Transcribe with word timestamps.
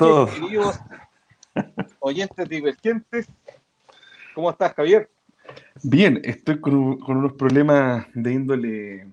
Todos. 0.00 0.30
queridos 0.30 0.80
oyentes 1.98 2.48
divergentes, 2.48 3.28
¿cómo 4.34 4.48
estás, 4.48 4.72
Javier? 4.72 5.10
Bien, 5.82 6.22
estoy 6.24 6.58
con, 6.58 6.74
unos 6.74 7.34
problemas 7.34 8.06
de 8.14 8.32
índole 8.32 9.12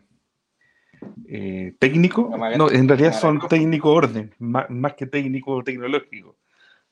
eh, 1.28 1.76
técnico. 1.78 2.34
No, 2.58 2.72
en 2.72 2.88
realidad 2.88 3.12
son 3.12 3.46
técnico 3.50 3.92
orden, 3.92 4.34
más, 4.40 4.94
que 4.94 5.08
técnico 5.08 5.62
tecnológico. 5.62 6.38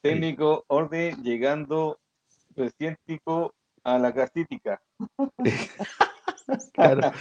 Técnico 0.02 0.66
orden 0.68 1.24
llegando 1.24 1.98
científico 2.78 3.54
a 3.86 3.98
la 3.98 4.14
casítica. 4.14 4.82
claro. 6.74 7.14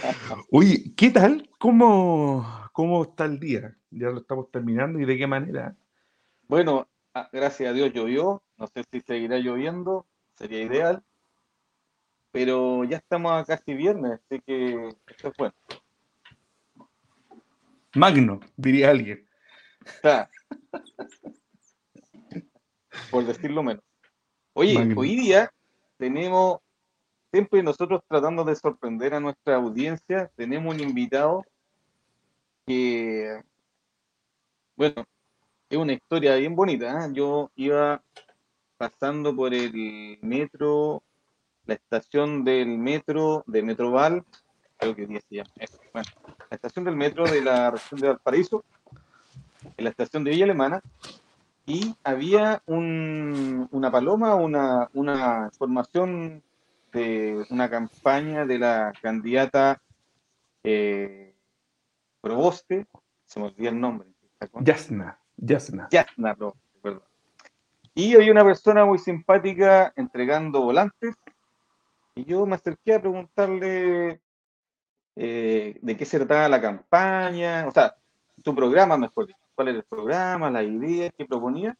Oye, 0.51 0.91
¿qué 0.97 1.09
tal? 1.09 1.49
¿Cómo, 1.57 2.67
¿Cómo 2.73 3.03
está 3.03 3.23
el 3.23 3.39
día? 3.39 3.73
Ya 3.91 4.09
lo 4.09 4.17
estamos 4.19 4.51
terminando 4.51 4.99
y 4.99 5.05
de 5.05 5.17
qué 5.17 5.25
manera. 5.25 5.73
Bueno, 6.47 6.87
ah, 7.13 7.29
gracias 7.31 7.69
a 7.69 7.73
Dios 7.73 7.91
llovió. 7.93 8.43
No 8.57 8.67
sé 8.67 8.83
si 8.91 9.01
seguirá 9.01 9.37
lloviendo, 9.37 10.05
sería 10.37 10.61
ideal. 10.61 11.03
Pero 12.31 12.83
ya 12.83 12.97
estamos 12.97 13.31
a 13.31 13.45
casi 13.45 13.73
viernes, 13.73 14.19
así 14.25 14.41
que 14.41 14.89
esto 15.07 15.29
es 15.29 15.37
bueno. 15.37 15.55
Magno, 17.95 18.41
diría 18.57 18.91
alguien. 18.91 19.27
Por 23.09 23.25
decirlo 23.25 23.63
menos. 23.63 23.83
Oye, 24.53 24.93
hoy 24.95 25.15
día 25.15 25.51
tenemos, 25.97 26.59
siempre 27.31 27.63
nosotros 27.63 28.01
tratando 28.07 28.43
de 28.43 28.55
sorprender 28.55 29.13
a 29.13 29.19
nuestra 29.19 29.55
audiencia, 29.55 30.29
tenemos 30.35 30.75
un 30.75 30.81
invitado 30.81 31.43
que, 32.65 33.41
bueno, 34.75 35.05
es 35.75 35.81
una 35.81 35.93
historia 35.93 36.35
bien 36.35 36.55
bonita. 36.55 37.05
¿eh? 37.05 37.09
Yo 37.13 37.51
iba 37.55 38.01
pasando 38.77 39.35
por 39.35 39.53
el 39.53 40.17
metro, 40.21 41.03
la 41.65 41.75
estación 41.75 42.43
del 42.43 42.77
metro 42.77 43.43
de 43.45 43.61
Metroval, 43.61 44.23
creo 44.77 44.95
que 44.95 45.05
día 45.05 45.21
se 45.27 45.35
llama, 45.35 45.49
bueno, 45.93 46.07
la 46.49 46.55
estación 46.55 46.85
del 46.85 46.95
metro 46.95 47.25
de 47.25 47.41
la 47.41 47.71
región 47.71 47.99
de 47.99 48.07
Valparaíso, 48.07 48.63
en 49.77 49.83
la 49.83 49.89
estación 49.89 50.23
de 50.23 50.31
Villa 50.31 50.45
Alemana, 50.45 50.81
y 51.65 51.95
había 52.03 52.61
una 52.67 53.91
paloma, 53.91 54.35
una, 54.35 54.89
una 54.93 55.49
información 55.51 56.43
de 56.93 57.45
una 57.49 57.69
campaña 57.69 58.45
de 58.45 58.59
la 58.59 58.93
candidata 59.01 59.81
eh, 60.63 61.33
Proboste, 62.21 62.85
se 63.25 63.39
me 63.39 63.47
olvidó 63.47 63.69
el 63.69 63.79
nombre. 63.79 64.09
Yasna, 64.61 65.17
Yasna. 65.37 65.87
Yasna 65.91 66.35
perdón. 66.81 67.03
Y 67.93 68.15
había 68.15 68.31
una 68.31 68.43
persona 68.43 68.85
muy 68.85 68.97
simpática 68.97 69.93
entregando 69.95 70.61
volantes, 70.61 71.15
y 72.15 72.25
yo 72.25 72.45
me 72.45 72.55
acerqué 72.55 72.93
a 72.93 73.01
preguntarle 73.01 74.21
eh, 75.15 75.77
de 75.81 75.97
qué 75.97 76.05
se 76.05 76.17
trataba 76.17 76.49
la 76.49 76.61
campaña, 76.61 77.67
o 77.67 77.71
sea, 77.71 77.95
su 78.43 78.53
programa, 78.53 78.97
mejor 78.97 79.27
dicho 79.27 79.39
cuál 79.55 79.69
era 79.69 79.77
el 79.77 79.83
programa, 79.85 80.51
la 80.51 80.63
idea 80.63 81.09
que 81.09 81.25
proponía, 81.25 81.75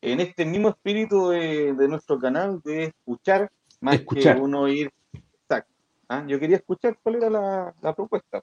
en 0.00 0.20
este 0.20 0.44
mismo 0.44 0.68
espíritu 0.68 1.30
de, 1.30 1.88
nuestro 1.88 2.18
canal 2.18 2.60
de 2.62 2.84
escuchar 2.84 3.50
más 3.80 4.00
que 4.00 4.28
uno 4.32 4.68
ir. 4.68 4.92
Exacto. 5.12 5.72
¿ah? 6.08 6.24
Yo 6.26 6.38
quería 6.38 6.56
escuchar 6.56 6.98
cuál 7.02 7.16
era 7.16 7.30
la, 7.30 7.94
propuesta. 7.94 8.42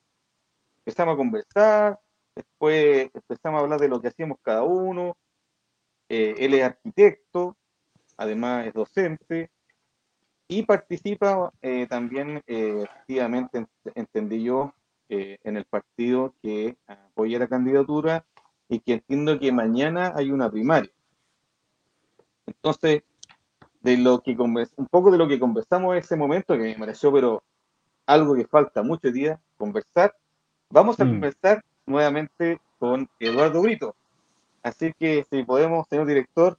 Empezamos 0.80 1.14
a 1.14 1.18
conversar, 1.18 2.00
después 2.36 3.09
empezamos 3.14 3.59
a 3.59 3.64
hablar 3.64 3.80
de 3.80 3.90
lo 3.90 4.02
que 4.02 4.09
hacíamos 4.09 4.38
cada 4.42 4.64
uno. 4.64 5.18
Eh, 6.09 6.36
él 6.40 6.53
es 6.53 6.64
arquitecto, 6.64 7.56
además 8.18 8.68
es 8.68 8.74
docente 8.74 9.50
y 10.47 10.64
participa 10.64 11.52
eh, 11.62 11.88
también 11.88 12.41
eh, 12.47 12.84
activamente, 12.84 13.66
entendí 13.96 14.44
yo, 14.44 14.74
en 15.14 15.58
el 15.58 15.66
partido 15.66 16.34
que 16.41 16.78
apoya 16.88 17.38
la 17.38 17.50
candidatura 17.50 18.25
y 18.70 18.80
que 18.80 18.94
entiendo 18.94 19.38
que 19.38 19.52
mañana 19.52 20.14
hay 20.16 20.31
una 20.31 20.50
primaria. 20.50 20.90
Entonces, 22.46 23.03
de 23.81 23.97
lo 23.97 24.22
que 24.22 24.31
un 24.31 24.88
poco 24.90 25.12
de 25.12 25.18
lo 25.18 25.28
que 25.28 25.38
conversamos 25.38 25.91
en 25.91 26.00
ese 26.00 26.16
momento, 26.16 26.53
que 26.53 26.64
me 26.64 26.75
pareció, 26.75 27.12
pero 27.12 27.44
algo 28.06 28.36
que 28.36 28.47
falta 28.47 28.84
muchos 28.84 29.12
días, 29.12 29.38
conversar, 29.58 30.16
vamos 30.70 30.97
a 31.00 31.03
mm. 31.03 31.09
conversar 31.09 31.66
nuevamente 31.86 32.59
con 32.80 33.09
Eduardo 33.19 33.62
Brito. 33.62 33.96
Así 34.64 34.94
que 35.00 35.25
si 35.30 35.44
podemos, 35.44 35.88
señor 35.88 36.08
director, 36.08 36.58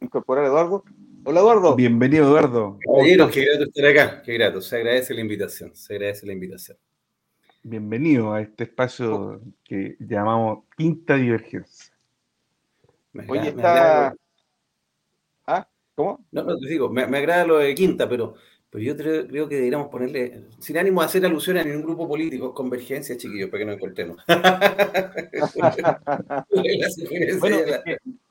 incorporar 0.00 0.44
a 0.44 0.48
Eduardo. 0.48 0.84
Hola 1.24 1.40
Eduardo. 1.40 1.74
Bienvenido 1.76 2.24
Eduardo. 2.26 2.78
Caballeros, 2.84 3.30
qué 3.30 3.44
grato 3.44 3.64
estar 3.64 3.86
acá, 3.86 4.22
qué 4.22 4.34
grato. 4.34 4.60
Se 4.60 4.76
agradece 4.76 5.14
la 5.14 5.20
invitación, 5.20 5.74
se 5.74 5.94
agradece 5.94 6.26
la 6.26 6.32
invitación. 6.32 6.78
Bienvenido 7.62 8.32
a 8.32 8.40
este 8.42 8.64
espacio 8.64 9.40
que 9.64 9.96
llamamos 9.98 10.64
Quinta 10.76 11.16
Divergencia. 11.16 11.92
Oye, 13.28 13.48
está... 13.48 14.14
¿Ah? 15.46 15.68
¿Cómo? 15.94 16.24
No, 16.30 16.44
no 16.44 16.58
te 16.58 16.68
digo, 16.68 16.88
me, 16.90 17.02
agrada 17.02 17.44
lo 17.46 17.56
de 17.58 17.74
Quinta, 17.74 18.08
pero, 18.08 18.34
pero 18.70 18.82
yo 18.82 18.96
creo, 18.96 19.48
que 19.48 19.54
deberíamos 19.54 19.88
ponerle, 19.88 20.46
sin 20.58 20.76
ánimo 20.76 21.00
de 21.00 21.06
hacer 21.06 21.24
alusión 21.24 21.56
a 21.58 21.64
ningún 21.64 21.82
grupo 21.82 22.08
político, 22.08 22.52
convergencia, 22.52 23.16
chiquillos, 23.16 23.48
para 23.48 23.60
que 23.60 23.66
nos 23.66 23.76
encontremos. 23.76 24.16
bueno, 27.40 27.58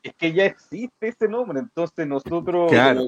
es 0.03 0.13
que, 0.16 0.34
ya 0.34 0.46
existe 0.46 1.07
ese 1.07 1.28
nombre, 1.28 1.59
entonces 1.59 2.06
nosotros... 2.06 2.72
Claro. 2.72 3.07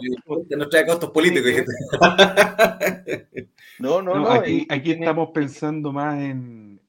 Nos 0.50 0.70
trae 0.70 0.86
costos 0.86 1.12
políticos. 1.12 1.52
No, 3.80 4.02
no, 4.02 4.16
no. 4.16 4.32
aquí, 4.32 4.66
estamos 4.70 5.30
pensando 5.36 5.94
más 5.94 6.20
en, 6.20 6.82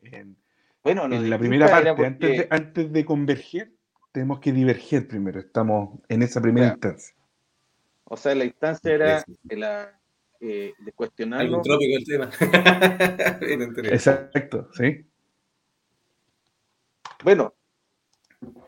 bueno, 0.83 1.05
en 1.05 1.29
la 1.29 1.39
primera 1.39 1.69
parte. 1.69 2.49
Antes, 2.51 2.93
de, 2.93 3.05
converger, 3.05 3.73
tenemos 4.13 4.41
que 4.41 4.53
diverger 4.53 5.07
primero. 5.07 5.39
Estamos 5.39 6.01
en 6.09 6.23
esa 6.23 6.41
primera 6.41 6.69
instancia. 6.69 7.15
O 8.05 8.17
sea, 8.17 8.35
la 8.35 8.47
instancia 8.47 8.95
era 8.95 9.23
la, 9.51 9.98
eh, 10.41 10.73
de 10.79 10.93
cuestionarlo. 10.93 11.63
el 11.65 12.05
tema. 12.05 12.31
Exacto, 13.91 14.69
sí. 14.73 15.05
Bueno, 17.25 17.55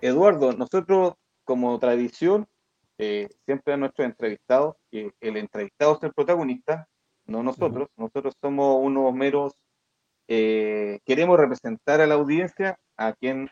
Eduardo, 0.00 0.52
nosotros 0.52 1.14
como 1.44 1.78
tradición, 1.78 2.46
eh, 2.98 3.28
siempre 3.46 3.74
a 3.74 3.76
nuestros 3.76 4.06
entrevistados, 4.06 4.76
que 4.90 5.12
el 5.20 5.36
entrevistado 5.36 5.96
es 5.96 6.02
el 6.02 6.12
protagonista, 6.12 6.88
no 7.26 7.42
nosotros. 7.42 7.88
Nosotros 7.96 8.34
somos 8.40 8.78
unos 8.84 9.14
meros, 9.14 9.54
eh, 10.28 11.00
queremos 11.04 11.38
representar 11.38 12.00
a 12.00 12.06
la 12.06 12.14
audiencia 12.14 12.78
a 12.96 13.12
quien 13.14 13.50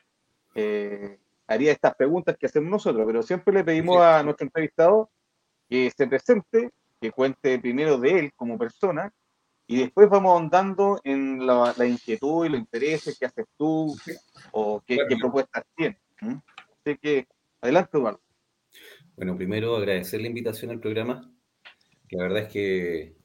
eh, 0.55 1.19
haría 1.47 1.73
estas 1.73 1.95
preguntas 1.95 2.37
que 2.37 2.47
hacemos 2.47 2.71
nosotros, 2.71 3.05
pero 3.07 3.23
siempre 3.23 3.55
le 3.55 3.65
pedimos 3.65 4.01
a 4.01 4.23
nuestro 4.23 4.47
entrevistado 4.47 5.11
que 5.69 5.91
se 5.97 6.07
presente, 6.07 6.71
que 7.01 7.13
cuente 7.13 7.59
primero 7.59 7.99
de 7.99 8.19
él 8.19 8.33
como 8.35 8.59
persona, 8.59 9.13
y 9.67 9.81
después 9.81 10.09
vamos 10.09 10.33
ahondando 10.33 10.99
en 11.05 11.47
la, 11.47 11.75
inquietud 11.87 12.47
y 12.47 12.49
los 12.49 12.61
intereses 12.61 13.19
que 13.19 13.27
haces 13.27 13.45
tú 13.57 13.95
o 14.53 14.83
qué, 14.87 14.99
propuestas 15.21 15.65
tienes. 15.77 15.99
Así 16.21 16.97
que, 16.99 17.27
adelante, 17.61 17.99
Eduardo. 17.99 18.21
Bueno, 19.17 19.37
primero 19.37 19.77
agradecer 19.77 20.23
la 20.23 20.29
invitación 20.29 20.71
al 20.71 20.81
programa. 20.81 21.31
La 22.11 22.23
verdad 22.23 22.45
es 22.45 22.49
que 22.49 23.19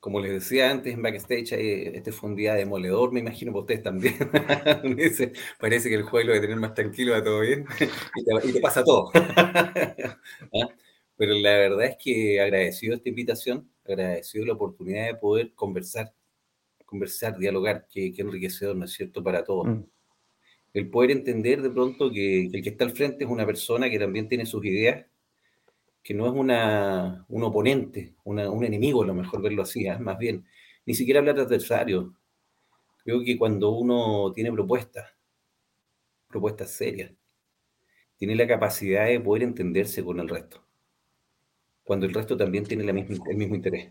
como 0.00 0.20
les 0.20 0.30
decía 0.32 0.70
antes 0.70 0.94
en 0.94 1.02
backstage, 1.02 1.52
este 1.52 2.12
fue 2.12 2.30
un 2.30 2.36
día 2.36 2.54
demoledor, 2.54 3.12
me 3.12 3.20
imagino 3.20 3.52
que 3.52 3.58
ustedes 3.58 3.82
también. 3.82 4.14
Parece 5.60 5.88
que 5.88 5.94
el 5.96 6.04
juego 6.04 6.28
lo 6.28 6.34
de 6.34 6.40
tener 6.40 6.56
más 6.56 6.74
tranquilo, 6.74 7.12
va 7.12 7.22
todo 7.22 7.40
bien, 7.40 7.66
y 8.44 8.52
te, 8.52 8.60
pasa 8.60 8.84
todo. 8.84 9.10
¿Ah? 9.14 10.68
Pero 11.18 11.34
la 11.34 11.50
verdad 11.58 11.84
es 11.84 11.96
que 11.96 12.40
agradecido 12.40 12.94
esta 12.94 13.08
invitación, 13.08 13.68
agradecido 13.84 14.46
la 14.46 14.52
oportunidad 14.52 15.06
de 15.06 15.16
poder 15.16 15.52
conversar, 15.52 16.14
conversar, 16.86 17.36
dialogar, 17.36 17.88
que, 17.90 18.14
enriquecedor, 18.16 18.76
¿no 18.76 18.84
es 18.84 18.92
cierto?, 18.92 19.22
para 19.22 19.42
todos. 19.42 19.66
Mm. 19.66 19.84
El 20.74 20.90
poder 20.90 21.10
entender 21.10 21.60
de 21.60 21.70
pronto 21.70 22.12
que 22.12 22.46
el 22.46 22.62
que 22.62 22.70
está 22.70 22.84
al 22.84 22.92
frente 22.92 23.24
es 23.24 23.30
una 23.30 23.44
persona 23.44 23.90
que 23.90 23.98
también 23.98 24.28
tiene 24.28 24.46
sus 24.46 24.64
ideas, 24.64 25.06
que 26.04 26.14
no 26.14 26.24
es 26.26 26.32
una, 26.32 27.26
un 27.28 27.42
oponente, 27.42 28.14
un 28.24 28.64
enemigo, 28.64 29.02
a 29.02 29.06
lo 29.06 29.14
mejor 29.14 29.42
verlo 29.42 29.62
así, 29.62 29.88
¿eh? 29.88 29.98
más 29.98 30.18
bien, 30.18 30.46
ni 30.86 30.94
siquiera 30.94 31.18
hablar 31.18 31.34
de 31.34 31.42
adversario. 31.42 32.14
Creo 33.02 33.24
que 33.24 33.36
cuando 33.36 33.70
uno 33.70 34.32
tiene 34.32 34.52
propuestas, 34.52 35.10
propuestas 36.28 36.70
serias, 36.70 37.10
tiene 38.16 38.36
la 38.36 38.46
capacidad 38.46 39.06
de 39.06 39.18
poder 39.18 39.42
entenderse 39.42 40.04
con 40.04 40.20
el 40.20 40.28
resto, 40.28 40.67
cuando 41.88 42.04
el 42.04 42.12
resto 42.12 42.36
también 42.36 42.66
tiene 42.66 42.84
el 42.84 42.92
mismo 42.92 43.54
interés. 43.54 43.90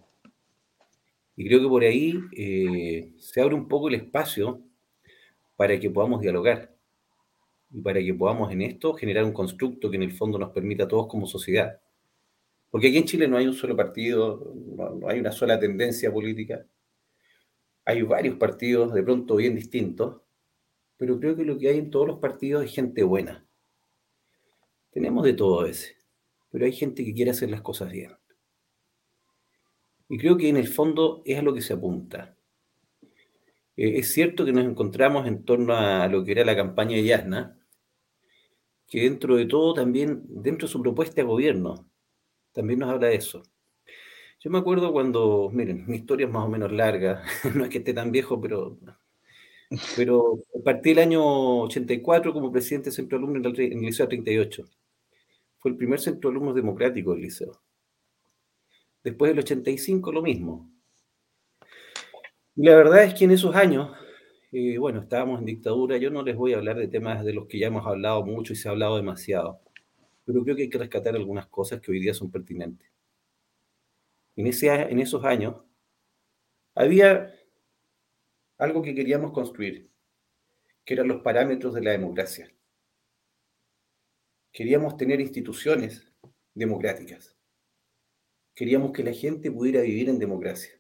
Y 1.36 1.48
creo 1.48 1.60
que 1.60 1.68
por 1.68 1.82
ahí 1.82 2.14
eh, 2.38 3.12
se 3.18 3.42
abre 3.42 3.56
un 3.56 3.68
poco 3.68 3.88
el 3.88 3.96
espacio 3.96 4.62
para 5.56 5.80
que 5.80 5.90
podamos 5.90 6.22
dialogar. 6.22 6.76
y 7.72 7.82
para 7.82 8.00
que 8.00 8.14
podamos 8.14 8.52
en 8.52 8.62
esto 8.62 8.94
generar 8.94 9.24
un 9.24 9.34
constructo 9.34 9.90
que 9.90 9.96
en 9.96 10.04
el 10.04 10.12
fondo 10.12 10.38
nos 10.38 10.52
permita 10.52 10.84
a 10.84 10.88
todos 10.88 11.08
como 11.08 11.26
sociedad. 11.26 11.82
Porque 12.70 12.90
aquí 12.90 12.98
en 12.98 13.06
Chile 13.06 13.28
no 13.28 13.36
hay 13.36 13.48
un 13.48 13.56
solo 13.56 13.76
partido, 13.76 14.54
no, 14.56 15.10
hay 15.10 15.20
una 15.20 15.32
sola 15.32 15.60
tendencia 15.60 16.14
política. 16.14 16.68
Hay 17.84 18.04
varios 18.04 18.36
partidos 18.36 18.94
de 18.94 19.02
pronto 19.02 19.38
bien 19.38 19.56
distintos, 19.56 20.22
pero 20.98 21.20
creo 21.20 21.36
que 21.36 21.46
lo 21.46 21.58
que 21.58 21.70
hay 21.70 21.80
en 21.80 21.90
todos 21.90 22.06
los 22.06 22.20
partidos 22.20 22.64
es 22.64 22.76
gente 22.76 23.02
buena. 23.02 23.44
Tenemos 24.92 25.24
de 25.26 25.34
todo 25.34 25.66
ese, 25.66 25.97
pero 26.52 26.66
hay 26.66 26.74
gente 26.74 27.04
que 27.04 27.14
quiere 27.14 27.32
hacer 27.32 27.50
las 27.50 27.62
cosas 27.62 27.92
bien. 27.92 28.12
Y 30.10 30.18
creo 30.18 30.38
que 30.38 30.50
en 30.50 30.58
el 30.58 30.68
fondo 30.68 31.22
es 31.26 31.38
a 31.38 31.42
lo 31.42 31.54
que 31.54 31.62
se 31.62 31.74
apunta. 31.74 32.36
Eh, 33.76 34.00
es 34.00 34.12
cierto 34.14 34.46
que 34.46 34.54
nos 34.54 34.66
encontramos 34.66 35.28
en 35.28 35.44
torno 35.44 35.76
a 35.76 36.08
lo 36.08 36.24
que 36.24 36.32
era 36.32 36.46
la 36.46 36.56
campaña 36.56 36.96
de 36.98 37.04
Yasna, 37.04 37.58
que 38.88 39.02
dentro 39.02 39.36
de 39.36 39.46
todo 39.46 39.74
también, 39.74 40.24
dentro 40.28 40.68
de 40.68 40.72
su 40.72 40.82
propuesta 40.82 41.16
de 41.16 41.24
gobierno, 41.24 41.90
también 42.54 42.80
nos 42.80 42.90
habla 42.90 43.08
de 43.08 43.16
eso. 43.16 43.44
Yo 44.40 44.50
me 44.52 44.60
acuerdo 44.60 44.92
cuando, 44.94 45.50
miren, 45.54 45.86
mi 45.88 45.98
historia 45.98 46.28
es 46.28 46.32
más 46.32 46.46
o 46.46 46.50
menos 46.50 46.72
larga, 46.72 47.24
no 47.56 47.66
es 47.66 47.70
que 47.70 47.80
esté 47.80 47.94
tan 47.94 48.12
viejo, 48.12 48.40
pero, 48.40 48.78
pero 49.96 50.44
partí 50.64 50.92
el 50.92 51.00
año 51.00 51.64
84 51.64 52.34
como 52.34 52.52
presidente 52.52 52.90
de 52.90 52.96
centro 52.96 53.18
alumno 53.18 53.38
en 53.38 53.46
el, 53.46 53.82
Liceo 53.82 54.08
38. 54.08 54.66
Fue 55.60 55.72
el 55.72 55.78
primer 55.78 56.00
centro 56.00 56.30
alumno 56.30 56.54
democrático 56.54 57.14
del 57.14 57.22
liceo. 57.22 57.62
Después 59.04 59.32
del 59.32 59.40
85 59.40 60.12
lo 60.12 60.22
mismo. 60.22 60.72
Y 62.56 62.64
la 62.64 62.76
verdad 62.76 63.04
es 63.04 63.14
que 63.14 63.26
en 63.26 63.32
esos 63.32 63.56
años, 63.56 63.96
eh, 64.52 64.78
bueno, 64.78 65.02
estábamos 65.02 65.40
en 65.40 65.46
dictadura, 65.46 65.98
yo 65.98 66.10
no 66.10 66.24
les 66.24 66.36
voy 66.36 66.54
a 66.54 66.58
hablar 66.58 66.78
de 66.78 66.88
temas 66.88 67.24
de 67.24 67.34
los 67.34 67.48
que 67.48 67.60
ya 67.60 67.68
hemos 67.68 67.86
hablado 67.86 68.26
mucho 68.26 68.54
y 68.54 68.56
se 68.56 68.68
ha 68.68 68.72
hablado 68.72 68.98
demasiado, 68.98 69.62
pero 70.26 70.44
creo 70.44 70.56
que 70.56 70.64
hay 70.64 70.70
que 70.70 70.80
rescatar 70.80 71.16
algunas 71.16 71.48
cosas 71.48 71.80
que 71.80 71.92
hoy 71.92 72.00
día 72.00 72.14
son 72.14 72.32
pertinentes. 72.32 72.90
En, 74.36 74.48
en 74.48 75.00
esos 75.00 75.24
años 75.24 75.56
había 76.74 77.32
algo 78.58 78.82
que 78.82 78.96
queríamos 78.96 79.32
construir, 79.32 79.90
que 80.84 80.96
eran 80.96 81.08
los 81.08 81.22
parámetros 81.22 81.74
de 81.74 81.82
la 81.82 81.92
democracia. 81.92 82.52
Queríamos 84.52 84.98
tener 84.98 85.22
instituciones 85.22 86.06
democráticas. 86.54 87.36
Queríamos 88.56 88.92
que 88.92 89.04
la 89.04 89.14
gente 89.14 89.52
pudiera 89.52 89.82
vivir 89.82 90.10
en 90.10 90.20
democracia 90.20 90.78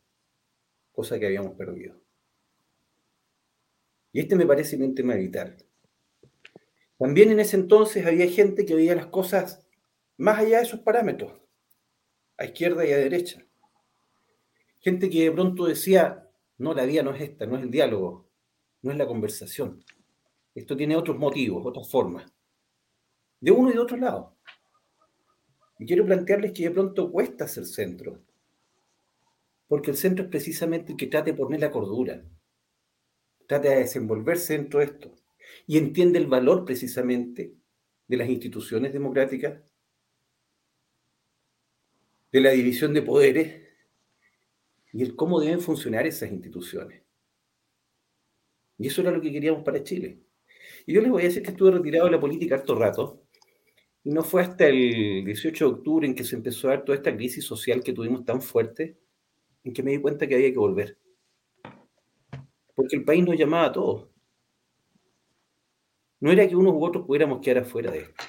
cosa 0.97 1.19
que 1.19 1.27
habíamos 1.27 1.53
perdido. 1.53 1.95
Y 4.11 4.19
este 4.19 4.35
me 4.35 4.47
parece 4.47 4.77
un 4.77 4.95
tema 4.95 5.13
vital. 5.13 5.55
También 6.97 7.29
en 7.29 7.39
ese 7.39 7.55
entonces 7.55 8.03
había 8.03 8.27
gente 8.27 8.65
que 8.65 8.73
veía 8.73 8.95
las 8.95 9.05
cosas 9.05 9.67
más 10.17 10.39
allá 10.39 10.57
de 10.57 10.65
sus 10.65 10.79
parámetros, 10.79 11.39
a 12.37 12.45
izquierda 12.45 12.83
y 12.83 12.93
a 12.93 12.97
derecha. 12.97 13.45
Gente 14.79 15.07
que 15.11 15.25
de 15.25 15.31
pronto 15.31 15.65
decía, 15.65 16.27
no, 16.57 16.73
la 16.73 16.83
vía 16.85 17.03
no 17.03 17.13
es 17.13 17.21
esta, 17.21 17.45
no 17.45 17.57
es 17.57 17.61
el 17.61 17.69
diálogo, 17.69 18.27
no 18.81 18.91
es 18.91 18.97
la 18.97 19.05
conversación. 19.05 19.85
Esto 20.55 20.75
tiene 20.75 20.95
otros 20.95 21.19
motivos, 21.19 21.63
otras 21.63 21.87
formas, 21.91 22.25
de 23.39 23.51
uno 23.51 23.69
y 23.69 23.73
de 23.73 23.79
otro 23.79 23.97
lado. 23.97 24.35
Y 25.79 25.85
quiero 25.85 26.05
plantearles 26.05 26.53
que 26.53 26.63
de 26.63 26.71
pronto 26.71 27.11
cuesta 27.11 27.47
ser 27.47 27.65
centro, 27.65 28.23
porque 29.67 29.91
el 29.91 29.97
centro 29.97 30.25
es 30.25 30.31
precisamente 30.31 30.93
el 30.93 30.97
que 30.97 31.07
trate 31.07 31.31
de 31.31 31.37
poner 31.37 31.59
la 31.59 31.71
cordura, 31.71 32.23
trata 33.47 33.69
de 33.69 33.77
desenvolverse 33.77 34.53
dentro 34.53 34.79
de 34.79 34.85
esto 34.85 35.15
y 35.65 35.77
entiende 35.77 36.19
el 36.19 36.27
valor 36.27 36.65
precisamente 36.65 37.53
de 38.07 38.17
las 38.17 38.29
instituciones 38.29 38.93
democráticas, 38.93 39.61
de 42.31 42.41
la 42.41 42.51
división 42.51 42.93
de 42.93 43.01
poderes 43.01 43.67
y 44.93 45.03
el 45.03 45.15
cómo 45.15 45.39
deben 45.39 45.61
funcionar 45.61 46.07
esas 46.07 46.31
instituciones. 46.31 47.03
Y 48.77 48.87
eso 48.87 49.01
era 49.01 49.11
lo 49.11 49.21
que 49.21 49.31
queríamos 49.31 49.63
para 49.63 49.83
Chile. 49.83 50.23
Y 50.85 50.93
yo 50.93 51.01
les 51.01 51.11
voy 51.11 51.23
a 51.23 51.25
decir 51.25 51.43
que 51.43 51.51
estuve 51.51 51.71
retirado 51.71 52.05
de 52.05 52.11
la 52.11 52.19
política 52.19 52.55
harto 52.55 52.75
rato, 52.75 53.26
y 54.07 54.11
no 54.11 54.23
fue 54.23 54.41
hasta 54.41 54.65
el 54.67 55.25
18 55.25 55.65
de 55.65 55.69
octubre 55.69 56.07
en 56.07 56.15
que 56.15 56.23
se 56.23 56.37
empezó 56.37 56.67
a 56.67 56.71
dar 56.71 56.85
toda 56.85 56.95
esta 56.95 57.13
crisis 57.13 57.43
social 57.43 57.83
que 57.83 57.91
tuvimos 57.91 58.23
tan 58.23 58.41
fuerte, 58.41 58.97
en 59.65 59.73
que 59.73 59.83
me 59.83 59.91
di 59.91 59.99
cuenta 59.99 60.25
que 60.25 60.35
había 60.35 60.49
que 60.49 60.57
volver. 60.57 60.97
Porque 62.73 62.95
el 62.95 63.03
país 63.03 63.25
nos 63.25 63.37
llamaba 63.37 63.65
a 63.65 63.71
todos. 63.73 64.07
No 66.21 66.31
era 66.31 66.47
que 66.47 66.55
unos 66.55 66.73
u 66.75 66.85
otros 66.85 67.05
pudiéramos 67.05 67.41
quedar 67.41 67.63
afuera 67.63 67.91
de 67.91 67.99
esto. 67.99 68.23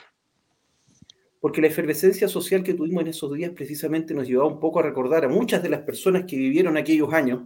Porque 1.38 1.60
la 1.60 1.68
efervescencia 1.68 2.26
social 2.26 2.64
que 2.64 2.74
tuvimos 2.74 3.02
en 3.02 3.10
esos 3.10 3.32
días 3.32 3.52
precisamente 3.52 4.14
nos 4.14 4.26
llevaba 4.26 4.50
un 4.50 4.58
poco 4.58 4.80
a 4.80 4.82
recordar 4.82 5.26
a 5.26 5.28
muchas 5.28 5.62
de 5.62 5.68
las 5.68 5.82
personas 5.82 6.24
que 6.24 6.36
vivieron 6.36 6.76
aquellos 6.76 7.12
años 7.12 7.42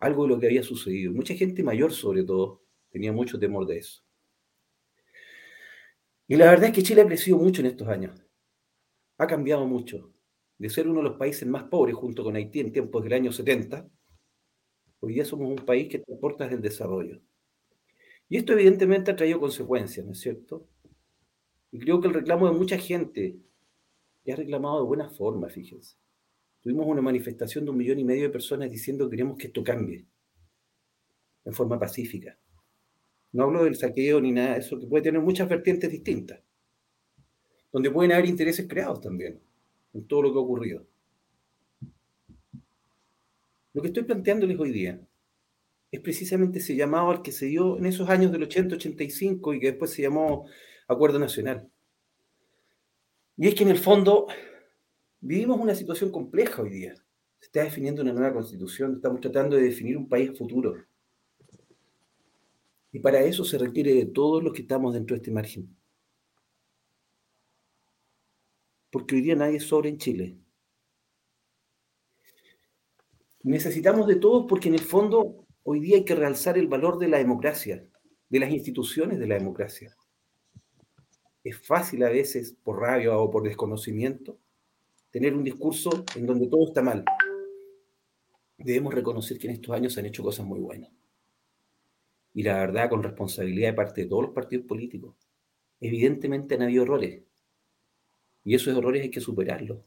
algo 0.00 0.24
de 0.24 0.30
lo 0.30 0.40
que 0.40 0.46
había 0.46 0.64
sucedido. 0.64 1.12
Mucha 1.12 1.34
gente 1.34 1.62
mayor, 1.62 1.92
sobre 1.92 2.24
todo, 2.24 2.64
tenía 2.90 3.12
mucho 3.12 3.38
temor 3.38 3.64
de 3.64 3.78
eso. 3.78 4.05
Y 6.28 6.36
la 6.36 6.46
verdad 6.46 6.66
es 6.66 6.72
que 6.72 6.82
Chile 6.82 7.02
ha 7.02 7.06
crecido 7.06 7.38
mucho 7.38 7.60
en 7.60 7.68
estos 7.68 7.86
años. 7.88 8.20
Ha 9.18 9.26
cambiado 9.26 9.66
mucho 9.66 10.12
de 10.58 10.70
ser 10.70 10.88
uno 10.88 10.98
de 10.98 11.10
los 11.10 11.18
países 11.18 11.46
más 11.46 11.64
pobres 11.64 11.94
junto 11.94 12.24
con 12.24 12.34
Haití 12.34 12.60
en 12.60 12.72
tiempos 12.72 13.02
del 13.04 13.12
año 13.12 13.30
70, 13.30 13.88
hoy 15.00 15.14
día 15.14 15.24
somos 15.24 15.48
un 15.48 15.64
país 15.64 15.88
que 15.88 15.98
puertas 16.00 16.50
del 16.50 16.62
desarrollo. 16.62 17.20
Y 18.28 18.38
esto 18.38 18.54
evidentemente 18.54 19.10
ha 19.10 19.16
traído 19.16 19.38
consecuencias, 19.38 20.04
¿no 20.04 20.12
es 20.12 20.20
cierto? 20.20 20.66
Y 21.70 21.78
creo 21.78 22.00
que 22.00 22.08
el 22.08 22.14
reclamo 22.14 22.50
de 22.50 22.58
mucha 22.58 22.78
gente 22.78 23.38
ya 24.24 24.34
ha 24.34 24.36
reclamado 24.36 24.80
de 24.80 24.86
buena 24.86 25.08
forma, 25.10 25.48
fíjense. 25.48 25.96
Tuvimos 26.60 26.86
una 26.86 27.02
manifestación 27.02 27.64
de 27.64 27.70
un 27.70 27.76
millón 27.76 28.00
y 28.00 28.04
medio 28.04 28.24
de 28.24 28.30
personas 28.30 28.70
diciendo 28.70 29.04
que 29.04 29.12
queremos 29.12 29.36
que 29.36 29.46
esto 29.46 29.62
cambie 29.62 30.06
en 31.44 31.52
forma 31.52 31.78
pacífica. 31.78 32.36
No 33.36 33.42
hablo 33.42 33.64
del 33.64 33.76
saqueo 33.76 34.18
ni 34.18 34.32
nada 34.32 34.56
eso, 34.56 34.80
que 34.80 34.86
puede 34.86 35.04
tener 35.04 35.20
muchas 35.20 35.46
vertientes 35.46 35.90
distintas, 35.90 36.40
donde 37.70 37.90
pueden 37.90 38.12
haber 38.12 38.24
intereses 38.24 38.66
creados 38.66 39.02
también 39.02 39.38
en 39.92 40.06
todo 40.06 40.22
lo 40.22 40.32
que 40.32 40.38
ha 40.38 40.40
ocurrido. 40.40 40.86
Lo 43.74 43.82
que 43.82 43.88
estoy 43.88 44.04
planteándoles 44.04 44.58
hoy 44.58 44.70
día 44.70 44.98
es 45.92 46.00
precisamente 46.00 46.60
ese 46.60 46.76
llamado 46.76 47.10
al 47.10 47.20
que 47.20 47.30
se 47.30 47.44
dio 47.44 47.76
en 47.76 47.84
esos 47.84 48.08
años 48.08 48.32
del 48.32 48.48
80-85 48.48 49.54
y 49.54 49.60
que 49.60 49.66
después 49.72 49.90
se 49.90 50.00
llamó 50.00 50.46
Acuerdo 50.88 51.18
Nacional. 51.18 51.68
Y 53.36 53.48
es 53.48 53.54
que 53.54 53.64
en 53.64 53.68
el 53.68 53.78
fondo 53.78 54.28
vivimos 55.20 55.60
una 55.60 55.74
situación 55.74 56.10
compleja 56.10 56.62
hoy 56.62 56.70
día. 56.70 56.94
Se 57.40 57.48
está 57.48 57.64
definiendo 57.64 58.00
una 58.00 58.14
nueva 58.14 58.32
constitución, 58.32 58.94
estamos 58.94 59.20
tratando 59.20 59.56
de 59.56 59.64
definir 59.64 59.98
un 59.98 60.08
país 60.08 60.30
futuro. 60.38 60.86
Y 62.96 63.00
para 63.00 63.20
eso 63.20 63.44
se 63.44 63.58
requiere 63.58 63.92
de 63.92 64.06
todos 64.06 64.42
los 64.42 64.54
que 64.54 64.62
estamos 64.62 64.94
dentro 64.94 65.14
de 65.14 65.18
este 65.18 65.30
margen. 65.30 65.76
porque 68.96 69.16
hoy 69.16 69.20
día 69.20 69.36
nadie 69.36 69.60
sobra 69.60 69.90
en 69.90 69.98
Chile. 69.98 70.38
Necesitamos 73.42 74.06
de 74.06 74.16
todos 74.16 74.46
porque 74.48 74.68
en 74.68 74.74
el 74.74 74.80
fondo 74.80 75.44
hoy 75.64 75.80
día 75.80 75.96
hay 75.96 76.04
que 76.06 76.14
realzar 76.14 76.56
el 76.56 76.66
valor 76.66 76.98
de 76.98 77.08
la 77.08 77.18
democracia, 77.18 77.86
de 78.30 78.40
las 78.40 78.50
instituciones 78.50 79.18
de 79.18 79.26
la 79.26 79.34
democracia. 79.34 79.94
Es 81.44 81.58
fácil 81.58 82.04
a 82.04 82.08
veces, 82.08 82.56
por 82.64 82.80
rabia 82.80 83.18
o 83.18 83.30
por 83.30 83.42
desconocimiento, 83.42 84.38
tener 85.10 85.34
un 85.34 85.44
discurso 85.44 86.06
en 86.14 86.24
donde 86.24 86.46
todo 86.46 86.66
está 86.66 86.80
mal. 86.80 87.04
Debemos 88.56 88.94
reconocer 88.94 89.36
que 89.38 89.48
en 89.48 89.52
estos 89.52 89.74
años 89.76 89.92
se 89.92 90.00
han 90.00 90.06
hecho 90.06 90.22
cosas 90.22 90.46
muy 90.46 90.60
buenas. 90.60 90.95
Y 92.36 92.42
la 92.42 92.58
verdad, 92.58 92.90
con 92.90 93.02
responsabilidad 93.02 93.70
de 93.70 93.72
parte 93.72 94.02
de 94.02 94.08
todos 94.08 94.24
los 94.24 94.34
partidos 94.34 94.66
políticos. 94.66 95.16
Evidentemente 95.80 96.54
han 96.54 96.62
habido 96.62 96.82
errores, 96.82 97.22
y 98.44 98.54
esos 98.54 98.76
errores 98.76 99.02
hay 99.02 99.10
que 99.10 99.22
superarlos. 99.22 99.78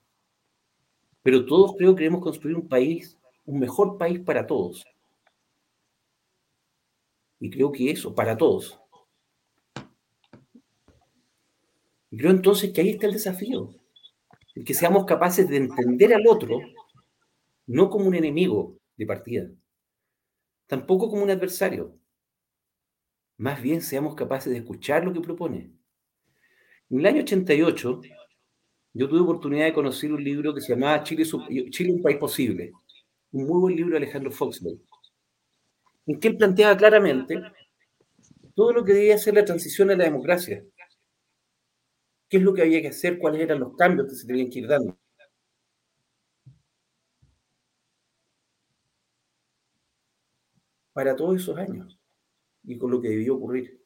Pero 1.21 1.45
todos 1.45 1.75
creo 1.77 1.91
que 1.91 1.99
queremos 1.99 2.23
construir 2.23 2.55
un 2.55 2.67
país, 2.67 3.19
un 3.45 3.59
mejor 3.59 3.99
país 3.99 4.19
para 4.19 4.47
todos. 4.47 4.83
Y 7.39 7.51
creo 7.51 7.71
que 7.71 7.91
eso, 7.91 8.15
para 8.15 8.35
todos. 8.35 8.79
Y 12.09 12.17
creo 12.17 12.31
entonces 12.31 12.73
que 12.73 12.81
ahí 12.81 12.89
está 12.89 13.05
el 13.05 13.13
desafío. 13.13 13.75
El 14.55 14.65
que 14.65 14.73
seamos 14.73 15.05
capaces 15.05 15.47
de 15.47 15.57
entender 15.57 16.15
al 16.15 16.25
otro 16.27 16.59
no 17.67 17.91
como 17.91 18.07
un 18.07 18.15
enemigo 18.15 18.75
de 18.97 19.05
partida, 19.05 19.51
tampoco 20.65 21.11
como 21.11 21.21
un 21.21 21.29
adversario. 21.29 21.99
Más 23.39 23.61
bien 23.61 23.81
seamos 23.81 24.15
capaces 24.15 24.51
de 24.51 24.59
escuchar 24.59 25.05
lo 25.05 25.13
que 25.13 25.21
propone. 25.21 25.71
En 26.89 26.99
el 26.99 27.05
año 27.05 27.21
88, 27.21 28.01
yo 28.93 29.07
tuve 29.07 29.21
oportunidad 29.21 29.63
de 29.63 29.73
conocer 29.73 30.11
un 30.11 30.21
libro 30.21 30.53
que 30.53 30.59
se 30.59 30.73
llamaba 30.73 31.03
Chile, 31.03 31.23
Chile 31.69 31.93
un 31.93 32.01
país 32.01 32.17
posible, 32.17 32.73
un 33.31 33.47
muy 33.47 33.61
buen 33.61 33.75
libro 33.77 33.91
de 33.91 33.97
Alejandro 33.99 34.29
Foxley, 34.29 34.81
en 36.07 36.19
que 36.19 36.27
él 36.27 36.35
planteaba 36.35 36.75
claramente 36.75 37.41
todo 38.55 38.73
lo 38.73 38.83
que 38.83 38.93
debía 38.93 39.17
ser 39.17 39.35
la 39.35 39.45
transición 39.45 39.89
a 39.89 39.95
la 39.95 40.03
democracia. 40.03 40.61
¿Qué 42.27 42.37
es 42.37 42.43
lo 42.43 42.53
que 42.53 42.63
había 42.63 42.81
que 42.81 42.89
hacer? 42.89 43.19
¿Cuáles 43.19 43.41
eran 43.41 43.59
los 43.61 43.75
cambios 43.77 44.07
que 44.09 44.15
se 44.15 44.27
tenían 44.27 44.49
que 44.49 44.59
ir 44.59 44.67
dando? 44.67 44.97
Para 50.93 51.15
todos 51.15 51.37
esos 51.37 51.57
años 51.57 51.98
y 52.69 52.77
con 52.77 52.91
lo 52.91 53.01
que 53.01 53.09
debió 53.09 53.35
ocurrir. 53.35 53.81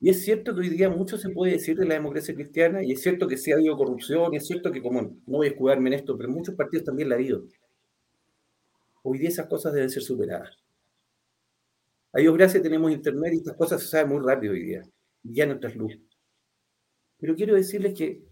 Y 0.00 0.08
es 0.08 0.24
cierto 0.24 0.54
que 0.54 0.60
hoy 0.60 0.70
día 0.70 0.88
mucho 0.88 1.18
se 1.18 1.28
puede 1.28 1.52
decir 1.52 1.76
de 1.76 1.84
la 1.84 1.94
democracia 1.94 2.34
cristiana, 2.34 2.82
y 2.82 2.92
es 2.92 3.02
cierto 3.02 3.28
que 3.28 3.36
sí 3.36 3.52
ha 3.52 3.56
habido 3.56 3.76
corrupción, 3.76 4.32
y 4.32 4.38
es 4.38 4.46
cierto 4.46 4.72
que, 4.72 4.80
como 4.80 5.02
no 5.02 5.18
voy 5.26 5.46
a 5.46 5.50
escudarme 5.50 5.90
en 5.90 5.94
esto, 5.94 6.16
pero 6.16 6.30
en 6.30 6.34
muchos 6.34 6.54
partidos 6.54 6.86
también 6.86 7.10
la 7.10 7.16
ha 7.16 7.18
habido. 7.18 7.44
Hoy 9.02 9.18
día 9.18 9.28
esas 9.28 9.46
cosas 9.46 9.74
deben 9.74 9.90
ser 9.90 10.02
superadas. 10.02 10.56
A 12.14 12.20
Dios 12.20 12.34
gracias 12.34 12.62
tenemos 12.62 12.90
internet 12.90 13.34
y 13.34 13.36
estas 13.36 13.56
cosas 13.56 13.82
se 13.82 13.88
saben 13.88 14.08
muy 14.08 14.26
rápido 14.26 14.54
hoy 14.54 14.62
día, 14.62 14.82
ya 15.22 15.44
no 15.44 15.58
luz. 15.74 15.98
Pero 17.18 17.34
quiero 17.36 17.54
decirles 17.54 17.92
que 17.92 18.22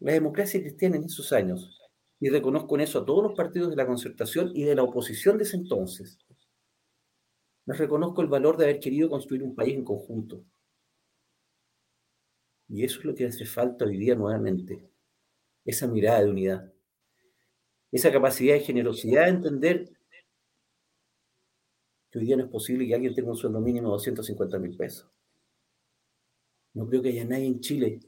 la 0.00 0.12
democracia 0.12 0.60
cristiana 0.60 0.96
en 0.96 1.04
esos 1.04 1.32
años, 1.32 1.80
y 2.18 2.30
reconozco 2.30 2.74
en 2.74 2.80
eso 2.80 2.98
a 2.98 3.06
todos 3.06 3.22
los 3.22 3.34
partidos 3.36 3.70
de 3.70 3.76
la 3.76 3.86
concertación 3.86 4.50
y 4.54 4.64
de 4.64 4.74
la 4.74 4.82
oposición 4.82 5.38
de 5.38 5.44
ese 5.44 5.56
entonces, 5.56 6.18
les 7.66 7.78
reconozco 7.78 8.22
el 8.22 8.28
valor 8.28 8.56
de 8.56 8.64
haber 8.64 8.80
querido 8.80 9.10
construir 9.10 9.42
un 9.42 9.54
país 9.54 9.74
en 9.74 9.84
conjunto. 9.84 10.44
Y 12.68 12.84
eso 12.84 13.00
es 13.00 13.04
lo 13.04 13.14
que 13.14 13.26
hace 13.26 13.44
falta 13.44 13.84
hoy 13.84 13.96
día 13.96 14.14
nuevamente, 14.14 14.88
esa 15.64 15.86
mirada 15.86 16.22
de 16.22 16.30
unidad, 16.30 16.72
esa 17.92 18.10
capacidad 18.10 18.54
de 18.54 18.60
generosidad 18.60 19.24
de 19.24 19.30
entender 19.30 19.90
que 22.10 22.18
hoy 22.18 22.26
día 22.26 22.36
no 22.36 22.44
es 22.44 22.50
posible 22.50 22.86
que 22.86 22.94
alguien 22.94 23.14
tenga 23.14 23.30
un 23.30 23.36
sueldo 23.36 23.60
mínimo 23.60 23.88
de 23.88 23.92
250 23.92 24.58
mil 24.58 24.76
pesos. 24.76 25.10
No 26.74 26.86
creo 26.86 27.02
que 27.02 27.08
haya 27.08 27.24
nadie 27.24 27.46
en 27.46 27.60
Chile 27.60 28.00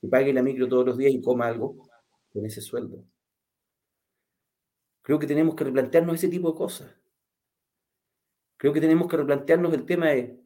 que 0.00 0.08
pague 0.08 0.32
la 0.32 0.42
micro 0.42 0.68
todos 0.68 0.86
los 0.86 0.98
días 0.98 1.12
y 1.12 1.20
coma 1.20 1.46
algo 1.46 1.88
con 2.32 2.44
ese 2.44 2.60
sueldo. 2.60 3.04
Creo 5.02 5.18
que 5.18 5.26
tenemos 5.26 5.54
que 5.54 5.64
replantearnos 5.64 6.16
ese 6.16 6.28
tipo 6.28 6.50
de 6.50 6.56
cosas. 6.56 7.03
Creo 8.56 8.72
que 8.72 8.80
tenemos 8.80 9.08
que 9.08 9.16
replantearnos 9.16 9.72
el 9.74 9.84
tema 9.84 10.08
de, 10.08 10.40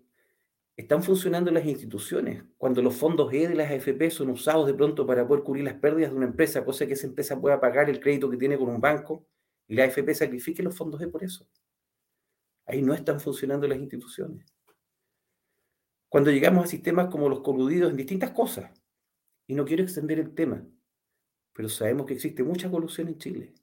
¿están 0.76 1.02
funcionando 1.02 1.50
las 1.50 1.66
instituciones? 1.66 2.44
Cuando 2.56 2.82
los 2.82 2.96
fondos 2.96 3.32
E 3.32 3.48
de 3.48 3.54
las 3.54 3.70
AFP 3.70 4.10
son 4.10 4.30
usados 4.30 4.66
de 4.66 4.74
pronto 4.74 5.06
para 5.06 5.26
poder 5.26 5.44
cubrir 5.44 5.64
las 5.64 5.74
pérdidas 5.74 6.10
de 6.10 6.16
una 6.16 6.26
empresa, 6.26 6.64
cosa 6.64 6.86
que 6.86 6.94
esa 6.94 7.06
empresa 7.06 7.40
pueda 7.40 7.60
pagar 7.60 7.90
el 7.90 8.00
crédito 8.00 8.30
que 8.30 8.36
tiene 8.36 8.58
con 8.58 8.68
un 8.68 8.80
banco, 8.80 9.26
y 9.66 9.74
la 9.74 9.84
AFP 9.84 10.14
sacrifique 10.14 10.62
los 10.62 10.76
fondos 10.76 11.00
E 11.00 11.08
por 11.08 11.22
eso. 11.22 11.46
Ahí 12.66 12.82
no 12.82 12.94
están 12.94 13.20
funcionando 13.20 13.66
las 13.66 13.78
instituciones. 13.78 14.46
Cuando 16.08 16.30
llegamos 16.30 16.64
a 16.64 16.68
sistemas 16.68 17.08
como 17.08 17.28
los 17.28 17.40
coludidos 17.40 17.90
en 17.90 17.96
distintas 17.96 18.30
cosas, 18.30 18.70
y 19.46 19.54
no 19.54 19.64
quiero 19.64 19.82
extender 19.82 20.18
el 20.18 20.34
tema, 20.34 20.66
pero 21.52 21.68
sabemos 21.68 22.06
que 22.06 22.14
existe 22.14 22.42
mucha 22.42 22.70
colusión 22.70 23.08
en 23.08 23.18
Chile. 23.18 23.54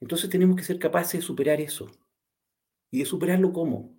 Entonces 0.00 0.30
tenemos 0.30 0.56
que 0.56 0.62
ser 0.62 0.78
capaces 0.78 1.20
de 1.20 1.26
superar 1.26 1.60
eso. 1.60 1.90
¿Y 2.94 2.98
de 2.98 3.06
superarlo 3.06 3.52
cómo? 3.52 3.98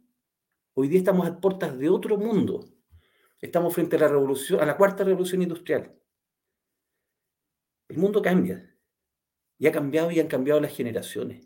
Hoy 0.74 0.88
día 0.88 1.00
estamos 1.00 1.28
a 1.28 1.42
puertas 1.42 1.78
de 1.78 1.90
otro 1.90 2.16
mundo. 2.18 2.64
Estamos 3.42 3.74
frente 3.74 3.98
a 3.98 4.00
la 4.66 4.78
cuarta 4.78 5.04
revolución 5.04 5.42
industrial. 5.42 5.94
El 7.90 7.98
mundo 7.98 8.22
cambia. 8.22 8.74
Y 9.58 9.68
ha 9.68 9.74
cambiado 9.74 10.12
y 10.12 10.22
han 10.22 10.30
cambiado 10.30 10.62
las 10.62 10.74
generaciones. 10.74 11.46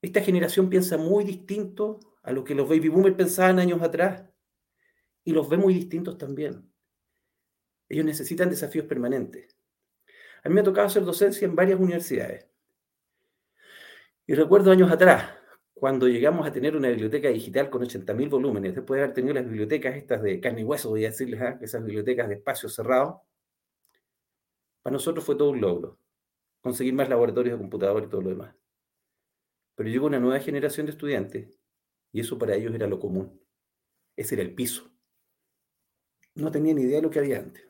Esta 0.00 0.20
generación 0.20 0.70
piensa 0.70 0.98
muy 0.98 1.24
distinto 1.24 1.98
a 2.22 2.30
lo 2.30 2.44
que 2.44 2.54
los 2.54 2.68
baby 2.68 2.88
boomers 2.88 3.16
pensaban 3.16 3.58
años 3.58 3.82
atrás. 3.82 4.22
Y 5.24 5.32
los 5.32 5.48
ve 5.48 5.56
muy 5.56 5.74
distintos 5.74 6.16
también. 6.16 6.72
Ellos 7.88 8.04
necesitan 8.04 8.50
desafíos 8.50 8.86
permanentes. 8.86 9.58
A 10.44 10.48
mí 10.48 10.54
me 10.54 10.60
ha 10.60 10.64
tocado 10.64 10.86
hacer 10.86 11.04
docencia 11.04 11.44
en 11.44 11.56
varias 11.56 11.80
universidades. 11.80 12.46
Y 14.28 14.34
recuerdo 14.34 14.70
años 14.70 14.88
atrás, 14.92 15.41
cuando 15.82 16.06
llegamos 16.06 16.46
a 16.46 16.52
tener 16.52 16.76
una 16.76 16.90
biblioteca 16.90 17.28
digital 17.28 17.68
con 17.68 17.82
80.000 17.82 18.30
volúmenes, 18.30 18.72
después 18.72 18.98
de 18.98 19.02
haber 19.02 19.14
tenido 19.16 19.34
las 19.34 19.44
bibliotecas 19.44 19.96
estas 19.96 20.22
de 20.22 20.38
carne 20.38 20.60
y 20.60 20.64
hueso, 20.64 20.90
voy 20.90 21.04
a 21.04 21.08
decirles, 21.08 21.40
¿eh? 21.40 21.58
esas 21.60 21.84
bibliotecas 21.84 22.28
de 22.28 22.36
espacio 22.36 22.68
cerrado, 22.68 23.24
para 24.80 24.92
nosotros 24.92 25.24
fue 25.24 25.34
todo 25.34 25.50
un 25.50 25.60
logro, 25.60 25.98
conseguir 26.60 26.94
más 26.94 27.08
laboratorios 27.08 27.54
de 27.54 27.58
computador 27.58 28.04
y 28.04 28.08
todo 28.08 28.22
lo 28.22 28.28
demás. 28.28 28.54
Pero 29.74 29.88
llegó 29.88 30.06
una 30.06 30.20
nueva 30.20 30.38
generación 30.38 30.86
de 30.86 30.92
estudiantes 30.92 31.58
y 32.12 32.20
eso 32.20 32.38
para 32.38 32.54
ellos 32.54 32.72
era 32.72 32.86
lo 32.86 33.00
común. 33.00 33.42
Ese 34.14 34.36
era 34.36 34.44
el 34.44 34.54
piso. 34.54 34.88
No 36.36 36.52
tenían 36.52 36.78
idea 36.78 36.98
de 36.98 37.02
lo 37.02 37.10
que 37.10 37.18
había 37.18 37.38
antes. 37.40 37.68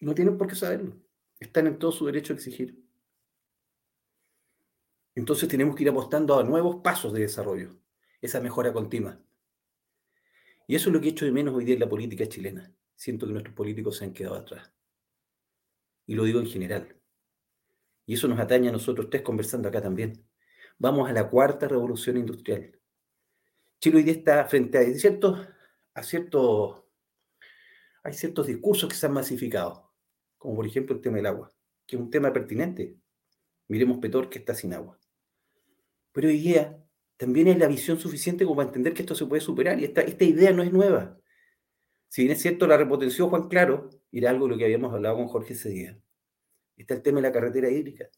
No 0.00 0.14
tienen 0.14 0.38
por 0.38 0.48
qué 0.48 0.54
saberlo. 0.54 0.96
Están 1.40 1.66
en 1.66 1.78
todo 1.78 1.92
su 1.92 2.06
derecho 2.06 2.32
a 2.32 2.36
exigir. 2.36 2.85
Entonces 5.16 5.48
tenemos 5.48 5.74
que 5.74 5.82
ir 5.82 5.88
apostando 5.88 6.38
a 6.38 6.44
nuevos 6.44 6.82
pasos 6.82 7.12
de 7.14 7.20
desarrollo, 7.20 7.74
esa 8.20 8.38
mejora 8.38 8.72
continua. 8.74 9.18
Y 10.68 10.74
eso 10.74 10.90
es 10.90 10.92
lo 10.92 11.00
que 11.00 11.08
he 11.08 11.10
hecho 11.10 11.24
de 11.24 11.32
menos 11.32 11.54
hoy 11.54 11.64
día 11.64 11.74
en 11.74 11.80
la 11.80 11.88
política 11.88 12.28
chilena. 12.28 12.70
Siento 12.94 13.26
que 13.26 13.32
nuestros 13.32 13.54
políticos 13.54 13.96
se 13.96 14.04
han 14.04 14.12
quedado 14.12 14.36
atrás. 14.36 14.70
Y 16.06 16.14
lo 16.14 16.24
digo 16.24 16.38
en 16.38 16.46
general. 16.46 17.00
Y 18.04 18.14
eso 18.14 18.28
nos 18.28 18.38
atañe 18.38 18.68
a 18.68 18.72
nosotros 18.72 19.08
tres 19.08 19.22
conversando 19.22 19.68
acá 19.68 19.80
también. 19.80 20.22
Vamos 20.78 21.08
a 21.08 21.14
la 21.14 21.30
cuarta 21.30 21.66
revolución 21.66 22.18
industrial. 22.18 22.78
Chile 23.80 23.96
hoy 23.96 24.02
día 24.02 24.14
está 24.14 24.44
frente 24.44 24.76
a 24.76 24.84
ciertos, 24.98 25.48
a 25.94 26.02
ciertos, 26.02 26.84
hay 28.02 28.12
ciertos 28.12 28.46
discursos 28.46 28.90
que 28.90 28.96
se 28.96 29.06
han 29.06 29.12
masificado, 29.12 29.94
como 30.36 30.56
por 30.56 30.66
ejemplo 30.66 30.94
el 30.94 31.00
tema 31.00 31.16
del 31.16 31.26
agua, 31.26 31.50
que 31.86 31.96
es 31.96 32.02
un 32.02 32.10
tema 32.10 32.32
pertinente. 32.34 32.98
Miremos 33.68 33.98
Petor 33.98 34.28
que 34.28 34.38
está 34.38 34.54
sin 34.54 34.74
agua. 34.74 34.98
Pero 36.16 36.28
hoy 36.28 36.38
día 36.38 36.82
también 37.18 37.46
es 37.48 37.58
la 37.58 37.66
visión 37.66 37.98
suficiente 37.98 38.46
como 38.46 38.56
para 38.56 38.68
entender 38.68 38.94
que 38.94 39.02
esto 39.02 39.14
se 39.14 39.26
puede 39.26 39.42
superar 39.42 39.78
y 39.78 39.84
esta, 39.84 40.00
esta 40.00 40.24
idea 40.24 40.50
no 40.50 40.62
es 40.62 40.72
nueva. 40.72 41.20
Si 42.08 42.22
bien 42.22 42.32
es 42.32 42.40
cierto, 42.40 42.66
la 42.66 42.78
repotenció 42.78 43.28
Juan 43.28 43.48
Claro, 43.48 43.90
era 44.10 44.30
algo 44.30 44.46
de 44.46 44.52
lo 44.52 44.56
que 44.56 44.64
habíamos 44.64 44.94
hablado 44.94 45.16
con 45.16 45.26
Jorge 45.26 45.52
ese 45.52 45.68
día. 45.68 46.00
Está 46.74 46.94
el 46.94 47.02
tema 47.02 47.18
de 47.18 47.28
la 47.28 47.32
carretera 47.32 47.68
hídrica. 47.68 48.08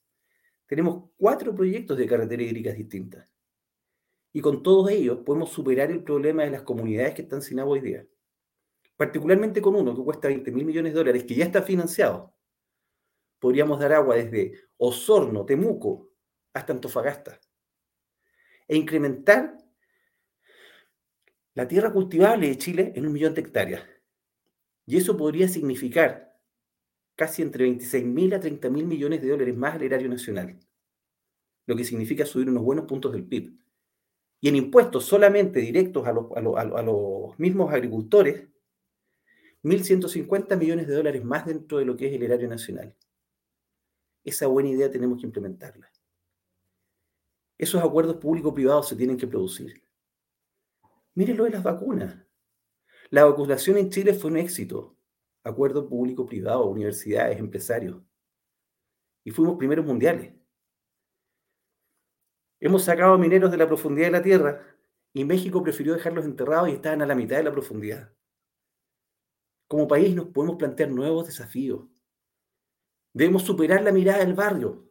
Tenemos 0.67 1.11
cuatro 1.17 1.53
proyectos 1.53 1.99
de 1.99 2.07
carretera 2.07 2.41
hídrica 2.41 2.73
distintas. 2.73 3.29
Y 4.33 4.43
con 4.43 4.63
todos 4.63 4.93
ellos 4.93 5.19
podemos 5.27 5.51
superar 5.51 5.91
el 5.91 6.05
problema 6.05 6.45
de 6.45 6.53
las 6.53 6.63
comunidades 6.63 7.15
que 7.15 7.23
están 7.23 7.43
sin 7.43 7.59
agua 7.59 7.73
hoy 7.73 7.81
día. 7.81 8.07
Particularmente 8.97 9.61
con 9.61 9.75
uno 9.75 9.97
que 9.97 10.05
cuesta 10.05 10.29
20 10.29 10.53
mil 10.53 10.65
millones 10.65 10.93
de 10.93 10.99
dólares, 10.99 11.25
que 11.25 11.35
ya 11.35 11.47
está 11.47 11.63
financiado. 11.63 12.33
Podríamos 13.41 13.81
dar 13.81 13.93
agua 13.93 14.15
desde 14.15 14.53
Osorno, 14.77 15.45
Temuco, 15.45 16.13
hasta 16.53 16.73
Antofagasta 16.73 17.41
e 18.69 18.77
incrementar 18.77 19.59
la 21.55 21.67
tierra 21.67 21.93
cultivable 21.93 22.49
de 22.49 22.59
Chile 22.59 22.93
en 22.95 23.07
un 23.07 23.13
millón 23.13 23.35
de 23.35 23.41
hectáreas. 23.41 23.83
Y 24.87 24.97
eso 24.97 25.17
podría 25.17 25.49
significar 25.49 26.39
casi 27.17 27.43
entre 27.43 27.65
26 27.65 28.05
mil 28.05 28.33
a 28.33 28.41
30 28.41 28.71
mil 28.71 28.87
millones 28.87 29.21
de 29.21 29.29
dólares 29.29 29.57
más 29.57 29.75
al 29.75 29.83
erario 29.83 30.09
nacional, 30.09 30.57
lo 31.67 31.75
que 31.75 31.83
significa 31.83 32.25
subir 32.25 32.49
unos 32.49 32.63
buenos 32.63 32.87
puntos 32.87 33.13
del 33.13 33.25
PIB. 33.25 33.59
Y 34.41 34.49
en 34.49 34.55
impuestos 34.55 35.05
solamente 35.05 35.59
directos 35.59 36.07
a 36.07 36.13
los, 36.13 36.27
a 36.37 36.83
los 36.83 37.37
mismos 37.41 37.73
agricultores, 37.73 38.47
1.150 39.65 40.57
millones 40.57 40.87
de 40.87 40.95
dólares 40.95 41.25
más 41.25 41.45
dentro 41.45 41.79
de 41.79 41.85
lo 41.85 41.97
que 41.97 42.07
es 42.07 42.15
el 42.15 42.23
erario 42.23 42.47
nacional. 42.47 42.95
Esa 44.25 44.47
buena 44.47 44.69
idea 44.69 44.91
tenemos 44.91 45.19
que 45.19 45.27
implementarla. 45.27 45.91
Esos 47.59 47.83
acuerdos 47.83 48.17
público-privados 48.17 48.89
se 48.89 48.97
tienen 48.97 49.17
que 49.17 49.27
producir. 49.27 49.83
Mire 51.15 51.35
lo 51.35 51.45
de 51.45 51.51
las 51.51 51.65
vacunas. 51.65 52.25
La 53.11 53.25
vacunación 53.25 53.77
en 53.79 53.91
Chile 53.91 54.15
fue 54.15 54.31
un 54.31 54.37
éxito. 54.37 54.97
Acuerdo 55.43 55.89
público-privado, 55.89 56.67
universidades, 56.67 57.39
empresarios. 57.39 58.01
Y 59.25 59.33
fuimos 59.33 59.59
primeros 59.59 59.85
mundiales. 59.85 60.33
Hemos 62.61 62.85
sacado 62.85 63.19
mineros 63.19 63.51
de 63.51 63.57
la 63.57 63.67
profundidad 63.67 64.07
de 64.07 64.13
la 64.13 64.23
Tierra 64.23 64.77
y 65.13 65.25
México 65.25 65.63
prefirió 65.63 65.95
dejarlos 65.95 66.25
enterrados 66.25 66.69
y 66.69 66.73
estaban 66.73 67.03
a 67.03 67.07
la 67.07 67.15
mitad 67.15 67.37
de 67.37 67.45
la 67.45 67.53
profundidad. 67.53 68.13
Como 69.67 69.89
país 69.89 70.15
nos 70.15 70.27
podemos 70.29 70.57
plantear 70.57 70.91
nuevos 70.91 71.27
desafíos. 71.27 71.87
Debemos 73.13 73.43
superar 73.43 73.83
la 73.83 73.93
mirada 73.93 74.21
del 74.21 74.35
barrio, 74.35 74.88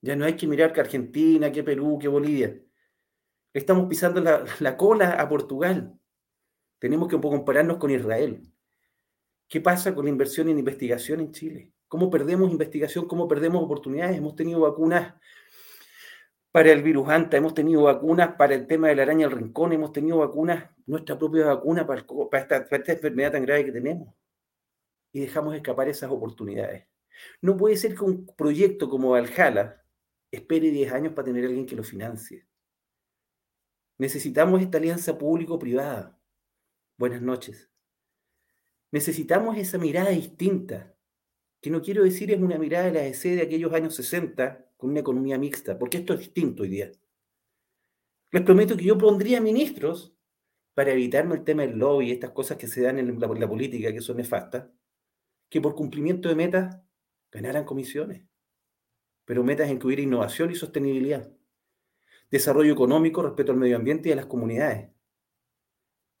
ya 0.00 0.16
no 0.16 0.24
hay 0.24 0.34
que 0.36 0.46
mirar 0.46 0.72
que 0.72 0.80
Argentina, 0.80 1.50
que 1.50 1.64
Perú, 1.64 1.98
que 1.98 2.08
Bolivia. 2.08 2.60
Estamos 3.52 3.88
pisando 3.88 4.20
la, 4.20 4.76
cola 4.76 5.12
a 5.12 5.28
Portugal. 5.28 5.98
Tenemos 6.78 7.08
que 7.08 7.20
compararnos 7.20 7.78
con 7.78 7.90
Israel. 7.90 8.42
¿Qué 9.48 9.60
pasa 9.60 9.94
con 9.94 10.04
la 10.04 10.10
inversión 10.10 10.48
en 10.48 10.58
investigación 10.58 11.20
en 11.20 11.32
Chile? 11.32 11.72
¿Cómo 11.88 12.10
perdemos 12.10 12.50
investigación? 12.50 13.08
¿Cómo 13.08 13.26
perdemos 13.26 13.62
oportunidades? 13.62 14.18
Hemos 14.18 14.36
tenido 14.36 14.60
vacunas 14.60 15.14
para 16.52 16.70
el 16.72 16.82
virus 16.82 17.08
anta, 17.08 17.36
hemos 17.36 17.54
tenido 17.54 17.82
vacunas 17.82 18.34
para 18.36 18.54
el 18.54 18.66
tema 18.66 18.88
de 18.88 18.96
la 18.96 19.02
araña 19.02 19.28
del 19.28 19.38
rincón, 19.38 19.72
hemos 19.72 19.92
tenido 19.92 20.18
vacunas, 20.18 20.70
nuestra 20.86 21.18
propia 21.18 21.46
vacuna 21.46 21.86
para, 21.86 22.00
esta, 22.00 22.64
para 22.64 22.76
esta 22.82 22.92
enfermedad 22.92 23.32
tan 23.32 23.44
grave 23.44 23.64
que 23.64 23.72
tenemos. 23.72 24.14
Y 25.12 25.20
dejamos 25.20 25.54
escapar 25.54 25.88
esas 25.88 26.10
oportunidades. 26.10 26.86
No 27.40 27.56
puede 27.56 27.76
ser 27.76 27.94
que 27.94 28.04
un 28.04 28.26
proyecto 28.36 28.88
como 28.88 29.10
Valhalla 29.10 29.77
espere 30.30 30.70
10 30.70 30.92
años 30.92 31.12
para 31.14 31.26
tener 31.26 31.44
a 31.44 31.48
alguien 31.48 31.66
que 31.66 31.76
lo 31.76 31.82
financie. 31.82 32.46
Necesitamos 33.98 34.62
esta 34.62 34.78
alianza 34.78 35.18
público-privada. 35.18 36.20
Buenas 36.96 37.22
noches. 37.22 37.70
Necesitamos 38.90 39.58
esa 39.58 39.78
mirada 39.78 40.10
distinta, 40.10 40.96
que 41.60 41.70
no 41.70 41.82
quiero 41.82 42.04
decir 42.04 42.30
es 42.30 42.40
una 42.40 42.58
mirada 42.58 42.86
de 42.86 42.92
la 42.92 43.06
EC 43.06 43.34
de 43.34 43.42
aquellos 43.42 43.72
años 43.72 43.94
60 43.94 44.72
con 44.76 44.90
una 44.90 45.00
economía 45.00 45.38
mixta, 45.38 45.78
porque 45.78 45.98
esto 45.98 46.14
es 46.14 46.20
distinto 46.20 46.62
hoy 46.62 46.68
día. 46.68 46.92
Les 48.30 48.42
prometo 48.42 48.76
que 48.76 48.84
yo 48.84 48.96
pondría 48.96 49.40
ministros 49.40 50.14
para 50.74 50.92
evitarme 50.92 51.34
el 51.34 51.44
tema 51.44 51.62
del 51.62 51.76
lobby 51.76 52.08
y 52.08 52.12
estas 52.12 52.30
cosas 52.30 52.56
que 52.56 52.68
se 52.68 52.82
dan 52.82 52.98
en 52.98 53.18
la, 53.18 53.26
la 53.26 53.48
política 53.48 53.92
que 53.92 54.00
son 54.00 54.18
nefastas, 54.18 54.68
que 55.50 55.60
por 55.60 55.74
cumplimiento 55.74 56.28
de 56.28 56.36
metas 56.36 56.78
ganaran 57.32 57.64
comisiones, 57.64 58.22
pero 59.28 59.44
metas 59.44 59.68
en 59.68 59.78
que 59.78 59.86
hubiera 59.86 60.00
innovación 60.00 60.50
y 60.50 60.54
sostenibilidad, 60.54 61.30
desarrollo 62.30 62.72
económico, 62.72 63.20
respeto 63.20 63.52
al 63.52 63.58
medio 63.58 63.76
ambiente 63.76 64.08
y 64.08 64.12
a 64.12 64.16
las 64.16 64.24
comunidades. 64.24 64.90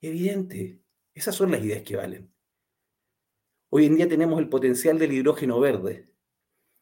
Evidente, 0.02 0.82
esas 1.14 1.34
son 1.34 1.50
las 1.50 1.62
ideas 1.62 1.82
que 1.84 1.96
valen. 1.96 2.30
Hoy 3.70 3.86
en 3.86 3.96
día 3.96 4.06
tenemos 4.10 4.38
el 4.38 4.50
potencial 4.50 4.98
del 4.98 5.12
hidrógeno 5.12 5.58
verde, 5.58 6.12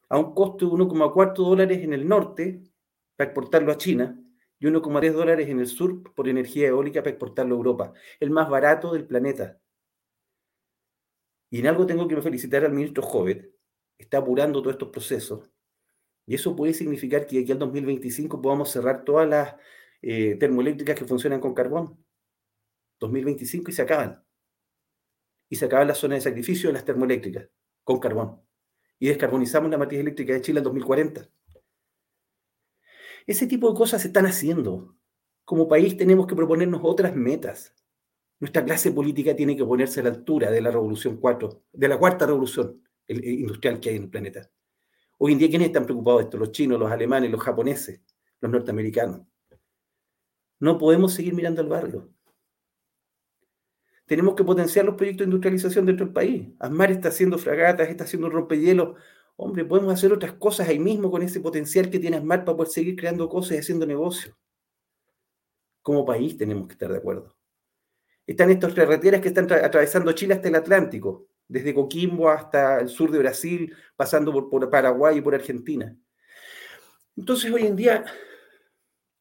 a 0.08 0.18
un 0.18 0.34
costo 0.34 0.66
de 0.66 0.72
1,4 0.72 1.36
dólares 1.36 1.84
en 1.84 1.92
el 1.92 2.08
norte 2.08 2.60
para 3.14 3.30
exportarlo 3.30 3.70
a 3.70 3.78
China 3.78 4.20
y 4.58 4.66
1,3 4.66 5.12
dólares 5.12 5.48
en 5.48 5.60
el 5.60 5.68
sur 5.68 6.12
por 6.12 6.28
energía 6.28 6.66
eólica 6.66 7.02
para 7.04 7.10
exportarlo 7.10 7.54
a 7.54 7.58
Europa, 7.58 7.92
el 8.18 8.30
más 8.30 8.50
barato 8.50 8.92
del 8.92 9.06
planeta. 9.06 9.60
Y 11.50 11.60
en 11.60 11.68
algo 11.68 11.86
tengo 11.86 12.08
que 12.08 12.20
felicitar 12.20 12.64
al 12.64 12.72
ministro 12.72 13.04
Jovet, 13.04 13.54
está 13.96 14.18
apurando 14.18 14.60
todos 14.60 14.74
estos 14.74 14.88
procesos. 14.88 15.52
Y 16.26 16.34
eso 16.34 16.56
puede 16.56 16.74
significar 16.74 17.26
que 17.26 17.38
aquí 17.38 17.52
al 17.52 17.58
2025 17.58 18.42
podamos 18.42 18.70
cerrar 18.70 19.04
todas 19.04 19.28
las 19.28 19.54
eh, 20.02 20.36
termoeléctricas 20.36 20.98
que 20.98 21.04
funcionan 21.04 21.40
con 21.40 21.54
carbón. 21.54 22.04
2025 22.98 23.70
y 23.70 23.74
se 23.74 23.82
acaban. 23.82 24.24
Y 25.48 25.56
se 25.56 25.66
acaban 25.66 25.86
las 25.86 25.98
zonas 25.98 26.18
de 26.18 26.30
sacrificio 26.30 26.68
de 26.68 26.74
las 26.74 26.84
termoeléctricas 26.84 27.48
con 27.84 28.00
carbón. 28.00 28.42
Y 28.98 29.08
descarbonizamos 29.08 29.70
la 29.70 29.78
matriz 29.78 30.00
eléctrica 30.00 30.32
de 30.32 30.40
Chile 30.40 30.58
en 30.58 30.64
2040. 30.64 31.28
Ese 33.26 33.46
tipo 33.46 33.70
de 33.70 33.76
cosas 33.76 34.02
se 34.02 34.08
están 34.08 34.26
haciendo. 34.26 34.96
Como 35.44 35.68
país 35.68 35.96
tenemos 35.96 36.26
que 36.26 36.34
proponernos 36.34 36.80
otras 36.82 37.14
metas. 37.14 37.74
Nuestra 38.40 38.64
clase 38.64 38.90
política 38.90 39.36
tiene 39.36 39.56
que 39.56 39.64
ponerse 39.64 40.00
a 40.00 40.04
la 40.04 40.10
altura 40.10 40.50
de 40.50 40.60
la 40.60 40.70
revolución 40.70 41.18
4, 41.18 41.62
de 41.72 41.88
la 41.88 41.98
cuarta 41.98 42.26
revolución 42.26 42.82
industrial 43.08 43.80
que 43.80 43.90
hay 43.90 43.96
en 43.96 44.02
el 44.04 44.10
planeta. 44.10 44.50
Hoy 45.18 45.32
en 45.32 45.38
día, 45.38 45.48
¿quiénes 45.48 45.68
están 45.68 45.84
preocupados 45.84 46.20
de 46.20 46.24
esto? 46.24 46.38
Los 46.38 46.52
chinos, 46.52 46.78
los 46.78 46.90
alemanes, 46.90 47.30
los 47.30 47.42
japoneses, 47.42 48.02
los 48.40 48.52
norteamericanos. 48.52 49.22
No 50.60 50.78
podemos 50.78 51.14
seguir 51.14 51.34
mirando 51.34 51.62
al 51.62 51.68
barrio. 51.68 52.10
Tenemos 54.04 54.34
que 54.34 54.44
potenciar 54.44 54.84
los 54.84 54.94
proyectos 54.94 55.24
de 55.26 55.30
industrialización 55.30 55.86
dentro 55.86 56.06
del 56.06 56.14
país. 56.14 56.48
Asmar 56.58 56.92
está 56.92 57.08
haciendo 57.08 57.38
fragatas, 57.38 57.88
está 57.88 58.04
haciendo 58.04 58.28
rompehielos. 58.28 58.98
Hombre, 59.36 59.64
podemos 59.64 59.92
hacer 59.92 60.12
otras 60.12 60.34
cosas 60.34 60.68
ahí 60.68 60.78
mismo 60.78 61.10
con 61.10 61.22
ese 61.22 61.40
potencial 61.40 61.90
que 61.90 61.98
tiene 61.98 62.18
Asmar 62.18 62.44
para 62.44 62.56
poder 62.56 62.72
seguir 62.72 62.96
creando 62.96 63.28
cosas 63.28 63.52
y 63.52 63.58
haciendo 63.58 63.86
negocios. 63.86 64.36
Como 65.82 66.04
país 66.04 66.36
tenemos 66.36 66.68
que 66.68 66.72
estar 66.74 66.90
de 66.90 66.98
acuerdo. 66.98 67.36
Están 68.26 68.50
estas 68.50 68.74
carreteras 68.74 69.20
que 69.20 69.28
están 69.28 69.50
atravesando 69.50 70.12
Chile 70.12 70.34
hasta 70.34 70.48
el 70.48 70.56
Atlántico 70.56 71.28
desde 71.48 71.74
Coquimbo 71.74 72.28
hasta 72.28 72.80
el 72.80 72.88
sur 72.88 73.10
de 73.10 73.18
Brasil, 73.18 73.74
pasando 73.94 74.48
por, 74.48 74.70
Paraguay 74.70 75.18
y 75.18 75.20
por 75.20 75.34
Argentina. 75.34 75.96
Entonces, 77.16 77.52
hoy 77.52 77.66
en 77.66 77.76
día, 77.76 78.04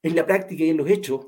en 0.01 0.15
la 0.15 0.25
práctica 0.25 0.63
y 0.63 0.69
en 0.69 0.77
los 0.77 0.89
hechos, 0.89 1.27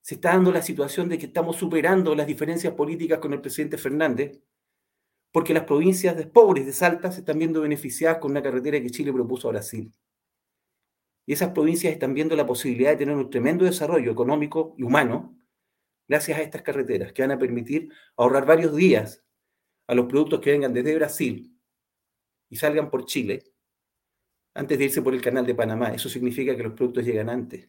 se 0.00 0.16
está 0.16 0.30
dando 0.30 0.52
la 0.52 0.60
situación 0.60 1.08
de 1.08 1.16
que 1.16 1.26
estamos 1.26 1.56
superando 1.56 2.14
las 2.14 2.26
diferencias 2.26 2.74
políticas 2.74 3.20
con 3.20 3.32
el 3.32 3.40
presidente 3.40 3.78
Fernández, 3.78 4.38
porque 5.32 5.54
las 5.54 5.64
provincias 5.64 6.16
de 6.16 6.26
pobres 6.26 6.66
de 6.66 6.72
Salta 6.72 7.10
se 7.10 7.20
están 7.20 7.38
viendo 7.38 7.62
beneficiadas 7.62 8.18
con 8.18 8.32
una 8.32 8.42
carretera 8.42 8.80
que 8.80 8.90
Chile 8.90 9.12
propuso 9.12 9.48
a 9.48 9.52
Brasil. 9.52 9.92
Y 11.26 11.32
esas 11.32 11.52
provincias 11.52 11.92
están 11.92 12.12
viendo 12.12 12.36
la 12.36 12.44
posibilidad 12.44 12.90
de 12.90 12.98
tener 12.98 13.16
un 13.16 13.30
tremendo 13.30 13.64
desarrollo 13.64 14.12
económico 14.12 14.74
y 14.76 14.82
humano 14.82 15.38
gracias 16.06 16.38
a 16.38 16.42
estas 16.42 16.60
carreteras 16.60 17.14
que 17.14 17.22
van 17.22 17.30
a 17.30 17.38
permitir 17.38 17.88
ahorrar 18.16 18.44
varios 18.44 18.76
días 18.76 19.23
a 19.86 19.94
los 19.94 20.06
productos 20.06 20.40
que 20.40 20.52
vengan 20.52 20.72
desde 20.72 20.94
Brasil 20.94 21.58
y 22.48 22.56
salgan 22.56 22.90
por 22.90 23.04
Chile 23.04 23.42
antes 24.54 24.78
de 24.78 24.84
irse 24.84 25.02
por 25.02 25.14
el 25.14 25.20
canal 25.20 25.44
de 25.44 25.54
Panamá. 25.54 25.88
Eso 25.88 26.08
significa 26.08 26.56
que 26.56 26.62
los 26.62 26.74
productos 26.74 27.04
llegan 27.04 27.28
antes, 27.28 27.68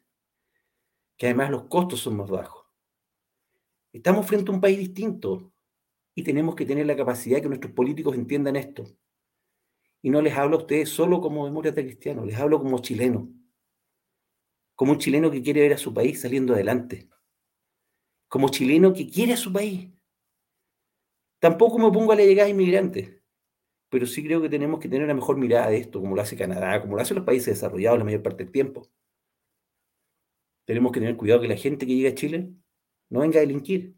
que 1.18 1.28
además 1.28 1.50
los 1.52 1.64
costos 1.64 2.00
son 2.00 2.18
más 2.18 2.30
bajos. 2.30 2.66
Estamos 3.92 4.26
frente 4.28 4.52
a 4.52 4.54
un 4.54 4.62
país 4.62 4.78
distinto 4.78 5.54
y 6.14 6.24
tenemos 6.24 6.56
que 6.56 6.66
tener 6.66 6.86
la 6.86 6.96
capacidad 6.96 7.38
de 7.38 7.44
que 7.44 7.50
nuestros 7.50 7.74
políticos 7.74 8.16
entiendan 8.16 8.56
esto. 8.56 8.86
Y 10.02 10.10
no 10.10 10.22
les 10.22 10.36
hablo 10.36 10.58
a 10.58 10.60
ustedes 10.60 10.90
solo 10.90 11.20
como 11.20 11.46
demócrata 11.46 11.82
cristiano, 11.82 12.26
les 12.26 12.38
hablo 12.38 12.60
como 12.60 12.80
chileno, 12.80 13.28
como 14.76 14.92
un 14.92 15.00
chileno 15.00 15.32
que 15.32 15.42
quiere 15.42 15.62
ver 15.62 15.74
a 15.74 15.78
su 15.78 15.94
país 15.94 16.22
saliendo 16.22 16.54
adelante, 16.54 17.10
como 18.28 18.50
chileno 18.50 18.94
que 18.94 19.10
quiere 19.10 19.34
a 19.34 19.38
su 19.38 19.52
país, 19.52 19.90
Tampoco 21.40 21.78
me 21.78 21.92
pongo 21.92 22.12
a 22.12 22.16
la 22.16 22.24
llegada 22.24 22.46
de 22.46 22.52
inmigrantes, 22.52 23.22
pero 23.90 24.06
sí 24.06 24.24
creo 24.24 24.42
que 24.42 24.50
tenemos 24.50 24.80
que 24.80 24.90
tener 24.90 25.04
una 25.04 25.14
mejor 25.14 25.38
mirada 25.38 25.70
de 25.70 25.78
esto, 25.78 26.00
como 26.02 26.16
lo 26.16 26.22
hace 26.22 26.38
Canadá, 26.38 26.82
como 26.82 26.96
lo 26.96 27.02
hacen 27.02 27.16
los 27.16 27.26
países 27.26 27.56
desarrollados 27.56 28.00
la 28.00 28.06
mayor 28.06 28.24
parte 28.24 28.44
del 28.44 28.52
tiempo. 28.52 28.90
Tenemos 30.66 30.92
que 30.92 31.00
tener 31.00 31.16
cuidado 31.16 31.42
que 31.42 31.48
la 31.48 31.58
gente 31.58 31.86
que 31.86 31.96
llega 31.96 32.10
a 32.10 32.16
Chile 32.16 32.52
no 33.10 33.20
venga 33.20 33.38
a 33.38 33.42
delinquir. 33.42 33.96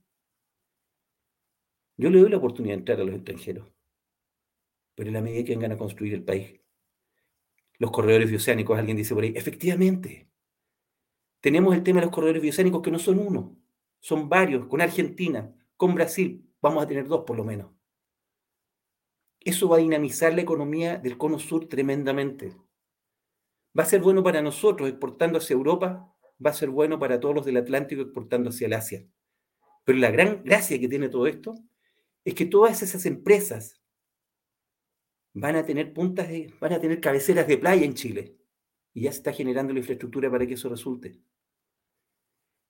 Yo 1.95 2.09
le 2.09 2.19
doy 2.19 2.29
la 2.29 2.37
oportunidad 2.37 2.75
de 2.75 2.79
entrar 2.79 2.99
a 2.99 3.03
los 3.03 3.15
extranjeros, 3.15 3.67
pero 4.93 5.07
en 5.07 5.13
la 5.13 5.21
medida 5.21 5.45
que 5.45 5.53
vengan 5.53 5.71
a 5.71 5.77
construir 5.77 6.13
el 6.13 6.23
país. 6.23 6.59
Los 7.79 7.91
corredores 7.91 8.29
bioceánicos, 8.29 8.77
alguien 8.77 8.97
dice 8.97 9.13
por 9.13 9.23
ahí, 9.23 9.33
efectivamente, 9.35 10.29
tenemos 11.39 11.75
el 11.75 11.83
tema 11.83 11.99
de 11.99 12.07
los 12.07 12.13
corredores 12.13 12.41
bioceánicos 12.41 12.81
que 12.81 12.91
no 12.91 12.99
son 12.99 13.19
uno, 13.19 13.57
son 13.99 14.29
varios, 14.29 14.67
con 14.67 14.81
Argentina, 14.81 15.55
con 15.75 15.95
Brasil, 15.95 16.46
vamos 16.67 16.83
a 16.83 16.87
tener 16.87 17.07
dos 17.07 17.23
por 17.25 17.37
lo 17.37 17.43
menos. 17.43 17.71
Eso 19.39 19.69
va 19.69 19.77
a 19.77 19.79
dinamizar 19.79 20.33
la 20.33 20.41
economía 20.41 20.97
del 20.97 21.17
cono 21.17 21.39
sur 21.39 21.67
tremendamente. 21.67 22.55
Va 23.77 23.83
a 23.83 23.85
ser 23.85 24.01
bueno 24.01 24.23
para 24.23 24.41
nosotros 24.41 24.89
exportando 24.89 25.37
hacia 25.37 25.53
Europa, 25.53 26.13
va 26.43 26.49
a 26.49 26.53
ser 26.53 26.69
bueno 26.69 26.99
para 26.99 27.19
todos 27.19 27.35
los 27.35 27.45
del 27.45 27.57
Atlántico 27.57 28.01
exportando 28.01 28.49
hacia 28.49 28.67
el 28.67 28.73
Asia. 28.73 29.07
Pero 29.85 29.99
la 29.99 30.11
gran 30.11 30.43
gracia 30.43 30.79
que 30.79 30.89
tiene 30.89 31.09
todo 31.09 31.27
esto 31.27 31.55
es 32.25 32.33
que 32.33 32.45
todas 32.45 32.81
esas 32.81 33.05
empresas 33.05 33.81
van 35.33 35.55
a 35.55 35.65
tener 35.65 35.93
puntas, 35.93 36.27
de, 36.27 36.53
van 36.59 36.73
a 36.73 36.81
tener 36.81 36.99
cabeceras 36.99 37.47
de 37.47 37.57
playa 37.57 37.85
en 37.85 37.93
Chile. 37.93 38.35
Y 38.93 39.03
ya 39.03 39.11
se 39.11 39.19
está 39.19 39.31
generando 39.31 39.71
la 39.71 39.79
infraestructura 39.79 40.29
para 40.29 40.45
que 40.45 40.55
eso 40.55 40.67
resulte. 40.67 41.21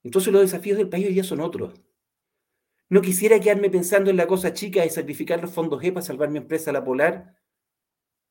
Entonces 0.04 0.32
los 0.32 0.42
desafíos 0.42 0.78
del 0.78 0.88
país 0.88 1.06
hoy 1.06 1.14
ya 1.14 1.24
son 1.24 1.40
otros. 1.40 1.74
No 2.90 3.02
quisiera 3.02 3.38
quedarme 3.38 3.68
pensando 3.68 4.08
en 4.10 4.16
la 4.16 4.26
cosa 4.26 4.54
chica 4.54 4.82
de 4.82 4.88
sacrificar 4.88 5.42
los 5.42 5.52
fondos 5.52 5.82
E 5.84 5.92
para 5.92 6.04
salvar 6.04 6.30
mi 6.30 6.38
empresa 6.38 6.72
La 6.72 6.84
Polar 6.84 7.36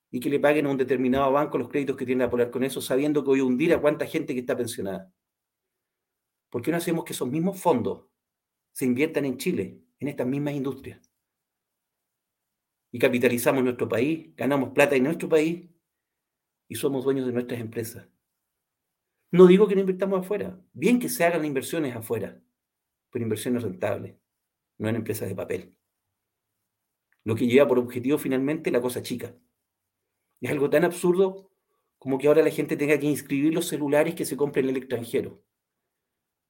y 0.10 0.20
que 0.20 0.30
le 0.30 0.40
paguen 0.40 0.66
a 0.66 0.72
un 0.72 0.78
determinado 0.78 1.32
banco 1.32 1.60
los 1.60 1.70
créditos 1.70 1.96
que 1.96 2.06
tiene 2.06 2.24
La 2.24 2.30
Polar 2.30 2.50
con 2.50 2.64
eso, 2.64 2.82
sabiendo 2.82 3.22
que 3.24 3.28
voy 3.28 3.40
a 3.42 3.44
hundir 3.44 3.74
a 3.74 3.82
cuánta 3.82 4.08
gente 4.08 4.34
que 4.34 4.40
está 4.40 4.58
pensionada. 4.58 5.14
¿Por 6.50 6.64
qué 6.64 6.72
no 6.72 6.78
hacemos 6.78 7.04
que 7.04 7.14
esos 7.14 7.30
mismos 7.30 7.60
fondos 7.60 8.08
se 8.72 8.86
inviertan 8.86 9.26
en 9.26 9.38
Chile, 9.38 9.80
en 10.00 10.08
estas 10.08 10.26
mismas 10.26 10.56
industrias? 10.56 11.12
Y 12.92 12.98
capitalizamos 12.98 13.64
nuestro 13.64 13.88
país, 13.88 14.34
ganamos 14.36 14.72
plata 14.72 14.96
en 14.96 15.04
nuestro 15.04 15.30
país 15.30 15.70
y 16.68 16.76
somos 16.76 17.04
dueños 17.04 17.28
de 17.28 17.34
nuestras 17.34 17.60
empresas. 17.60 18.08
No 19.30 19.46
digo 19.46 19.68
que 19.68 19.76
no 19.76 19.82
invirtamos 19.82 20.22
afuera, 20.22 20.60
bien 20.74 21.00
que 21.00 21.10
se 21.10 21.26
hagan 21.26 21.46
inversiones 21.46 21.96
afuera, 21.96 22.42
pero 23.12 23.24
inversiones 23.24 23.62
rentables 23.62 24.16
no 24.78 24.90
en 24.90 24.96
empresas 24.96 25.28
de 25.28 25.36
papel. 25.36 25.76
Lo 27.24 27.36
que 27.36 27.48
lleva 27.48 27.68
por 27.68 27.80
objetivo 27.80 28.18
finalmente 28.18 28.72
la 28.72 28.82
cosa 28.82 29.02
chica. 29.02 29.36
Es 30.40 30.52
algo 30.52 30.70
tan 30.70 30.86
absurdo 30.86 31.52
como 31.98 32.18
que 32.18 32.28
ahora 32.28 32.44
la 32.44 32.52
gente 32.52 32.78
tenga 32.78 33.00
que 33.00 33.08
inscribir 33.08 33.54
los 33.54 33.68
celulares 33.68 34.16
que 34.16 34.26
se 34.26 34.38
compren 34.38 34.66
en 34.66 34.72
el 34.72 34.78
extranjero. 34.78 35.44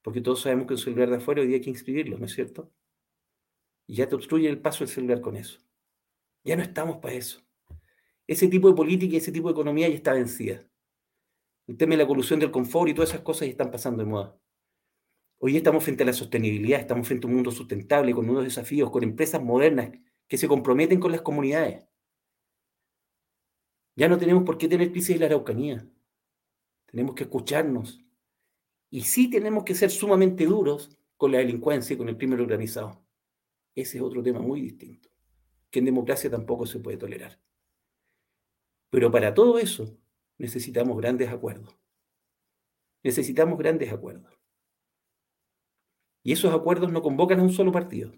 Porque 0.01 0.21
todos 0.21 0.41
sabemos 0.41 0.67
que 0.67 0.73
un 0.73 0.79
celular 0.79 1.09
de 1.09 1.17
afuera 1.17 1.41
hoy 1.41 1.47
día 1.47 1.57
hay 1.57 1.61
que 1.61 1.69
inscribirlo, 1.69 2.17
¿no 2.17 2.25
es 2.25 2.33
cierto? 2.33 2.71
Y 3.87 3.95
ya 3.95 4.07
te 4.07 4.15
obstruye 4.15 4.49
el 4.49 4.61
paso 4.61 4.79
del 4.79 4.89
celular 4.89 5.21
con 5.21 5.35
eso. 5.35 5.59
Ya 6.43 6.55
no 6.55 6.63
estamos 6.63 6.97
para 6.97 7.13
eso. 7.13 7.41
Ese 8.27 8.47
tipo 8.47 8.67
de 8.67 8.75
política 8.75 9.15
y 9.15 9.17
ese 9.17 9.31
tipo 9.31 9.47
de 9.47 9.53
economía 9.53 9.87
ya 9.87 9.95
está 9.95 10.13
vencida. 10.13 10.67
El 11.65 11.77
tema 11.77 11.91
de 11.91 11.97
la 11.97 12.07
colusión 12.07 12.39
del 12.39 12.51
confort 12.51 12.89
y 12.89 12.93
todas 12.93 13.09
esas 13.09 13.21
cosas 13.21 13.47
están 13.47 13.71
pasando 13.71 14.03
de 14.03 14.09
moda. 14.09 14.37
Hoy 15.39 15.55
estamos 15.55 15.83
frente 15.83 16.01
a 16.01 16.07
la 16.07 16.13
sostenibilidad, 16.13 16.79
estamos 16.79 17.07
frente 17.07 17.27
a 17.27 17.29
un 17.29 17.35
mundo 17.35 17.51
sustentable, 17.51 18.13
con 18.13 18.25
nuevos 18.25 18.43
desafíos, 18.43 18.89
con 18.89 19.03
empresas 19.03 19.41
modernas 19.41 19.91
que 20.27 20.37
se 20.37 20.47
comprometen 20.47 20.99
con 20.99 21.11
las 21.11 21.21
comunidades. 21.21 21.85
Ya 23.95 24.07
no 24.07 24.17
tenemos 24.17 24.43
por 24.43 24.57
qué 24.57 24.67
tener 24.67 24.91
crisis 24.91 25.15
de 25.15 25.19
la 25.19 25.25
Araucanía. 25.27 25.87
Tenemos 26.87 27.13
que 27.13 27.23
escucharnos. 27.23 28.03
Y 28.89 29.01
sí 29.01 29.29
tenemos 29.29 29.63
que 29.63 29.75
ser 29.75 29.91
sumamente 29.91 30.45
duros 30.45 30.97
con 31.17 31.31
la 31.31 31.39
delincuencia 31.39 31.93
y 31.93 31.97
con 31.97 32.09
el 32.09 32.17
crimen 32.17 32.39
organizado. 32.39 33.05
Ese 33.75 33.97
es 33.97 34.03
otro 34.03 34.23
tema 34.23 34.39
muy 34.39 34.61
distinto, 34.61 35.09
que 35.69 35.79
en 35.79 35.85
democracia 35.85 36.31
tampoco 36.31 36.65
se 36.65 36.79
puede 36.79 36.97
tolerar. 36.97 37.39
Pero 38.89 39.11
para 39.11 39.33
todo 39.35 39.59
eso 39.59 39.97
necesitamos 40.37 40.97
grandes 40.97 41.29
acuerdos. 41.29 41.77
Necesitamos 43.03 43.59
grandes 43.59 43.91
acuerdos. 43.91 44.36
Y 46.27 46.33
esos 46.33 46.53
acuerdos 46.53 46.91
no 46.91 47.01
convocan 47.01 47.39
a 47.39 47.43
un 47.43 47.53
solo 47.53 47.71
partido. 47.71 48.11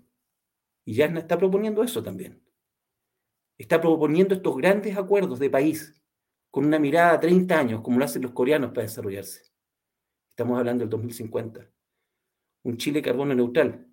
Y 0.83 0.95
Yasna 0.95 1.19
está 1.19 1.37
proponiendo 1.37 1.83
eso 1.83 2.01
también. 2.01 2.43
Está 3.55 3.79
proponiendo 3.79 4.33
estos 4.33 4.57
grandes 4.57 4.97
acuerdos 4.97 5.37
de 5.37 5.51
país 5.51 5.93
con 6.49 6.65
una 6.65 6.79
mirada 6.79 7.13
a 7.13 7.19
30 7.19 7.59
años, 7.59 7.81
como 7.81 7.99
lo 7.99 8.05
hacen 8.05 8.23
los 8.23 8.31
coreanos 8.31 8.71
para 8.71 8.81
desarrollarse. 8.81 9.43
Estamos 10.31 10.57
hablando 10.57 10.81
del 10.81 10.89
2050. 10.89 11.69
Un 12.63 12.77
Chile 12.77 13.03
carbono 13.03 13.35
neutral, 13.35 13.87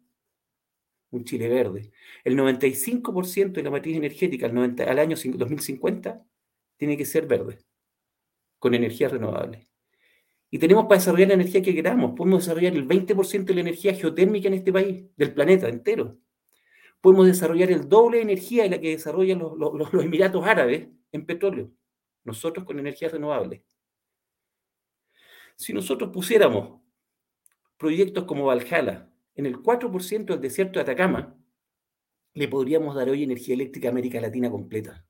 un 1.11 1.25
Chile 1.25 1.51
verde. 1.51 1.93
El 2.25 2.39
95% 2.39 3.53
de 3.53 3.63
la 3.65 3.71
matriz 3.71 3.99
energética 3.99 4.47
al, 4.47 4.57
al 4.57 4.99
año 4.99 5.15
2050 5.15 6.25
tiene 6.79 6.97
que 6.97 7.05
ser 7.05 7.27
verde, 7.27 7.59
con 8.59 8.73
energías 8.73 9.13
renovables. 9.13 9.76
Y 10.51 10.59
tenemos 10.59 10.85
para 10.85 10.99
desarrollar 10.99 11.29
la 11.29 11.35
energía 11.35 11.63
que 11.63 11.75
queramos. 11.75 12.13
Podemos 12.17 12.45
desarrollar 12.45 12.75
el 12.75 12.87
20% 12.87 13.45
de 13.45 13.55
la 13.55 13.61
energía 13.61 13.95
geotérmica 13.95 14.49
en 14.49 14.55
este 14.55 14.73
país, 14.73 15.05
del 15.17 15.35
planeta 15.35 15.69
entero. 15.69 16.19
Podemos 17.01 17.27
desarrollar 17.27 17.71
el 17.71 17.89
doble 17.89 18.19
de 18.19 18.23
energía 18.23 18.63
de 18.65 18.71
la 18.71 18.81
que 18.81 18.91
desarrollan 18.91 19.39
los, 19.39 19.57
los, 19.57 20.05
Emiratos 20.05 20.45
Árabes 20.47 20.89
en 21.13 21.27
petróleo. 21.27 21.71
Nosotros 22.25 22.65
con 22.65 22.79
energías 22.79 23.13
renovables. 23.13 23.63
Si 25.57 25.73
nosotros 25.73 26.11
pusiéramos 26.13 26.81
proyectos 27.77 28.25
como 28.25 28.47
Valhalla 28.47 29.11
en 29.35 29.47
el 29.47 29.57
4% 29.57 30.25
del 30.25 30.41
desierto 30.41 30.79
de 30.79 30.83
Atacama, 30.83 31.37
le 32.35 32.49
podríamos 32.49 32.95
dar 32.95 33.09
hoy 33.09 33.23
energía 33.23 33.55
eléctrica 33.55 33.89
a 33.89 33.91
América 33.91 34.21
Latina 34.21 34.51
completa. 34.51 35.07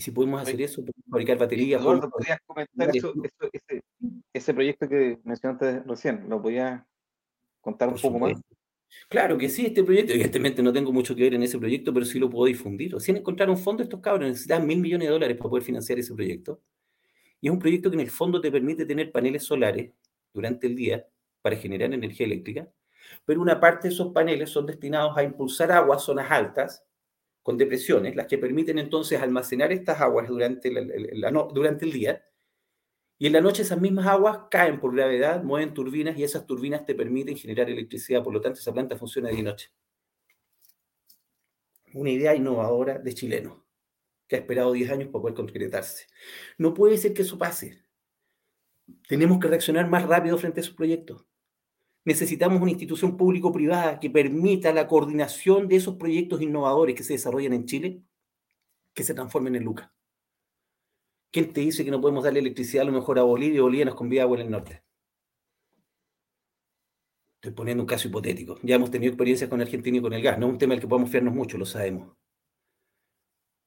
Y 0.00 0.02
si 0.02 0.12
podemos 0.12 0.40
hacer 0.40 0.58
eso, 0.62 0.80
podemos 0.80 1.10
fabricar 1.10 1.36
baterías. 1.36 1.82
¿podrías 1.82 2.38
comentar 2.46 2.96
eso, 2.96 3.12
ese, 3.52 3.84
ese, 4.32 4.54
proyecto 4.54 4.88
que 4.88 5.18
mencionaste 5.24 5.80
recién? 5.80 6.26
¿Lo 6.26 6.40
podías 6.40 6.82
contar 7.60 7.90
un 7.90 8.00
poco 8.00 8.18
más? 8.18 8.40
Claro 9.10 9.36
que 9.36 9.50
sí, 9.50 9.66
este 9.66 9.84
proyecto, 9.84 10.14
evidentemente 10.14 10.62
no 10.62 10.72
tengo 10.72 10.90
mucho 10.90 11.14
que 11.14 11.24
ver 11.24 11.34
en 11.34 11.42
ese 11.42 11.58
proyecto, 11.58 11.92
pero 11.92 12.06
sí 12.06 12.18
lo 12.18 12.30
puedo 12.30 12.46
difundir. 12.46 12.94
Recién 12.94 13.18
encontraron 13.18 13.58
fondo 13.58 13.82
estos 13.82 14.00
cabros, 14.00 14.26
necesitan 14.26 14.66
mil 14.66 14.78
millones 14.78 15.06
de 15.06 15.12
dólares 15.12 15.36
para 15.36 15.50
poder 15.50 15.64
financiar 15.64 15.98
ese 15.98 16.14
proyecto. 16.14 16.62
Y 17.38 17.48
es 17.48 17.52
un 17.52 17.58
proyecto 17.58 17.90
que 17.90 17.96
en 17.96 18.00
el 18.00 18.10
fondo 18.10 18.40
te 18.40 18.50
permite 18.50 18.86
tener 18.86 19.12
paneles 19.12 19.44
solares 19.44 19.92
durante 20.32 20.66
el 20.66 20.76
día 20.76 21.06
para 21.42 21.56
generar 21.56 21.92
energía 21.92 22.24
eléctrica, 22.24 22.66
pero 23.26 23.42
una 23.42 23.60
parte 23.60 23.88
de 23.88 23.92
esos 23.92 24.14
paneles 24.14 24.48
son 24.48 24.64
destinados 24.64 25.14
a 25.18 25.22
impulsar 25.22 25.70
aguas, 25.70 26.02
zonas 26.02 26.30
altas, 26.30 26.86
con 27.42 27.56
depresiones, 27.56 28.16
las 28.16 28.26
que 28.26 28.38
permiten 28.38 28.78
entonces 28.78 29.20
almacenar 29.20 29.72
estas 29.72 30.00
aguas 30.00 30.28
durante, 30.28 30.70
durante 30.70 31.84
el 31.84 31.92
día. 31.92 32.24
Y 33.18 33.26
en 33.26 33.32
la 33.32 33.40
noche 33.40 33.62
esas 33.62 33.80
mismas 33.80 34.06
aguas 34.06 34.40
caen 34.50 34.80
por 34.80 34.94
gravedad, 34.94 35.42
mueven 35.42 35.74
turbinas 35.74 36.16
y 36.18 36.24
esas 36.24 36.46
turbinas 36.46 36.86
te 36.86 36.94
permiten 36.94 37.36
generar 37.36 37.68
electricidad. 37.68 38.22
Por 38.22 38.32
lo 38.32 38.40
tanto, 38.40 38.60
esa 38.60 38.72
planta 38.72 38.96
funciona 38.96 39.28
de 39.28 39.42
noche. 39.42 39.70
Una 41.92 42.10
idea 42.10 42.34
innovadora 42.34 42.98
de 42.98 43.14
chileno, 43.14 43.66
que 44.26 44.36
ha 44.36 44.38
esperado 44.38 44.72
10 44.72 44.90
años 44.90 45.08
para 45.08 45.22
poder 45.22 45.34
concretarse. 45.34 46.06
No 46.56 46.72
puede 46.72 46.96
ser 46.98 47.12
que 47.12 47.22
eso 47.22 47.36
pase. 47.36 47.84
Tenemos 49.08 49.38
que 49.38 49.48
reaccionar 49.48 49.88
más 49.88 50.06
rápido 50.06 50.38
frente 50.38 50.60
a 50.60 50.62
esos 50.62 50.74
proyectos. 50.74 51.26
Necesitamos 52.04 52.62
una 52.62 52.70
institución 52.70 53.16
público-privada 53.16 54.00
que 54.00 54.10
permita 54.10 54.72
la 54.72 54.86
coordinación 54.86 55.68
de 55.68 55.76
esos 55.76 55.96
proyectos 55.96 56.40
innovadores 56.40 56.94
que 56.94 57.04
se 57.04 57.12
desarrollan 57.12 57.52
en 57.52 57.66
Chile, 57.66 58.02
que 58.94 59.04
se 59.04 59.14
transformen 59.14 59.56
en 59.56 59.64
lucas. 59.64 59.90
¿Quién 61.30 61.52
te 61.52 61.60
dice 61.60 61.84
que 61.84 61.90
no 61.90 62.00
podemos 62.00 62.24
darle 62.24 62.40
electricidad 62.40 62.82
a 62.82 62.90
lo 62.90 62.92
mejor 62.92 63.18
a 63.18 63.22
Bolivia 63.22 63.60
o 63.60 63.64
Bolivia 63.64 63.84
nos 63.84 63.94
convida 63.94 64.22
agua 64.22 64.38
en 64.38 64.46
el 64.46 64.50
norte? 64.50 64.82
Estoy 67.36 67.52
poniendo 67.52 67.82
un 67.82 67.86
caso 67.86 68.08
hipotético. 68.08 68.58
Ya 68.62 68.74
hemos 68.74 68.90
tenido 68.90 69.12
experiencias 69.12 69.48
con 69.48 69.60
Argentina 69.60 69.96
y 69.96 70.02
con 70.02 70.12
el 70.12 70.22
gas. 70.22 70.38
No 70.38 70.46
es 70.46 70.52
un 70.52 70.58
tema 70.58 70.74
del 70.74 70.80
que 70.80 70.88
podemos 70.88 71.10
fiarnos 71.10 71.34
mucho, 71.34 71.56
lo 71.56 71.64
sabemos. 71.64 72.16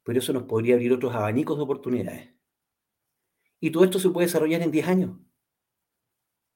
Pero 0.03 0.19
eso 0.19 0.33
nos 0.33 0.43
podría 0.43 0.75
abrir 0.75 0.91
otros 0.91 1.15
abanicos 1.15 1.57
de 1.57 1.63
oportunidades. 1.63 2.35
Y 3.59 3.71
todo 3.71 3.85
esto 3.85 3.97
se 3.97 4.09
puede 4.09 4.27
desarrollar 4.27 4.61
en 4.61 4.71
10 4.71 4.87
años, 4.87 5.19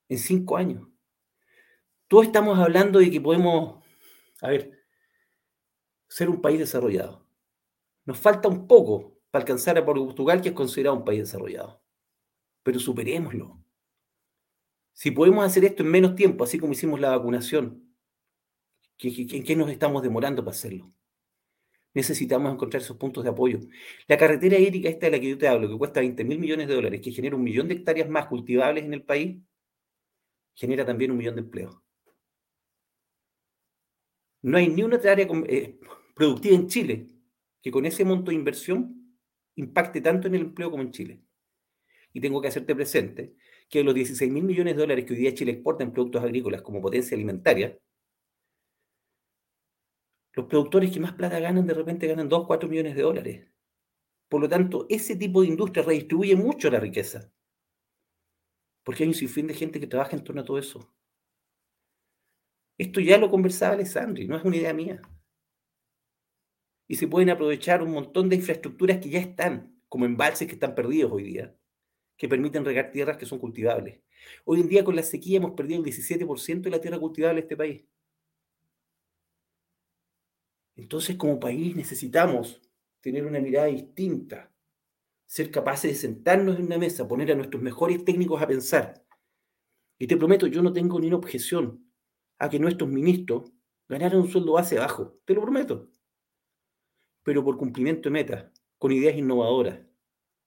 en 0.10 0.18
5 0.20 0.58
años. 0.58 0.88
Todos 2.08 2.26
estamos 2.26 2.58
hablando 2.58 3.00
de 3.00 3.12
que 3.12 3.20
podemos, 3.20 3.84
a 4.41 4.50
ver, 4.50 4.86
ser 6.08 6.30
un 6.30 6.41
país 6.41 6.58
desarrollado. 6.58 7.28
Nos 8.06 8.17
falta 8.17 8.48
un 8.48 8.67
poco 8.67 9.20
para 9.30 9.43
alcanzar 9.43 9.78
a 9.78 9.86
Portugal, 9.86 10.41
que 10.41 10.50
es 10.50 10.56
considerado 10.56 10.96
un 10.96 11.04
país 11.04 11.20
desarrollado. 11.20 11.84
Pero 12.63 12.80
superémoslo. 12.80 13.62
Si 14.93 15.12
podemos 15.12 15.46
hacer 15.46 15.65
esto 15.65 15.84
en 15.84 15.89
menos 15.89 16.15
tiempo, 16.15 16.43
así 16.46 16.58
como 16.58 16.74
hicimos 16.74 17.00
la 17.00 17.10
vacunación, 17.10 17.93
¿en 19.00 19.43
qué 19.43 19.56
nos 19.56 19.70
estamos 19.70 20.02
demorando 20.02 20.43
para 20.43 20.56
hacerlo? 20.56 20.91
Necesitamos 21.93 22.54
encontrar 22.54 22.82
esos 22.82 22.98
puntos 22.98 23.24
de 23.24 23.32
apoyo. 23.32 23.60
La 24.08 24.17
carretera 24.17 24.58
hídrica 24.58 24.89
esta 24.89 25.08
de 25.08 25.12
la 25.12 25.20
que 25.20 25.30
yo 25.30 25.38
te 25.38 25.48
hablo, 25.48 25.67
que 25.67 25.78
cuesta 25.78 26.00
20 26.00 26.24
mil 26.24 26.39
millones 26.39 26.67
de 26.67 26.76
dólares, 26.76 27.02
que 27.02 27.12
genera 27.12 27.36
un 27.36 27.43
millón 27.43 27.67
de 27.67 27.76
hectáreas 27.76 28.10
más 28.10 28.28
cultivables 28.28 28.86
en 28.86 28.93
el 28.93 29.04
país, 29.04 29.41
genera 30.56 30.86
también 30.86 31.12
un 31.12 31.17
millón 31.17 31.36
de 31.36 31.41
empleos. 31.41 31.87
No 34.48 34.58
hay 34.58 34.70
ni 34.70 34.82
una 34.82 34.96
área 34.96 35.28
eh, 35.50 35.78
productiva 36.16 36.56
en 36.56 36.68
Chile 36.68 37.08
que 37.62 37.70
con 37.70 37.86
ese 37.86 38.06
monto 38.06 38.32
de 38.32 38.36
inversión 38.36 39.20
impacte 39.56 40.00
tanto 40.00 40.30
en 40.30 40.36
el 40.36 40.42
empleo 40.44 40.72
como 40.72 40.84
en 40.84 40.92
Chile. 40.92 41.22
Y 42.14 42.22
tengo 42.22 42.42
que 42.42 42.48
hacerte 42.48 42.74
presente 42.74 43.36
que 43.70 43.84
los 43.84 43.94
16 43.94 44.32
mil 44.32 44.46
millones 44.46 44.78
de 44.78 44.80
dólares 44.80 45.04
que 45.04 45.12
hoy 45.12 45.20
día 45.20 45.34
Chile 45.34 45.52
exporta 45.52 45.84
en 45.84 45.92
productos 45.92 46.24
agrícolas 46.24 46.62
como 46.62 46.82
potencia 46.82 47.14
alimentaria, 47.16 47.78
los 50.32 50.46
productores 50.46 50.92
que 50.92 51.02
más 51.02 51.12
plata 51.12 51.42
ganan 51.42 51.68
de 51.68 51.74
repente 51.74 52.08
ganan 52.08 52.30
2, 52.30 52.48
4 52.48 52.70
millones 52.70 52.96
de 52.96 53.02
dólares. 53.02 53.52
Por 54.30 54.40
lo 54.40 54.48
tanto, 54.48 54.86
ese 54.88 55.18
tipo 55.18 55.42
de 55.42 55.50
industria 55.50 55.84
redistribuye 55.84 56.38
mucho 56.38 56.72
la 56.72 56.80
riqueza. 56.80 57.34
Porque 58.86 59.04
hay 59.04 59.10
un 59.10 59.14
sinfín 59.14 59.48
de 59.48 59.56
gente 59.56 59.78
que 59.82 59.88
trabaja 59.88 60.16
en 60.16 60.24
torno 60.24 60.40
a 60.40 60.46
todo 60.46 60.58
eso. 60.58 60.97
Esto 62.78 63.00
ya 63.00 63.18
lo 63.18 63.30
conversaba 63.30 63.74
Alessandri, 63.74 64.28
no 64.28 64.38
es 64.38 64.44
una 64.44 64.58
idea 64.58 64.74
mía. 64.74 65.02
Y 66.88 66.96
se 66.96 67.08
pueden 67.08 67.30
aprovechar 67.30 67.82
un 67.82 67.92
montón 67.92 68.30
de 68.30 68.36
infraestructuras 68.36 69.00
que 69.00 69.10
ya 69.10 69.20
están, 69.20 69.82
como 69.90 70.06
embalses 70.06 70.48
que 70.48 70.54
están 70.54 70.76
perdidos 70.76 71.12
hoy 71.12 71.24
día, 71.24 71.56
que 72.18 72.30
permiten 72.30 72.63
regar 72.63 72.92
tierras 72.92 73.18
que 73.18 73.26
son 73.26 73.40
cultivables. 73.40 74.00
Hoy 74.46 74.62
en 74.62 74.70
día 74.70 74.84
con 74.84 74.96
la 74.96 75.04
sequía 75.04 75.38
hemos 75.38 75.52
perdido 75.52 75.84
el 75.84 75.86
17% 75.86 76.62
de 76.62 76.70
la 76.70 76.82
tierra 76.82 77.00
cultivable 77.00 77.36
de 77.36 77.42
este 77.42 77.58
país. 77.58 77.86
Entonces 80.76 81.16
como 81.18 81.40
país 81.40 81.76
necesitamos 81.76 82.62
tener 83.02 83.26
una 83.26 83.40
mirada 83.40 83.68
distinta, 83.68 84.54
ser 85.26 85.50
capaces 85.50 85.92
de 85.92 85.98
sentarnos 85.98 86.58
en 86.58 86.66
una 86.66 86.78
mesa, 86.78 87.08
poner 87.08 87.32
a 87.32 87.36
nuestros 87.36 87.62
mejores 87.62 88.06
técnicos 88.06 88.42
a 88.42 88.48
pensar. 88.48 89.04
Y 89.98 90.06
te 90.06 90.16
prometo, 90.16 90.46
yo 90.46 90.62
no 90.62 90.72
tengo 90.72 91.00
ni 91.00 91.08
una 91.08 91.18
objeción 91.18 91.87
a 92.39 92.50
que 92.50 92.60
nuestros 92.60 92.89
ministros 92.89 93.52
ganaran 93.88 94.19
un 94.19 94.30
sueldo 94.30 94.54
base 94.54 94.78
bajo, 94.78 95.19
te 95.26 95.34
lo 95.34 95.41
prometo. 95.41 95.89
Pero 97.23 97.43
por 97.43 97.58
cumplimiento 97.58 98.10
de 98.10 98.13
metas, 98.13 98.52
con 98.78 98.91
ideas 98.91 99.15
innovadoras, 99.15 99.80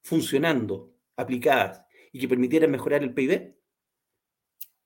funcionando, 0.03 0.95
aplicadas 1.17 1.85
y 2.13 2.21
que 2.21 2.29
permitieran 2.29 2.71
mejorar 2.71 3.03
el 3.03 3.15
PIB, 3.15 3.55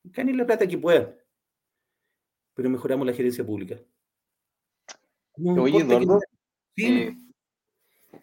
ganen 0.05 0.37
la 0.37 0.47
plata 0.47 0.67
que 0.67 0.79
puedan. 0.79 1.17
Pero 2.55 2.71
mejoramos 2.71 3.07
la 3.07 3.13
gerencia 3.13 3.45
pública. 3.45 3.81
Oye, 5.37 5.81
Eduardo, 5.81 6.21
eh, 6.77 7.17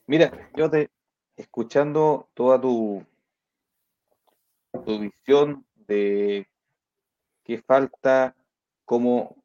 mira, 0.07 0.49
yo 0.55 0.69
te, 0.69 0.89
escuchando 1.35 2.29
toda 2.33 2.59
tu, 2.61 3.05
tu 4.85 4.99
visión 4.99 5.65
de 5.75 6.47
qué 7.43 7.61
falta 7.61 8.35
cómo, 8.91 9.41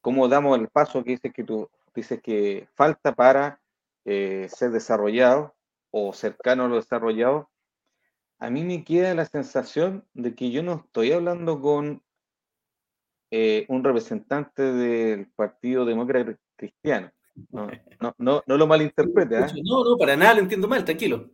cómo 0.00 0.28
damos 0.28 0.58
el 0.58 0.68
paso 0.68 1.04
que 1.04 1.10
dices 1.10 1.30
que 1.34 1.44
tú 1.44 1.68
dices 1.94 2.22
que 2.22 2.68
falta 2.74 3.14
para 3.14 3.60
eh, 4.06 4.48
ser 4.48 4.70
desarrollado 4.70 5.54
o 5.90 6.14
cercano 6.14 6.64
a 6.64 6.68
lo 6.68 6.76
desarrollado. 6.76 7.50
a 8.38 8.48
mí 8.48 8.64
me 8.64 8.84
queda 8.84 9.14
la 9.14 9.26
sensación 9.26 10.06
de 10.14 10.34
que 10.34 10.50
yo 10.50 10.62
no 10.62 10.84
estoy 10.86 11.12
hablando 11.12 11.60
con 11.60 12.02
eh, 13.30 13.66
un 13.68 13.84
representante 13.84 14.62
del 14.62 15.26
Partido 15.32 15.84
Demócrata 15.84 16.38
Cristiano. 16.56 17.12
No, 17.50 17.68
no, 18.16 18.42
no, 18.46 18.56
lo 18.56 18.66
malinterprete. 18.66 19.36
¿ah? 19.36 19.52
No, 19.64 19.84
no, 19.84 19.98
para 19.98 20.16
nada 20.16 20.32
lo 20.32 20.40
entiendo 20.40 20.66
mal, 20.66 20.86
tranquilo. 20.86 21.30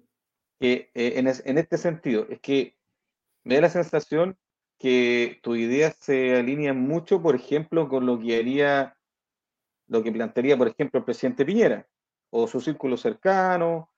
Eh, 0.58 0.90
en, 0.92 1.28
en, 1.28 1.58
este 1.58 1.78
sentido, 1.78 2.26
es 2.28 2.40
que 2.40 2.76
me 3.44 3.54
da 3.54 3.60
la 3.60 3.68
sensación 3.68 4.36
que 4.84 5.40
tu 5.42 5.56
idea 5.56 5.92
se 5.92 6.36
alinea 6.36 6.74
mucho, 6.74 7.22
por 7.22 7.34
ejemplo, 7.34 7.88
con 7.88 8.04
lo 8.04 8.20
que 8.20 8.36
haría, 8.36 8.94
lo 9.86 10.02
que 10.02 10.12
plantearía, 10.12 10.58
por 10.58 10.68
ejemplo, 10.68 10.98
el 10.98 11.06
presidente 11.06 11.46
Piñera, 11.46 11.88
o 12.28 12.46
su 12.46 12.60
círculo 12.60 12.98
cercano, 12.98 13.90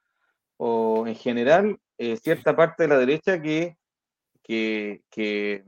o 0.57 1.05
en 1.09 1.17
general 1.17 1.77
eh, 1.99 2.17
cierta 2.19 2.55
parte 2.55 2.85
de 2.85 2.89
la 2.89 2.99
derecha 2.99 3.43
que, 3.43 3.77
que, 4.45 5.03
que, 5.11 5.65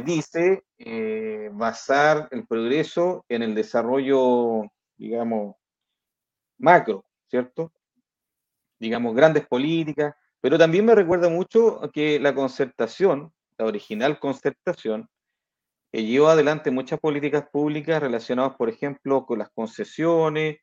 dice 0.00 0.64
eh, 0.78 1.50
basar 1.52 2.28
el 2.30 2.46
progreso 2.46 3.26
en 3.28 3.42
el 3.42 3.54
desarrollo, 3.54 4.62
digamos, 4.96 5.56
macro, 6.56 7.04
¿cierto? 7.28 7.70
Digamos, 8.78 9.14
grandes 9.14 9.46
políticas, 9.46 10.14
pero 10.40 10.56
también 10.56 10.86
me 10.86 10.94
recuerda 10.94 11.28
mucho 11.28 11.78
que 11.92 12.18
la 12.18 12.34
concertación, 12.34 13.34
la 13.58 13.66
original 13.66 14.18
concertación, 14.18 15.08
que 15.92 16.04
llevó 16.04 16.28
adelante 16.28 16.70
muchas 16.70 16.98
políticas 16.98 17.46
públicas 17.52 18.00
relacionadas, 18.00 18.56
por 18.56 18.70
ejemplo, 18.70 19.26
con 19.26 19.38
las 19.38 19.50
concesiones, 19.50 20.56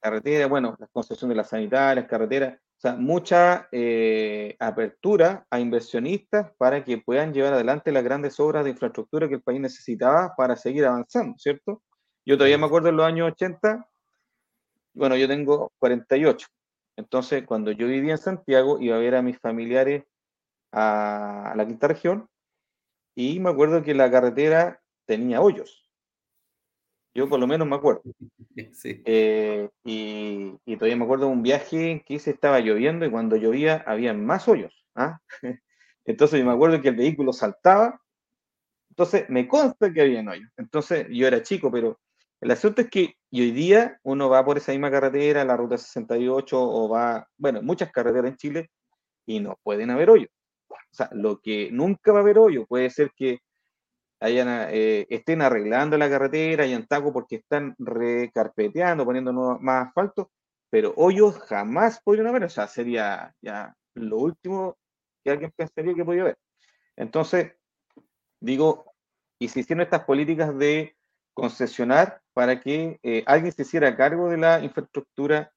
carretera, 0.00 0.46
bueno, 0.46 0.76
la 0.78 0.86
concesión 0.88 1.28
de 1.30 1.36
las 1.36 1.48
sanitarias, 1.50 2.06
carreteras, 2.06 2.58
o 2.58 2.80
sea, 2.80 2.94
mucha 2.94 3.68
eh, 3.72 4.54
apertura 4.58 5.46
a 5.50 5.58
inversionistas 5.58 6.52
para 6.58 6.84
que 6.84 6.98
puedan 6.98 7.32
llevar 7.32 7.54
adelante 7.54 7.90
las 7.90 8.04
grandes 8.04 8.38
obras 8.38 8.64
de 8.64 8.70
infraestructura 8.70 9.28
que 9.28 9.36
el 9.36 9.42
país 9.42 9.60
necesitaba 9.60 10.34
para 10.36 10.56
seguir 10.56 10.84
avanzando, 10.84 11.38
¿cierto? 11.38 11.82
Yo 12.24 12.36
todavía 12.36 12.58
me 12.58 12.66
acuerdo 12.66 12.88
en 12.90 12.96
los 12.96 13.06
años 13.06 13.32
80, 13.32 13.88
bueno, 14.94 15.16
yo 15.16 15.26
tengo 15.26 15.72
48, 15.78 16.46
entonces 16.96 17.44
cuando 17.46 17.70
yo 17.70 17.86
vivía 17.86 18.12
en 18.12 18.18
Santiago 18.18 18.78
iba 18.80 18.96
a 18.96 19.00
ver 19.00 19.14
a 19.14 19.22
mis 19.22 19.38
familiares 19.38 20.04
a 20.76 21.54
la 21.56 21.66
quinta 21.66 21.88
región 21.88 22.28
y 23.14 23.40
me 23.40 23.50
acuerdo 23.50 23.82
que 23.82 23.94
la 23.94 24.10
carretera 24.10 24.82
tenía 25.06 25.40
hoyos, 25.40 25.86
yo 27.16 27.30
por 27.30 27.40
lo 27.40 27.46
menos 27.46 27.66
me 27.66 27.76
acuerdo. 27.76 28.02
Eh, 29.04 29.68
y, 29.84 30.76
todavía 30.76 30.96
me 30.96 31.04
acuerdo 31.04 31.26
de 31.26 31.32
un 31.32 31.42
viaje 31.42 32.02
que 32.06 32.18
se 32.18 32.30
estaba 32.30 32.60
lloviendo 32.60 33.04
y 33.04 33.10
cuando 33.10 33.36
llovía 33.36 33.82
había 33.86 34.12
más 34.14 34.48
hoyos. 34.48 34.86
¿ah? 34.94 35.18
Entonces 36.04 36.38
yo 36.38 36.46
me 36.46 36.52
acuerdo 36.52 36.80
que 36.80 36.88
el 36.88 36.96
vehículo 36.96 37.32
saltaba. 37.32 38.00
Entonces 38.90 39.28
me 39.28 39.46
consta 39.48 39.92
que 39.92 40.02
había 40.02 40.20
hoyos. 40.20 40.50
Entonces 40.56 41.06
yo 41.10 41.26
era 41.26 41.42
chico, 41.42 41.70
pero 41.70 41.98
el 42.40 42.50
asunto 42.50 42.82
es 42.82 42.90
que 42.90 43.14
hoy 43.32 43.50
día 43.50 43.98
uno 44.02 44.28
va 44.28 44.44
por 44.44 44.58
esa 44.58 44.72
misma 44.72 44.90
carretera, 44.90 45.44
la 45.44 45.56
ruta 45.56 45.78
68, 45.78 46.58
o 46.58 46.88
va, 46.88 47.26
bueno, 47.36 47.62
muchas 47.62 47.90
carreteras 47.92 48.32
en 48.32 48.36
Chile 48.36 48.70
y 49.26 49.40
no 49.40 49.58
pueden 49.62 49.90
haber 49.90 50.10
hoyos. 50.10 50.30
Lo 51.12 51.40
que 51.40 51.70
nunca 51.72 52.12
va 52.12 52.18
a 52.18 52.22
haber 52.22 52.38
hoyo 52.38 52.66
puede 52.66 52.90
ser 52.90 53.10
que 53.14 53.40
hayan, 54.20 54.68
eh, 54.70 55.06
estén 55.10 55.42
arreglando 55.42 55.98
la 55.98 56.08
carretera, 56.08 56.66
y 56.66 56.82
taco 56.86 57.12
porque 57.12 57.36
están 57.36 57.74
recarpeteando, 57.78 59.04
poniendo 59.04 59.32
más 59.60 59.88
asfalto, 59.88 60.30
pero 60.70 60.94
hoyos 60.96 61.38
jamás 61.40 62.00
podrían 62.02 62.28
haber, 62.28 62.44
o 62.44 62.48
sea, 62.48 62.66
sería 62.66 63.34
ya 63.42 63.74
lo 63.94 64.18
último 64.18 64.76
que 65.22 65.30
alguien 65.30 65.52
pensaría 65.54 65.94
que 65.94 66.04
podía 66.04 66.22
haber. 66.22 66.38
Entonces, 66.96 67.52
digo, 68.40 68.92
y 69.38 69.48
se 69.48 69.60
hicieron 69.60 69.82
estas 69.82 70.04
políticas 70.04 70.56
de 70.56 70.96
concesionar 71.34 72.20
para 72.32 72.60
que 72.60 72.98
eh, 73.02 73.22
alguien 73.26 73.52
se 73.52 73.62
hiciera 73.62 73.96
cargo 73.96 74.30
de 74.30 74.38
la 74.38 74.60
infraestructura 74.60 75.52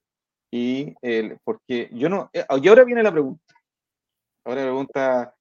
y 0.52 0.96
porque 1.44 1.90
yo 1.94 2.10
no, 2.10 2.30
eh, 2.34 2.46
y 2.62 2.68
ahora 2.68 2.84
viene 2.84 3.04
la 3.04 3.12
pregunta, 3.12 3.49
ahora 4.46 4.64
pregunta 4.64 5.36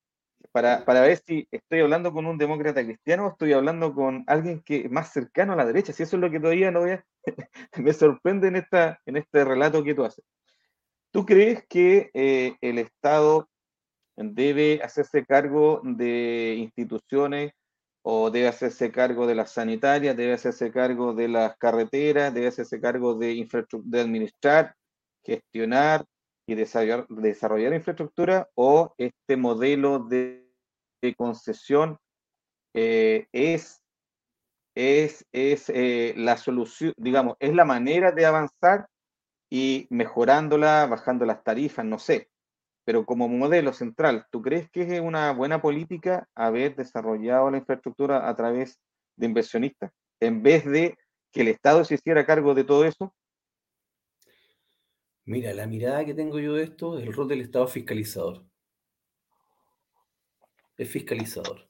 para, 0.53 0.85
para, 0.85 1.01
ver 1.03 1.19
si 1.19 1.47
estoy 1.51 1.81
hablando 1.81 2.13
con 2.13 2.27
un 2.27 2.39
demócrata 2.39 2.85
cristiano 2.85 3.27
o 3.27 3.31
estoy 3.31 3.53
hablando 3.53 3.95
con 3.95 4.25
alguien 4.27 4.63
que 4.63 4.89
más 4.89 5.13
cercano 5.13 5.53
a 5.53 5.57
la 5.57 5.67
derecha. 5.67 5.93
Si 5.93 6.03
eso 6.03 6.17
es 6.17 6.21
lo 6.21 6.31
que 6.31 6.41
todavía 6.41 6.71
no 6.71 6.83
vea, 6.83 7.05
me 7.77 7.93
sorprende 7.93 8.49
en, 8.49 8.57
esta, 8.57 9.01
en 9.07 9.17
este 9.17 9.45
relato 9.45 9.83
que 9.83 9.95
tú 9.95 10.05
haces. 10.05 10.25
¿Tú 11.11 11.25
crees 11.27 11.65
que 11.69 12.11
eh, 12.15 12.57
el 12.61 12.79
Estado 12.79 13.49
debe 14.17 14.81
hacerse 14.83 15.25
cargo 15.25 15.81
de 15.85 16.57
instituciones 16.59 17.53
o 18.03 18.31
debe 18.31 18.49
hacerse 18.49 18.91
cargo 18.91 19.27
de 19.27 19.35
las 19.35 19.53
sanitarias, 19.53 20.17
debe 20.17 20.35
hacerse 20.35 20.71
cargo 20.71 21.15
de 21.15 21.29
las 21.29 21.57
carreteras, 21.57 22.33
debe 22.35 22.49
hacerse 22.49 22.81
cargo 22.81 23.15
de, 23.15 23.47
de 23.85 24.01
administrar, 24.01 24.75
gestionar, 25.23 26.05
y 26.49 26.55
desarrollar, 26.55 27.07
desarrollar 27.09 27.75
infraestructura 27.75 28.49
o 28.55 28.95
este 28.97 29.37
modelo 29.37 29.99
de, 29.99 30.47
concesión 31.17 31.99
eh, 32.75 33.27
es, 33.33 33.83
es, 34.75 35.27
es 35.31 35.69
eh, 35.69 36.15
la 36.17 36.39
solución, 36.39 36.95
digamos, 36.97 37.37
es 37.39 37.55
la 37.55 37.67
manera 37.67 38.13
de 38.13 38.25
avanzar 38.25 38.89
y 39.51 39.87
mejorándola, 39.91 40.87
bajando 40.87 41.27
las 41.27 41.45
tarifas, 41.45 41.85
no 41.85 41.99
sé. 41.99 42.31
Pero 42.85 43.05
como 43.05 43.29
modelo 43.29 43.75
central, 43.75 44.27
¿tú 44.31 44.41
crees 44.41 44.71
que 44.71 44.83
es 44.83 45.01
una 45.01 45.33
buena 45.33 45.61
política 45.61 46.27
haber 46.35 46.75
desarrollado 46.75 47.51
la 47.51 47.59
infraestructura 47.59 48.27
a 48.27 48.35
través 48.35 48.79
de 49.17 49.27
inversionistas 49.27 49.93
en 50.19 50.43
vez 50.43 50.65
de 50.65 50.97
que 51.31 51.43
el 51.43 51.49
Estado 51.49 51.85
se 51.85 51.97
hiciera 51.97 52.25
cargo 52.25 52.55
de 52.55 52.65
todo 52.65 52.87
eso? 52.87 53.15
Mira, 55.29 55.53
la 55.53 55.67
mirada 55.67 56.07
que 56.07 56.15
tengo 56.15 56.39
yo 56.39 56.55
de 56.55 56.63
esto 56.63 56.99
es 56.99 57.07
el 57.07 57.13
rol 57.13 57.29
del 57.29 57.43
Estado 57.43 57.69
fiscalizador. 57.69 58.47
Es 60.79 60.89
fiscalizador. 60.91 61.69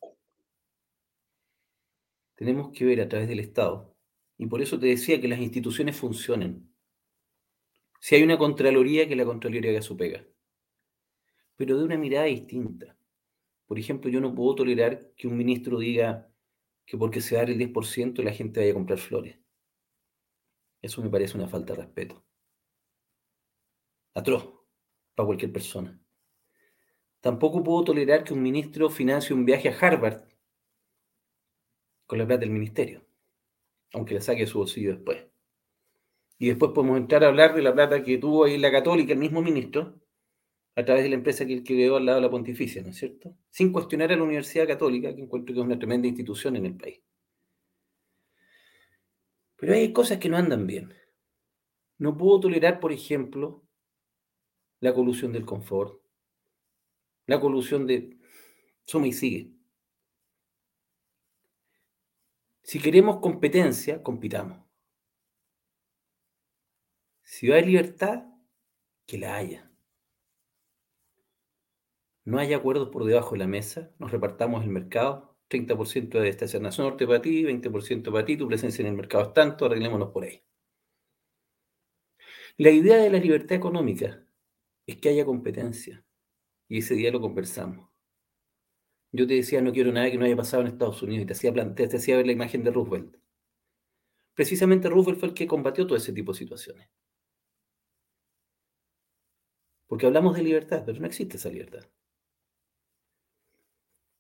Tenemos 2.37 2.71
que 2.73 2.85
ver 2.85 3.01
a 3.01 3.09
través 3.09 3.27
del 3.27 3.41
Estado. 3.41 3.97
Y 4.37 4.47
por 4.47 4.63
eso 4.63 4.79
te 4.79 4.87
decía 4.87 5.21
que 5.21 5.27
las 5.27 5.41
instituciones 5.41 5.97
funcionen. 5.97 6.73
Si 7.99 8.15
hay 8.15 8.23
una 8.23 8.39
Contraloría, 8.39 9.09
que 9.09 9.17
la 9.17 9.25
Contraloría 9.25 9.73
haga 9.73 9.83
su 9.83 9.97
pega. 9.97 10.25
Pero 11.57 11.79
de 11.79 11.85
una 11.85 11.99
mirada 11.99 12.27
distinta. 12.27 12.97
Por 13.67 13.77
ejemplo, 13.77 14.09
yo 14.09 14.21
no 14.21 14.37
puedo 14.37 14.55
tolerar 14.55 15.11
que 15.17 15.27
un 15.27 15.37
ministro 15.37 15.81
diga 15.81 16.31
que 16.87 16.97
porque 16.97 17.21
se 17.21 17.35
da 17.35 17.43
el 17.43 17.59
10% 17.59 18.23
la 18.23 18.33
gente 18.33 18.61
vaya 18.61 18.71
a 18.71 18.75
comprar 18.75 19.01
flores. 19.01 19.37
Eso 20.81 21.03
me 21.03 21.11
parece 21.11 21.37
una 21.37 21.49
falta 21.49 21.73
de 21.73 21.83
respeto 21.83 22.28
atroz 24.19 24.53
para 25.15 25.27
cualquier 25.27 25.53
persona. 25.53 26.01
Tampoco 27.21 27.63
puedo 27.65 27.85
tolerar 27.85 28.25
que 28.25 28.35
un 28.35 28.43
ministro 28.43 28.91
financie 28.91 29.35
un 29.35 29.45
viaje 29.45 29.69
a 29.69 29.79
Harvard 29.79 30.23
con 32.07 32.19
la 32.19 32.27
plata 32.27 32.41
del 32.41 32.51
ministerio, 32.51 33.05
aunque 33.93 34.15
la 34.15 34.21
saque 34.21 34.47
su 34.47 34.59
bolsillo 34.59 34.95
después. 34.95 35.27
Y 36.39 36.49
después 36.49 36.71
podemos 36.73 36.99
entrar 36.99 37.25
a 37.25 37.29
hablar 37.29 37.55
de 37.55 37.63
la 37.63 37.75
plata 37.75 38.03
que 38.03 38.19
tuvo 38.19 38.45
ahí 38.45 38.57
la 38.59 38.71
católica, 38.71 39.13
el 39.13 39.19
mismo 39.19 39.43
ministro, 39.43 40.01
a 40.77 40.85
través 40.85 41.03
de 41.03 41.09
la 41.09 41.17
empresa 41.17 41.45
que 41.45 41.55
él 41.55 41.65
creó 41.65 41.97
al 41.97 42.07
lado 42.07 42.19
de 42.19 42.23
la 42.23 42.31
pontificia, 42.31 42.81
¿no 42.83 42.91
es 42.91 42.97
cierto? 42.97 43.35
Sin 43.51 43.73
cuestionar 43.73 44.13
a 44.13 44.17
la 44.17 44.23
Universidad 44.23 44.69
Católica, 44.69 45.13
que 45.13 45.23
encuentro 45.23 45.53
que 45.53 45.61
es 45.61 45.67
una 45.67 45.79
tremenda 45.79 46.07
institución 46.07 46.55
en 46.55 46.67
el 46.67 46.77
país. 46.77 47.03
Pero 49.57 49.75
hay 49.75 49.93
cosas 49.93 50.19
que 50.19 50.29
no 50.29 50.37
andan 50.37 50.69
bien. 50.69 50.95
No 51.99 52.17
puedo 52.17 52.39
tolerar, 52.39 52.79
por 52.79 52.93
ejemplo, 52.93 53.68
la 54.81 54.95
colusión 54.95 55.33
del 55.33 55.45
confort, 55.45 56.01
la 57.27 57.41
colusión 57.41 57.87
de 57.87 58.19
suma 58.85 59.07
y 59.07 59.13
sigue. 59.13 59.53
Si 62.63 62.81
queremos 62.81 63.19
competencia, 63.21 64.03
compitamos. 64.03 64.63
Si 67.23 67.51
hay 67.53 67.65
libertad, 67.65 68.25
que 69.07 69.19
la 69.19 69.37
haya. 69.37 69.71
No 72.25 72.39
hay 72.39 72.53
acuerdos 72.53 72.91
por 72.91 73.05
debajo 73.05 73.33
de 73.33 73.39
la 73.39 73.47
mesa, 73.47 73.91
nos 73.99 74.11
repartamos 74.11 74.63
el 74.65 74.71
mercado, 74.71 75.39
30% 75.49 76.21
de 76.21 76.29
estación 76.29 76.65
norte 76.65 77.07
para 77.07 77.23
ti, 77.23 77.43
20% 77.43 78.13
para 78.13 78.25
ti, 78.27 78.37
tu 78.37 78.47
presencia 78.47 78.83
en 78.83 78.89
el 78.89 78.97
mercado 78.97 79.25
es 79.25 79.33
tanto, 79.33 79.65
arreglémonos 79.65 80.11
por 80.11 80.25
ahí. 80.25 80.43
La 82.59 82.71
idea 82.71 82.99
de 82.99 83.09
la 83.09 83.19
libertad 83.19 83.57
económica 83.57 84.28
es 84.89 84.97
que 84.97 85.11
haya 85.11 85.25
competencia. 85.27 86.05
Y 86.67 86.79
ese 86.79 86.95
día 86.95 87.13
lo 87.13 87.21
conversamos. 87.21 87.91
Yo 89.13 89.27
te 89.27 89.35
decía, 89.35 89.61
no 89.61 89.73
quiero 89.73 89.93
nada 89.93 90.11
que 90.11 90.17
no 90.17 90.25
haya 90.25 90.37
pasado 90.37 90.63
en 90.63 90.69
Estados 90.69 91.03
Unidos 91.03 91.25
y 91.25 91.27
te 91.27 91.33
hacía, 91.35 91.53
te 91.75 91.97
hacía 91.97 92.17
ver 92.17 92.27
la 92.27 92.33
imagen 92.33 92.65
de 92.65 92.71
Roosevelt. 92.71 93.17
Precisamente 94.35 94.89
Roosevelt 94.89 95.21
fue 95.21 95.29
el 95.29 95.35
que 95.35 95.47
combatió 95.47 95.87
todo 95.87 95.97
ese 95.97 96.13
tipo 96.13 96.33
de 96.33 96.39
situaciones. 96.39 96.89
Porque 99.87 100.07
hablamos 100.07 100.37
de 100.37 100.43
libertad, 100.43 100.83
pero 100.87 101.01
no 101.01 101.07
existe 101.07 101.37
esa 101.37 101.51
libertad. 101.51 101.87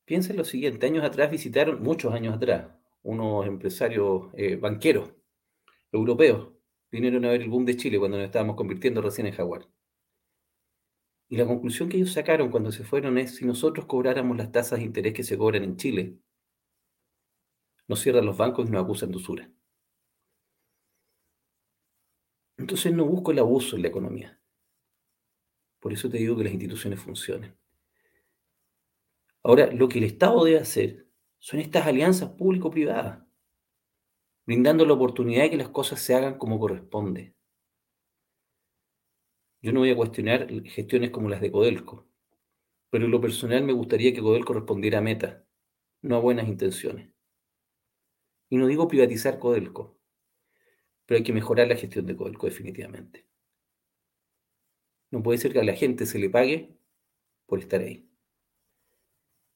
Piensa 0.04 0.32
en 0.32 0.38
lo 0.38 0.44
siguiente, 0.44 0.86
años 0.86 1.04
atrás 1.04 1.30
visitaron, 1.30 1.82
muchos 1.82 2.12
años 2.12 2.34
atrás, 2.34 2.72
unos 3.02 3.46
empresarios 3.46 4.30
eh, 4.34 4.56
banqueros 4.56 5.12
europeos, 5.92 6.50
vinieron 6.90 7.24
a 7.24 7.30
ver 7.30 7.42
el 7.42 7.48
boom 7.48 7.64
de 7.64 7.76
Chile 7.76 7.98
cuando 7.98 8.18
nos 8.18 8.26
estábamos 8.26 8.56
convirtiendo 8.56 9.00
recién 9.00 9.26
en 9.26 9.34
Jaguar. 9.34 9.68
Y 11.28 11.36
la 11.36 11.46
conclusión 11.46 11.88
que 11.88 11.98
ellos 11.98 12.12
sacaron 12.12 12.50
cuando 12.50 12.72
se 12.72 12.84
fueron 12.84 13.18
es, 13.18 13.36
si 13.36 13.44
nosotros 13.44 13.86
cobráramos 13.86 14.36
las 14.36 14.50
tasas 14.50 14.78
de 14.78 14.86
interés 14.86 15.12
que 15.12 15.24
se 15.24 15.36
cobran 15.36 15.62
en 15.62 15.76
Chile, 15.76 16.18
nos 17.86 18.00
cierran 18.00 18.26
los 18.26 18.36
bancos 18.36 18.68
y 18.68 18.72
nos 18.72 18.84
acusan 18.84 19.10
de 19.10 19.16
usura. 19.16 19.50
Entonces 22.56 22.92
no 22.92 23.04
busco 23.04 23.30
el 23.30 23.38
abuso 23.38 23.76
en 23.76 23.82
la 23.82 23.88
economía. 23.88 24.40
Por 25.80 25.92
eso 25.92 26.08
te 26.10 26.18
digo 26.18 26.36
que 26.36 26.44
las 26.44 26.52
instituciones 26.52 27.00
funcionen. 27.00 27.56
Ahora, 29.42 29.70
lo 29.72 29.88
que 29.88 29.98
el 29.98 30.04
Estado 30.04 30.44
debe 30.44 30.58
hacer 30.58 31.08
son 31.38 31.60
estas 31.60 31.86
alianzas 31.86 32.30
público-privadas, 32.30 33.24
brindando 34.44 34.84
la 34.84 34.94
oportunidad 34.94 35.44
de 35.44 35.50
que 35.50 35.56
las 35.56 35.68
cosas 35.68 36.00
se 36.00 36.14
hagan 36.14 36.36
como 36.36 36.58
corresponde. 36.58 37.37
Yo 39.60 39.72
no 39.72 39.80
voy 39.80 39.90
a 39.90 39.96
cuestionar 39.96 40.48
gestiones 40.64 41.10
como 41.10 41.28
las 41.28 41.40
de 41.40 41.50
Codelco, 41.50 42.08
pero 42.90 43.06
en 43.06 43.10
lo 43.10 43.20
personal 43.20 43.64
me 43.64 43.72
gustaría 43.72 44.14
que 44.14 44.20
Codelco 44.20 44.54
respondiera 44.54 44.98
a 44.98 45.02
metas, 45.02 45.42
no 46.02 46.16
a 46.16 46.20
buenas 46.20 46.48
intenciones. 46.48 47.10
Y 48.48 48.56
no 48.56 48.66
digo 48.66 48.88
privatizar 48.88 49.38
Codelco, 49.38 49.98
pero 51.06 51.18
hay 51.18 51.24
que 51.24 51.32
mejorar 51.32 51.68
la 51.68 51.76
gestión 51.76 52.06
de 52.06 52.16
Codelco 52.16 52.46
definitivamente. 52.46 53.26
No 55.10 55.22
puede 55.22 55.38
ser 55.38 55.52
que 55.52 55.60
a 55.60 55.64
la 55.64 55.74
gente 55.74 56.06
se 56.06 56.18
le 56.18 56.30
pague 56.30 56.78
por 57.46 57.58
estar 57.58 57.80
ahí. 57.80 58.08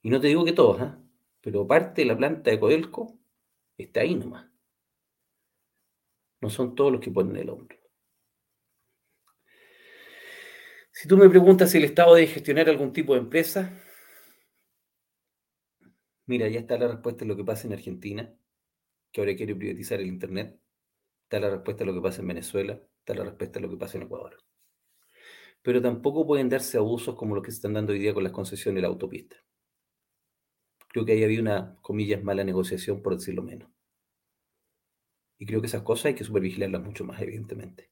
Y 0.02 0.10
no 0.10 0.20
te 0.20 0.26
digo 0.26 0.44
que 0.44 0.52
todos, 0.52 0.80
¿eh? 0.82 0.92
pero 1.40 1.66
parte 1.66 2.02
de 2.02 2.06
la 2.06 2.16
planta 2.16 2.50
de 2.50 2.58
Codelco 2.58 3.18
está 3.76 4.00
ahí 4.00 4.14
nomás. 4.16 4.50
No 6.40 6.50
son 6.50 6.74
todos 6.74 6.90
los 6.90 7.00
que 7.00 7.10
ponen 7.10 7.36
el 7.36 7.50
hombro. 7.50 7.81
Si 10.94 11.08
tú 11.08 11.16
me 11.16 11.30
preguntas 11.30 11.70
si 11.70 11.78
el 11.78 11.84
Estado 11.84 12.14
debe 12.14 12.26
gestionar 12.26 12.68
algún 12.68 12.92
tipo 12.92 13.14
de 13.14 13.20
empresa, 13.20 13.72
mira, 16.26 16.48
ya 16.48 16.60
está 16.60 16.78
la 16.78 16.86
respuesta 16.86 17.24
en 17.24 17.28
lo 17.28 17.36
que 17.36 17.44
pasa 17.44 17.66
en 17.66 17.72
Argentina, 17.72 18.34
que 19.10 19.22
ahora 19.22 19.34
quiere 19.34 19.56
privatizar 19.56 20.00
el 20.00 20.06
Internet. 20.06 20.60
Está 21.24 21.40
la 21.40 21.50
respuesta 21.50 21.84
a 21.84 21.86
lo 21.86 21.94
que 21.94 22.02
pasa 22.02 22.20
en 22.20 22.28
Venezuela, 22.28 22.78
está 22.98 23.14
la 23.14 23.24
respuesta 23.24 23.58
a 23.58 23.62
lo 23.62 23.70
que 23.70 23.78
pasa 23.78 23.96
en 23.96 24.04
Ecuador. 24.04 24.36
Pero 25.62 25.80
tampoco 25.80 26.26
pueden 26.26 26.50
darse 26.50 26.76
abusos 26.76 27.14
como 27.14 27.34
los 27.34 27.42
que 27.42 27.52
se 27.52 27.56
están 27.56 27.72
dando 27.72 27.94
hoy 27.94 27.98
día 27.98 28.12
con 28.12 28.24
las 28.24 28.32
concesiones 28.32 28.76
de 28.76 28.82
la 28.82 28.88
autopista. 28.88 29.36
Creo 30.88 31.06
que 31.06 31.12
ahí 31.12 31.24
había 31.24 31.40
una, 31.40 31.76
comillas, 31.80 32.22
mala 32.22 32.44
negociación, 32.44 33.00
por 33.00 33.14
decirlo 33.14 33.42
menos. 33.42 33.70
Y 35.38 35.46
creo 35.46 35.62
que 35.62 35.68
esas 35.68 35.82
cosas 35.82 36.06
hay 36.06 36.14
que 36.14 36.24
supervigilarlas 36.24 36.82
mucho 36.82 37.04
más, 37.04 37.20
evidentemente. 37.22 37.90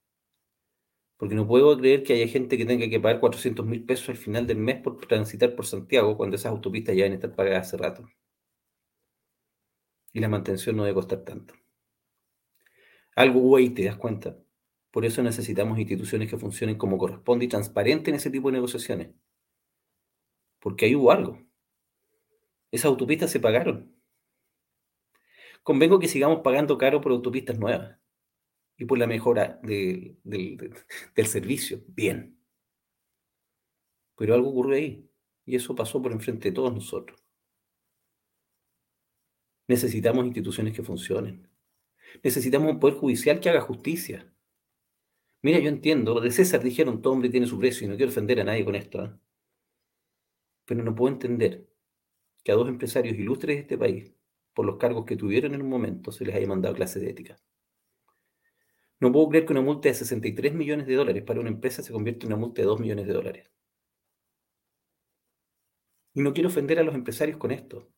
Porque 1.20 1.34
no 1.34 1.46
puedo 1.46 1.76
creer 1.76 2.02
que 2.02 2.14
haya 2.14 2.26
gente 2.26 2.56
que 2.56 2.64
tenga 2.64 2.88
que 2.88 2.98
pagar 2.98 3.20
400 3.20 3.66
mil 3.66 3.84
pesos 3.84 4.08
al 4.08 4.16
final 4.16 4.46
del 4.46 4.56
mes 4.56 4.80
por 4.82 4.98
transitar 5.06 5.54
por 5.54 5.66
Santiago 5.66 6.16
cuando 6.16 6.36
esas 6.36 6.50
autopistas 6.50 6.96
ya 6.96 7.02
deben 7.02 7.12
estar 7.16 7.36
pagadas 7.36 7.66
hace 7.66 7.76
rato. 7.76 8.08
Y 10.14 10.20
la 10.20 10.30
mantención 10.30 10.76
no 10.76 10.84
debe 10.84 10.94
costar 10.94 11.22
tanto. 11.22 11.52
Algo 13.16 13.40
hubo 13.40 13.56
ahí, 13.58 13.68
¿te 13.68 13.84
das 13.84 13.96
cuenta? 13.96 14.38
Por 14.90 15.04
eso 15.04 15.22
necesitamos 15.22 15.78
instituciones 15.78 16.30
que 16.30 16.38
funcionen 16.38 16.78
como 16.78 16.96
corresponde 16.96 17.44
y 17.44 17.48
transparente 17.48 18.08
en 18.08 18.16
ese 18.16 18.30
tipo 18.30 18.48
de 18.48 18.54
negociaciones. 18.54 19.10
Porque 20.58 20.86
ahí 20.86 20.96
hubo 20.96 21.12
algo. 21.12 21.38
Esas 22.70 22.86
autopistas 22.86 23.30
se 23.30 23.40
pagaron. 23.40 23.94
Convengo 25.62 25.98
que 25.98 26.08
sigamos 26.08 26.40
pagando 26.42 26.78
caro 26.78 27.02
por 27.02 27.12
autopistas 27.12 27.58
nuevas 27.58 27.99
y 28.80 28.86
por 28.86 28.98
la 28.98 29.06
mejora 29.06 29.60
del 29.62 31.26
servicio. 31.26 31.84
Bien. 31.86 32.40
Pero 34.16 34.34
algo 34.34 34.48
ocurrió 34.48 34.76
ahí 34.76 35.06
y 35.44 35.54
eso 35.54 35.74
pasó 35.74 36.00
por 36.00 36.12
enfrente 36.12 36.48
de 36.48 36.54
todos 36.54 36.72
nosotros. 36.72 37.22
Necesitamos 39.68 40.24
instituciones 40.24 40.74
que 40.74 40.82
funcionen. 40.82 41.46
Necesitamos 42.22 42.72
un 42.72 42.80
poder 42.80 42.96
judicial 42.96 43.38
que 43.38 43.50
haga 43.50 43.60
justicia. 43.60 44.32
Mira, 45.42 45.58
yo 45.58 45.68
entiendo, 45.68 46.18
de 46.18 46.30
César 46.30 46.62
dijeron, 46.62 47.02
todo 47.02 47.12
hombre 47.12 47.28
tiene 47.28 47.46
su 47.46 47.58
precio 47.58 47.86
y 47.86 47.90
no 47.90 47.96
quiero 47.96 48.10
ofender 48.10 48.40
a 48.40 48.44
nadie 48.44 48.64
con 48.64 48.76
esto. 48.76 49.04
¿eh? 49.04 49.10
Pero 50.64 50.82
no 50.82 50.94
puedo 50.94 51.12
entender 51.12 51.68
que 52.42 52.52
a 52.52 52.54
dos 52.54 52.68
empresarios 52.68 53.14
ilustres 53.18 53.56
de 53.56 53.60
este 53.60 53.76
país, 53.76 54.14
por 54.54 54.64
los 54.64 54.78
cargos 54.78 55.04
que 55.04 55.16
tuvieron 55.16 55.54
en 55.54 55.60
un 55.60 55.68
momento, 55.68 56.12
se 56.12 56.24
les 56.24 56.34
haya 56.34 56.46
mandado 56.46 56.74
clase 56.74 56.98
de 56.98 57.10
ética. 57.10 57.38
No 59.00 59.10
puedo 59.10 59.30
creer 59.30 59.46
que 59.46 59.52
una 59.52 59.62
multa 59.62 59.88
de 59.88 59.94
63 59.94 60.52
millones 60.52 60.86
de 60.86 60.94
dólares 60.94 61.22
para 61.24 61.40
una 61.40 61.48
empresa 61.48 61.82
se 61.82 61.92
convierta 61.92 62.26
en 62.26 62.32
una 62.32 62.40
multa 62.40 62.60
de 62.60 62.66
2 62.66 62.80
millones 62.80 63.06
de 63.06 63.12
dólares. 63.14 63.50
Y 66.12 66.20
no 66.22 66.34
quiero 66.34 66.48
ofender 66.48 66.78
a 66.78 66.82
los 66.82 66.94
empresarios 66.94 67.38
con 67.38 67.50
esto. 67.50 67.90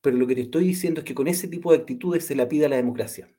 Pero 0.00 0.16
lo 0.16 0.26
que 0.26 0.34
te 0.34 0.42
estoy 0.42 0.64
diciendo 0.64 1.00
es 1.00 1.04
que 1.04 1.14
con 1.14 1.28
ese 1.28 1.48
tipo 1.48 1.70
de 1.70 1.78
actitudes 1.78 2.24
se 2.24 2.34
la 2.34 2.48
pida 2.48 2.68
la 2.68 2.76
democracia. 2.76 3.30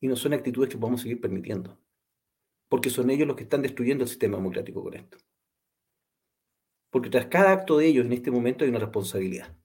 Y 0.00 0.08
no 0.08 0.16
son 0.16 0.34
actitudes 0.34 0.68
que 0.68 0.78
podemos 0.78 1.00
seguir 1.00 1.20
permitiendo. 1.20 1.78
Porque 2.68 2.90
son 2.90 3.08
ellos 3.10 3.26
los 3.26 3.36
que 3.36 3.44
están 3.44 3.62
destruyendo 3.62 4.04
el 4.04 4.08
sistema 4.08 4.36
democrático 4.36 4.82
con 4.82 4.94
esto. 4.94 5.16
Porque 6.90 7.10
tras 7.10 7.26
cada 7.26 7.52
acto 7.52 7.78
de 7.78 7.86
ellos 7.86 8.04
en 8.04 8.12
este 8.12 8.30
momento 8.30 8.64
hay 8.64 8.70
una 8.70 8.80
responsabilidad. 8.80 9.56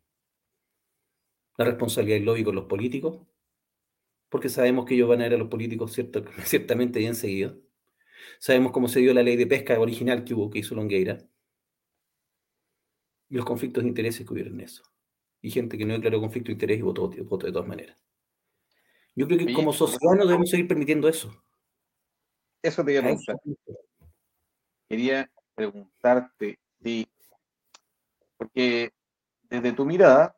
La 1.57 1.65
responsabilidad 1.65 2.17
del 2.17 2.25
lobby 2.25 2.43
con 2.43 2.55
los 2.55 2.65
políticos, 2.65 3.25
porque 4.33 4.49
sabemos 4.49 4.87
que 4.87 4.95
ellos 4.95 5.07
van 5.07 5.21
a 5.21 5.27
ir 5.27 5.33
a 5.35 5.37
los 5.37 5.47
políticos 5.47 5.93
ciertamente 6.43 6.97
bien 6.97 7.13
seguidos. 7.13 7.55
Sabemos 8.39 8.71
cómo 8.71 8.87
se 8.87 8.99
dio 8.99 9.13
la 9.13 9.21
ley 9.21 9.35
de 9.35 9.45
pesca 9.45 9.79
original 9.79 10.23
que 10.23 10.33
hubo, 10.33 10.49
que 10.49 10.57
hizo 10.57 10.73
Longueira. 10.73 11.19
Y 13.29 13.35
los 13.35 13.45
conflictos 13.45 13.83
de 13.83 13.89
intereses 13.89 14.25
que 14.25 14.33
hubieron 14.33 14.55
en 14.55 14.61
eso. 14.61 14.81
Y 15.39 15.51
gente 15.51 15.77
que 15.77 15.85
no 15.85 15.93
declaró 15.93 16.19
conflicto 16.19 16.47
de 16.47 16.53
interés 16.53 16.79
y 16.79 16.81
votó, 16.81 17.11
votó 17.25 17.45
de 17.45 17.51
todas 17.51 17.67
maneras. 17.67 17.95
Yo 19.13 19.27
creo 19.27 19.37
que 19.37 19.53
como 19.53 19.71
sociedad 19.71 20.15
no 20.17 20.25
debemos 20.25 20.49
seguir 20.49 20.67
permitiendo 20.67 21.07
eso. 21.07 21.31
Eso 22.63 22.83
te 22.83 22.91
iba 22.91 23.01
a 23.01 23.03
preguntar. 23.03 23.35
Quería 24.89 25.31
preguntarte 25.53 26.57
si 26.81 27.07
porque 28.35 28.93
desde 29.43 29.73
tu 29.73 29.85
mirada, 29.85 30.35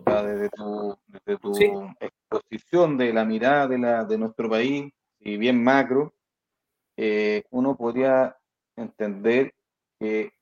desde 0.00 0.50
tu, 0.50 0.98
exposición 2.00 2.96
de 2.96 3.12
la 3.12 3.24
mirada 3.24 3.68
de, 3.68 3.78
la, 3.78 4.04
de 4.04 4.18
nuestro 4.18 4.48
país, 4.48 4.92
y 5.18 5.36
bien 5.36 5.62
macro, 5.62 6.14
eh, 6.96 7.44
uno 7.50 7.76
podría 7.76 8.36
entender 8.76 9.54
que 9.98 10.32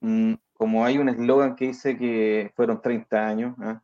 mm, 0.00 0.34
como 0.52 0.84
hay 0.84 0.98
un 0.98 1.08
eslogan 1.08 1.56
que 1.56 1.68
dice 1.68 1.96
que 1.98 2.52
fueron 2.54 2.80
30 2.80 3.26
años, 3.26 3.56
¿ah? 3.58 3.82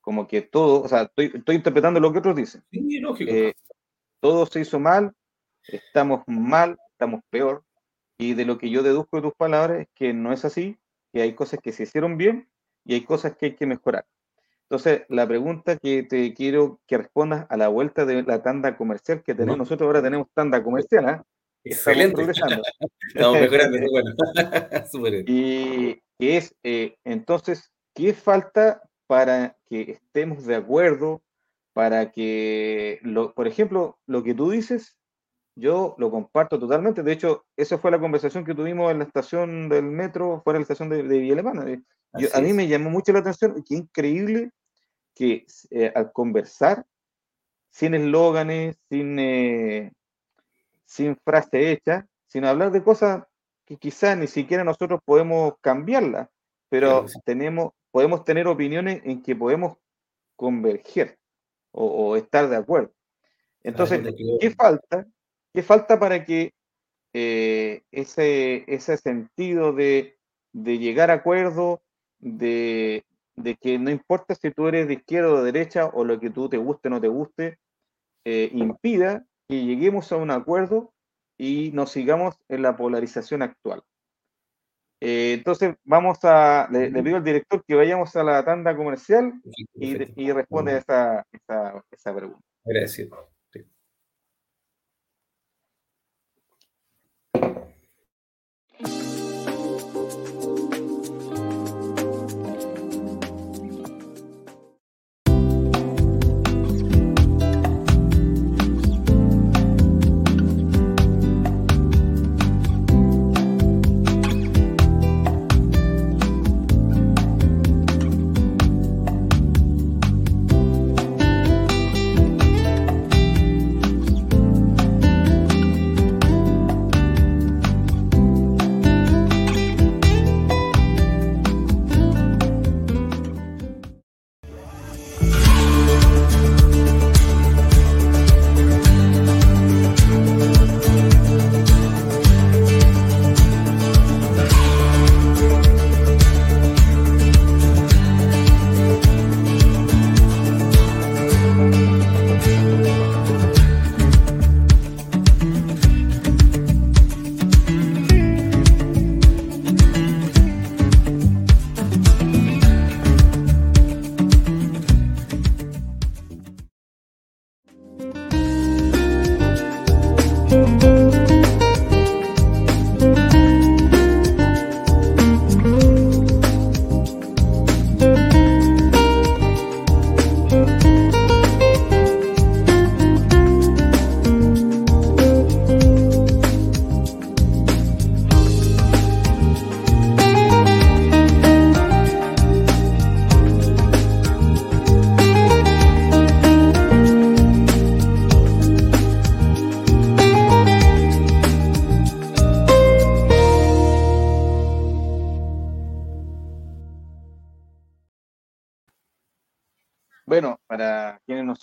como 0.00 0.26
que 0.26 0.42
todo, 0.42 0.82
o 0.82 0.88
sea, 0.88 1.02
estoy, 1.02 1.32
interpretando 1.54 2.00
lo 2.00 2.12
que 2.12 2.18
otros 2.18 2.36
dicen. 2.36 2.64
Eh, 2.72 3.54
todo 4.20 4.46
se 4.46 4.60
hizo 4.60 4.78
mal, 4.78 5.14
estamos 5.66 6.22
mal, 6.26 6.78
estamos 6.92 7.20
peor, 7.30 7.64
y 8.18 8.34
de 8.34 8.44
lo 8.44 8.58
que 8.58 8.70
yo 8.70 8.82
deduzco 8.82 9.16
de 9.16 9.22
tus 9.22 9.34
palabras 9.34 9.80
es 9.80 9.88
que 9.94 10.12
no 10.12 10.32
es 10.32 10.44
así, 10.44 10.78
que 11.12 11.22
hay 11.22 11.34
cosas 11.34 11.60
que 11.62 11.72
se 11.72 11.84
hicieron 11.84 12.18
bien 12.18 12.48
y 12.84 12.94
hay 12.94 13.04
cosas 13.04 13.36
que 13.36 13.46
hay 13.46 13.54
que 13.54 13.66
mejorar. 13.66 14.06
Entonces, 14.70 15.02
la 15.08 15.26
pregunta 15.26 15.76
que 15.78 16.04
te 16.04 16.32
quiero 16.32 16.78
que 16.86 16.96
respondas 16.96 17.44
a 17.50 17.56
la 17.56 17.66
vuelta 17.66 18.06
de 18.06 18.22
la 18.22 18.40
tanda 18.40 18.76
comercial 18.76 19.20
que 19.20 19.34
tenemos, 19.34 19.58
nosotros 19.58 19.88
ahora 19.88 20.00
tenemos 20.00 20.28
tanda 20.32 20.62
comercial, 20.62 21.08
¿eh? 21.08 21.20
Estamos 21.64 22.12
progresando. 22.12 22.62
Estamos 23.08 23.40
mejorando, 23.40 23.78
bueno. 23.90 24.14
y 25.26 26.00
es, 26.20 26.54
eh, 26.62 26.94
entonces, 27.02 27.72
¿qué 27.96 28.14
falta 28.14 28.80
para 29.08 29.56
que 29.68 29.90
estemos 29.90 30.46
de 30.46 30.54
acuerdo, 30.54 31.20
para 31.72 32.12
que, 32.12 33.00
lo, 33.02 33.34
por 33.34 33.48
ejemplo, 33.48 33.98
lo 34.06 34.22
que 34.22 34.34
tú 34.34 34.52
dices, 34.52 34.96
yo 35.56 35.96
lo 35.98 36.12
comparto 36.12 36.60
totalmente. 36.60 37.02
De 37.02 37.10
hecho, 37.10 37.44
esa 37.56 37.76
fue 37.76 37.90
la 37.90 37.98
conversación 37.98 38.44
que 38.44 38.54
tuvimos 38.54 38.92
en 38.92 38.98
la 38.98 39.04
estación 39.04 39.68
del 39.68 39.86
metro, 39.86 40.42
fuera 40.44 40.58
de 40.58 40.60
la 40.60 40.62
estación 40.62 40.90
de, 40.90 41.02
de 41.02 41.18
Villa 41.18 41.32
Alemana. 41.32 41.68
Eh, 41.68 41.82
a 42.32 42.40
mí 42.40 42.52
me 42.52 42.68
llamó 42.68 42.88
mucho 42.88 43.12
la 43.12 43.18
atención, 43.18 43.64
qué 43.68 43.74
increíble 43.74 44.52
que 45.14 45.46
eh, 45.70 45.92
al 45.94 46.12
conversar, 46.12 46.86
sin 47.70 47.94
eslóganes, 47.94 48.76
sin, 48.88 49.18
eh, 49.18 49.92
sin 50.84 51.16
frase 51.16 51.72
hecha, 51.72 52.06
sin 52.26 52.44
hablar 52.44 52.70
de 52.70 52.82
cosas 52.82 53.24
que 53.64 53.76
quizás 53.76 54.16
ni 54.16 54.26
siquiera 54.26 54.64
nosotros 54.64 55.00
podemos 55.04 55.54
cambiarlas, 55.60 56.28
pero 56.68 57.06
tenemos, 57.24 57.72
podemos 57.90 58.24
tener 58.24 58.46
opiniones 58.46 59.02
en 59.04 59.22
que 59.22 59.36
podemos 59.36 59.76
converger 60.36 61.18
o 61.72 62.16
estar 62.16 62.48
de 62.48 62.56
acuerdo. 62.56 62.92
Entonces, 63.62 64.00
¿qué 64.40 64.50
falta? 64.50 65.06
¿Qué 65.52 65.62
falta 65.62 65.98
para 65.98 66.24
que 66.24 66.54
eh, 67.12 67.82
ese, 67.90 68.64
ese 68.72 68.96
sentido 68.96 69.72
de, 69.72 70.16
llegar 70.52 71.10
a 71.10 71.14
acuerdo, 71.14 71.82
de, 72.18 73.04
que 73.60 73.78
no 73.78 73.90
importa 73.90 74.34
si 74.34 74.50
tú 74.50 74.68
eres 74.68 74.88
de 74.88 74.94
izquierda 74.94 75.32
o 75.32 75.42
de 75.42 75.52
derecha 75.52 75.86
o 75.86 76.04
lo 76.04 76.18
que 76.20 76.30
tú 76.30 76.48
te 76.48 76.56
guste 76.56 76.88
o 76.88 76.90
no 76.90 77.00
te 77.00 77.08
guste, 77.08 77.58
eh, 78.24 78.50
impida 78.52 79.24
que 79.48 79.64
lleguemos 79.64 80.12
a 80.12 80.16
un 80.16 80.30
acuerdo 80.30 80.92
y 81.38 81.70
nos 81.72 81.90
sigamos 81.92 82.36
en 82.48 82.62
la 82.62 82.76
polarización 82.76 83.42
actual. 83.42 83.82
Eh, 85.00 85.32
entonces, 85.38 85.76
vamos 85.84 86.18
a, 86.24 86.68
le, 86.70 86.90
pido 87.02 87.16
al 87.16 87.24
director 87.24 87.64
que 87.64 87.74
vayamos 87.74 88.14
a 88.16 88.22
la 88.22 88.44
tanda 88.44 88.76
comercial 88.76 89.32
y, 89.74 90.32
responde 90.32 90.72
a 90.72 90.78
esa, 90.78 91.26
esa, 91.32 91.82
esa 91.90 92.14
pregunta. 92.14 92.44
Gracias. 92.64 93.08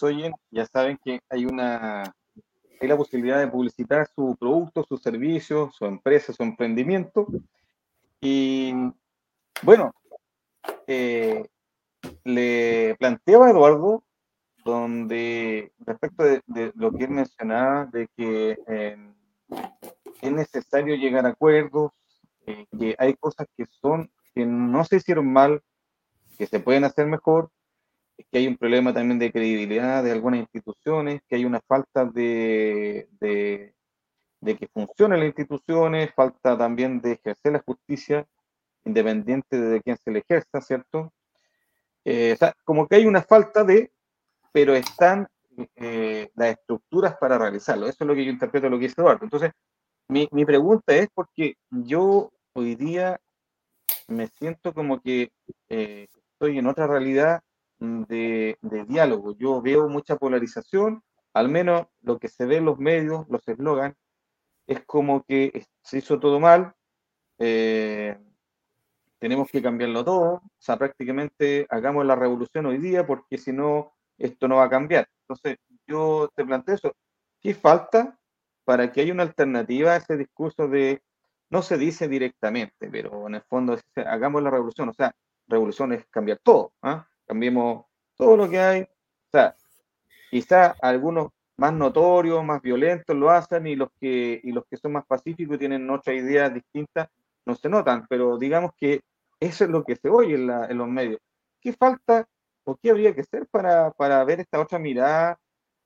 Oyen 0.03 0.33
ya 0.51 0.65
saben 0.65 0.97
que 1.03 1.19
hay 1.29 1.45
una 1.45 2.13
hay 2.79 2.87
la 2.87 2.97
posibilidad 2.97 3.39
de 3.39 3.47
publicitar 3.47 4.07
su 4.15 4.35
producto, 4.39 4.83
su 4.83 4.97
servicio, 4.97 5.71
su 5.71 5.85
empresa, 5.85 6.31
su 6.31 6.43
emprendimiento. 6.43 7.27
Y 8.21 8.71
bueno, 9.63 9.93
eh, 10.85 11.47
le 12.23 12.95
planteaba 12.99 13.47
a 13.47 13.49
Eduardo, 13.49 14.03
donde 14.63 15.71
respecto 15.79 16.23
de, 16.23 16.71
lo 16.75 16.91
que 16.91 17.05
él 17.05 17.11
mencionaba, 17.11 17.85
de 17.85 18.07
que 18.15 18.57
es 20.21 20.31
necesario 20.31 20.95
llegar 20.95 21.25
a 21.25 21.29
acuerdos, 21.29 21.91
eh, 22.45 22.65
que 22.77 22.95
hay 22.99 23.13
cosas 23.15 23.47
que 23.55 23.65
son, 23.81 24.11
que 24.33 24.45
no 24.45 24.83
se 24.83 24.97
hicieron 24.97 25.31
mal, 25.31 25.63
que 26.37 26.45
se 26.45 26.59
pueden 26.59 26.83
hacer 26.83 27.07
mejor, 27.07 27.49
que 28.31 28.37
hay 28.39 28.47
un 28.47 28.57
problema 28.57 28.93
también 28.93 29.19
de 29.19 29.31
credibilidad 29.31 30.03
de 30.03 30.11
algunas 30.11 30.39
instituciones, 30.39 31.21
que 31.27 31.35
hay 31.35 31.45
una 31.45 31.61
falta 31.61 32.05
de, 32.05 33.07
de, 33.19 33.73
que 34.57 34.67
funcionen 34.67 35.19
las 35.19 35.27
instituciones, 35.27 36.13
falta 36.13 36.57
también 36.57 37.01
de 37.01 37.13
ejercer 37.13 37.53
la 37.53 37.63
justicia 37.65 38.25
independiente 38.85 39.59
de 39.59 39.81
quién 39.81 39.97
se 39.97 40.11
le 40.11 40.19
ejerza, 40.19 40.61
¿cierto? 40.61 41.13
Eh, 42.05 42.33
o 42.33 42.37
sea, 42.37 42.53
como 42.63 42.87
que 42.87 42.95
hay 42.95 43.05
una 43.05 43.21
falta 43.21 43.63
de, 43.63 43.91
pero 44.51 44.73
están 44.75 45.27
eh, 45.75 46.29
las 46.35 46.51
estructuras 46.51 47.17
para 47.17 47.37
realizarlo. 47.37 47.87
Eso 47.87 47.97
es 48.03 48.07
lo 48.07 48.15
que 48.15 48.25
yo 48.25 48.31
interpreto 48.31 48.69
lo 48.69 48.79
que 48.79 48.87
dice 48.87 49.01
Eduardo. 49.01 49.25
Entonces, 49.25 49.51
mi, 50.07 50.27
mi 50.31 50.45
pregunta 50.45 50.95
es 50.95 51.09
porque 51.13 51.55
yo 51.69 52.31
hoy 52.53 52.75
día 52.75 53.19
me 54.07 54.27
siento 54.27 54.73
como 54.73 55.01
que 55.01 55.31
eh, 55.69 56.07
estoy 56.31 56.57
en 56.57 56.67
otra 56.67 56.87
realidad 56.87 57.41
de, 57.79 58.57
diálogo. 58.87 59.35
Yo 59.37 59.61
veo 59.61 59.89
mucha 59.89 60.15
polarización, 60.17 61.03
al 61.33 61.49
menos 61.49 61.87
lo 62.01 62.19
que 62.19 62.27
se 62.27 62.45
ve 62.45 62.57
en 62.57 62.65
los 62.65 62.79
medios, 62.79 63.25
los 63.29 63.47
eslogans, 63.47 63.95
es 64.67 64.83
como 64.85 65.23
que 65.23 65.65
se 65.81 65.99
hizo 65.99 66.19
todo 66.19 66.39
mal, 66.39 66.73
eh, 67.39 68.17
tenemos 69.19 69.49
que 69.49 69.61
cambiarlo 69.61 70.03
todo, 70.03 70.33
o 70.35 70.51
sea, 70.59 70.77
prácticamente 70.77 71.65
hagamos 71.69 72.05
la 72.05 72.15
revolución 72.15 72.65
hoy 72.67 72.77
día 72.77 73.05
porque 73.05 73.37
si 73.37 73.51
no, 73.53 73.93
esto 74.17 74.47
no 74.47 74.57
va 74.57 74.65
a 74.65 74.69
cambiar. 74.69 75.07
Entonces, 75.21 75.57
yo 75.87 76.29
te 76.35 76.45
planteo 76.45 76.75
eso, 76.75 76.95
¿qué 77.41 77.53
falta 77.53 78.17
para 78.65 78.91
que 78.91 79.01
haya 79.01 79.13
una 79.13 79.23
alternativa 79.23 79.93
a 79.93 79.97
ese 79.97 80.17
discurso 80.17 80.67
de, 80.67 81.01
no 81.49 81.61
se 81.61 81.77
dice 81.77 82.07
directamente, 82.07 82.89
pero 82.91 83.27
en 83.27 83.35
el 83.35 83.41
fondo 83.43 83.77
hagamos 83.95 84.43
la 84.43 84.49
revolución, 84.49 84.89
o 84.89 84.93
sea, 84.93 85.15
revolución 85.47 85.93
es 85.93 86.05
cambiar 86.07 86.39
todo, 86.43 86.73
¿ah? 86.81 87.07
Cambiemos 87.27 87.85
todo 88.15 88.37
lo 88.37 88.49
que 88.49 88.59
hay. 88.59 88.81
O 88.81 89.29
sea, 89.31 89.55
quizá 90.31 90.75
algunos 90.81 91.29
más 91.57 91.73
notorios, 91.73 92.43
más 92.43 92.61
violentos 92.61 93.15
lo 93.15 93.29
hacen 93.29 93.67
y 93.67 93.75
los 93.75 93.89
que, 93.99 94.39
y 94.43 94.51
los 94.51 94.63
que 94.69 94.77
son 94.77 94.93
más 94.93 95.05
pacíficos 95.05 95.55
y 95.55 95.59
tienen 95.59 95.89
otra 95.89 96.13
idea 96.13 96.49
distinta 96.49 97.09
no 97.45 97.55
se 97.55 97.69
notan, 97.69 98.05
pero 98.09 98.37
digamos 98.37 98.71
que 98.77 99.01
eso 99.39 99.63
es 99.63 99.69
lo 99.69 99.83
que 99.83 99.95
se 99.95 100.09
oye 100.09 100.35
en, 100.35 100.77
los 100.77 100.87
medios. 100.87 101.19
¿Qué 101.61 101.73
falta 101.73 102.27
o 102.65 102.75
qué 102.75 102.89
habría 102.91 103.15
que 103.15 103.21
hacer 103.21 103.47
para, 103.47 103.91
para 103.91 104.23
ver 104.25 104.41
esta 104.41 104.59
otra 104.59 104.77
mirada 104.79 105.39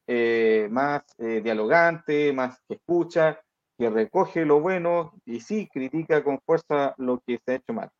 eh, 0.08 0.68
más 0.72 1.04
eh, 1.20 1.42
dialogante, 1.44 2.34
más 2.34 2.60
que 2.68 2.76
escucha, 2.76 3.40
que 3.78 3.90
recoge 3.90 4.44
lo 4.46 4.60
bueno 4.60 5.14
y 5.26 5.40
sí 5.40 5.70
critica 5.72 6.24
con 6.24 6.40
fuerza 6.42 6.96
lo 6.98 7.20
que 7.20 7.40
se 7.46 7.52
ha 7.52 7.56
hecho 7.56 7.74
mal? 7.74 7.92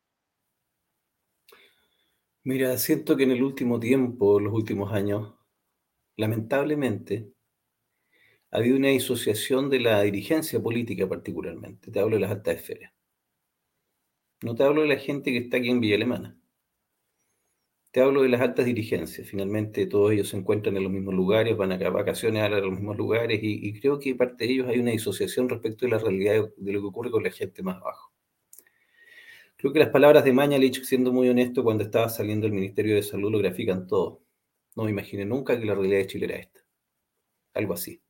Mira, 2.44 2.78
siento 2.78 3.16
que 3.16 3.24
en 3.24 3.32
el 3.32 3.42
último 3.42 3.80
tiempo, 3.80 4.38
los 4.38 4.52
últimos 4.52 4.92
años, 4.92 5.34
lamentablemente, 6.16 7.32
ha 8.52 8.58
habido 8.58 8.76
una 8.76 8.88
disociación 8.88 9.68
de 9.68 9.80
la 9.80 10.00
dirigencia 10.02 10.62
política 10.62 11.08
particularmente. 11.08 11.90
Te 11.90 11.98
hablo 11.98 12.14
de 12.16 12.20
las 12.20 12.30
altas 12.30 12.56
esferas. 12.56 12.92
No 14.42 14.54
te 14.54 14.62
hablo 14.62 14.82
de 14.82 14.88
la 14.88 14.98
gente 14.98 15.32
que 15.32 15.38
está 15.38 15.56
aquí 15.56 15.70
en 15.70 15.80
Villa 15.80 15.96
Alemana. 15.96 16.38
Te 17.90 18.02
hablo 18.02 18.20
de 18.22 18.28
las 18.28 18.42
altas 18.42 18.66
dirigencias. 18.66 19.26
Finalmente 19.26 19.86
todos 19.86 20.12
ellos 20.12 20.28
se 20.28 20.36
encuentran 20.36 20.76
en 20.76 20.82
los 20.82 20.92
mismos 20.92 21.14
lugares, 21.14 21.56
van 21.56 21.72
a 21.72 21.90
vacaciones 21.90 22.42
a 22.42 22.48
los 22.50 22.70
mismos 22.72 22.98
lugares 22.98 23.40
y, 23.42 23.80
creo 23.80 23.98
que 23.98 24.14
parte 24.14 24.46
de 24.46 24.52
ellos 24.52 24.68
hay 24.68 24.78
una 24.78 24.90
disociación 24.90 25.48
respecto 25.48 25.86
de 25.86 25.92
la 25.92 25.98
realidad 25.98 26.50
de 26.56 26.72
lo 26.72 26.80
que 26.80 26.86
ocurre 26.86 27.10
con 27.10 27.22
la 27.22 27.30
gente 27.30 27.62
más 27.62 27.76
abajo. 27.76 28.11
Creo 29.62 29.72
que 29.72 29.78
las 29.78 29.90
palabras 29.90 30.24
de 30.24 30.32
Mañalich, 30.32 30.82
siendo 30.82 31.12
muy 31.12 31.28
honesto, 31.28 31.62
cuando 31.62 31.84
estaba 31.84 32.08
saliendo 32.08 32.48
el 32.48 32.52
Ministerio 32.52 32.96
de 32.96 33.02
Salud 33.04 33.30
lo 33.30 33.38
grafican 33.38 33.86
todo. 33.86 34.20
No 34.74 34.82
me 34.82 34.90
imaginé 34.90 35.24
nunca 35.24 35.56
que 35.56 35.64
la 35.64 35.76
realidad 35.76 35.98
de 35.98 36.06
Chile 36.08 36.24
era 36.26 36.36
esta. 36.38 36.60
Algo 37.54 37.74
así. 37.74 38.02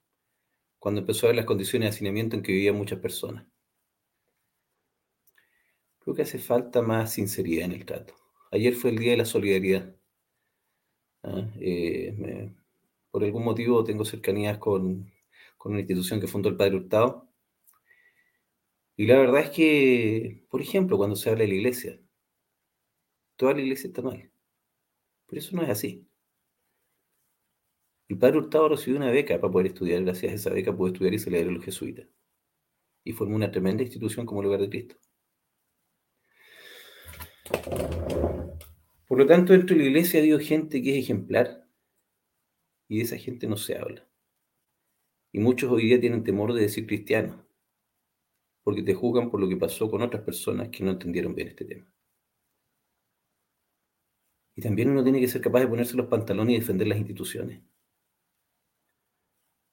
cuando 0.79 1.03
empezó 1.03 1.27
a 1.27 1.31
ver 1.31 1.37
las 1.37 1.47
condiciones 1.47 1.87
de 1.87 1.91
hacinamiento 1.95 2.37
en 2.37 2.43
que 2.43 2.53
vivían 2.53 2.77
muchas 2.77 3.01
personas. 3.01 3.47
Creo 6.01 6.15
que 6.15 6.23
hace 6.23 6.39
falta 6.39 6.81
más 6.81 7.13
sinceridad 7.13 7.67
en 7.67 7.73
el 7.73 7.85
trato. 7.85 8.15
Ayer 8.51 8.75
fue 8.75 8.91
el 8.91 8.99
Día 8.99 9.11
de 9.13 9.19
la 9.19 9.27
Solidaridad. 9.27 9.95
¿ah? 11.23 11.51
Eh, 11.61 12.51
por 13.11 13.25
algún 13.25 13.45
motivo 13.45 13.85
tengo 13.85 14.07
cercanías 14.07 14.57
con, 14.57 15.13
con 15.59 15.73
una 15.73 15.81
institución 15.81 16.19
que 16.19 16.29
fundó 16.29 16.49
el 16.49 16.57
Padre 16.57 16.77
Hurtado. 16.77 17.29
Y 19.03 19.07
la 19.07 19.19
verdad 19.19 19.41
es 19.41 19.51
que, 19.51 20.47
por 20.49 20.61
ejemplo, 20.61 20.97
cuando 20.97 21.17
se 21.17 21.29
habla 21.29 21.43
de 21.43 21.49
la 21.49 21.55
iglesia, 21.55 22.01
toda 23.35 23.53
la 23.53 23.61
iglesia 23.61 23.89
está 23.89 24.01
mal. 24.01 24.31
Pero 25.27 25.41
eso 25.41 25.57
no 25.57 25.65
es 25.65 25.71
así. 25.71 26.07
El 28.07 28.17
padre 28.17 28.39
Hurtado 28.39 28.69
recibió 28.69 28.99
una 28.99 29.11
beca 29.11 29.41
para 29.41 29.53
poder 29.53 29.67
estudiar. 29.67 30.05
Gracias 30.05 30.31
a 30.31 30.35
esa 30.37 30.51
beca 30.51 30.77
pudo 30.77 30.93
estudiar 30.93 31.15
y 31.15 31.19
se 31.19 31.33
le 31.33 31.39
dieron 31.39 31.55
los 31.55 31.65
jesuitas. 31.65 32.07
Y 33.03 33.11
formó 33.11 33.35
una 33.35 33.51
tremenda 33.51 33.83
institución 33.83 34.25
como 34.25 34.41
Lugar 34.41 34.61
de 34.61 34.71
Cristo. 34.71 34.97
Por 39.09 39.19
lo 39.19 39.27
tanto, 39.27 39.53
dentro 39.53 39.75
de 39.75 39.83
la 39.83 39.89
iglesia 39.89 40.21
ha 40.21 40.23
habido 40.23 40.39
gente 40.39 40.81
que 40.81 40.97
es 40.97 41.03
ejemplar 41.03 41.69
y 42.87 42.99
de 42.99 43.03
esa 43.03 43.19
gente 43.19 43.49
no 43.49 43.57
se 43.57 43.77
habla. 43.77 44.09
Y 45.33 45.41
muchos 45.41 45.73
hoy 45.73 45.87
día 45.87 46.01
tienen 46.01 46.23
temor 46.23 46.55
de 46.55 46.61
decir 46.61 46.87
cristiano, 46.87 47.45
porque 48.63 48.83
te 48.83 48.95
juzgan 48.95 49.31
por 49.31 49.41
lo 49.41 49.49
que 49.49 49.57
pasó 49.57 49.91
con 49.91 50.03
otras 50.03 50.23
personas 50.23 50.69
que 50.69 50.85
no 50.85 50.93
entendieron 50.93 51.35
bien 51.35 51.49
este 51.49 51.65
tema. 51.65 51.87
Y 54.55 54.63
también 54.63 54.91
uno 54.91 55.03
tiene 55.03 55.21
que 55.21 55.29
ser 55.29 55.41
capaz 55.41 55.61
de 55.61 55.69
ponerse 55.69 55.97
los 55.97 56.07
pantalones 56.07 56.57
y 56.57 56.59
defender 56.61 56.87
las 56.89 56.99
instituciones. 56.99 57.63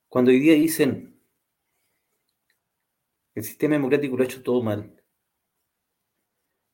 Cuando 0.08 0.32
hoy 0.32 0.40
día 0.40 0.54
dicen, 0.54 1.20
el 3.36 3.44
sistema 3.44 3.76
democrático 3.76 4.18
lo 4.18 4.24
ha 4.24 4.26
hecho 4.26 4.42
todo 4.42 4.62
mal. 4.64 4.96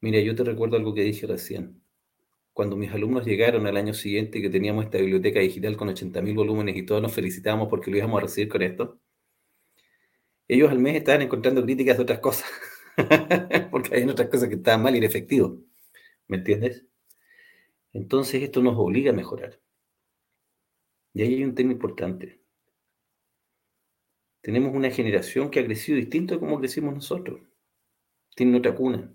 Mira, 0.02 0.20
yo 0.22 0.36
te 0.36 0.44
recuerdo 0.44 0.78
algo 0.78 0.94
que 0.94 1.02
dije 1.02 1.28
recién. 1.28 1.82
Cuando 2.54 2.78
mis 2.78 2.92
alumnos 2.92 3.26
llegaron 3.26 3.68
al 3.68 3.76
año 3.76 3.94
siguiente 3.94 4.42
que 4.42 4.50
teníamos 4.50 4.86
esta 4.86 4.98
biblioteca 5.00 5.42
digital 5.42 5.76
con 5.76 5.90
80.000 5.90 6.36
volúmenes 6.36 6.78
y 6.78 6.86
todos 6.86 7.02
nos 7.02 7.14
felicitábamos 7.14 7.68
porque 7.68 7.92
lo 7.92 7.98
íbamos 7.98 8.20
a 8.20 8.22
recibir 8.22 8.50
con 8.50 8.62
esto, 8.62 9.02
ellos 10.48 10.72
al 10.72 10.80
mes 10.80 10.96
estaban 10.96 11.22
encontrando 11.22 11.64
críticas 11.64 11.98
de 11.98 12.04
otras 12.04 12.20
cosas, 12.20 12.50
porque 13.72 13.96
hay 13.96 14.04
otras 14.04 14.30
cosas 14.30 14.50
que 14.50 14.56
estaban 14.56 14.84
mal 14.84 14.96
y 14.96 15.04
efectivo. 15.04 15.62
¿Me 16.28 16.38
entiendes? 16.38 16.86
Entonces 17.94 18.44
esto 18.44 18.62
nos 18.62 18.78
obliga 18.78 19.12
a 19.12 19.16
mejorar. 19.16 19.60
Y 21.14 21.22
ahí 21.22 21.36
hay 21.36 21.44
un 21.46 21.56
tema 21.56 21.72
importante. 21.72 22.42
Tenemos 24.42 24.76
una 24.76 24.92
generación 24.92 25.50
que 25.50 25.60
ha 25.60 25.66
crecido 25.66 25.98
distinto 25.98 26.36
a 26.36 26.40
como 26.40 26.60
crecimos 26.60 26.94
nosotros. 26.94 27.40
Tienen 28.36 28.56
otra 28.56 28.76
cuna. 28.76 29.12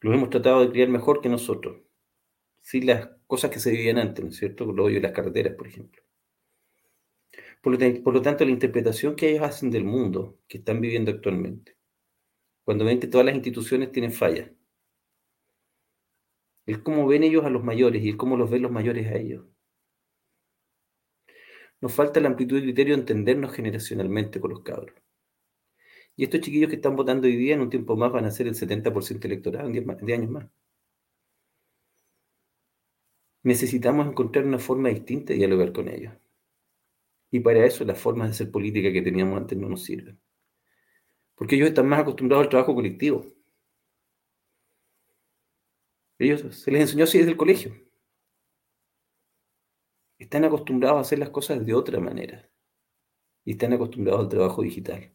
Los 0.00 0.14
hemos 0.14 0.30
tratado 0.30 0.60
de 0.60 0.70
criar 0.70 0.88
mejor 0.88 1.20
que 1.20 1.28
nosotros. 1.28 1.80
Sin 2.62 2.86
las 2.86 3.08
cosas 3.26 3.50
que 3.50 3.58
se 3.58 3.70
vivían 3.70 3.98
antes, 3.98 4.24
¿no 4.24 4.30
es 4.30 4.36
cierto? 4.36 4.66
Los 4.66 4.86
hoyos 4.86 4.98
y 4.98 5.02
las 5.02 5.12
carreteras, 5.12 5.54
por 5.54 5.66
ejemplo. 5.66 6.02
Por 7.60 7.72
lo, 7.72 8.22
tanto, 8.22 8.44
la 8.44 8.50
interpretación 8.50 9.14
que 9.16 9.30
ellos 9.30 9.42
hacen 9.42 9.70
del 9.70 9.84
mundo 9.84 10.38
que 10.48 10.58
están 10.58 10.80
viviendo 10.80 11.10
actualmente, 11.10 11.76
cuando 12.64 12.84
ven 12.84 13.00
que 13.00 13.06
todas 13.06 13.26
las 13.26 13.34
instituciones 13.34 13.92
tienen 13.92 14.12
fallas, 14.12 14.50
el 16.66 16.82
cómo 16.82 17.06
ven 17.06 17.24
ellos 17.24 17.44
a 17.44 17.50
los 17.50 17.64
mayores 17.64 18.02
y 18.02 18.10
el 18.10 18.16
cómo 18.16 18.36
los 18.36 18.50
ven 18.50 18.62
los 18.62 18.72
mayores 18.72 19.06
a 19.08 19.16
ellos. 19.16 19.44
Nos 21.80 21.92
falta 21.92 22.20
la 22.20 22.28
amplitud 22.28 22.56
de 22.56 22.62
criterio 22.62 22.94
de 22.94 23.00
entendernos 23.00 23.52
generacionalmente 23.52 24.40
con 24.40 24.50
los 24.50 24.62
cabros. 24.62 24.94
Y 26.16 26.24
estos 26.24 26.40
chiquillos 26.40 26.68
que 26.68 26.76
están 26.76 26.96
votando 26.96 27.26
hoy 27.26 27.36
día 27.36 27.54
en 27.54 27.62
un 27.62 27.70
tiempo 27.70 27.96
más 27.96 28.12
van 28.12 28.26
a 28.26 28.30
ser 28.30 28.46
el 28.46 28.54
70% 28.54 29.24
electoral 29.24 29.66
en 29.66 29.72
10, 29.72 30.18
años 30.18 30.30
más. 30.30 30.46
Necesitamos 33.42 34.06
encontrar 34.06 34.44
una 34.44 34.58
forma 34.58 34.90
distinta 34.90 35.32
de 35.32 35.38
dialogar 35.38 35.72
con 35.72 35.88
ellos. 35.88 36.12
Y 37.30 37.40
para 37.40 37.64
eso 37.64 37.84
las 37.84 37.98
formas 37.98 38.28
de 38.28 38.32
hacer 38.32 38.50
política 38.50 38.92
que 38.92 39.02
teníamos 39.02 39.38
antes 39.38 39.56
no 39.56 39.68
nos 39.68 39.84
sirven. 39.84 40.20
Porque 41.34 41.56
ellos 41.56 41.68
están 41.68 41.88
más 41.88 42.00
acostumbrados 42.00 42.44
al 42.44 42.50
trabajo 42.50 42.74
colectivo. 42.74 43.24
Ellos 46.18 46.42
se 46.54 46.70
les 46.70 46.82
enseñó 46.82 47.04
así 47.04 47.18
desde 47.18 47.30
el 47.30 47.36
colegio 47.36 47.72
están 50.20 50.44
acostumbrados 50.44 50.98
a 50.98 51.00
hacer 51.00 51.18
las 51.18 51.30
cosas 51.30 51.64
de 51.64 51.74
otra 51.74 51.98
manera 51.98 52.48
y 53.44 53.52
están 53.52 53.72
acostumbrados 53.72 54.20
al 54.20 54.28
trabajo 54.28 54.62
digital. 54.62 55.14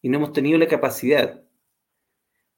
Y 0.00 0.08
no 0.08 0.16
hemos 0.16 0.32
tenido 0.32 0.58
la 0.58 0.66
capacidad. 0.66 1.44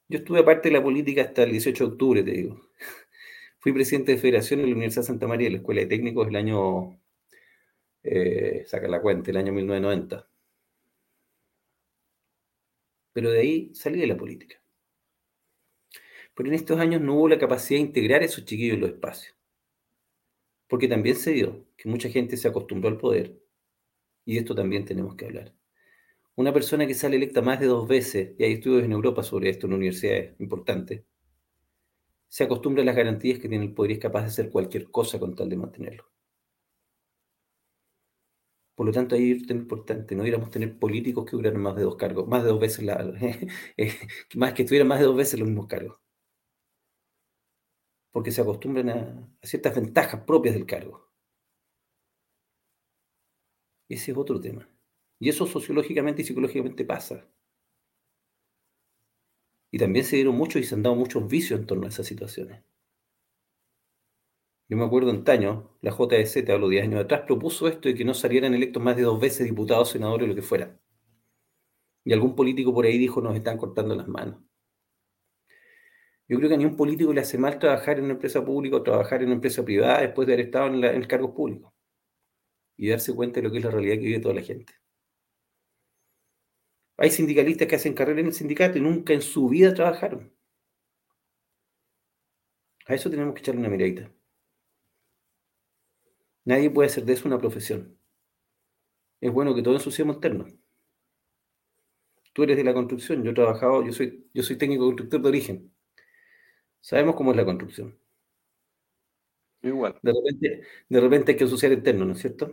Yo 0.08 0.18
estuve 0.18 0.40
aparte 0.40 0.68
de 0.68 0.76
la 0.76 0.82
política 0.82 1.22
hasta 1.22 1.42
el 1.42 1.50
18 1.50 1.84
de 1.84 1.90
octubre, 1.90 2.22
te 2.22 2.30
digo. 2.30 2.60
Fui 3.58 3.72
presidente 3.72 4.12
de 4.12 4.18
federación 4.18 4.60
en 4.60 4.66
la 4.66 4.72
Universidad 4.72 5.02
de 5.02 5.06
Santa 5.08 5.26
María, 5.26 5.48
en 5.48 5.54
la 5.54 5.58
Escuela 5.58 5.80
de 5.80 5.88
Técnicos, 5.88 6.28
el 6.28 6.36
año, 6.36 6.99
eh, 8.03 8.64
saca 8.66 8.88
la 8.88 9.01
cuenta, 9.01 9.30
el 9.30 9.36
año 9.36 9.53
1990. 9.53 10.28
Pero 13.12 13.30
de 13.30 13.40
ahí 13.40 13.74
salí 13.74 14.01
de 14.01 14.07
la 14.07 14.16
política. 14.16 14.61
Pero 16.34 16.48
en 16.48 16.55
estos 16.55 16.78
años 16.78 17.01
no 17.01 17.14
hubo 17.14 17.28
la 17.28 17.38
capacidad 17.38 17.78
de 17.78 17.86
integrar 17.86 18.22
a 18.22 18.24
esos 18.24 18.44
chiquillos 18.44 18.74
en 18.76 18.80
los 18.82 18.90
espacios. 18.90 19.36
Porque 20.68 20.88
también 20.88 21.16
se 21.16 21.32
dio 21.32 21.66
que 21.76 21.88
mucha 21.88 22.09
gente 22.09 22.36
se 22.36 22.48
acostumbró 22.48 22.88
al 22.88 22.98
poder, 22.98 23.40
y 24.24 24.34
de 24.34 24.40
esto 24.40 24.55
también 24.55 24.84
tenemos 24.84 25.16
que 25.16 25.26
hablar. 25.26 25.53
Una 26.36 26.53
persona 26.53 26.86
que 26.86 26.94
sale 26.94 27.16
electa 27.16 27.42
más 27.42 27.61
de 27.61 27.66
dos 27.66 27.88
veces, 27.88 28.34
y 28.38 28.44
hay 28.44 28.53
estudios 28.55 28.84
en 28.84 28.92
Europa 28.92 29.22
sobre 29.22 29.51
esto 29.51 29.66
en 29.66 29.74
universidades 29.74 30.40
importantes, 30.40 31.03
se 32.28 32.44
acostumbra 32.44 32.82
a 32.82 32.86
las 32.86 32.96
garantías 32.96 33.40
que 33.40 33.48
tiene 33.48 33.64
el 33.64 33.74
poder 33.74 33.90
y 33.90 33.94
es 33.94 34.01
capaz 34.01 34.22
de 34.22 34.28
hacer 34.28 34.51
cualquier 34.51 34.90
cosa 34.90 35.18
con 35.18 35.34
tal 35.34 35.48
de 35.51 35.57
mantenerlo. 35.57 36.05
Por 38.80 38.86
lo 38.86 38.92
tanto, 38.92 39.14
ahí 39.14 39.32
es 39.32 39.50
importante, 39.50 40.14
no 40.16 40.22
debiéramos 40.22 40.50
tener 40.50 40.78
políticos 40.78 41.26
que 41.26 41.36
hubieran 41.36 41.60
más 41.60 41.76
de 41.76 41.82
dos 41.82 41.96
cargos, 41.96 42.26
más 42.26 42.42
de 42.42 42.48
dos 42.48 42.58
veces 42.58 42.88
eh, 43.76 43.92
más 44.36 44.54
que 44.54 44.64
tuvieran 44.64 44.88
más 44.88 45.00
de 45.00 45.04
dos 45.04 45.16
veces 45.16 45.38
los 45.38 45.46
mismos 45.46 45.66
cargos 45.66 45.98
porque 48.10 48.32
se 48.32 48.40
acostumbran 48.40 48.88
a, 48.88 49.28
ciertas 49.42 49.74
ventajas 49.74 50.24
propias 50.24 50.54
del 50.54 50.64
cargo. 50.64 51.10
Ese 53.86 54.12
es 54.12 54.16
otro 54.16 54.40
tema. 54.40 54.66
Y 55.18 55.28
eso 55.28 55.46
sociológicamente 55.46 56.22
y 56.22 56.24
psicológicamente 56.24 56.86
pasa. 56.86 57.28
Y 59.70 59.76
también 59.78 60.06
se 60.06 60.16
dieron 60.16 60.36
muchos 60.36 60.62
y 60.62 60.64
se 60.64 60.74
han 60.74 60.82
dado 60.82 60.96
muchos 60.96 61.28
vicios 61.28 61.60
en 61.60 61.66
torno 61.66 61.84
a 61.84 61.90
esas 61.90 62.06
situaciones. 62.06 62.62
Yo 64.70 64.76
me 64.76 64.84
acuerdo 64.84 65.10
antaño, 65.10 65.76
la 65.80 65.90
JDC, 65.90 66.44
te 66.44 66.52
hablo 66.52 66.68
10 66.68 66.84
años 66.84 67.00
atrás, 67.00 67.22
propuso 67.26 67.66
esto 67.66 67.88
de 67.88 67.94
que 67.96 68.04
no 68.04 68.14
salieran 68.14 68.54
electos 68.54 68.80
más 68.80 68.96
de 68.96 69.02
dos 69.02 69.20
veces 69.20 69.44
diputados, 69.44 69.90
senadores, 69.90 70.28
lo 70.28 70.34
que 70.36 70.42
fuera. 70.42 70.78
Y 72.04 72.12
algún 72.12 72.36
político 72.36 72.72
por 72.72 72.84
ahí 72.86 72.96
dijo, 72.96 73.20
nos 73.20 73.34
están 73.34 73.58
cortando 73.58 73.96
las 73.96 74.06
manos. 74.06 74.40
Yo 76.28 76.36
creo 76.36 76.48
que 76.48 76.54
a 76.54 76.58
ningún 76.58 76.76
político 76.76 77.12
le 77.12 77.20
hace 77.20 77.36
mal 77.36 77.58
trabajar 77.58 77.98
en 77.98 78.04
una 78.04 78.12
empresa 78.12 78.44
pública 78.44 78.76
o 78.76 78.82
trabajar 78.84 79.22
en 79.22 79.26
una 79.26 79.34
empresa 79.34 79.64
privada 79.64 80.02
después 80.02 80.28
de 80.28 80.34
haber 80.34 80.46
estado 80.46 80.68
en, 80.68 80.84
el 80.84 81.08
cargo 81.08 81.34
público 81.34 81.74
y 82.76 82.90
darse 82.90 83.12
cuenta 83.12 83.40
de 83.40 83.48
lo 83.48 83.50
que 83.50 83.58
es 83.58 83.64
la 83.64 83.72
realidad 83.72 83.96
que 83.96 84.06
vive 84.06 84.20
toda 84.20 84.34
la 84.34 84.42
gente. 84.42 84.72
Hay 86.96 87.10
sindicalistas 87.10 87.66
que 87.66 87.74
hacen 87.74 87.94
carrera 87.94 88.20
en 88.20 88.26
el 88.26 88.34
sindicato 88.34 88.78
y 88.78 88.82
nunca 88.82 89.14
en 89.14 89.22
su 89.22 89.48
vida 89.48 89.74
trabajaron. 89.74 90.32
A 92.86 92.94
eso 92.94 93.10
tenemos 93.10 93.34
que 93.34 93.40
echarle 93.40 93.60
una 93.62 93.68
miradita. 93.68 94.12
Nadie 96.51 96.68
puede 96.68 96.88
hacer 96.88 97.05
de 97.05 97.12
eso 97.12 97.28
una 97.28 97.38
profesión. 97.38 97.96
Es 99.20 99.32
bueno 99.32 99.55
que 99.55 99.62
todos 99.62 99.76
ensuciemos 99.76 100.18
terno. 100.18 100.46
Tú 102.32 102.42
eres 102.42 102.57
de 102.57 102.64
la 102.64 102.74
construcción, 102.74 103.22
yo 103.22 103.30
he 103.30 103.34
trabajado, 103.34 103.84
yo 103.86 103.92
soy, 103.92 104.28
yo 104.34 104.42
soy 104.42 104.57
técnico 104.57 104.86
constructor 104.86 105.22
de 105.22 105.28
origen. 105.28 105.72
Sabemos 106.80 107.14
cómo 107.14 107.30
es 107.30 107.36
la 107.36 107.44
construcción. 107.44 107.96
Igual. 109.62 109.96
De 110.03 110.12
repente, 110.12 110.62
de 110.88 111.01
repente 111.01 111.30
hay 111.30 111.38
que 111.38 111.44
ensuciar 111.44 111.70
el 111.70 111.84
terno, 111.84 112.05
¿no 112.05 112.14
es 112.14 112.18
cierto? 112.18 112.51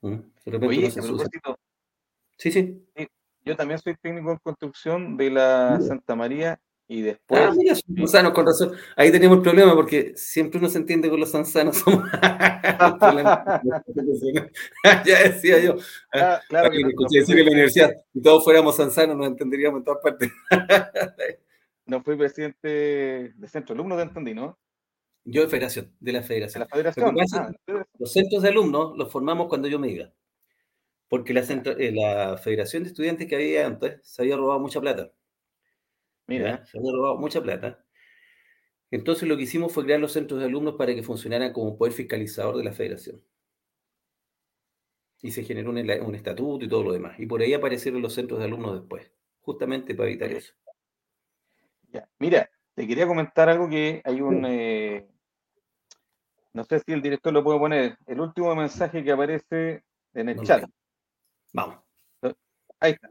¿Mm? 0.00 0.14
De 0.14 0.50
repente 0.50 0.66
Oye, 0.66 0.86
a 0.86 1.56
Sí, 2.38 2.50
sí. 2.50 2.82
Yo 3.44 3.56
también 3.56 3.78
soy 3.78 3.94
técnico 3.96 4.32
en 4.32 4.38
construcción 4.38 5.18
de 5.18 5.30
la 5.32 5.78
Santa 5.82 6.16
María 6.16 6.58
y 6.90 7.02
después. 7.02 7.40
Ah, 7.40 7.52
mira, 7.54 7.74
son 7.74 8.32
con 8.32 8.46
razón. 8.46 8.72
Ahí 8.96 9.12
tenemos 9.12 9.36
el 9.36 9.42
problema 9.42 9.74
porque 9.74 10.14
siempre 10.16 10.58
uno 10.58 10.70
se 10.70 10.78
entiende 10.78 11.10
con 11.10 11.20
los 11.20 11.30
sanzanos. 11.30 11.84
ya 15.04 15.22
decía 15.22 15.60
yo. 15.60 15.76
Ah, 16.14 16.40
claro 16.48 16.70
que, 16.70 16.78
que, 16.78 17.20
decir 17.20 17.38
en 17.38 17.44
la 17.44 17.52
universidad, 17.52 17.92
si 18.12 18.22
todos 18.22 18.42
fuéramos 18.42 18.74
sanzanos, 18.74 19.16
nos 19.16 19.26
entenderíamos 19.26 19.80
en 19.80 19.84
todas 19.84 20.00
partes. 20.02 20.30
no 21.84 22.02
fui 22.02 22.16
presidente 22.16 23.34
de 23.36 23.48
centro 23.48 23.74
de 23.74 23.80
alumnos, 23.80 23.98
te 23.98 24.04
entendí, 24.04 24.32
¿no? 24.32 24.58
Yo 25.24 25.42
de 25.42 25.48
federación, 25.48 25.92
de 26.00 26.12
la 26.12 26.22
federación. 26.22 26.60
la 26.60 26.68
federación. 26.68 27.14
Ah, 27.34 27.52
los 27.98 28.12
centros 28.12 28.42
de 28.42 28.48
alumnos 28.48 28.96
los 28.96 29.12
formamos 29.12 29.48
cuando 29.48 29.68
yo 29.68 29.78
me 29.78 29.90
iba. 29.90 30.10
Porque 31.06 31.34
la, 31.34 31.40
eh, 31.40 31.92
la 31.92 32.38
Federación 32.38 32.82
de 32.82 32.90
Estudiantes 32.90 33.26
que 33.26 33.34
había 33.34 33.66
antes 33.66 34.00
se 34.02 34.22
había 34.22 34.36
robado 34.36 34.60
mucha 34.60 34.80
plata. 34.80 35.10
Mira. 36.28 36.64
Se 36.66 36.78
había 36.78 36.92
robado 36.92 37.16
mucha 37.16 37.42
plata. 37.42 37.84
Entonces 38.90 39.28
lo 39.28 39.36
que 39.36 39.42
hicimos 39.42 39.72
fue 39.72 39.84
crear 39.84 40.00
los 40.00 40.12
centros 40.12 40.40
de 40.40 40.46
alumnos 40.46 40.74
para 40.76 40.94
que 40.94 41.02
funcionaran 41.02 41.52
como 41.52 41.76
poder 41.76 41.92
fiscalizador 41.92 42.56
de 42.56 42.64
la 42.64 42.72
federación. 42.72 43.22
Y 45.20 45.32
se 45.32 45.42
generó 45.42 45.70
un, 45.70 45.78
un, 45.78 46.14
estatuto 46.14 46.64
y 46.64 46.68
todo 46.68 46.84
lo 46.84 46.92
demás. 46.92 47.18
Y 47.18 47.26
por 47.26 47.40
ahí 47.40 47.52
aparecieron 47.52 48.00
los 48.00 48.14
centros 48.14 48.38
de 48.38 48.44
alumnos 48.44 48.80
después, 48.80 49.10
justamente 49.40 49.94
para 49.94 50.08
evitar 50.08 50.30
eso. 50.30 50.54
Ya. 51.90 52.08
Mira, 52.18 52.48
te 52.74 52.86
quería 52.86 53.06
comentar 53.06 53.48
algo 53.48 53.68
que 53.68 54.00
hay 54.04 54.20
un... 54.20 54.44
Eh, 54.46 55.08
no 56.52 56.64
sé 56.64 56.80
si 56.80 56.92
el 56.92 57.02
director 57.02 57.32
lo 57.32 57.42
puede 57.42 57.58
poner. 57.58 57.98
El 58.06 58.20
último 58.20 58.54
mensaje 58.54 59.02
que 59.02 59.12
aparece 59.12 59.82
en 60.14 60.28
el 60.28 60.40
chat. 60.42 60.64
Vamos. 61.52 61.80
Ahí 62.80 62.92
está. 62.92 63.10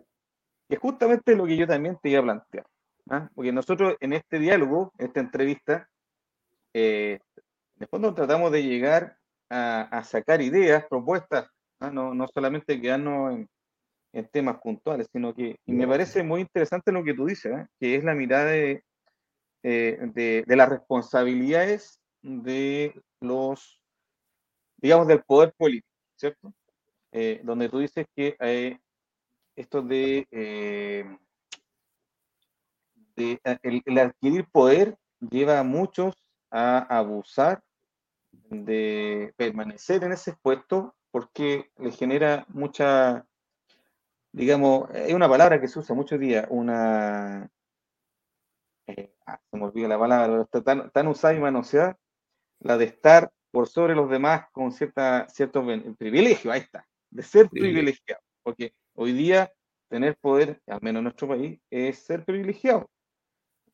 es 0.69 0.79
justamente 0.79 1.35
lo 1.35 1.45
que 1.45 1.57
yo 1.57 1.67
también 1.67 1.97
te 2.01 2.09
iba 2.09 2.19
a 2.19 2.23
plantear. 2.23 2.65
¿Ah? 3.09 3.29
Porque 3.35 3.51
nosotros 3.51 3.95
en 3.99 4.13
este 4.13 4.39
diálogo, 4.39 4.93
en 4.97 5.07
esta 5.07 5.19
entrevista, 5.19 5.89
eh, 6.73 7.19
de 7.75 7.87
fondo 7.87 8.13
tratamos 8.13 8.51
de 8.51 8.63
llegar 8.63 9.17
a, 9.49 10.03
sacar 10.03 10.41
ideas, 10.41 10.85
propuestas, 10.89 11.49
¿ah? 11.79 11.89
no, 11.89 12.13
no, 12.13 12.27
solamente 12.33 12.79
quedarnos 12.81 13.33
en, 13.33 13.49
temas 14.31 14.59
puntuales, 14.59 15.07
sino 15.11 15.31
que, 15.33 15.59
y 15.63 15.73
me 15.73 15.87
parece 15.87 16.23
muy 16.23 16.41
interesante 16.41 16.91
lo 16.91 17.03
que 17.03 17.13
tú 17.13 17.27
dices, 17.27 17.53
¿ah? 17.53 17.69
que 17.79 17.95
es 17.95 18.03
la 18.03 18.15
mirada 18.15 18.45
de, 18.45 18.83
eh, 19.61 19.99
de, 20.13 20.43
de, 20.47 20.55
las 20.55 20.69
responsabilidades 20.69 21.99
de 22.23 22.99
los, 23.21 23.79
digamos, 24.77 25.07
del 25.07 25.21
poder 25.21 25.53
político, 25.55 25.87
¿cierto? 26.15 26.51
Eh, 27.11 27.41
donde 27.43 27.69
tú 27.69 27.79
dices 27.79 28.05
que 28.15 28.35
eh, 28.39 28.79
esto 29.55 29.81
de, 29.81 30.27
eh, 33.17 33.39
el, 33.63 33.97
adquirir 33.97 34.45
poder 34.51 34.97
lleva 35.19 35.59
a 35.59 35.63
muchos 35.63 36.15
a 36.51 36.79
abusar 36.97 37.61
de 38.31 39.33
permanecer 39.35 40.03
en 40.03 40.13
ese 40.13 40.33
puesto 40.41 40.95
porque 41.11 41.71
le 41.77 41.91
genera 41.91 42.45
mucha, 42.49 43.25
digamos, 44.31 44.89
es 44.93 45.13
una 45.13 45.27
palabra 45.27 45.59
que 45.59 45.67
se 45.67 45.79
usa 45.79 45.95
muchos 45.95 46.19
días, 46.19 46.45
una, 46.49 47.49
ah, 49.25 49.39
se 49.49 49.57
me 49.57 49.65
olvida 49.65 49.87
la 49.87 49.99
palabra, 49.99 50.43
está 50.43 50.61
tan, 50.61 50.91
tan 50.91 51.07
usada 51.07 51.33
y 51.33 51.39
manoseada, 51.39 51.97
la 52.59 52.77
de 52.77 52.85
estar 52.85 53.31
por 53.51 53.67
sobre 53.67 53.95
los 53.95 54.09
demás 54.09 54.45
con 54.51 54.71
cierta, 54.71 55.27
cierto 55.29 55.65
privilegio, 55.97 56.51
ahí 56.51 56.61
está, 56.61 56.87
de 57.09 57.23
ser 57.23 57.49
privilegiado, 57.49 58.21
porque 58.43 58.73
hoy 58.93 59.13
día 59.13 59.51
tener 59.89 60.17
poder, 60.17 60.61
al 60.67 60.81
menos 60.81 60.99
en 60.99 61.03
nuestro 61.05 61.27
país, 61.27 61.59
es 61.69 61.99
ser 61.99 62.23
privilegiado. 62.25 62.89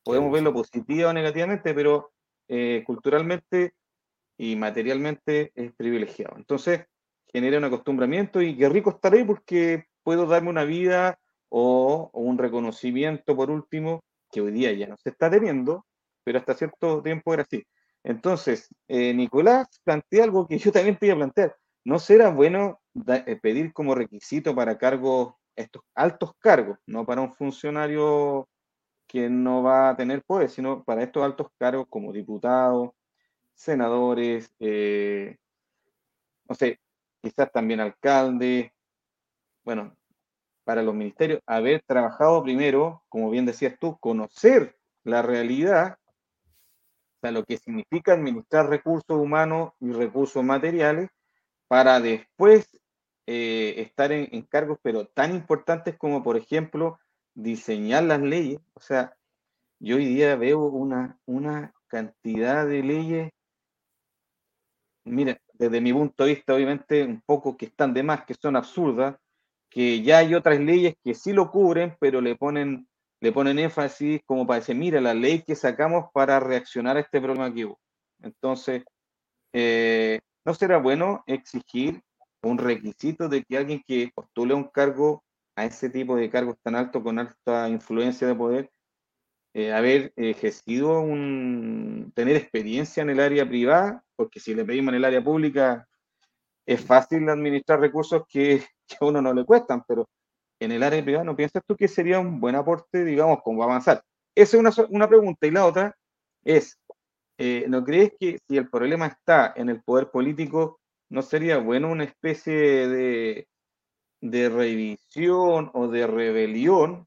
Podemos 0.04 0.32
verlo 0.32 0.52
positivo 0.52 1.08
o 1.08 1.12
negativamente, 1.12 1.74
pero 1.74 2.12
eh, 2.48 2.82
culturalmente 2.86 3.74
y 4.36 4.56
materialmente 4.56 5.52
es 5.54 5.72
privilegiado. 5.74 6.36
Entonces, 6.36 6.84
genera 7.32 7.58
un 7.58 7.64
acostumbramiento 7.64 8.42
y 8.42 8.56
qué 8.56 8.68
rico 8.68 8.90
estar 8.90 9.14
ahí 9.14 9.24
porque 9.24 9.86
puedo 10.02 10.26
darme 10.26 10.50
una 10.50 10.64
vida 10.64 11.18
o, 11.48 12.10
un 12.12 12.38
reconocimiento, 12.38 13.36
por 13.36 13.50
último, 13.50 14.04
que 14.30 14.40
hoy 14.40 14.52
día 14.52 14.72
ya 14.72 14.86
no 14.86 14.96
se 14.96 15.10
está 15.10 15.30
teniendo, 15.30 15.86
pero 16.24 16.38
hasta 16.38 16.54
cierto 16.54 17.02
tiempo 17.02 17.32
era 17.32 17.42
así. 17.42 17.64
Entonces, 18.02 18.68
eh, 18.88 19.14
Nicolás 19.14 19.68
plantea 19.84 20.24
algo 20.24 20.46
que 20.46 20.58
yo 20.58 20.72
también 20.72 20.98
te 20.98 21.06
iba 21.06 21.14
a 21.14 21.18
plantear. 21.18 21.56
¿No 21.84 21.98
será 21.98 22.30
bueno 22.30 22.80
eh, 23.08 23.38
pedir 23.40 23.72
como 23.72 23.94
requisito 23.94 24.54
para 24.54 24.78
cargos, 24.78 25.34
estos 25.56 25.82
altos 25.94 26.32
cargos, 26.38 26.78
no 26.86 27.06
para 27.06 27.20
un 27.20 27.32
funcionario 27.32 28.48
que 29.14 29.30
no 29.30 29.62
va 29.62 29.90
a 29.90 29.96
tener 29.96 30.24
poder, 30.24 30.50
sino 30.50 30.82
para 30.82 31.04
estos 31.04 31.22
altos 31.22 31.46
cargos 31.56 31.86
como 31.88 32.12
diputados, 32.12 32.90
senadores, 33.54 34.52
eh, 34.58 35.36
no 36.48 36.56
sé, 36.56 36.80
quizás 37.22 37.52
también 37.52 37.78
alcaldes, 37.78 38.72
bueno, 39.62 39.96
para 40.64 40.82
los 40.82 40.96
ministerios, 40.96 41.40
haber 41.46 41.80
trabajado 41.86 42.42
primero, 42.42 43.04
como 43.08 43.30
bien 43.30 43.46
decías 43.46 43.76
tú, 43.78 43.96
conocer 44.00 44.76
la 45.04 45.22
realidad, 45.22 45.96
o 46.08 47.20
sea, 47.20 47.30
lo 47.30 47.44
que 47.44 47.58
significa 47.58 48.14
administrar 48.14 48.68
recursos 48.68 49.16
humanos 49.16 49.74
y 49.78 49.92
recursos 49.92 50.42
materiales, 50.42 51.08
para 51.68 52.00
después 52.00 52.68
eh, 53.28 53.74
estar 53.76 54.10
en, 54.10 54.42
cargos, 54.42 54.80
pero 54.82 55.06
tan 55.06 55.36
importantes 55.36 55.96
como, 55.96 56.24
por 56.24 56.36
ejemplo, 56.36 56.98
diseñar 57.34 58.04
las 58.04 58.20
leyes. 58.20 58.60
O 58.74 58.80
sea, 58.80 59.16
yo 59.78 59.96
hoy 59.96 60.06
día 60.06 60.36
veo 60.36 60.60
una, 60.66 61.18
una 61.26 61.74
cantidad 61.88 62.66
de 62.66 62.82
leyes, 62.82 63.30
mira, 65.04 65.38
desde 65.52 65.80
mi 65.80 65.92
punto 65.92 66.24
de 66.24 66.34
vista, 66.34 66.54
obviamente, 66.54 67.04
un 67.04 67.20
poco 67.22 67.56
que 67.56 67.66
están 67.66 67.94
de 67.94 68.02
más, 68.02 68.24
que 68.24 68.34
son 68.34 68.56
absurdas, 68.56 69.16
que 69.70 70.02
ya 70.02 70.18
hay 70.18 70.34
otras 70.34 70.60
leyes 70.60 70.94
que 71.02 71.14
sí 71.14 71.32
lo 71.32 71.50
cubren, 71.50 71.96
pero 72.00 72.20
le 72.20 72.36
ponen, 72.36 72.88
le 73.20 73.32
ponen 73.32 73.58
énfasis 73.58 74.20
como 74.24 74.46
para 74.46 74.60
decir, 74.60 74.76
mira, 74.76 75.00
la 75.00 75.14
ley 75.14 75.42
que 75.42 75.56
sacamos 75.56 76.06
para 76.12 76.40
reaccionar 76.40 76.96
a 76.96 77.00
este 77.00 77.20
problema 77.20 77.52
que 77.52 77.66
hubo. 77.66 77.80
Entonces, 78.22 78.84
eh, 79.52 80.20
¿no 80.44 80.54
será 80.54 80.78
bueno 80.78 81.24
exigir 81.26 82.02
un 82.42 82.58
requisito 82.58 83.28
de 83.28 83.42
que 83.42 83.56
alguien 83.56 83.82
que 83.86 84.10
postule 84.14 84.54
un 84.54 84.64
cargo 84.64 85.23
a 85.56 85.64
ese 85.64 85.90
tipo 85.90 86.16
de 86.16 86.30
cargos 86.30 86.56
tan 86.62 86.74
altos 86.74 87.02
con 87.02 87.18
alta 87.18 87.68
influencia 87.68 88.26
de 88.26 88.34
poder, 88.34 88.70
eh, 89.54 89.72
haber 89.72 90.12
ejercido 90.16 91.00
un, 91.00 92.12
tener 92.14 92.36
experiencia 92.36 93.02
en 93.02 93.10
el 93.10 93.20
área 93.20 93.48
privada, 93.48 94.02
porque 94.16 94.40
si 94.40 94.54
le 94.54 94.64
pedimos 94.64 94.90
en 94.90 94.96
el 94.96 95.04
área 95.04 95.22
pública 95.22 95.86
es 96.66 96.84
fácil 96.84 97.28
administrar 97.28 97.80
recursos 97.80 98.22
que, 98.28 98.64
a 99.00 99.04
uno 99.04 99.22
no 99.22 99.32
le 99.32 99.44
cuestan, 99.44 99.84
pero 99.86 100.08
en 100.60 100.72
el 100.72 100.82
área 100.82 101.02
privada, 101.02 101.24
¿no 101.24 101.36
piensas 101.36 101.62
tú 101.66 101.76
que 101.76 101.88
sería 101.88 102.18
un 102.18 102.40
buen 102.40 102.56
aporte, 102.56 103.04
digamos, 103.04 103.42
como 103.42 103.62
avanzar? 103.62 104.02
Esa 104.34 104.56
es 104.56 104.60
una, 104.60 104.88
una 104.90 105.08
pregunta. 105.08 105.46
Y 105.46 105.50
la 105.50 105.66
otra 105.66 105.96
es, 106.44 106.78
eh, 107.38 107.66
¿no 107.68 107.84
crees 107.84 108.12
que 108.18 108.38
si 108.48 108.56
el 108.56 108.68
problema 108.68 109.06
está 109.06 109.52
en 109.56 109.68
el 109.68 109.82
poder 109.82 110.10
político, 110.10 110.80
no 111.10 111.22
sería 111.22 111.58
bueno 111.58 111.90
una 111.90 112.04
especie 112.04 112.88
de, 112.88 113.48
de 114.24 114.48
revisión 114.48 115.70
o 115.74 115.88
de 115.88 116.06
rebelión 116.06 117.06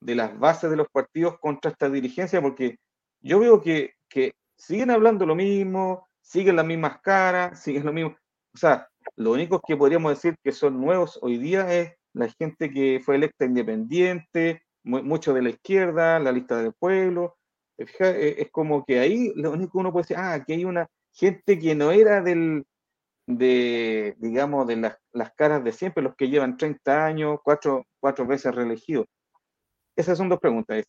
de 0.00 0.14
las 0.14 0.38
bases 0.38 0.70
de 0.70 0.76
los 0.76 0.88
partidos 0.88 1.38
contra 1.38 1.70
esta 1.70 1.90
dirigencia? 1.90 2.40
Porque 2.40 2.78
yo 3.20 3.38
veo 3.40 3.60
que, 3.60 3.92
siguen 4.56 4.90
hablando 4.90 5.26
lo 5.26 5.34
mismo, 5.34 6.08
siguen 6.22 6.56
las 6.56 6.64
mismas 6.64 7.00
caras, 7.02 7.60
siguen 7.62 7.84
lo 7.84 7.92
mismo. 7.92 8.16
O 8.54 8.58
sea, 8.58 8.88
lo 9.16 9.32
único 9.32 9.60
que 9.60 9.76
podríamos 9.76 10.12
decir 10.12 10.36
que 10.42 10.52
son 10.52 10.80
nuevos 10.80 11.18
hoy 11.20 11.36
día 11.36 11.72
es 11.74 11.92
la 12.14 12.28
gente 12.30 12.70
que 12.70 13.00
fue 13.04 13.16
electa 13.16 13.44
independiente, 13.44 14.62
mucho 14.82 15.34
de 15.34 15.42
la 15.42 15.50
izquierda, 15.50 16.18
la 16.18 16.32
lista 16.32 16.62
del 16.62 16.72
pueblo, 16.72 17.36
eh, 17.76 18.36
es 18.38 18.50
como 18.50 18.84
que 18.84 19.00
ahí 19.00 19.32
lo 19.36 19.50
único 19.52 19.72
que 19.72 19.78
uno 19.78 19.92
puede 19.92 20.04
decir, 20.04 20.16
ah, 20.18 20.42
que 20.46 20.54
hay 20.54 20.64
una 20.64 20.88
gente 21.12 21.58
que 21.58 21.74
no 21.74 21.90
era 21.90 22.22
del, 22.22 22.64
de, 23.26 24.14
digamos, 24.18 24.66
de 24.66 24.76
las, 24.76 24.98
las 25.12 25.32
caras 25.34 25.64
de 25.64 25.72
siempre, 25.72 26.02
los 26.02 26.14
que 26.14 26.28
llevan 26.28 26.56
30 26.56 27.04
años, 27.04 27.38
cuatro, 27.42 27.86
cuatro 28.00 28.26
veces 28.26 28.54
reelegidos. 28.54 29.06
Esas 29.96 30.18
son 30.18 30.28
dos 30.28 30.38
preguntas. 30.40 30.84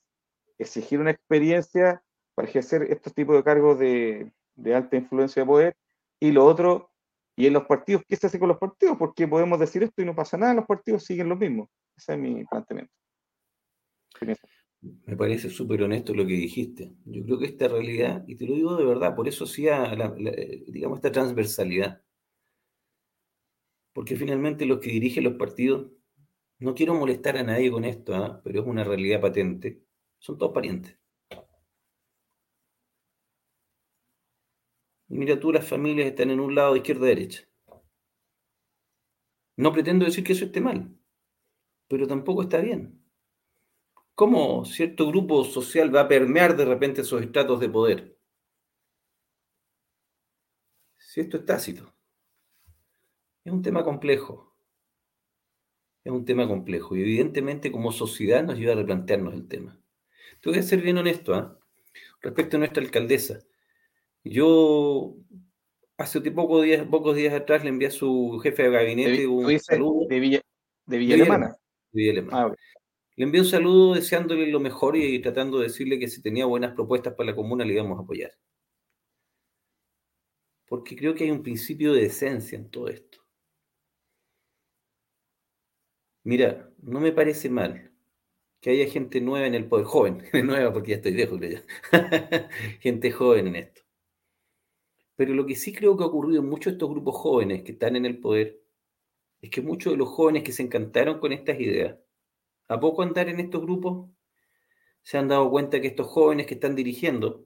Exigir 0.57 0.99
una 0.99 1.11
experiencia 1.11 2.01
para 2.35 2.47
ejercer 2.47 2.83
estos 2.83 3.13
tipos 3.13 3.35
de 3.35 3.43
cargos 3.43 3.79
de, 3.79 4.31
de 4.55 4.75
alta 4.75 4.97
influencia 4.97 5.41
de 5.41 5.47
poder. 5.47 5.75
Y 6.19 6.31
lo 6.31 6.45
otro, 6.45 6.91
y 7.35 7.47
en 7.47 7.53
los 7.53 7.65
partidos, 7.65 8.03
¿qué 8.07 8.15
se 8.15 8.27
hace 8.27 8.39
con 8.39 8.49
los 8.49 8.57
partidos? 8.57 8.97
Porque 8.97 9.27
podemos 9.27 9.59
decir 9.59 9.83
esto 9.83 10.01
y 10.01 10.05
no 10.05 10.15
pasa 10.15 10.37
nada, 10.37 10.53
los 10.53 10.65
partidos 10.65 11.03
siguen 11.03 11.29
lo 11.29 11.35
mismo. 11.35 11.69
Ese 11.95 12.13
es 12.13 12.19
mi 12.19 12.43
planteamiento. 12.45 12.93
Me 15.05 15.15
parece 15.15 15.49
súper 15.49 15.83
honesto 15.83 16.13
lo 16.13 16.25
que 16.25 16.33
dijiste. 16.33 16.93
Yo 17.05 17.23
creo 17.23 17.39
que 17.39 17.45
esta 17.45 17.67
realidad, 17.67 18.23
y 18.27 18.35
te 18.35 18.45
lo 18.45 18.55
digo 18.55 18.75
de 18.75 18.85
verdad, 18.85 19.15
por 19.15 19.27
eso 19.27 19.45
hacía, 19.45 19.95
digamos, 20.67 20.97
esta 20.97 21.11
transversalidad. 21.11 22.01
Porque 23.97 24.15
finalmente 24.15 24.67
los 24.67 24.79
que 24.79 24.91
dirigen 24.91 25.23
los 25.23 25.37
partidos, 25.37 25.89
no 26.59 26.75
quiero 26.75 26.93
molestar 26.93 27.35
a 27.35 27.41
nadie 27.41 27.71
con 27.71 27.83
esto, 27.83 28.13
¿ah? 28.13 28.39
pero 28.43 28.61
es 28.61 28.67
una 28.67 28.83
realidad 28.83 29.19
patente, 29.19 29.81
son 30.19 30.37
todos 30.37 30.53
parientes. 30.53 30.95
Mira 35.07 35.39
tú, 35.39 35.51
las 35.51 35.67
familias 35.67 36.09
están 36.09 36.29
en 36.29 36.39
un 36.39 36.53
lado 36.53 36.73
de 36.73 36.77
izquierda 36.77 37.07
derecha. 37.07 37.49
No 39.55 39.73
pretendo 39.73 40.05
decir 40.05 40.23
que 40.23 40.33
eso 40.33 40.45
esté 40.45 40.61
mal, 40.61 40.95
pero 41.87 42.05
tampoco 42.05 42.43
está 42.43 42.59
bien. 42.59 43.03
¿Cómo 44.13 44.63
cierto 44.65 45.07
grupo 45.07 45.43
social 45.43 45.93
va 45.95 46.01
a 46.01 46.07
permear 46.07 46.55
de 46.55 46.65
repente 46.65 47.01
esos 47.01 47.23
estratos 47.23 47.59
de 47.59 47.69
poder? 47.69 48.19
Si 50.99 51.19
esto 51.19 51.37
es 51.37 51.45
tácito. 51.45 51.96
Es 53.47 53.53
un 53.53 53.61
tema 53.61 53.85
complejo. 53.85 54.53
es 56.03 56.11
un 56.11 56.25
tema 56.25 56.45
complejo 56.49 56.97
y 56.97 57.01
evidentemente 57.01 57.71
como 57.71 57.93
sociedad 57.93 58.43
nos 58.43 58.55
ayuda 58.55 58.73
a 58.73 58.75
replantearnos 58.75 59.33
el 59.33 59.47
tema. 59.47 59.79
Tengo 60.41 60.53
que 60.53 60.63
ser 60.63 60.81
bien 60.81 60.97
honesto, 60.97 61.33
¿ah? 61.33 61.57
respecto 62.19 62.57
a 62.57 62.59
nuestra 62.59 62.83
alcaldesa. 62.83 63.39
Yo 64.25 65.15
hace 65.95 66.19
pocos 66.31 66.65
días, 66.65 66.85
pocos 66.87 67.15
días 67.15 67.33
atrás 67.33 67.63
le 67.63 67.69
envié 67.69 67.87
a 67.87 67.91
su 67.91 68.37
jefe 68.43 68.63
de 68.63 68.69
gabinete 68.69 69.27
un 69.27 69.57
saludo. 69.61 70.07
De 70.09 70.19
Villa, 70.19 70.41
de 70.85 70.97
Villa, 70.97 71.15
Alemana. 71.15 71.55
Ah, 72.33 72.53
le 73.15 73.23
envié 73.23 73.39
un 73.39 73.47
saludo 73.47 73.93
deseándole 73.93 74.47
lo 74.47 74.59
mejor 74.59 74.97
y 74.97 75.21
tratando 75.21 75.59
de 75.59 75.67
decirle 75.67 75.99
que 75.99 76.09
si 76.09 76.21
tenía 76.21 76.45
buenas 76.45 76.73
propuestas 76.73 77.13
para 77.13 77.29
la 77.29 77.35
comuna 77.37 77.63
le 77.63 77.75
íbamos 77.75 77.97
a 77.97 78.01
apoyar. 78.01 78.31
Porque 80.67 80.97
creo 80.97 81.15
que 81.15 81.23
hay 81.23 81.31
un 81.31 81.43
principio 81.43 81.93
de 81.93 82.01
decencia 82.01 82.57
en 82.57 82.69
todo 82.69 82.89
esto. 82.89 83.06
Mira, 86.27 86.69
no 86.81 86.99
me 86.99 87.13
parece 87.13 87.49
mal 87.49 87.89
que 88.59 88.71
haya 88.71 88.91
gente 88.91 89.21
nueva 89.21 89.47
en 89.47 89.55
el 89.55 89.69
poder, 89.69 89.85
joven, 89.85 90.23
nueva 90.45 90.73
porque 90.73 90.91
ya 90.91 90.97
estoy 90.97 91.13
viejo, 91.13 91.37
ya. 91.39 91.63
gente 92.81 93.11
joven 93.11 93.47
en 93.47 93.55
esto. 93.55 93.81
Pero 95.15 95.33
lo 95.33 95.45
que 95.45 95.55
sí 95.55 95.71
creo 95.71 95.95
que 95.95 96.03
ha 96.03 96.07
ocurrido 96.07 96.41
en 96.41 96.49
muchos 96.49 96.73
de 96.73 96.75
estos 96.75 96.89
grupos 96.89 97.15
jóvenes 97.15 97.63
que 97.63 97.71
están 97.71 97.95
en 97.95 98.05
el 98.05 98.19
poder 98.19 98.61
es 99.39 99.49
que 99.49 99.61
muchos 99.61 99.93
de 99.93 99.97
los 99.97 100.09
jóvenes 100.09 100.43
que 100.43 100.51
se 100.51 100.63
encantaron 100.63 101.21
con 101.21 101.31
estas 101.31 101.61
ideas, 101.61 101.97
a 102.67 102.77
poco 102.77 103.03
andar 103.03 103.29
en 103.29 103.39
estos 103.39 103.61
grupos, 103.61 104.09
se 105.03 105.17
han 105.17 105.29
dado 105.29 105.49
cuenta 105.49 105.79
que 105.79 105.87
estos 105.87 106.07
jóvenes 106.07 106.45
que 106.45 106.55
están 106.55 106.75
dirigiendo 106.75 107.45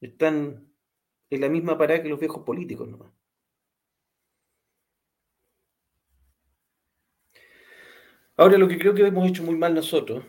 están 0.00 0.72
en 1.28 1.40
la 1.42 1.50
misma 1.50 1.76
parada 1.76 2.02
que 2.02 2.08
los 2.08 2.20
viejos 2.20 2.42
políticos 2.42 2.88
nomás. 2.88 3.12
Ahora, 8.38 8.58
lo 8.58 8.68
que 8.68 8.78
creo 8.78 8.94
que 8.94 9.06
hemos 9.06 9.28
hecho 9.28 9.42
muy 9.42 9.56
mal 9.56 9.74
nosotros, 9.74 10.24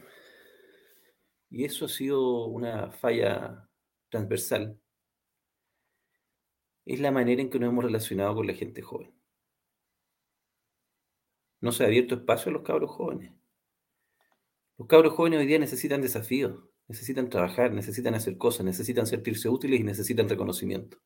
y 1.50 1.66
eso 1.66 1.86
ha 1.86 1.90
sido 1.90 2.46
una 2.46 2.90
falla 2.92 3.70
transversal, 4.10 4.80
es 6.86 7.02
la 7.02 7.12
manera 7.12 7.42
en 7.42 7.50
que 7.50 7.60
nos 7.60 7.70
hemos 7.70 7.84
relacionado 7.84 8.36
con 8.36 8.48
la 8.48 8.54
gente 8.54 8.82
joven. 8.82 9.14
No 11.60 11.74
se 11.74 11.84
ha 11.84 11.88
abierto 11.88 12.16
espacio 12.16 12.50
a 12.50 12.54
los 12.54 12.64
cabros 12.64 12.92
jóvenes. 12.92 13.34
Los 14.78 14.88
cabros 14.88 15.14
jóvenes 15.14 15.40
hoy 15.40 15.48
día 15.48 15.60
necesitan 15.60 16.02
desafíos, 16.02 16.64
necesitan 16.88 17.30
trabajar, 17.30 17.74
necesitan 17.74 18.16
hacer 18.16 18.38
cosas, 18.38 18.64
necesitan 18.64 19.06
sentirse 19.06 19.50
útiles 19.50 19.82
y 19.82 19.84
necesitan 19.84 20.30
reconocimiento. 20.30 20.98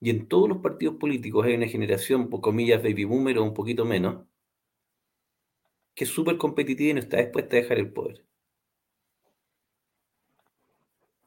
Y 0.00 0.08
en 0.08 0.26
todos 0.26 0.48
los 0.48 0.58
partidos 0.58 0.96
políticos 0.96 1.44
hay 1.44 1.54
una 1.54 1.66
generación, 1.66 2.30
por 2.30 2.40
comillas, 2.40 2.82
baby 2.82 3.04
boomer 3.04 3.38
o 3.38 3.44
un 3.44 3.52
poquito 3.52 3.84
menos, 3.84 4.24
que 5.98 6.04
es 6.04 6.10
súper 6.10 6.38
competitiva 6.38 6.90
y 6.90 6.94
no 6.94 7.00
está 7.00 7.16
dispuesta 7.16 7.56
a 7.56 7.60
dejar 7.60 7.78
el 7.78 7.92
poder. 7.92 8.24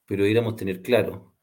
Pero 0.06 0.24
deberíamos 0.24 0.56
tener 0.56 0.82
claro 0.82 1.36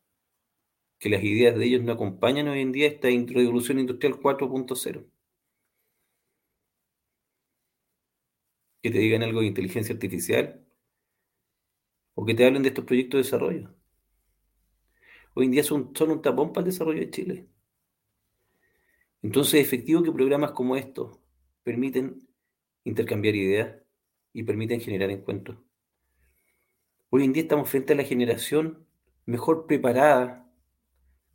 que 0.99 1.11
las 1.11 1.23
ideas 1.23 1.55
de 1.55 1.67
ellos 1.67 1.83
no 1.83 1.93
acompañan 1.93 2.49
hoy 2.49 2.63
en 2.63 2.73
día 2.73 2.87
esta 2.87 3.09
revolución 3.09 3.81
industrial 3.81 4.15
4.0. 4.15 5.05
Que 8.83 8.91
te 8.91 8.99
digan 8.99 9.23
algo 9.23 9.41
de 9.41 9.49
inteligencia 9.49 9.95
artificial 9.95 10.67
o 12.15 12.25
que 12.25 12.33
te 12.33 12.47
hablen 12.47 12.63
de 12.63 12.69
estos 12.71 12.87
proyectos 12.87 13.19
de 13.19 13.25
desarrollo. 13.25 13.75
Hoy 15.35 15.45
en 15.45 15.51
día 15.51 15.65
son, 15.65 15.93
son 15.95 16.13
un 16.13 16.23
tapón 16.23 16.55
para 16.55 16.65
el 16.65 16.73
desarrollo 16.73 17.01
de 17.01 17.11
Chile. 17.11 17.49
Entonces 19.21 19.61
es 19.61 19.67
efectivo 19.67 20.03
que 20.03 20.13
programas 20.13 20.53
como 20.53 20.77
estos 20.77 21.19
permiten 21.63 22.28
intercambiar 22.89 23.35
ideas 23.35 23.77
y 24.33 24.43
permiten 24.43 24.81
generar 24.81 25.11
encuentros. 25.11 25.59
Hoy 27.11 27.25
en 27.25 27.33
día 27.33 27.43
estamos 27.43 27.71
frente 27.71 27.93
a 27.93 27.97
la 27.97 28.05
generación 28.05 28.87
mejor 29.25 29.67
preparada 29.67 30.51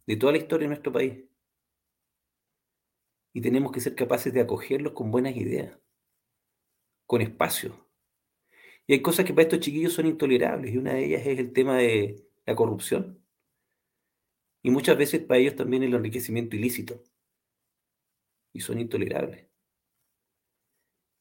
de 0.05 0.15
toda 0.17 0.31
la 0.33 0.37
historia 0.39 0.65
de 0.65 0.69
nuestro 0.69 0.91
país. 0.91 1.23
Y 3.33 3.41
tenemos 3.41 3.71
que 3.71 3.79
ser 3.79 3.95
capaces 3.95 4.33
de 4.33 4.41
acogerlos 4.41 4.93
con 4.93 5.09
buenas 5.09 5.35
ideas, 5.35 5.77
con 7.05 7.21
espacio. 7.21 7.87
Y 8.85 8.93
hay 8.93 9.01
cosas 9.01 9.25
que 9.25 9.33
para 9.33 9.43
estos 9.43 9.59
chiquillos 9.59 9.93
son 9.93 10.05
intolerables, 10.05 10.73
y 10.73 10.77
una 10.77 10.93
de 10.93 11.05
ellas 11.05 11.25
es 11.25 11.39
el 11.39 11.53
tema 11.53 11.77
de 11.77 12.27
la 12.45 12.55
corrupción. 12.55 13.23
Y 14.61 14.69
muchas 14.69 14.97
veces 14.97 15.21
para 15.21 15.39
ellos 15.39 15.55
también 15.55 15.83
el 15.83 15.93
enriquecimiento 15.93 16.55
ilícito. 16.55 17.01
Y 18.53 18.59
son 18.59 18.79
intolerables. 18.79 19.52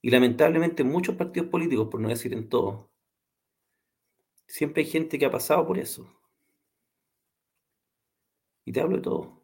Y 0.02 0.10
lamentablemente 0.10 0.82
en 0.82 0.90
muchos 0.90 1.14
partidos 1.14 1.48
políticos, 1.48 1.88
por 1.88 2.00
no 2.00 2.08
decir 2.08 2.34
en 2.34 2.48
todos, 2.48 2.90
siempre 4.46 4.82
hay 4.82 4.90
gente 4.90 5.18
que 5.18 5.26
ha 5.26 5.30
pasado 5.30 5.64
por 5.64 5.78
eso. 5.78 6.06
Y 8.64 8.72
te 8.72 8.80
hablo 8.80 8.96
de 8.96 9.02
todo. 9.02 9.42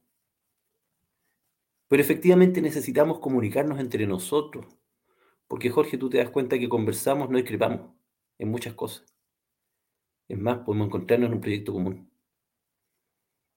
Pero 1.88 2.02
efectivamente 2.02 2.60
necesitamos 2.60 3.20
comunicarnos 3.20 3.78
entre 3.78 4.06
nosotros. 4.06 4.66
Porque 5.46 5.70
Jorge, 5.70 5.96
tú 5.96 6.10
te 6.10 6.18
das 6.18 6.30
cuenta 6.30 6.58
que 6.58 6.68
conversamos, 6.68 7.30
no 7.30 7.38
discrepamos 7.38 7.94
en 8.38 8.50
muchas 8.50 8.74
cosas. 8.74 9.06
Es 10.28 10.38
más, 10.38 10.58
podemos 10.58 10.88
encontrarnos 10.88 11.28
en 11.28 11.34
un 11.34 11.40
proyecto 11.40 11.72
común. 11.72 12.10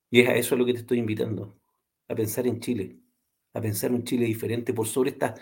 Y 0.09 0.21
es 0.21 0.29
a 0.29 0.35
eso 0.35 0.55
a 0.55 0.57
lo 0.57 0.65
que 0.65 0.73
te 0.73 0.79
estoy 0.79 0.99
invitando. 0.99 1.59
A 2.07 2.15
pensar 2.15 2.45
en 2.47 2.59
Chile. 2.59 2.99
A 3.53 3.59
pensar 3.59 3.91
un 3.91 4.03
Chile 4.03 4.25
diferente 4.25 4.73
por 4.73 4.87
sobre 4.87 5.09
estas 5.09 5.39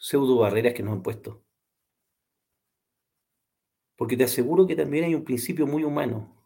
pseudo 0.00 0.38
barreras 0.38 0.74
que 0.74 0.82
nos 0.82 0.94
han 0.94 1.02
puesto. 1.02 1.44
Porque 3.96 4.16
te 4.16 4.24
aseguro 4.24 4.66
que 4.66 4.76
también 4.76 5.04
hay 5.04 5.14
un 5.14 5.24
principio 5.24 5.66
muy 5.66 5.84
humano, 5.84 6.36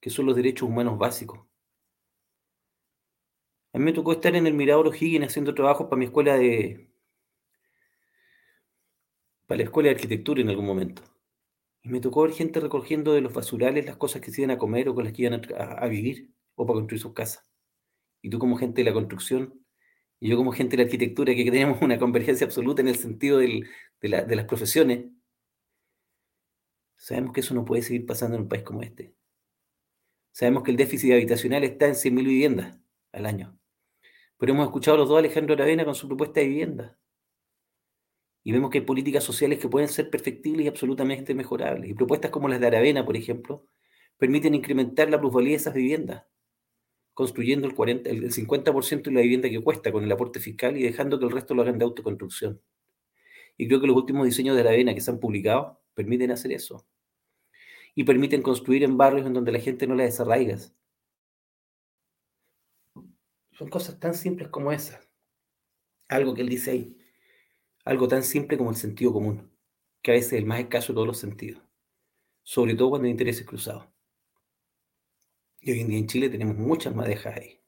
que 0.00 0.10
son 0.10 0.26
los 0.26 0.36
derechos 0.36 0.68
humanos 0.68 0.98
básicos. 0.98 1.40
A 3.72 3.78
mí 3.78 3.84
me 3.84 3.92
tocó 3.94 4.12
estar 4.12 4.36
en 4.36 4.46
el 4.46 4.52
Mirador 4.52 4.88
O'Higgins 4.88 5.26
haciendo 5.26 5.54
trabajos 5.54 5.86
para 5.86 5.98
mi 5.98 6.04
escuela 6.04 6.36
de. 6.36 6.90
para 9.46 9.58
la 9.58 9.64
escuela 9.64 9.88
de 9.88 9.94
arquitectura 9.94 10.42
en 10.42 10.50
algún 10.50 10.66
momento. 10.66 11.02
Y 11.82 11.88
me 11.88 12.00
tocó 12.00 12.22
ver 12.22 12.32
gente 12.32 12.60
recogiendo 12.60 13.14
de 13.14 13.22
los 13.22 13.32
basurales 13.32 13.86
las 13.86 13.96
cosas 13.96 14.20
que 14.20 14.30
se 14.30 14.42
iban 14.42 14.50
a 14.50 14.58
comer 14.58 14.88
o 14.88 14.94
con 14.94 15.04
las 15.04 15.12
que 15.14 15.22
iban 15.22 15.40
a, 15.56 15.86
vivir 15.86 16.30
o 16.54 16.66
para 16.66 16.78
construir 16.78 17.00
sus 17.00 17.14
casas. 17.14 17.50
Y 18.20 18.30
tú, 18.30 18.38
como 18.38 18.56
gente 18.56 18.82
de 18.82 18.90
la 18.90 18.94
construcción, 18.94 19.61
y 20.22 20.28
yo, 20.28 20.36
como 20.36 20.52
gente 20.52 20.76
de 20.76 20.84
la 20.84 20.86
arquitectura, 20.86 21.34
que 21.34 21.50
tenemos 21.50 21.82
una 21.82 21.98
convergencia 21.98 22.46
absoluta 22.46 22.80
en 22.80 22.86
el 22.86 22.94
sentido 22.94 23.38
de, 23.38 23.66
las 24.02 24.44
profesiones, 24.44 25.06
sabemos 26.96 27.32
que 27.32 27.40
eso 27.40 27.54
no 27.54 27.64
puede 27.64 27.82
seguir 27.82 28.06
pasando 28.06 28.36
en 28.36 28.42
un 28.42 28.48
país 28.48 28.62
como 28.62 28.82
este. 28.82 29.16
Sabemos 30.30 30.62
que 30.62 30.70
el 30.70 30.76
déficit 30.76 31.10
habitacional 31.10 31.64
está 31.64 31.88
en 31.88 31.94
100.000 31.94 32.24
viviendas 32.24 32.78
al 33.10 33.26
año. 33.26 33.58
Pero 34.38 34.52
hemos 34.52 34.66
escuchado 34.66 34.94
a 34.94 35.00
los 35.00 35.08
dos 35.08 35.18
Alejandro 35.18 35.54
Aravena 35.54 35.84
con 35.84 35.96
su 35.96 36.06
propuesta 36.06 36.38
de 36.38 36.46
vivienda. 36.46 36.96
Y 38.44 38.52
vemos 38.52 38.70
que 38.70 38.78
hay 38.78 38.84
políticas 38.84 39.24
sociales 39.24 39.58
que 39.58 39.68
pueden 39.68 39.88
ser 39.88 40.08
perfectibles 40.08 40.66
y 40.66 40.68
absolutamente 40.68 41.34
mejorables. 41.34 41.90
Y 41.90 41.94
propuestas 41.94 42.30
como 42.30 42.46
las 42.46 42.60
de 42.60 42.68
Aravena, 42.68 43.04
por 43.04 43.16
ejemplo, 43.16 43.66
permiten 44.18 44.54
incrementar 44.54 45.10
la 45.10 45.18
plusvalía 45.18 45.50
de 45.50 45.56
esas 45.56 45.74
viviendas, 45.74 46.26
construyendo 47.14 47.66
el, 47.66 47.74
40, 47.74 48.08
el 48.10 48.32
50% 48.32 49.02
de 49.02 49.12
la 49.12 49.20
vivienda 49.20 49.48
que 49.48 49.60
cuesta 49.60 49.92
con 49.92 50.04
el 50.04 50.12
aporte 50.12 50.40
fiscal 50.40 50.76
y 50.76 50.82
dejando 50.82 51.18
que 51.18 51.26
el 51.26 51.30
resto 51.30 51.54
lo 51.54 51.62
hagan 51.62 51.78
de 51.78 51.84
autoconstrucción. 51.84 52.60
Y 53.56 53.68
creo 53.68 53.80
que 53.80 53.86
los 53.86 53.96
últimos 53.96 54.24
diseños 54.24 54.54
de 54.56 54.62
Aravena 54.62 54.94
que 54.94 55.00
se 55.00 55.10
han 55.10 55.20
publicado 55.20 55.80
permiten 55.94 56.30
hacer 56.30 56.52
eso. 56.52 56.86
Y 57.94 58.04
permiten 58.04 58.42
construir 58.42 58.84
en 58.84 58.96
barrios 58.96 59.26
en 59.26 59.34
donde 59.34 59.52
la 59.52 59.60
gente 59.60 59.86
no 59.86 59.94
la 59.94 60.04
desarraiga, 60.04 60.56
son 63.52 63.68
cosas 63.68 64.00
tan 64.00 64.14
simples 64.14 64.48
como 64.48 64.72
esas. 64.72 65.08
Algo 66.08 66.34
que 66.34 66.42
él 66.42 66.48
dice 66.48 66.72
ahí. 66.72 66.98
Algo 67.84 68.08
tan 68.08 68.22
simple 68.22 68.56
como 68.56 68.70
el 68.70 68.76
sentido 68.76 69.12
común, 69.12 69.50
que 70.02 70.12
a 70.12 70.14
veces 70.14 70.32
es 70.32 70.38
el 70.40 70.46
más 70.46 70.60
escaso 70.60 70.92
de 70.92 70.94
todos 70.94 71.06
los 71.06 71.18
sentidos. 71.18 71.62
Sobre 72.42 72.74
todo 72.74 72.90
cuando 72.90 73.06
hay 73.06 73.12
intereses 73.12 73.46
cruzados. 73.46 73.91
Y 75.64 75.70
hoy 75.70 75.80
en 75.80 75.88
día 75.88 75.98
en 75.98 76.08
Chile 76.08 76.28
tenemos 76.28 76.56
muchas 76.56 76.92
madejas 76.92 77.36
ahí. 77.36 77.60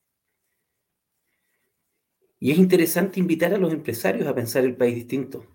Y 2.40 2.50
es 2.50 2.58
interesante 2.58 3.20
invitar 3.20 3.54
a 3.54 3.58
los 3.58 3.72
empresarios 3.72 4.26
a 4.26 4.34
pensar 4.34 4.64
el 4.64 4.76
país 4.76 4.96
distinto. 4.96 5.46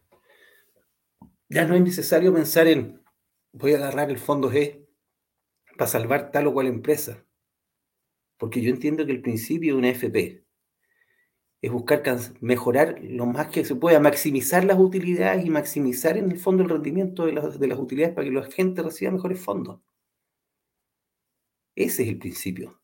Ya 1.50 1.66
no 1.66 1.76
es 1.76 1.82
necesario 1.82 2.34
pensar 2.34 2.68
en 2.68 3.04
voy 3.52 3.74
a 3.74 3.78
agarrar 3.78 4.10
el 4.10 4.18
fondo 4.18 4.50
G 4.50 4.88
para 5.78 5.92
salvar 5.92 6.32
tal 6.32 6.48
o 6.48 6.54
cual 6.54 6.68
empresa. 6.68 7.26
Porque 8.38 8.62
yo 8.62 8.70
entiendo 8.70 9.06
que 9.06 9.12
el 9.12 9.22
principio 9.22 9.74
de 9.74 9.80
una 9.80 9.90
FP 9.90 10.46
es 11.62 11.72
buscar 11.72 12.02
mejorar 12.40 13.00
lo 13.02 13.26
más 13.26 13.48
que 13.48 13.66
se 13.66 13.76
pueda, 13.76 14.00
maximizar 14.00 14.64
las 14.64 14.80
utilidades 14.80 15.46
y 15.46 15.50
maximizar 15.50 16.16
en 16.16 16.32
el 16.32 16.40
fondo 16.40 16.64
el 16.64 16.70
rendimiento 16.70 17.26
de 17.26 17.34
las, 17.34 17.60
de 17.60 17.68
las 17.68 17.80
utilidades 17.80 18.16
para 18.16 18.26
que 18.26 18.34
la 18.34 18.44
gente 18.44 18.82
reciba 18.82 19.12
mejores 19.12 19.42
fondos. 19.42 19.82
Ese 21.80 22.04
es 22.04 22.10
el 22.10 22.20
principio. 22.20 22.82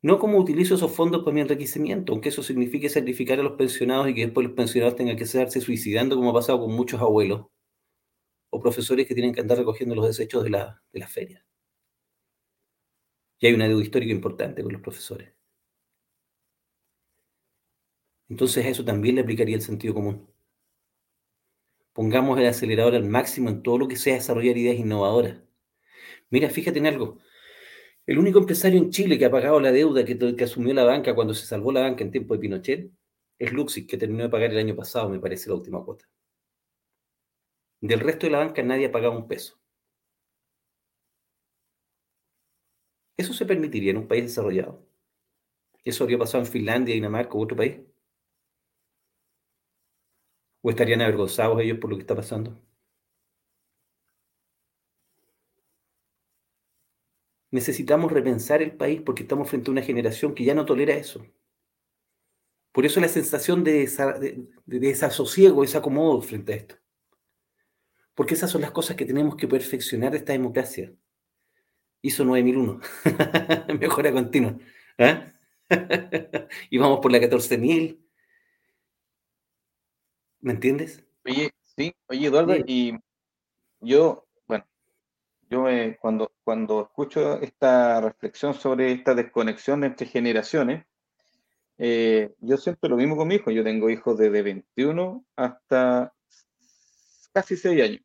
No 0.00 0.20
como 0.20 0.38
utilizo 0.38 0.76
esos 0.76 0.92
fondos 0.92 1.24
para 1.24 1.34
mi 1.34 1.40
enriquecimiento, 1.40 2.12
aunque 2.12 2.28
eso 2.28 2.44
signifique 2.44 2.88
sacrificar 2.88 3.40
a 3.40 3.42
los 3.42 3.54
pensionados 3.54 4.08
y 4.08 4.14
que 4.14 4.26
después 4.26 4.46
los 4.46 4.54
pensionados 4.54 4.94
tengan 4.94 5.16
que 5.16 5.24
quedarse 5.24 5.60
suicidando, 5.60 6.14
como 6.14 6.30
ha 6.30 6.34
pasado 6.34 6.60
con 6.60 6.72
muchos 6.72 7.00
abuelos 7.00 7.46
o 8.50 8.60
profesores 8.60 9.08
que 9.08 9.14
tienen 9.14 9.34
que 9.34 9.40
andar 9.40 9.58
recogiendo 9.58 9.96
los 9.96 10.06
desechos 10.06 10.44
de 10.44 10.50
la, 10.50 10.80
de 10.92 11.04
feria. 11.08 11.44
Y 13.40 13.48
hay 13.48 13.54
una 13.54 13.66
deuda 13.66 13.82
histórica 13.82 14.12
importante 14.12 14.62
con 14.62 14.72
los 14.72 14.82
profesores. 14.82 15.32
Entonces 18.28 18.64
a 18.64 18.68
eso 18.68 18.84
también 18.84 19.16
le 19.16 19.22
aplicaría 19.22 19.56
el 19.56 19.62
sentido 19.62 19.94
común. 19.94 20.28
Pongamos 21.92 22.38
el 22.38 22.46
acelerador 22.46 22.94
al 22.94 23.04
máximo 23.04 23.50
en 23.50 23.62
todo 23.62 23.78
lo 23.78 23.88
que 23.88 23.96
sea 23.96 24.14
desarrollar 24.14 24.56
ideas 24.56 24.76
innovadoras. 24.76 25.38
Mira, 26.30 26.50
fíjate 26.50 26.78
en 26.78 26.86
algo. 26.86 27.18
El 28.06 28.18
único 28.18 28.38
empresario 28.40 28.78
en 28.78 28.90
Chile 28.90 29.18
que 29.18 29.24
ha 29.24 29.30
pagado 29.30 29.58
la 29.60 29.72
deuda 29.72 30.04
que, 30.04 30.44
asumió 30.44 30.74
la 30.74 30.84
banca 30.84 31.14
cuando 31.14 31.32
se 31.34 31.46
salvó 31.46 31.72
la 31.72 31.80
banca 31.80 32.04
en 32.04 32.10
tiempo 32.10 32.34
de 32.34 32.40
Pinochet 32.40 32.90
es 33.38 33.52
Luxig, 33.52 33.86
que 33.86 33.96
terminó 33.96 34.24
de 34.24 34.28
pagar 34.30 34.50
el 34.50 34.58
año 34.58 34.76
pasado, 34.76 35.08
me 35.08 35.18
parece, 35.18 35.48
la 35.48 35.54
última 35.56 35.82
cuota. 35.84 36.06
Del 37.82 38.00
resto 38.00 38.26
de 38.26 38.32
la 38.32 38.38
banca 38.38 38.62
nadie 38.62 38.86
ha 38.86 38.92
pagado 38.92 39.12
un 39.12 39.28
peso. 39.28 39.60
¿Eso 43.16 43.32
se 43.32 43.46
permitiría 43.46 43.92
en 43.92 43.98
un 43.98 44.08
país 44.08 44.24
desarrollado? 44.24 44.84
¿Eso 45.84 46.04
habría 46.04 46.18
pasado 46.18 46.44
en 46.44 46.50
Finlandia, 46.50 46.94
Dinamarca 46.94 47.36
u 47.36 47.42
otro 47.42 47.56
país? 47.56 47.80
¿O 50.62 50.70
estarían 50.70 51.02
avergonzados 51.02 51.60
ellos 51.60 51.78
por 51.78 51.90
lo 51.90 51.96
que 51.96 52.02
está 52.02 52.14
pasando? 52.16 52.58
Necesitamos 57.50 58.12
repensar 58.12 58.62
el 58.62 58.72
país 58.72 59.02
porque 59.04 59.22
estamos 59.22 59.48
frente 59.48 59.70
a 59.70 59.72
una 59.72 59.82
generación 59.82 60.34
que 60.34 60.44
ya 60.44 60.54
no 60.54 60.64
tolera 60.64 60.94
eso. 60.94 61.26
Por 62.72 62.86
eso 62.86 63.00
la 63.00 63.08
sensación 63.08 63.64
de, 63.64 63.88
desasosiego, 64.66 65.62
desacomodo 65.62 66.22
frente 66.22 66.52
a 66.52 66.56
esto. 66.56 66.76
Porque 68.14 68.34
esas 68.34 68.50
son 68.50 68.60
las 68.60 68.70
cosas 68.70 68.96
que 68.96 69.04
tenemos 69.04 69.34
que 69.34 69.48
perfeccionar 69.48 70.12
de 70.12 70.18
esta 70.18 70.32
democracia. 70.32 70.92
Hizo 72.02 72.24
9001. 72.24 72.80
Mejora 73.80 74.12
continua. 74.12 74.56
¿eh? 74.98 75.32
y 76.70 76.78
vamos 76.78 77.00
por 77.00 77.10
la 77.10 77.18
14000. 77.18 77.98
¿Me 80.40 80.52
entiendes? 80.52 81.04
Oye, 81.24 81.50
sí, 81.76 81.92
oye 82.08 82.26
Eduardo, 82.26 82.56
y 82.66 82.98
yo, 83.80 84.26
yo 85.50 85.66
cuando, 86.00 86.32
cuando 86.44 86.82
escucho 86.82 87.40
esta 87.40 88.00
reflexión 88.00 88.54
sobre 88.54 88.92
esta 88.92 89.14
desconexión 89.14 89.82
entre 89.82 90.06
generaciones, 90.06 90.86
eh, 91.76 92.34
yo 92.38 92.56
siento 92.56 92.88
lo 92.88 92.96
mismo 92.96 93.16
con 93.16 93.26
mi 93.26 93.34
hijo. 93.34 93.50
Yo 93.50 93.64
tengo 93.64 93.90
hijos 93.90 94.16
desde 94.16 94.42
21 94.42 95.24
hasta 95.34 96.14
casi 97.32 97.56
6 97.56 97.82
años. 97.82 98.02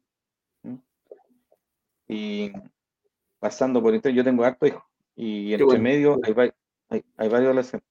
Y 2.08 2.52
pasando 3.39 3.82
por 3.82 3.93
internet, 3.93 4.18
yo 4.18 4.24
tengo 4.24 4.43
harto 4.43 4.66
hijos. 4.66 4.84
Y 5.16 5.54
entre 5.54 5.78
medio 5.78 6.20
hay, 6.24 6.34
hay, 6.89 7.04
hay 7.16 7.30
varios 7.30 7.50
adolescentes. 7.50 7.89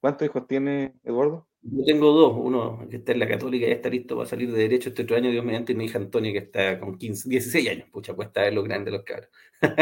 ¿Cuántos 0.00 0.26
hijos 0.26 0.46
tiene 0.46 0.94
Eduardo? 1.04 1.46
Yo 1.68 1.84
tengo 1.84 2.12
dos, 2.12 2.34
uno 2.36 2.86
que 2.88 2.96
está 2.96 3.12
en 3.12 3.18
la 3.18 3.28
católica, 3.28 3.66
ya 3.66 3.74
está 3.74 3.88
listo 3.88 4.16
para 4.16 4.28
salir 4.28 4.52
de 4.52 4.58
derecho 4.58 4.90
este 4.90 5.02
otro 5.02 5.16
año, 5.16 5.30
Dios 5.30 5.44
mediante, 5.44 5.72
y 5.72 5.74
mi 5.74 5.86
hija 5.86 5.98
Antonia 5.98 6.32
que 6.32 6.38
está 6.38 6.78
con 6.78 6.96
15, 6.96 7.28
16 7.28 7.68
años, 7.70 7.88
pucha, 7.90 8.14
cuesta 8.14 8.42
ver 8.42 8.54
lo 8.54 8.62
grande 8.62 8.90
los 8.92 9.02
cabros. 9.02 9.28
Ah. 9.62 9.74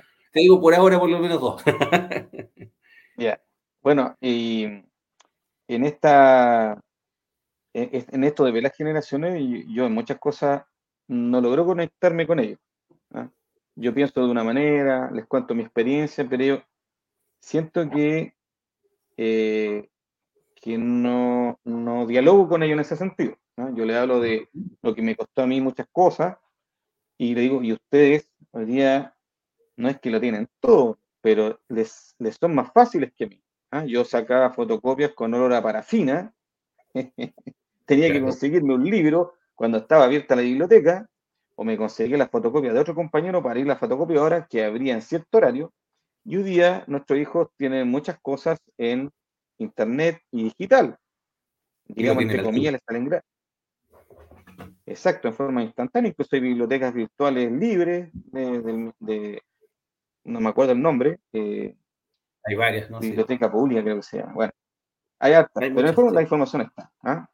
Te 0.32 0.40
digo 0.40 0.60
por 0.60 0.72
ahora 0.74 0.98
por 1.00 1.10
lo 1.10 1.18
menos 1.18 1.40
dos. 1.40 1.62
Ya, 3.16 3.38
bueno, 3.82 4.16
y 4.18 4.64
en 5.68 5.84
esta, 5.84 6.80
en 7.74 8.24
esto 8.24 8.44
de 8.44 8.52
ver 8.52 8.62
las 8.62 8.74
generaciones, 8.74 9.42
yo 9.68 9.84
en 9.84 9.92
muchas 9.92 10.18
cosas 10.18 10.62
no 11.06 11.40
logro 11.42 11.66
conectarme 11.66 12.26
con 12.26 12.38
ellos. 12.38 12.58
¿ah? 13.12 13.28
Yo 13.74 13.92
pienso 13.92 14.24
de 14.24 14.30
una 14.30 14.42
manera, 14.42 15.10
les 15.10 15.26
cuento 15.26 15.54
mi 15.54 15.62
experiencia, 15.62 16.26
pero 16.26 16.44
yo 16.44 16.62
siento 17.40 17.90
que 17.90 18.34
eh, 19.18 19.90
que 20.60 20.76
no, 20.78 21.58
no 21.64 22.06
dialogo 22.06 22.48
con 22.48 22.62
ellos 22.62 22.74
en 22.74 22.80
ese 22.80 22.96
sentido. 22.96 23.36
Yo 23.74 23.84
le 23.84 23.96
hablo 23.96 24.20
de 24.20 24.48
lo 24.82 24.94
que 24.94 25.02
me 25.02 25.16
costó 25.16 25.42
a 25.42 25.46
mí 25.46 25.60
muchas 25.60 25.86
cosas 25.92 26.38
y 27.18 27.34
le 27.34 27.42
digo, 27.42 27.62
y 27.62 27.72
ustedes 27.72 28.30
hoy 28.52 28.64
día 28.64 29.14
no 29.76 29.88
es 29.88 30.00
que 30.00 30.10
lo 30.10 30.20
tienen 30.20 30.48
todo, 30.60 30.98
pero 31.20 31.60
les, 31.68 32.14
les 32.18 32.36
son 32.36 32.54
más 32.54 32.72
fáciles 32.72 33.12
que 33.14 33.24
a 33.24 33.28
mí. 33.28 33.42
¿ah? 33.70 33.84
Yo 33.84 34.04
sacaba 34.04 34.52
fotocopias 34.52 35.12
con 35.12 35.34
olor 35.34 35.52
a 35.52 35.62
parafina, 35.62 36.34
tenía 37.84 38.12
que 38.12 38.22
conseguirme 38.22 38.74
un 38.74 38.84
libro 38.84 39.34
cuando 39.54 39.78
estaba 39.78 40.04
abierta 40.04 40.36
la 40.36 40.42
biblioteca, 40.42 41.08
o 41.56 41.64
me 41.64 41.76
conseguía 41.76 42.16
las 42.16 42.30
fotocopias 42.30 42.72
de 42.72 42.80
otro 42.80 42.94
compañero 42.94 43.42
para 43.42 43.60
ir 43.60 43.66
a 43.66 43.74
la 43.74 43.76
fotocopia 43.76 44.46
que 44.48 44.64
abría 44.64 44.94
en 44.94 45.02
cierto 45.02 45.38
horario, 45.38 45.72
y 46.24 46.36
hoy 46.36 46.42
día 46.42 46.84
nuestros 46.86 47.18
hijos 47.18 47.48
tienen 47.56 47.88
muchas 47.88 48.18
cosas 48.20 48.58
en 48.78 49.10
internet 49.60 50.20
y 50.30 50.44
digital. 50.44 50.96
Digamos, 51.86 52.22
entre 52.22 52.42
comillas, 52.42 52.72
les 52.72 52.82
salen 52.86 53.04
gratis. 53.04 53.30
Exacto, 54.86 55.28
en 55.28 55.34
forma 55.34 55.62
instantánea. 55.62 56.10
Incluso 56.10 56.36
hay 56.36 56.40
bibliotecas 56.40 56.92
virtuales 56.92 57.50
libres 57.52 58.10
de, 58.12 59.42
no 60.24 60.40
me 60.40 60.48
acuerdo 60.48 60.72
el 60.72 60.82
nombre. 60.82 61.20
Eh, 61.32 61.74
hay 62.44 62.54
varias, 62.56 62.90
¿no? 62.90 63.00
Biblioteca 63.00 63.50
pública, 63.50 63.82
creo 63.82 63.96
que 63.96 64.02
sea. 64.02 64.26
Bueno, 64.26 64.52
hay 65.18 65.34
hartas, 65.34 65.62
pero 65.74 65.86
en 65.86 65.94
forma, 65.94 66.12
la 66.12 66.22
información 66.22 66.62
está. 66.62 66.90
¿ah? 67.02 67.28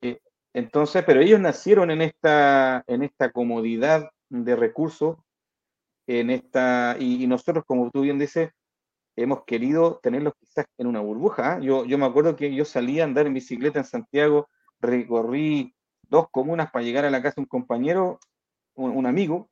Eh, 0.00 0.20
entonces, 0.52 1.04
pero 1.04 1.20
ellos 1.20 1.40
nacieron 1.40 1.90
en 1.90 2.02
esta, 2.02 2.84
en 2.86 3.02
esta 3.02 3.30
comodidad 3.30 4.10
de 4.28 4.56
recursos, 4.56 5.16
en 6.06 6.30
esta, 6.30 6.96
y 6.98 7.26
nosotros, 7.26 7.64
como 7.66 7.90
tú 7.90 8.02
bien 8.02 8.18
dices, 8.18 8.50
hemos 9.22 9.44
querido 9.44 9.98
tenerlos 10.02 10.34
quizás 10.38 10.66
en 10.78 10.86
una 10.86 11.00
burbuja. 11.00 11.54
¿ah? 11.54 11.58
Yo, 11.60 11.84
yo 11.84 11.98
me 11.98 12.06
acuerdo 12.06 12.36
que 12.36 12.54
yo 12.54 12.64
salí 12.64 13.00
a 13.00 13.04
andar 13.04 13.26
en 13.26 13.34
bicicleta 13.34 13.80
en 13.80 13.84
Santiago, 13.84 14.48
recorrí 14.80 15.74
dos 16.02 16.26
comunas 16.30 16.70
para 16.70 16.84
llegar 16.84 17.04
a 17.04 17.10
la 17.10 17.20
casa 17.20 17.34
de 17.36 17.42
un 17.42 17.48
compañero, 17.48 18.20
un, 18.74 19.06
amigo, 19.06 19.50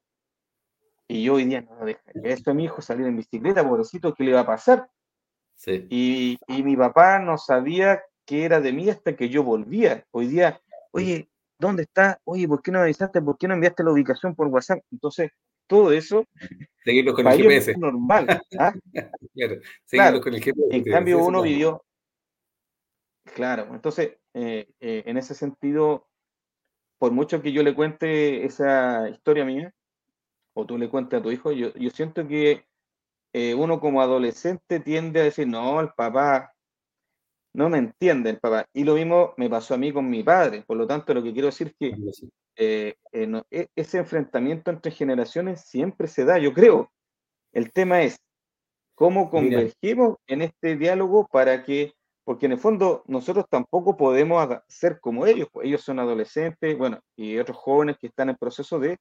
y 1.09 1.25
yo 1.25 1.35
hoy 1.35 1.45
día 1.45 1.63
no 1.63 1.85
dejaría 1.85 2.33
esto 2.33 2.53
a 2.53 2.55
mi 2.55 2.65
hijo 2.65 2.81
salir 2.81 3.07
en 3.07 3.17
bicicleta, 3.17 3.69
pobrecito, 3.69 4.15
¿qué 4.15 4.23
le 4.23 4.33
va 4.33 4.41
a 4.41 4.47
pasar? 4.47 4.89
Y, 5.67 6.39
y, 6.47 6.63
mi 6.63 6.77
papá 6.77 7.19
no 7.19 7.37
sabía 7.37 8.03
qué 8.25 8.45
era 8.45 8.61
de 8.61 8.73
mí 8.73 8.89
hasta 8.89 9.17
que 9.17 9.29
yo 9.29 9.43
volvía. 9.43 10.05
Hoy 10.13 10.29
día, 10.29 10.61
oye, 10.93 11.29
¿dónde 11.59 11.85
está? 11.85 12.21
Oye, 12.25 12.47
¿por 12.47 12.63
qué 12.63 12.71
no 12.71 12.81
avisaste? 12.81 13.21
¿Por 13.21 13.37
qué 13.37 13.49
no 13.49 13.55
enviaste 13.55 13.83
la 13.83 13.91
ubicación 13.91 14.35
por 14.35 14.47
WhatsApp? 14.49 14.81
Entonces, 14.93 15.31
todo 15.67 15.93
eso 15.93 16.25
seguirlos 16.87 17.17
con 17.17 17.27
el 17.27 17.37
GPS. 17.37 17.73
Es 17.73 17.79
normal. 17.79 18.41
¿ah? 18.59 18.73
claro, 19.91 20.21
con 20.21 20.35
el 20.35 20.41
GPS. 20.41 20.77
En 20.77 20.85
cambio, 20.85 21.25
uno 21.25 21.43
vivió. 21.43 21.85
Claro, 23.35 23.67
entonces, 23.73 24.17
eh, 24.35 24.69
eh, 24.81 25.03
en 25.05 25.17
ese 25.17 25.35
sentido, 25.35 26.09
por 26.99 27.11
mucho 27.11 27.43
que 27.43 27.53
yo 27.53 27.63
le 27.63 27.75
cuente 27.75 28.45
esa 28.45 29.09
historia 29.11 29.45
mía, 29.45 29.75
o 30.55 30.65
tú 30.65 30.79
le 30.79 30.89
cuentes 30.89 31.19
a 31.19 31.23
tu 31.23 31.31
hijo, 31.33 31.51
yo, 31.51 31.75
yo 31.75 31.91
siento 31.91 32.27
que 32.27 32.65
eh, 33.33 33.55
uno 33.55 33.81
como 33.81 34.01
adolescente 34.01 34.81
tiende 34.81 35.21
a 35.21 35.25
decir, 35.25 35.49
no, 35.49 35.81
el 35.81 35.91
papá 35.91 36.55
no 37.53 37.69
me 37.69 37.79
entiende, 37.79 38.31
el 38.31 38.39
papá. 38.39 38.65
Y 38.73 38.85
lo 38.85 38.95
mismo 38.95 39.35
me 39.37 39.51
pasó 39.51 39.75
a 39.75 39.79
mí 39.79 39.93
con 39.93 40.09
mi 40.09 40.23
padre. 40.23 40.63
Por 40.67 40.77
lo 40.77 40.87
tanto, 40.87 41.13
lo 41.13 41.23
que 41.23 41.33
quiero 41.33 41.47
decir 41.47 41.69
es 41.69 41.75
que 41.79 41.97
eh, 42.57 42.95
eh, 43.13 43.43
e, 43.51 43.69
ese 43.77 43.99
enfrentamiento 43.99 44.71
entre 44.71 44.91
generaciones 44.91 45.63
siempre 45.63 46.09
se 46.09 46.25
da, 46.25 46.39
yo 46.39 46.53
creo. 46.53 46.91
El 47.53 47.73
tema 47.73 48.03
es 48.03 48.19
cómo 48.95 49.31
convergimos 49.31 50.17
en 50.27 50.43
este 50.43 50.77
diálogo 50.77 51.29
para 51.31 51.65
que, 51.65 51.93
porque 52.25 52.47
en 52.47 52.53
el 52.53 52.59
fondo 52.59 53.05
nosotros 53.07 53.47
tampoco 53.51 53.97
podemos 53.97 54.47
ser 54.69 55.01
como 55.01 55.27
ellos, 55.27 55.49
pues 55.53 55.67
ellos 55.69 55.83
son 55.83 55.99
adolescentes, 55.99 56.77
bueno, 56.79 57.01
y 57.15 57.39
otros 57.39 57.59
jóvenes 57.59 57.99
que 57.99 58.09
están 58.09 58.31
en 58.31 58.37
proceso 58.37 58.79
de, 58.79 58.99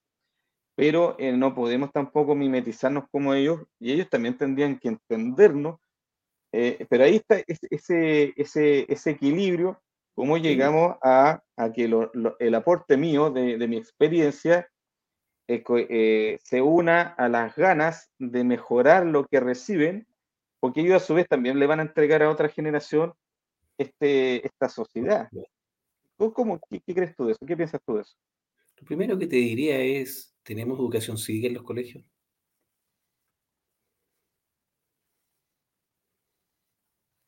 pero 0.76 1.16
eh, 1.18 1.32
no 1.32 1.56
podemos 1.56 1.92
tampoco 1.94 2.36
mimetizarnos 2.36 3.06
como 3.10 3.34
ellos, 3.34 3.62
y 3.80 3.94
ellos 3.94 4.10
también 4.10 4.38
tendrían 4.38 4.78
que 4.80 4.90
entendernos, 4.90 5.80
pero 6.90 7.04
ahí 7.04 7.18
está 7.18 7.44
ese, 7.48 8.34
ese, 8.38 8.86
ese 8.88 9.10
equilibrio 9.10 9.82
cómo 10.16 10.38
llegamos 10.38 10.96
a, 11.04 11.44
que 11.76 11.92
el 12.40 12.56
aporte 12.56 12.98
mío 12.98 13.30
de, 13.30 13.68
mi 13.68 13.78
experiencia 13.78 14.70
eh, 15.48 15.64
eh, 15.68 16.40
se 16.42 16.62
una 16.62 17.02
a 17.02 17.30
las 17.30 17.56
ganas 17.56 18.12
de 18.18 18.44
mejorar 18.44 19.06
lo 19.06 19.26
que 19.26 19.42
reciben, 19.42 20.08
porque 20.60 20.82
ellos 20.82 21.04
a 21.04 21.06
su 21.06 21.14
vez 21.14 21.28
también 21.28 21.60
le 21.60 21.68
van 21.68 21.80
a 21.80 21.84
entregar 21.84 22.24
a 22.24 22.32
otra 22.32 22.50
generación 22.50 23.14
este, 23.78 24.46
esta 24.46 24.70
sociedad. 24.70 25.30
cómo, 26.18 26.60
qué, 26.70 26.82
crees 26.82 27.16
tú 27.16 27.26
de 27.26 27.34
eso? 27.34 27.46
¿Qué 27.46 27.58
piensas 27.58 27.82
tú 27.86 27.96
de 27.96 28.02
eso? 28.02 28.16
Lo 28.78 28.88
primero 28.88 29.20
que 29.20 29.28
te 29.28 29.36
diría 29.36 29.80
es, 29.80 30.34
¿tenemos 30.44 30.80
educación 30.80 31.18
cívica 31.18 31.48
en 31.48 31.56
los 31.56 31.64
colegios? 31.64 32.06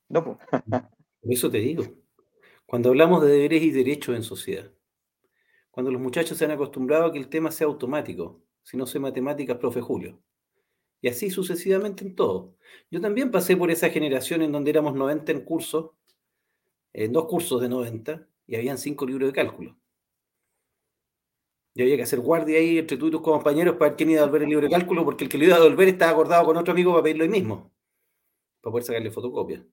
No, 0.09 0.23
pues. 0.23 0.38
Por 1.21 1.33
eso 1.33 1.51
te 1.51 1.57
digo. 1.57 2.06
Cuando 2.68 2.89
hablamos 2.89 3.24
de 3.24 3.30
deberes 3.30 3.63
y 3.63 3.72
derechos 3.72 4.13
en 4.13 4.24
sociedad, 4.24 4.70
cuando 5.72 5.89
los 5.89 6.01
muchachos 6.01 6.38
se 6.38 6.43
han 6.43 6.51
acostumbrado 6.51 7.05
a 7.05 7.13
que 7.13 7.18
el 7.18 7.30
tema 7.30 7.49
sea 7.49 7.65
automático, 7.65 8.43
si 8.61 8.76
no 8.76 8.86
sé 8.86 8.99
matemáticas, 8.99 9.55
profe 9.55 9.80
Julio. 9.80 10.20
Y 10.99 11.07
así 11.07 11.30
sucesivamente 11.30 12.03
en 12.03 12.13
todo. 12.13 12.57
Yo 12.91 12.99
también 12.99 13.32
pasé 13.32 13.55
por 13.55 13.72
esa 13.72 13.89
generación 13.89 14.41
en 14.41 14.51
donde 14.51 14.70
éramos 14.72 14.95
90 14.95 15.32
en 15.32 15.45
cursos, 15.45 15.91
en 16.91 17.13
dos 17.13 17.28
cursos 17.28 17.61
de 17.61 17.70
90, 17.70 18.28
y 18.47 18.57
habían 18.57 18.78
cinco 18.78 19.05
libros 19.05 19.30
de 19.30 19.34
cálculo. 19.34 19.78
Y 21.74 21.84
había 21.84 21.95
que 21.95 22.03
hacer 22.03 22.20
guardia 22.20 22.59
ahí 22.59 22.80
entre 22.80 22.97
tú 22.97 23.07
y 23.07 23.11
tus 23.11 23.22
compañeros 23.22 23.78
para 23.78 23.91
ver 23.91 23.97
quién 23.97 24.09
iba 24.09 24.20
a 24.20 24.26
devolver 24.26 24.43
el 24.43 24.49
libro 24.49 24.68
de 24.68 24.74
cálculo, 24.74 25.05
porque 25.05 25.24
el 25.24 25.30
que 25.30 25.38
lo 25.38 25.45
iba 25.45 25.55
a 25.55 25.59
devolver 25.61 25.88
estaba 25.88 26.11
acordado 26.11 26.43
con 26.43 26.57
otro 26.57 26.74
amigo 26.74 26.91
para 26.91 27.03
pedirlo 27.03 27.24
ahí 27.24 27.30
mismo, 27.30 27.72
para 28.59 28.72
poder 28.72 28.84
sacarle 28.84 29.09
fotocopia. 29.09 29.65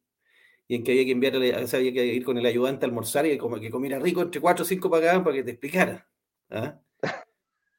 Y 0.68 0.76
en 0.76 0.84
que 0.84 0.92
había 0.92 1.04
que 1.04 1.12
enviarle, 1.12 1.54
había 1.54 1.92
que 1.92 2.06
ir 2.06 2.24
con 2.24 2.38
el 2.38 2.46
ayudante 2.46 2.86
a 2.86 2.88
almorzar 2.88 3.26
y 3.26 3.36
como 3.38 3.60
que 3.60 3.70
comiera 3.70 3.98
rico 3.98 4.22
entre 4.22 4.40
cuatro 4.40 4.64
o 4.64 4.66
cinco 4.66 4.90
pagaban 4.90 5.22
para 5.24 5.36
que 5.36 5.44
te 5.44 5.50
explicara. 5.52 6.08
¿Ah? 6.50 6.80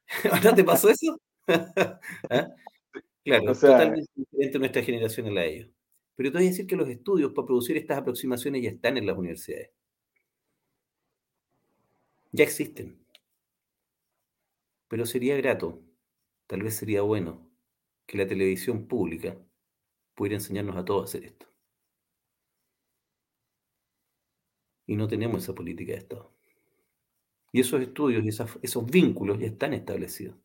¿Ahora 0.32 0.54
te 0.54 0.64
pasó 0.64 0.88
eso? 0.90 1.18
¿Ah? 2.30 2.48
Claro, 3.24 3.54
totalmente 3.54 4.10
diferente 4.14 4.58
nuestra 4.60 4.82
generación 4.82 5.28
a 5.28 5.30
la 5.32 5.42
de 5.42 5.54
ellos. 5.56 5.70
Pero 6.16 6.30
te 6.32 6.38
voy 6.38 6.46
a 6.48 6.50
decir 6.50 6.66
que 6.66 6.76
los 6.76 6.88
estudios 6.88 7.32
para 7.32 7.46
producir 7.46 7.76
estas 7.76 7.98
aproximaciones 7.98 8.62
ya 8.62 8.70
están 8.70 8.96
en 8.98 9.06
las 9.06 9.18
universidades. 9.18 9.70
Ya 12.32 12.44
existen. 12.44 12.98
Pero 14.88 15.06
sería 15.06 15.36
grato, 15.36 15.80
tal 16.48 16.62
vez 16.64 16.76
sería 16.76 17.02
bueno, 17.02 17.48
que 18.06 18.18
la 18.18 18.26
televisión 18.26 18.88
pública 18.88 19.38
pudiera 20.14 20.36
enseñarnos 20.36 20.76
a 20.76 20.84
todos 20.84 21.02
a 21.02 21.04
hacer 21.06 21.24
esto. 21.26 21.46
Y 24.86 24.96
no 24.96 25.08
tenemos 25.08 25.42
esa 25.42 25.54
política 25.54 25.92
de 25.92 25.98
Estado. 25.98 26.32
Y 27.52 27.60
esos 27.60 27.80
estudios 27.80 28.24
y 28.24 28.28
esos 28.28 28.86
vínculos 28.86 29.38
ya 29.38 29.46
están 29.46 29.72
establecidos. 29.72 30.36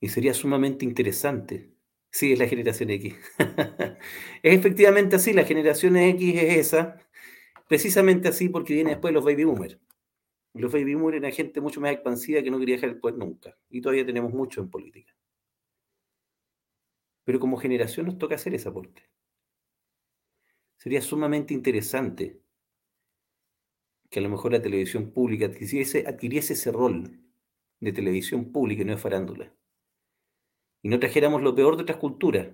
Y 0.00 0.08
sería 0.08 0.34
sumamente 0.34 0.84
interesante. 0.84 1.72
Sí, 2.10 2.32
es 2.32 2.38
la 2.38 2.48
generación 2.48 2.90
X. 2.90 3.14
es 4.42 4.58
efectivamente 4.58 5.16
así, 5.16 5.32
la 5.32 5.44
generación 5.44 5.96
X 5.96 6.34
es 6.36 6.58
esa, 6.58 6.96
precisamente 7.68 8.28
así 8.28 8.48
porque 8.48 8.74
viene 8.74 8.90
después 8.90 9.12
los 9.12 9.24
baby 9.24 9.44
boomers. 9.44 9.78
Los 10.54 10.72
baby 10.72 10.94
boomers 10.94 11.18
eran 11.18 11.32
gente 11.32 11.60
mucho 11.60 11.80
más 11.80 11.92
expansiva 11.92 12.42
que 12.42 12.50
no 12.50 12.58
quería 12.58 12.76
dejar 12.76 12.90
el 12.90 12.98
poder 13.00 13.18
nunca. 13.18 13.56
Y 13.70 13.80
todavía 13.80 14.06
tenemos 14.06 14.32
mucho 14.32 14.60
en 14.60 14.70
política. 14.70 15.14
Pero 17.24 17.38
como 17.38 17.58
generación 17.58 18.06
nos 18.06 18.18
toca 18.18 18.36
hacer 18.36 18.54
ese 18.54 18.68
aporte. 18.68 19.02
Sería 20.78 21.02
sumamente 21.02 21.52
interesante 21.52 22.40
que 24.10 24.20
a 24.20 24.22
lo 24.22 24.30
mejor 24.30 24.52
la 24.52 24.62
televisión 24.62 25.12
pública 25.12 25.46
adquiriese, 25.46 26.06
adquiriese 26.06 26.54
ese 26.54 26.72
rol 26.72 27.20
de 27.80 27.92
televisión 27.92 28.50
pública 28.50 28.82
y 28.82 28.84
no 28.86 28.92
de 28.92 28.98
farándula 28.98 29.52
y 30.82 30.88
no 30.88 30.98
trajéramos 30.98 31.42
lo 31.42 31.54
peor 31.54 31.76
de 31.76 31.82
otras 31.82 31.98
culturas. 31.98 32.48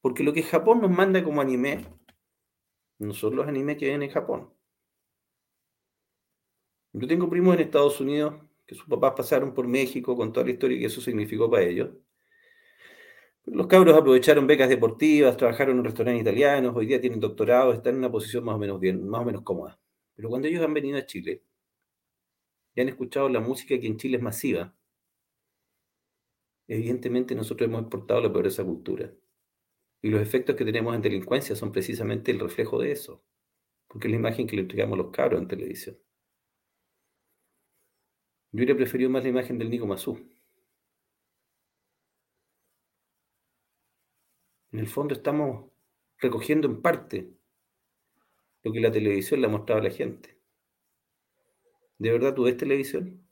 Porque 0.00 0.22
lo 0.22 0.32
que 0.32 0.42
Japón 0.42 0.80
nos 0.80 0.90
manda 0.90 1.22
como 1.22 1.40
anime 1.40 1.86
no 2.98 3.14
son 3.14 3.36
los 3.36 3.46
animes 3.46 3.76
que 3.76 3.90
ven 3.90 4.02
en 4.02 4.10
Japón. 4.10 4.52
Yo 6.92 7.06
tengo 7.06 7.30
primos 7.30 7.54
en 7.54 7.62
Estados 7.62 8.00
Unidos 8.00 8.34
que 8.66 8.74
sus 8.74 8.86
papás 8.86 9.14
pasaron 9.16 9.54
por 9.54 9.66
México 9.66 10.16
con 10.16 10.32
toda 10.32 10.46
la 10.46 10.52
historia 10.52 10.78
que 10.78 10.86
eso 10.86 11.00
significó 11.00 11.50
para 11.50 11.64
ellos. 11.64 11.90
Los 13.44 13.66
cabros 13.66 13.96
aprovecharon 13.96 14.46
becas 14.46 14.68
deportivas, 14.68 15.36
trabajaron 15.36 15.78
en 15.78 15.84
restaurantes 15.84 16.22
italianos, 16.22 16.74
hoy 16.76 16.86
día 16.86 17.00
tienen 17.00 17.20
doctorado, 17.20 17.72
están 17.72 17.94
en 17.94 17.98
una 17.98 18.10
posición 18.10 18.44
más 18.44 18.54
o 18.54 18.58
menos 18.58 18.80
bien, 18.80 19.06
más 19.08 19.22
o 19.22 19.24
menos 19.24 19.42
cómoda. 19.42 19.78
Pero 20.14 20.28
cuando 20.28 20.48
ellos 20.48 20.62
han 20.64 20.74
venido 20.74 20.98
a 20.98 21.06
Chile 21.06 21.42
y 22.74 22.80
han 22.80 22.88
escuchado 22.88 23.28
la 23.28 23.40
música 23.40 23.78
que 23.80 23.86
en 23.86 23.96
Chile 23.96 24.18
es 24.18 24.22
masiva, 24.22 24.74
evidentemente 26.68 27.34
nosotros 27.34 27.68
hemos 27.68 27.82
exportado 27.82 28.20
la 28.20 28.32
pobreza 28.32 28.64
cultura. 28.64 29.12
Y 30.02 30.08
los 30.10 30.20
efectos 30.22 30.56
que 30.56 30.64
tenemos 30.64 30.94
en 30.94 31.02
delincuencia 31.02 31.56
son 31.56 31.72
precisamente 31.72 32.30
el 32.30 32.40
reflejo 32.40 32.78
de 32.78 32.92
eso, 32.92 33.24
porque 33.88 34.08
es 34.08 34.12
la 34.12 34.18
imagen 34.18 34.46
que 34.46 34.56
le 34.56 34.62
entregamos 34.62 34.98
a 34.98 35.02
los 35.02 35.12
cabros 35.12 35.40
en 35.40 35.48
televisión. 35.48 35.98
Yo 38.52 38.58
hubiera 38.58 38.76
preferido 38.76 39.10
más 39.10 39.22
la 39.22 39.30
imagen 39.30 39.58
del 39.58 39.70
Nico 39.70 39.86
Mazú. 39.86 40.18
En 44.72 44.78
el 44.78 44.86
fondo 44.86 45.14
estamos 45.14 45.70
recogiendo 46.18 46.68
en 46.68 46.80
parte 46.80 47.30
lo 48.62 48.72
que 48.72 48.80
la 48.80 48.92
televisión 48.92 49.40
le 49.40 49.46
ha 49.46 49.50
mostrado 49.50 49.80
a 49.80 49.84
la 49.84 49.90
gente. 49.90 50.38
¿De 51.98 52.12
verdad 52.12 52.34
tú 52.34 52.44
ves 52.44 52.56
televisión? 52.56 53.26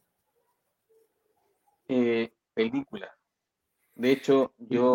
Eh, 1.89 2.31
película. 2.55 3.17
De 3.95 4.13
hecho, 4.13 4.53
yo 4.59 4.95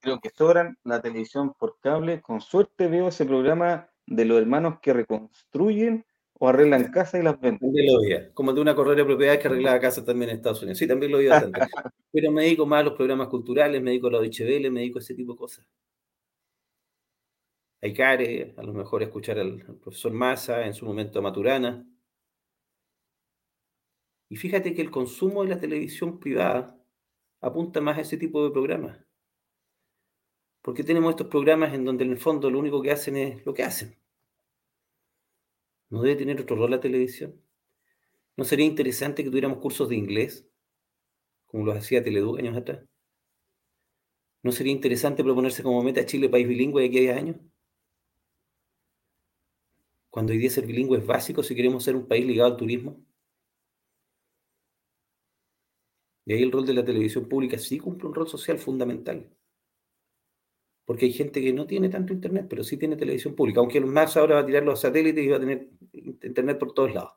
creo 0.00 0.20
que 0.20 0.30
sobran 0.30 0.78
la 0.84 1.00
televisión 1.00 1.54
por 1.54 1.78
cable. 1.80 2.20
Con 2.22 2.40
suerte 2.40 2.88
veo 2.88 3.08
ese 3.08 3.26
programa 3.26 3.90
de 4.06 4.24
los 4.24 4.40
hermanos 4.40 4.80
que 4.80 4.92
reconstruyen 4.92 6.06
o 6.42 6.48
arreglan 6.48 6.90
casa 6.90 7.18
y 7.18 7.22
las 7.22 7.38
venden. 7.38 7.60
También 7.60 7.86
lo 7.92 8.00
veía, 8.00 8.32
como 8.32 8.52
de 8.54 8.62
una 8.62 8.74
correa 8.74 8.94
de 8.94 9.04
propiedades 9.04 9.40
que 9.40 9.48
arreglaba 9.48 9.78
casa 9.78 10.04
también 10.04 10.30
en 10.30 10.36
Estados 10.36 10.62
Unidos. 10.62 10.78
Sí, 10.78 10.86
también 10.88 11.12
lo 11.12 11.18
veía 11.18 11.32
bastante. 11.32 11.60
Pero 12.12 12.32
me 12.32 12.44
dedico 12.44 12.64
más 12.66 12.80
a 12.80 12.84
los 12.84 12.94
programas 12.94 13.28
culturales, 13.28 13.82
me 13.82 13.90
dedico 13.90 14.08
a 14.08 14.12
la 14.12 14.18
HBL, 14.20 14.70
me 14.70 14.80
dedico 14.80 14.98
a 14.98 15.02
ese 15.02 15.14
tipo 15.14 15.32
de 15.34 15.38
cosas. 15.38 15.66
Hay 17.82 17.92
care, 17.92 18.54
a 18.56 18.62
lo 18.62 18.72
mejor 18.72 19.02
escuchar 19.02 19.38
al, 19.38 19.62
al 19.68 19.76
profesor 19.76 20.12
Massa, 20.12 20.64
en 20.66 20.72
su 20.72 20.86
momento 20.86 21.18
a 21.18 21.22
Maturana. 21.22 21.84
Y 24.30 24.36
fíjate 24.36 24.72
que 24.72 24.80
el 24.80 24.90
consumo 24.90 25.42
de 25.42 25.50
la 25.50 25.60
televisión 25.60 26.18
privada 26.18 26.82
apunta 27.42 27.82
más 27.82 27.98
a 27.98 28.02
ese 28.02 28.16
tipo 28.16 28.42
de 28.42 28.50
programas. 28.50 28.98
Porque 30.62 30.84
tenemos 30.84 31.10
estos 31.10 31.26
programas 31.26 31.74
en 31.74 31.84
donde 31.84 32.04
en 32.04 32.12
el 32.12 32.18
fondo 32.18 32.50
lo 32.50 32.58
único 32.58 32.80
que 32.80 32.92
hacen 32.92 33.18
es 33.18 33.44
lo 33.44 33.52
que 33.52 33.62
hacen. 33.62 33.99
¿No 35.90 36.00
debe 36.02 36.16
tener 36.16 36.40
otro 36.40 36.56
rol 36.56 36.70
la 36.70 36.80
televisión? 36.80 37.40
¿No 38.36 38.44
sería 38.44 38.66
interesante 38.66 39.22
que 39.22 39.30
tuviéramos 39.30 39.58
cursos 39.60 39.88
de 39.88 39.96
inglés, 39.96 40.48
como 41.44 41.66
los 41.66 41.76
hacía 41.76 42.02
Teleduc 42.02 42.38
años 42.38 42.56
atrás? 42.56 42.80
¿No 44.42 44.52
sería 44.52 44.72
interesante 44.74 45.24
proponerse 45.24 45.62
como 45.62 45.82
meta 45.82 46.04
Chile 46.04 46.28
país 46.28 46.46
bilingüe 46.46 46.82
de 46.82 46.88
aquí 46.88 46.98
a 46.98 47.00
10 47.00 47.16
años? 47.16 47.36
Cuando 50.08 50.32
hoy 50.32 50.38
día 50.38 50.50
ser 50.50 50.66
bilingüe 50.66 50.98
es 50.98 51.04
básico 51.04 51.42
si 51.42 51.56
queremos 51.56 51.82
ser 51.82 51.96
un 51.96 52.06
país 52.06 52.24
ligado 52.24 52.52
al 52.52 52.56
turismo. 52.56 53.04
Y 56.24 56.32
ahí 56.32 56.42
el 56.42 56.50
rol 56.50 56.64
de 56.64 56.72
la 56.72 56.82
televisión 56.82 57.28
pública 57.28 57.58
sí 57.58 57.78
cumple 57.78 58.08
un 58.08 58.14
rol 58.14 58.26
social 58.26 58.56
fundamental. 58.58 59.28
Porque 60.90 61.06
hay 61.06 61.12
gente 61.12 61.40
que 61.40 61.52
no 61.52 61.68
tiene 61.68 61.88
tanto 61.88 62.12
internet, 62.12 62.46
pero 62.50 62.64
sí 62.64 62.76
tiene 62.76 62.96
televisión 62.96 63.36
pública. 63.36 63.60
Aunque 63.60 63.80
más 63.80 64.16
ahora 64.16 64.34
va 64.34 64.40
a 64.40 64.46
tirar 64.46 64.64
los 64.64 64.80
satélites 64.80 65.24
y 65.24 65.28
va 65.28 65.36
a 65.36 65.38
tener 65.38 65.68
internet 65.92 66.58
por 66.58 66.74
todos 66.74 66.92
lados. 66.92 67.12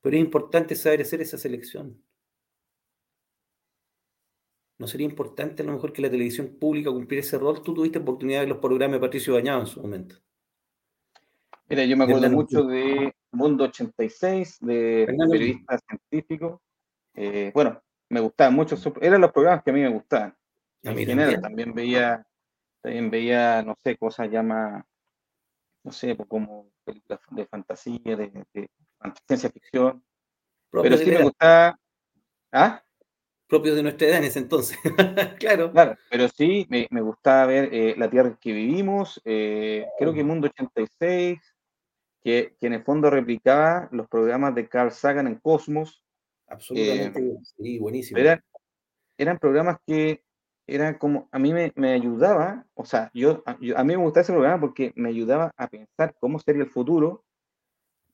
Pero 0.00 0.16
es 0.16 0.22
importante 0.22 0.74
saber 0.74 1.02
hacer 1.02 1.20
esa 1.20 1.38
selección. 1.38 2.02
¿No 4.76 4.88
sería 4.88 5.06
importante 5.06 5.62
a 5.62 5.66
lo 5.66 5.70
mejor 5.70 5.92
que 5.92 6.02
la 6.02 6.10
televisión 6.10 6.56
pública 6.58 6.90
cumpliera 6.90 7.24
ese 7.24 7.38
rol? 7.38 7.62
Tú 7.62 7.74
tuviste 7.74 8.00
oportunidad 8.00 8.40
de 8.40 8.46
ver 8.46 8.54
los 8.54 8.58
programas 8.58 8.96
de 8.96 9.06
Patricio 9.06 9.34
Bañado 9.34 9.60
en 9.60 9.66
su 9.68 9.80
momento. 9.80 10.16
Mira, 11.68 11.84
yo 11.84 11.96
me 11.96 12.02
acuerdo 12.02 12.28
mucho 12.28 12.64
de 12.64 13.14
Mundo 13.30 13.66
86, 13.66 14.58
de 14.62 15.06
periodistas 15.30 15.80
científicos, 15.86 16.60
eh, 17.14 17.52
bueno, 17.54 17.80
me 18.08 18.18
gustaban 18.18 18.54
mucho, 18.54 18.76
eran 19.00 19.20
los 19.20 19.30
programas 19.30 19.62
que 19.62 19.70
a 19.70 19.74
mí 19.74 19.80
me 19.80 19.90
gustaban. 19.90 20.34
En 20.82 20.96
general, 20.96 21.40
también. 21.40 21.72
veía, 21.72 22.26
también 22.82 23.10
veía, 23.10 23.62
no 23.62 23.76
sé, 23.82 23.96
cosas 23.96 24.30
llama, 24.30 24.86
no 25.84 25.92
sé, 25.92 26.14
pues, 26.14 26.28
como 26.28 26.70
películas 26.84 27.20
de 27.30 27.46
fantasía, 27.46 28.16
de, 28.16 28.46
ciencia 29.26 29.50
ficción. 29.50 30.04
pero 30.70 30.96
sí 30.96 31.10
me 31.10 31.22
gustaba. 31.22 31.78
¿Ah? 32.52 32.82
Propios 33.46 33.76
de 33.76 33.82
nuestra 33.82 34.08
edad 34.08 34.18
en 34.18 34.24
ese 34.24 34.38
entonces. 34.38 34.78
claro. 35.38 35.72
Claro, 35.72 35.96
pero 36.10 36.28
sí 36.28 36.66
me, 36.68 36.86
gustaba 37.00 37.46
ver 37.46 37.68
eh, 37.72 37.94
La 37.96 38.10
Tierra 38.10 38.28
en 38.28 38.36
que 38.36 38.52
vivimos, 38.52 39.20
eh, 39.24 39.86
creo 39.98 40.12
que 40.12 40.24
Mundo 40.24 40.48
86, 40.48 41.38
que, 42.22 42.56
que 42.58 42.66
en 42.66 42.74
el 42.74 42.84
fondo 42.84 43.10
replicaba 43.10 43.88
los 43.92 44.08
programas 44.08 44.54
de 44.54 44.68
Carl 44.68 44.90
Sagan 44.90 45.26
en 45.26 45.36
Cosmos, 45.36 46.02
Absolutamente, 46.52 47.20
eh, 47.20 47.38
sí, 47.56 47.78
buenísimo. 47.78 48.20
Eran, 49.18 49.38
programas 49.38 49.78
que 49.86 50.22
eran 50.74 50.94
como, 50.94 51.28
a 51.32 51.38
mí 51.38 51.52
me, 51.52 51.92
ayudaba, 51.92 52.66
o 52.74 52.84
sea, 52.84 53.10
yo, 53.14 53.42
a 53.46 53.54
mí 53.56 53.96
me 53.96 53.96
gustaba 53.96 54.22
ese 54.22 54.32
programa 54.32 54.60
porque 54.60 54.92
me 54.96 55.08
ayudaba 55.08 55.50
a 55.56 55.68
pensar 55.68 56.14
cómo 56.18 56.38
sería 56.38 56.62
el 56.62 56.70
futuro 56.70 57.24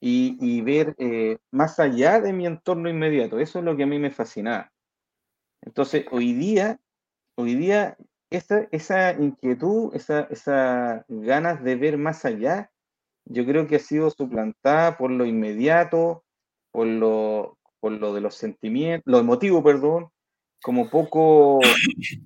y, 0.01 0.61
ver 0.63 0.95
eh, 0.99 1.39
más 1.51 1.79
allá 1.81 2.21
de 2.21 2.33
mi 2.33 2.47
entorno 2.47 2.89
inmediato. 2.89 3.39
Eso 3.39 3.59
es 3.59 3.65
lo 3.65 3.77
que 3.77 3.83
a 3.83 3.87
mí 3.87 3.99
me 3.99 4.11
fascinaba. 4.11 4.73
Entonces, 5.63 6.07
hoy 6.11 6.33
día, 6.35 6.79
hoy 7.37 7.55
día 7.55 7.97
esa, 8.31 8.69
esa 8.71 9.13
inquietud, 9.13 9.95
esa, 9.95 10.23
esa 10.31 11.05
ganas 11.09 11.63
de 11.65 11.77
ver 11.77 11.99
más 11.99 12.25
allá, 12.25 12.71
yo 13.25 13.45
creo 13.45 13.67
que 13.67 13.77
ha 13.77 13.81
sido 13.81 14.11
suplantada 14.11 14.97
por 14.97 15.11
lo 15.11 15.25
inmediato, 15.27 16.25
por 16.71 16.87
lo, 16.87 17.59
por 17.81 17.93
lo 17.93 18.15
de 18.15 18.21
los 18.21 18.35
sentimientos, 18.35 19.11
lo 19.11 19.19
emotivo, 19.19 19.63
perdón, 19.63 20.11
como 20.63 20.89
poco, 20.91 21.61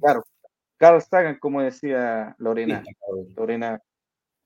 claro, 0.01 0.25
Carl 0.79 1.01
Sagan, 1.03 1.39
como 1.39 1.63
decía 1.63 2.35
Lorena, 2.39 2.83
Lorena, 3.37 3.81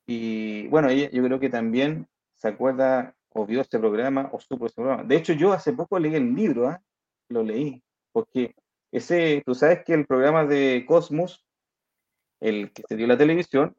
y 0.07 0.69
bueno, 0.69 0.89
ella, 0.89 1.11
yo 1.11 1.23
creo 1.25 1.41
que 1.41 1.49
también 1.49 2.07
se 2.37 2.49
acuerda 2.49 3.15
o 3.31 3.47
vio 3.47 3.61
este 3.61 3.79
programa 3.79 4.29
o 4.33 4.41
supo 4.41 4.67
este 4.67 4.81
programa. 4.81 5.05
De 5.05 5.17
hecho, 5.17 5.33
yo 5.33 5.53
hace 5.53 5.73
poco 5.73 5.99
leí 5.99 6.15
el 6.15 6.35
libro, 6.35 6.69
¿ah? 6.69 6.83
lo 7.29 7.43
leí, 7.43 7.83
porque 8.13 8.55
ese, 8.93 9.43
tú 9.45 9.55
sabes 9.55 9.85
que 9.85 9.95
el 9.95 10.07
programa 10.07 10.45
de 10.45 10.85
Cosmos, 10.87 11.45
el 12.41 12.73
que 12.73 12.83
se 12.89 12.97
dio 12.97 13.07
la 13.07 13.19
televisión, 13.19 13.77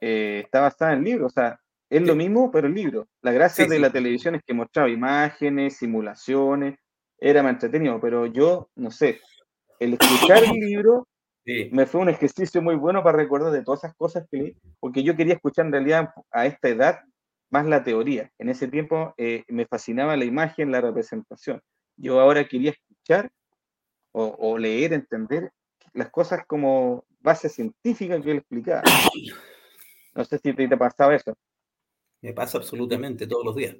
eh, 0.00 0.42
está 0.44 0.60
basado 0.60 0.92
en 0.92 0.98
el 0.98 1.04
libro, 1.04 1.26
o 1.26 1.30
sea, 1.30 1.60
es 1.90 2.02
lo 2.02 2.14
mismo, 2.14 2.50
pero 2.50 2.66
el 2.66 2.74
libro. 2.74 3.08
La 3.22 3.32
gracia 3.32 3.66
de 3.66 3.78
la 3.78 3.90
televisión 3.90 4.34
es 4.34 4.42
que 4.44 4.54
mostraba 4.54 4.90
imágenes, 4.90 5.78
simulaciones, 5.78 6.78
era 7.18 7.42
más 7.42 7.54
entretenido, 7.54 8.00
pero 8.00 8.26
yo, 8.26 8.70
no 8.76 8.90
sé, 8.90 9.20
el 9.80 9.94
escuchar 9.94 10.44
el 10.44 10.50
libro 10.60 11.06
me 11.70 11.86
fue 11.86 12.02
un 12.02 12.10
ejercicio 12.10 12.60
muy 12.60 12.74
bueno 12.74 13.02
para 13.02 13.16
recordar 13.16 13.52
de 13.52 13.62
todas 13.62 13.80
esas 13.80 13.96
cosas 13.96 14.26
que 14.30 14.36
leí, 14.36 14.56
porque 14.80 15.02
yo 15.02 15.16
quería 15.16 15.34
escuchar 15.34 15.66
en 15.66 15.72
realidad 15.72 16.10
a 16.30 16.44
esta 16.44 16.68
edad 16.68 17.00
más 17.50 17.66
la 17.66 17.82
teoría. 17.82 18.30
En 18.38 18.50
ese 18.50 18.68
tiempo 18.68 19.14
eh, 19.16 19.44
me 19.48 19.66
fascinaba 19.66 20.16
la 20.16 20.26
imagen, 20.26 20.70
la 20.70 20.82
representación. 20.82 21.62
Yo 21.96 22.20
ahora 22.20 22.46
quería 22.46 22.72
escuchar 22.72 23.30
o, 24.12 24.58
leer, 24.58 24.92
entender 24.92 25.52
las 25.92 26.10
cosas 26.10 26.44
como 26.46 27.04
base 27.20 27.48
científica 27.48 28.20
que 28.20 28.32
él 28.32 28.38
explicaba. 28.38 28.82
No 30.14 30.24
sé 30.24 30.38
si 30.38 30.52
te, 30.52 30.68
te 30.68 30.76
pasaba 30.76 31.14
eso. 31.14 31.34
Me 32.20 32.32
pasa 32.32 32.58
absolutamente 32.58 33.26
todos 33.26 33.44
los 33.44 33.56
días. 33.56 33.76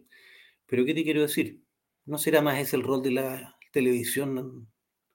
Pero 0.66 0.84
¿qué 0.84 0.94
te 0.94 1.02
quiero 1.02 1.22
decir? 1.22 1.60
¿No 2.06 2.18
será 2.18 2.40
más 2.40 2.58
ese 2.58 2.76
el 2.76 2.84
rol 2.84 3.02
de 3.02 3.10
la 3.10 3.58
televisión 3.72 4.68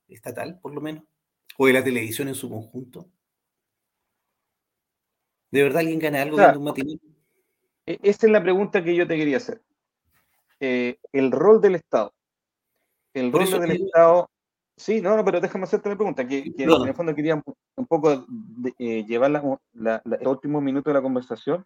estatal, 0.07 0.59
por 0.59 0.73
lo 0.73 0.81
menos? 0.81 1.03
¿O 1.57 1.67
de 1.67 1.73
la 1.73 1.83
televisión 1.83 2.27
en 2.27 2.35
su 2.35 2.49
conjunto? 2.49 3.07
¿De 5.51 5.63
verdad 5.63 5.81
alguien 5.81 5.99
gana 5.99 6.21
algo 6.21 6.37
o 6.37 6.57
un 6.57 6.63
matinal? 6.63 6.99
E, 7.85 7.99
esa 8.01 8.25
es 8.25 8.31
la 8.31 8.41
pregunta 8.41 8.83
que 8.83 8.95
yo 8.95 9.07
te 9.07 9.17
quería 9.17 9.37
hacer. 9.37 9.61
Eh, 10.59 10.97
el 11.11 11.31
rol 11.31 11.61
del 11.61 11.75
Estado. 11.75 12.13
El 13.13 13.31
rol 13.31 13.49
del 13.49 13.71
Estado. 13.71 14.29
Sí, 14.75 15.01
no, 15.01 15.15
no, 15.15 15.23
pero 15.23 15.39
déjame 15.39 15.65
hacerte 15.65 15.89
la 15.89 15.95
pregunta, 15.95 16.27
que, 16.27 16.51
en 16.57 16.87
el 16.87 16.95
fondo 16.95 17.13
quería 17.13 17.35
un, 17.75 17.85
poco 17.85 18.25
eh, 18.79 19.05
llevar 19.05 19.29
la, 19.29 20.01
el 20.03 20.27
último 20.27 20.61
minuto 20.61 20.89
de 20.89 20.95
la 20.95 21.01
conversación 21.01 21.63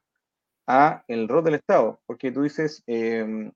a 0.67 1.03
el 1.07 1.29
rol 1.29 1.43
del 1.45 1.55
Estado, 1.55 2.01
porque 2.05 2.31
tú 2.31 2.41
dices 2.41 2.83
em, 2.85 3.51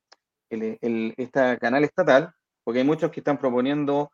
el, 0.49 1.13
este 1.17 1.57
canal 1.59 1.84
estatal, 1.84 2.34
porque 2.63 2.79
hay 2.79 2.86
muchos 2.86 3.11
que 3.11 3.19
están 3.19 3.38
proponiendo 3.38 4.11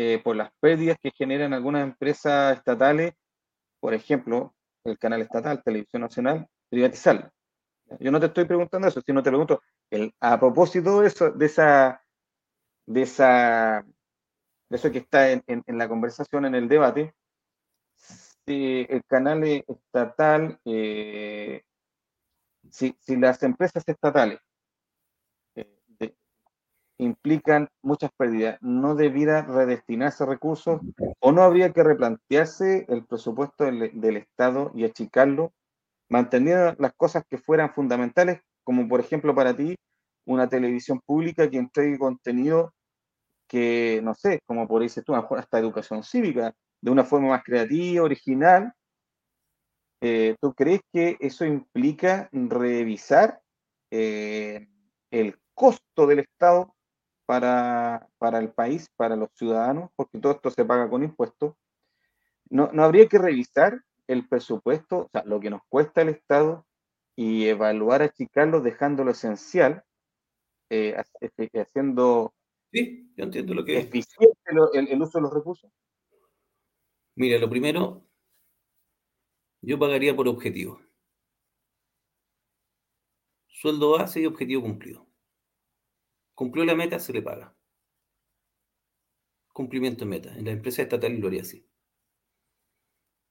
eh, 0.00 0.20
por 0.22 0.36
las 0.36 0.52
pérdidas 0.60 0.96
que 1.02 1.10
generan 1.10 1.52
algunas 1.52 1.82
empresas 1.82 2.56
estatales, 2.56 3.14
por 3.80 3.94
ejemplo, 3.94 4.54
el 4.84 4.96
canal 4.96 5.22
estatal, 5.22 5.60
Televisión 5.64 6.02
Nacional, 6.02 6.46
privatizarlo. 6.70 7.28
Yo 7.98 8.12
no 8.12 8.20
te 8.20 8.26
estoy 8.26 8.44
preguntando 8.44 8.86
eso, 8.86 9.00
sino 9.04 9.24
te 9.24 9.30
pregunto, 9.30 9.60
a 10.20 10.38
propósito 10.38 11.00
de 11.00 11.08
eso, 11.08 11.32
de 11.32 11.46
esa, 11.46 12.00
de 12.86 13.02
esa, 13.02 13.84
de 14.68 14.76
eso 14.76 14.92
que 14.92 14.98
está 14.98 15.32
en, 15.32 15.42
la 15.66 15.88
conversación, 15.88 16.44
en 16.44 16.54
el 16.54 16.68
debate, 16.68 17.12
si 17.96 18.86
el 18.88 19.02
canal 19.04 19.42
estatal 19.42 20.60
eh, 20.64 21.64
si, 22.70 22.94
las 23.16 23.42
empresas 23.42 23.82
estatales 23.84 24.38
implican 26.98 27.68
muchas 27.82 28.10
pérdidas, 28.16 28.58
¿no 28.60 28.94
debiera 28.94 29.42
redestinarse 29.42 30.26
recursos 30.26 30.80
o 31.20 31.32
no 31.32 31.42
habría 31.42 31.72
que 31.72 31.84
replantearse 31.84 32.86
el 32.88 33.06
presupuesto 33.06 33.64
del, 33.64 34.16
Estado 34.16 34.72
y 34.74 34.84
achicarlo, 34.84 35.52
manteniendo 36.08 36.74
las 36.78 36.92
cosas 36.94 37.24
que 37.28 37.38
fueran 37.38 37.72
fundamentales, 37.72 38.40
como 38.64 38.88
por 38.88 39.00
ejemplo 39.00 39.34
para 39.34 39.56
ti 39.56 39.76
una 40.26 40.48
televisión 40.48 41.00
pública 41.06 41.48
que 41.48 41.58
entregue 41.58 41.98
contenido 41.98 42.74
que, 43.46 44.00
no 44.02 44.14
sé, 44.14 44.40
como 44.44 44.68
por 44.68 44.82
dices 44.82 45.04
tú, 45.04 45.14
hasta 45.14 45.58
educación 45.58 46.02
cívica, 46.02 46.54
de 46.82 46.90
una 46.90 47.04
forma 47.04 47.28
más 47.28 47.42
creativa, 47.44 48.02
original, 48.02 48.74
eh, 50.00 50.36
¿tú 50.40 50.52
crees 50.52 50.80
que 50.92 51.16
eso 51.20 51.44
implica 51.44 52.28
revisar 52.32 53.40
eh, 53.90 54.68
el 55.10 55.38
costo 55.54 56.06
del 56.06 56.20
Estado 56.20 56.74
para, 57.28 58.08
el 58.40 58.52
país, 58.52 58.90
para 58.96 59.14
los 59.14 59.28
ciudadanos? 59.34 59.90
Porque 59.94 60.18
todo 60.18 60.32
esto 60.32 60.50
se 60.50 60.64
paga 60.64 60.88
con 60.88 61.02
impuestos. 61.02 61.54
¿No, 62.48 62.70
habría 62.78 63.06
que 63.06 63.18
revisar 63.18 63.82
el 64.06 64.26
presupuesto, 64.26 65.00
o 65.00 65.08
sea, 65.12 65.24
lo 65.26 65.38
que 65.38 65.50
nos 65.50 65.60
cuesta 65.68 66.00
el 66.00 66.08
Estado 66.08 66.66
y 67.14 67.46
evaluar, 67.46 68.00
achicarlo, 68.00 68.62
dejando 68.62 69.04
lo 69.04 69.10
esencial, 69.10 69.84
eh, 70.70 70.96
haciendo 71.54 72.32
sí, 72.72 73.12
yo 73.14 73.24
entiendo 73.24 73.52
lo 73.52 73.64
que 73.64 73.78
eficiente 73.78 74.38
el 74.72 75.02
uso 75.02 75.18
de 75.18 75.22
los 75.22 75.34
recursos? 75.34 75.70
Mira, 77.14 77.38
lo 77.38 77.50
primero, 77.50 78.06
yo 79.60 79.78
pagaría 79.78 80.16
por 80.16 80.28
objetivo. 80.28 80.80
Sueldo 83.48 83.98
base 83.98 84.20
y 84.20 84.26
objetivo 84.26 84.62
cumplido. 84.62 85.07
Cumplió 86.38 86.64
la 86.64 86.76
meta, 86.76 87.00
se 87.00 87.12
le 87.12 87.20
paga. 87.20 87.52
Cumplimiento 89.52 90.04
de 90.04 90.10
meta. 90.10 90.38
En 90.38 90.44
la 90.44 90.52
empresa 90.52 90.82
estatal 90.82 91.18
lo 91.18 91.26
haría 91.26 91.42
así. 91.42 91.68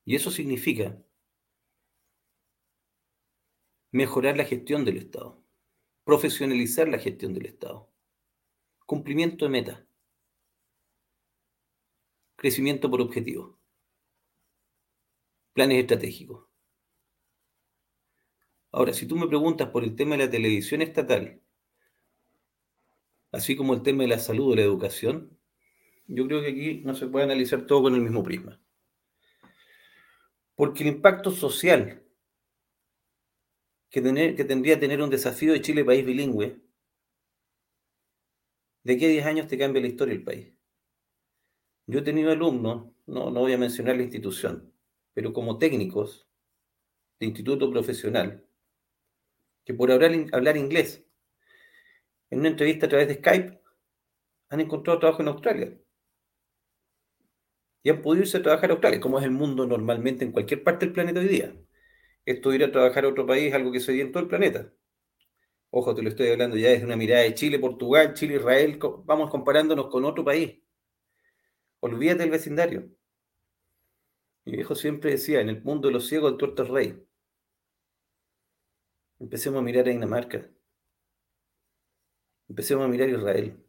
Y 0.03 0.17
eso 0.17 0.29
significa 0.29 1.01
mejorar 3.91 4.35
la 4.35 4.43
gestión 4.43 4.83
del 4.83 4.97
Estado, 4.97 5.41
profesionalizar 6.03 6.89
la 6.89 6.99
gestión 6.99 7.33
del 7.33 7.45
Estado, 7.45 7.89
cumplimiento 8.85 9.45
de 9.45 9.51
meta, 9.51 9.87
crecimiento 12.35 12.91
por 12.91 12.99
objetivo 12.99 13.57
planes 15.53 15.79
estratégicos. 15.79 16.45
Ahora, 18.73 18.91
si 18.91 19.07
tú 19.07 19.15
me 19.15 19.29
preguntas 19.29 19.69
por 19.69 19.85
el 19.85 19.95
tema 19.95 20.17
de 20.17 20.25
la 20.25 20.29
televisión 20.29 20.81
estatal, 20.81 21.41
así 23.31 23.55
como 23.55 23.73
el 23.73 23.83
tema 23.83 24.03
de 24.03 24.09
la 24.09 24.19
salud 24.19 24.51
o 24.51 24.55
la 24.55 24.61
educación, 24.61 25.37
yo 26.07 26.25
creo 26.27 26.41
que 26.41 26.49
aquí 26.49 26.81
no 26.85 26.95
se 26.95 27.07
puede 27.07 27.25
analizar 27.25 27.65
todo 27.65 27.83
con 27.83 27.95
el 27.95 28.01
mismo 28.01 28.23
prisma. 28.23 28.61
Porque 30.55 30.83
el 30.83 30.89
impacto 30.89 31.31
social 31.31 32.03
que, 33.89 34.01
que 34.35 34.45
tendría 34.45 34.79
tener 34.79 35.01
un 35.01 35.09
desafío 35.09 35.53
de 35.53 35.61
Chile 35.61 35.85
país 35.85 36.05
bilingüe, 36.05 36.61
de 38.83 38.93
aquí 38.93 39.05
a 39.05 39.09
10 39.09 39.25
años 39.25 39.47
te 39.47 39.57
cambia 39.57 39.81
la 39.81 39.89
historia 39.89 40.13
del 40.13 40.23
país. 40.23 40.53
Yo 41.87 41.99
he 41.99 42.03
tenido 42.03 42.31
alumnos, 42.31 42.91
no, 43.05 43.31
no 43.31 43.41
voy 43.41 43.53
a 43.53 43.57
mencionar 43.57 43.95
la 43.97 44.03
institución, 44.03 44.73
pero 45.13 45.33
como 45.33 45.57
técnicos 45.57 46.27
de 47.19 47.27
instituto 47.27 47.69
profesional, 47.71 48.45
que 49.65 49.73
por 49.73 49.91
hablar, 49.91 50.11
hablar 50.31 50.57
inglés 50.57 51.06
en 52.29 52.39
una 52.39 52.49
entrevista 52.49 52.85
a 52.85 52.89
través 52.89 53.07
de 53.07 53.15
Skype 53.15 53.61
han 54.49 54.61
encontrado 54.61 54.99
trabajo 54.99 55.21
en 55.21 55.27
Australia. 55.29 55.77
Y 57.83 57.89
han 57.89 58.01
podido 58.01 58.23
irse 58.23 58.37
a 58.37 58.43
trabajar 58.43 58.69
a 58.69 58.73
Australia, 58.73 58.99
como 58.99 59.19
es 59.19 59.25
el 59.25 59.31
mundo 59.31 59.65
normalmente 59.65 60.25
en 60.25 60.31
cualquier 60.31 60.63
parte 60.63 60.85
del 60.85 60.93
planeta 60.93 61.19
hoy 61.19 61.27
día. 61.27 61.55
Esto 62.25 62.53
ir 62.53 62.63
a 62.63 62.71
trabajar 62.71 63.05
a 63.05 63.09
otro 63.09 63.25
país 63.25 63.47
es 63.47 63.53
algo 63.53 63.71
que 63.71 63.79
se 63.79 63.93
ve 63.93 64.01
en 64.01 64.11
todo 64.11 64.23
el 64.23 64.29
planeta. 64.29 64.73
Ojo, 65.69 65.95
te 65.95 66.01
lo 66.01 66.09
estoy 66.09 66.29
hablando 66.29 66.57
ya 66.57 66.69
desde 66.69 66.85
una 66.85 66.95
mirada 66.95 67.23
de 67.23 67.33
Chile, 67.33 67.59
Portugal, 67.59 68.13
Chile, 68.13 68.35
Israel. 68.35 68.79
Vamos 69.05 69.29
comparándonos 69.29 69.87
con 69.87 70.05
otro 70.05 70.23
país. 70.25 70.61
Olvídate 71.79 72.19
del 72.23 72.31
vecindario. 72.31 72.89
Mi 74.45 74.53
viejo 74.53 74.75
siempre 74.75 75.11
decía, 75.11 75.41
en 75.41 75.49
el 75.49 75.61
mundo 75.61 75.87
de 75.87 75.93
los 75.93 76.07
ciegos 76.07 76.31
el 76.31 76.37
tuerto 76.37 76.63
es 76.63 76.69
rey. 76.69 77.07
Empecemos 79.19 79.59
a 79.59 79.61
mirar 79.61 79.87
a 79.87 79.91
Dinamarca. 79.91 80.49
Empecemos 82.49 82.85
a 82.85 82.87
mirar 82.87 83.09
a 83.09 83.11
Israel. 83.11 83.63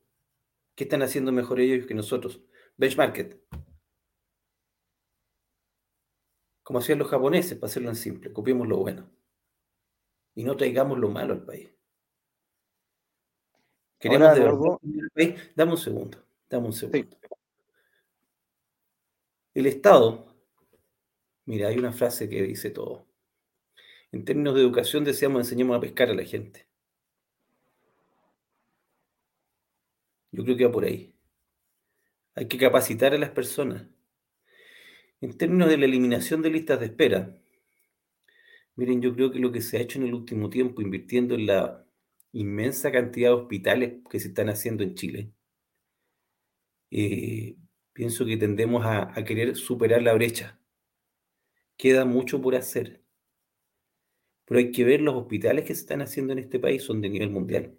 ¿Qué 0.75 0.85
están 0.85 1.03
haciendo 1.03 1.33
mejor 1.33 1.61
ellos 1.61 1.87
que 1.87 1.95
nosotros? 1.95 2.41
Benchmarket. 2.77 3.41
Como 6.63 6.79
hacían 6.79 6.99
los 6.99 7.09
japoneses, 7.09 7.59
para 7.59 7.71
hacerlo 7.71 7.89
en 7.89 7.97
simple. 7.97 8.33
Copiemos 8.33 8.69
lo 8.69 8.77
bueno. 8.77 9.11
Y 10.35 10.45
no 10.45 10.57
traigamos 10.57 10.99
lo 10.99 11.09
malo 11.09 11.33
al 11.33 11.45
país. 11.45 11.71
Queremos 13.99 14.35
de 14.35 14.41
verdad 14.41 14.79
país. 15.13 15.51
Dame 15.57 15.73
un 15.73 15.79
segundo. 15.79 16.19
Dame 16.49 16.67
un 16.67 16.73
segundo. 16.73 17.17
El 19.55 19.67
Estado 19.67 20.29
Mira, 21.49 21.69
hay 21.69 21.79
una 21.79 21.93
frase 21.93 22.29
que 22.29 22.43
dice 22.43 22.69
todo. 22.69 23.07
En 24.13 24.23
términos 24.27 24.55
de 24.55 24.61
educación, 24.61 25.03
deseamos 25.03 25.41
enseñemos 25.41 25.79
a 25.79 25.81
pescar 25.81 26.11
a 26.11 26.15
la 26.15 26.25
gente. 26.25 26.68
Yo 30.39 30.45
creo 30.45 30.57
que 30.57 30.67
va 30.67 30.73
por 30.73 30.85
ahí. 30.85 31.13
Hay 32.37 32.47
que 32.47 32.59
capacitar 32.59 33.13
a 33.13 33.19
las 33.19 33.31
personas. 33.31 33.89
En 35.21 35.37
términos 35.37 35.69
de 35.69 35.77
la 35.77 35.87
eliminación 35.87 36.43
de 36.43 36.51
listas 36.51 36.79
de 36.79 36.87
espera, 36.87 37.37
miren, 38.77 39.03
yo 39.03 39.13
creo 39.17 39.33
que 39.33 39.41
lo 39.41 39.51
que 39.51 39.61
se 39.61 39.79
ha 39.79 39.81
hecho 39.81 39.99
en 39.99 40.07
el 40.07 40.15
último 40.15 40.49
tiempo, 40.49 40.81
invirtiendo 40.81 41.35
en 41.35 41.47
la 41.47 41.85
inmensa 42.31 42.93
cantidad 42.93 43.31
de 43.31 43.35
hospitales 43.35 43.95
que 44.09 44.21
se 44.21 44.29
están 44.29 44.49
haciendo 44.49 44.85
en 44.85 44.95
Chile, 44.95 45.33
eh, 46.93 47.57
pienso 47.93 48.25
que 48.25 48.37
tendemos 48.37 48.85
a, 48.85 49.19
a 49.19 49.25
querer 49.25 49.57
superar 49.57 50.03
la 50.03 50.15
brecha. 50.15 50.61
Queda 51.77 52.05
mucho 52.05 52.41
por 52.41 52.55
hacer. 52.55 53.03
Pero 54.45 54.61
hay 54.61 54.71
que 54.71 54.85
ver 54.85 55.01
los 55.01 55.17
hospitales 55.17 55.65
que 55.65 55.75
se 55.75 55.81
están 55.81 56.01
haciendo 56.01 56.33
en 56.33 56.39
este 56.39 56.61
país, 56.61 56.85
son 56.85 57.01
de 57.01 57.11
nivel 57.11 57.31
mundial. 57.31 57.77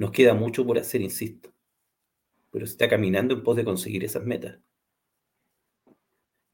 Nos 0.00 0.12
queda 0.12 0.32
mucho 0.32 0.64
por 0.64 0.78
hacer, 0.78 1.02
insisto. 1.02 1.52
Pero 2.50 2.64
se 2.64 2.72
está 2.72 2.88
caminando 2.88 3.34
en 3.34 3.42
pos 3.42 3.54
de 3.54 3.66
conseguir 3.66 4.02
esas 4.02 4.24
metas. 4.24 4.58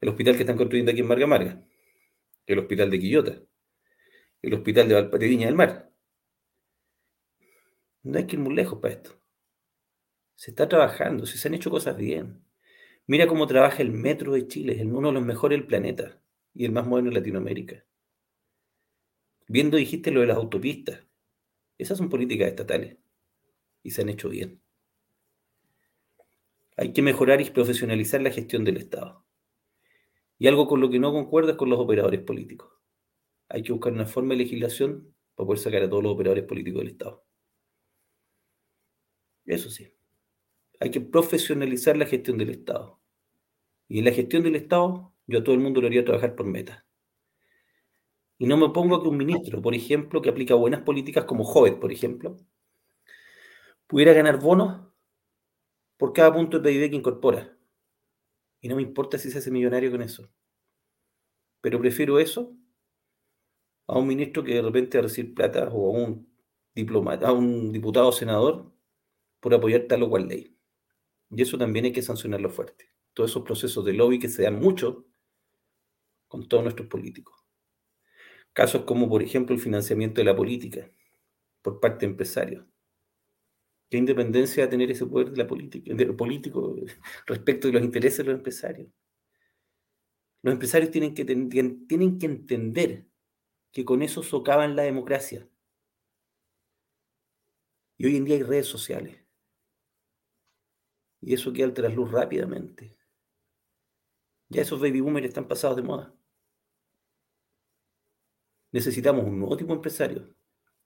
El 0.01 0.09
hospital 0.09 0.35
que 0.35 0.41
están 0.41 0.57
construyendo 0.57 0.91
aquí 0.91 0.99
en 0.99 1.07
Marga 1.07 1.27
Marga, 1.27 1.63
el 2.45 2.59
hospital 2.59 2.91
de 2.91 2.99
Quillota, 2.99 3.41
el 4.41 4.53
hospital 4.53 4.89
de 4.89 4.95
Valparaíso 4.95 5.45
del 5.45 5.55
Mar. 5.55 5.89
No 8.03 8.17
hay 8.17 8.27
que 8.27 8.35
ir 8.35 8.41
muy 8.41 8.53
lejos 8.53 8.81
para 8.81 8.95
esto. 8.95 9.17
Se 10.35 10.51
está 10.51 10.67
trabajando, 10.67 11.25
se 11.25 11.47
han 11.47 11.53
hecho 11.53 11.71
cosas 11.71 11.95
bien. 11.95 12.43
Mira 13.05 13.27
cómo 13.27 13.47
trabaja 13.47 13.81
el 13.81 13.91
metro 13.91 14.33
de 14.33 14.45
Chile, 14.49 14.73
es 14.73 14.83
uno 14.83 15.07
de 15.07 15.13
los 15.13 15.23
mejores 15.23 15.57
del 15.57 15.67
planeta 15.67 16.21
y 16.53 16.65
el 16.65 16.73
más 16.73 16.85
moderno 16.85 17.11
de 17.11 17.19
Latinoamérica. 17.19 17.85
Viendo, 19.47 19.77
dijiste 19.77 20.11
lo 20.11 20.19
de 20.19 20.27
las 20.27 20.35
autopistas. 20.35 21.05
Esas 21.77 21.97
son 21.97 22.09
políticas 22.09 22.49
estatales 22.49 22.97
y 23.87 23.91
se 23.91 24.01
han 24.01 24.09
hecho 24.09 24.27
bien. 24.27 24.61
Hay 26.75 26.91
que 26.91 27.01
mejorar 27.01 27.39
y 27.39 27.45
profesionalizar 27.45 28.21
la 28.21 28.31
gestión 28.31 28.65
del 28.65 28.75
Estado. 28.75 29.25
Y 30.37 30.47
algo 30.47 30.67
con 30.67 30.81
lo 30.81 30.89
que 30.89 30.99
no 30.99 31.13
concuerdo 31.13 31.51
es 31.51 31.57
con 31.57 31.69
los 31.69 31.79
operadores 31.79 32.19
políticos. 32.19 32.69
Hay 33.47 33.63
que 33.63 33.71
buscar 33.71 33.93
una 33.93 34.05
forma 34.05 34.33
de 34.33 34.39
legislación 34.39 35.15
para 35.35 35.47
poder 35.47 35.59
sacar 35.59 35.83
a 35.83 35.89
todos 35.89 36.03
los 36.03 36.11
operadores 36.11 36.43
políticos 36.43 36.81
del 36.81 36.89
Estado. 36.89 37.25
Eso 39.45 39.69
sí. 39.69 39.87
Hay 40.81 40.91
que 40.91 40.99
profesionalizar 40.99 41.95
la 41.95 42.07
gestión 42.07 42.37
del 42.37 42.49
Estado. 42.49 42.99
Y 43.87 43.99
en 43.99 44.05
la 44.05 44.11
gestión 44.11 44.43
del 44.43 44.57
Estado, 44.57 45.13
yo 45.27 45.39
a 45.39 45.43
todo 45.45 45.55
el 45.55 45.61
mundo 45.61 45.79
lo 45.79 45.87
haría 45.87 46.03
trabajar 46.03 46.35
por 46.35 46.45
metas. 46.45 46.83
Y 48.37 48.47
no 48.47 48.57
me 48.57 48.67
pongo 48.67 48.97
a 48.97 49.01
que 49.01 49.07
un 49.07 49.15
ministro, 49.15 49.61
por 49.61 49.73
ejemplo, 49.73 50.21
que 50.21 50.29
aplica 50.29 50.55
buenas 50.55 50.81
políticas 50.81 51.23
como 51.23 51.45
Jovet, 51.45 51.79
por 51.79 51.93
ejemplo, 51.93 52.37
pudiera 53.87 54.13
ganar 54.13 54.39
bonos 54.39 54.85
por 55.97 56.13
cada 56.13 56.33
punto 56.33 56.59
de 56.59 56.69
PIB 56.69 56.89
que 56.91 56.95
incorpora. 56.95 57.57
Y 58.61 58.67
no 58.67 58.75
me 58.75 58.81
importa 58.81 59.17
si 59.17 59.31
se 59.31 59.39
hace 59.39 59.51
millonario 59.51 59.91
con 59.91 60.01
eso. 60.01 60.29
Pero 61.61 61.79
prefiero 61.79 62.19
eso 62.19 62.55
a 63.87 63.97
un 63.97 64.07
ministro 64.07 64.43
que 64.43 64.55
de 64.55 64.61
repente 64.61 64.97
va 64.97 65.03
a 65.03 65.07
recibir 65.07 65.33
plata 65.33 65.69
o 65.71 65.95
a 65.95 65.99
un 65.99 66.29
diplomata, 66.75 67.29
a 67.29 67.31
un 67.31 67.71
diputado 67.71 68.09
o 68.09 68.11
senador 68.11 68.71
por 69.39 69.53
apoyar 69.53 69.83
tal 69.87 70.03
o 70.03 70.09
cual 70.09 70.27
ley. 70.27 70.55
Y 71.29 71.41
eso 71.41 71.57
también 71.57 71.85
hay 71.85 71.93
que 71.93 72.01
sancionarlo 72.01 72.49
fuerte. 72.49 72.91
Todos 73.13 73.31
esos 73.31 73.43
procesos 73.43 73.83
de 73.85 73.93
lobby 73.93 74.19
que 74.19 74.29
se 74.29 74.43
dan 74.43 74.59
mucho 74.59 75.07
con 76.27 76.47
todos 76.47 76.63
nuestros 76.63 76.87
políticos. 76.87 77.35
Casos 78.53 78.83
como, 78.83 79.09
por 79.09 79.21
ejemplo, 79.23 79.55
el 79.55 79.61
financiamiento 79.61 80.21
de 80.21 80.25
la 80.25 80.35
política 80.35 80.91
por 81.61 81.79
parte 81.79 82.05
de 82.05 82.11
empresarios. 82.11 82.65
¿Qué 83.89 83.97
independencia 83.97 84.63
va 84.63 84.67
a 84.67 84.69
tener 84.69 84.91
ese 84.91 85.05
poder 85.05 85.31
de 85.31 85.37
la 85.37 85.47
política, 85.47 85.93
de 85.93 86.13
político 86.13 86.75
respecto 87.25 87.67
de 87.67 87.73
los 87.73 87.83
intereses 87.83 88.17
de 88.19 88.25
los 88.25 88.35
empresarios? 88.35 88.89
Los 90.41 90.53
empresarios 90.53 90.91
tienen 90.91 91.13
que, 91.13 91.25
tienen 91.25 92.19
que 92.19 92.25
entender 92.25 93.07
que 93.71 93.85
con 93.85 94.01
eso 94.01 94.23
socavan 94.23 94.75
la 94.75 94.83
democracia. 94.83 95.49
Y 97.97 98.05
hoy 98.05 98.17
en 98.17 98.25
día 98.25 98.35
hay 98.35 98.43
redes 98.43 98.67
sociales. 98.67 99.25
Y 101.21 101.33
eso 101.33 101.51
queda 101.51 101.65
al 101.65 101.73
trasluz 101.73 102.11
rápidamente. 102.11 102.97
Ya 104.49 104.61
esos 104.61 104.79
baby 104.79 105.01
boomers 105.01 105.27
están 105.27 105.47
pasados 105.47 105.77
de 105.77 105.83
moda. 105.83 106.13
Necesitamos 108.71 109.25
un 109.25 109.39
nuevo 109.39 109.57
tipo 109.57 109.69
de 109.69 109.77
empresario 109.77 110.35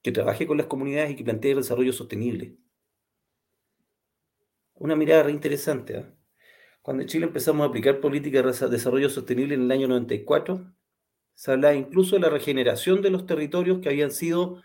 que 0.02 0.12
trabaje 0.12 0.46
con 0.46 0.56
las 0.56 0.66
comunidades 0.66 1.10
y 1.10 1.16
que 1.16 1.24
plantee 1.24 1.50
el 1.50 1.58
desarrollo 1.58 1.92
sostenible 1.92 2.58
una 4.82 4.96
mirada 4.96 5.22
reinteresante. 5.22 5.92
interesante. 5.92 6.12
¿ah? 6.12 6.78
Cuando 6.82 7.02
en 7.02 7.08
Chile 7.08 7.26
empezamos 7.26 7.64
a 7.64 7.68
aplicar 7.68 8.00
política 8.00 8.42
de 8.42 8.68
desarrollo 8.68 9.08
sostenible 9.08 9.54
en 9.54 9.62
el 9.62 9.70
año 9.70 9.86
94, 9.86 10.74
se 11.34 11.52
hablaba 11.52 11.74
incluso 11.74 12.16
de 12.16 12.22
la 12.22 12.28
regeneración 12.28 13.00
de 13.00 13.10
los 13.10 13.24
territorios 13.24 13.78
que 13.78 13.88
habían 13.88 14.10
sido, 14.10 14.60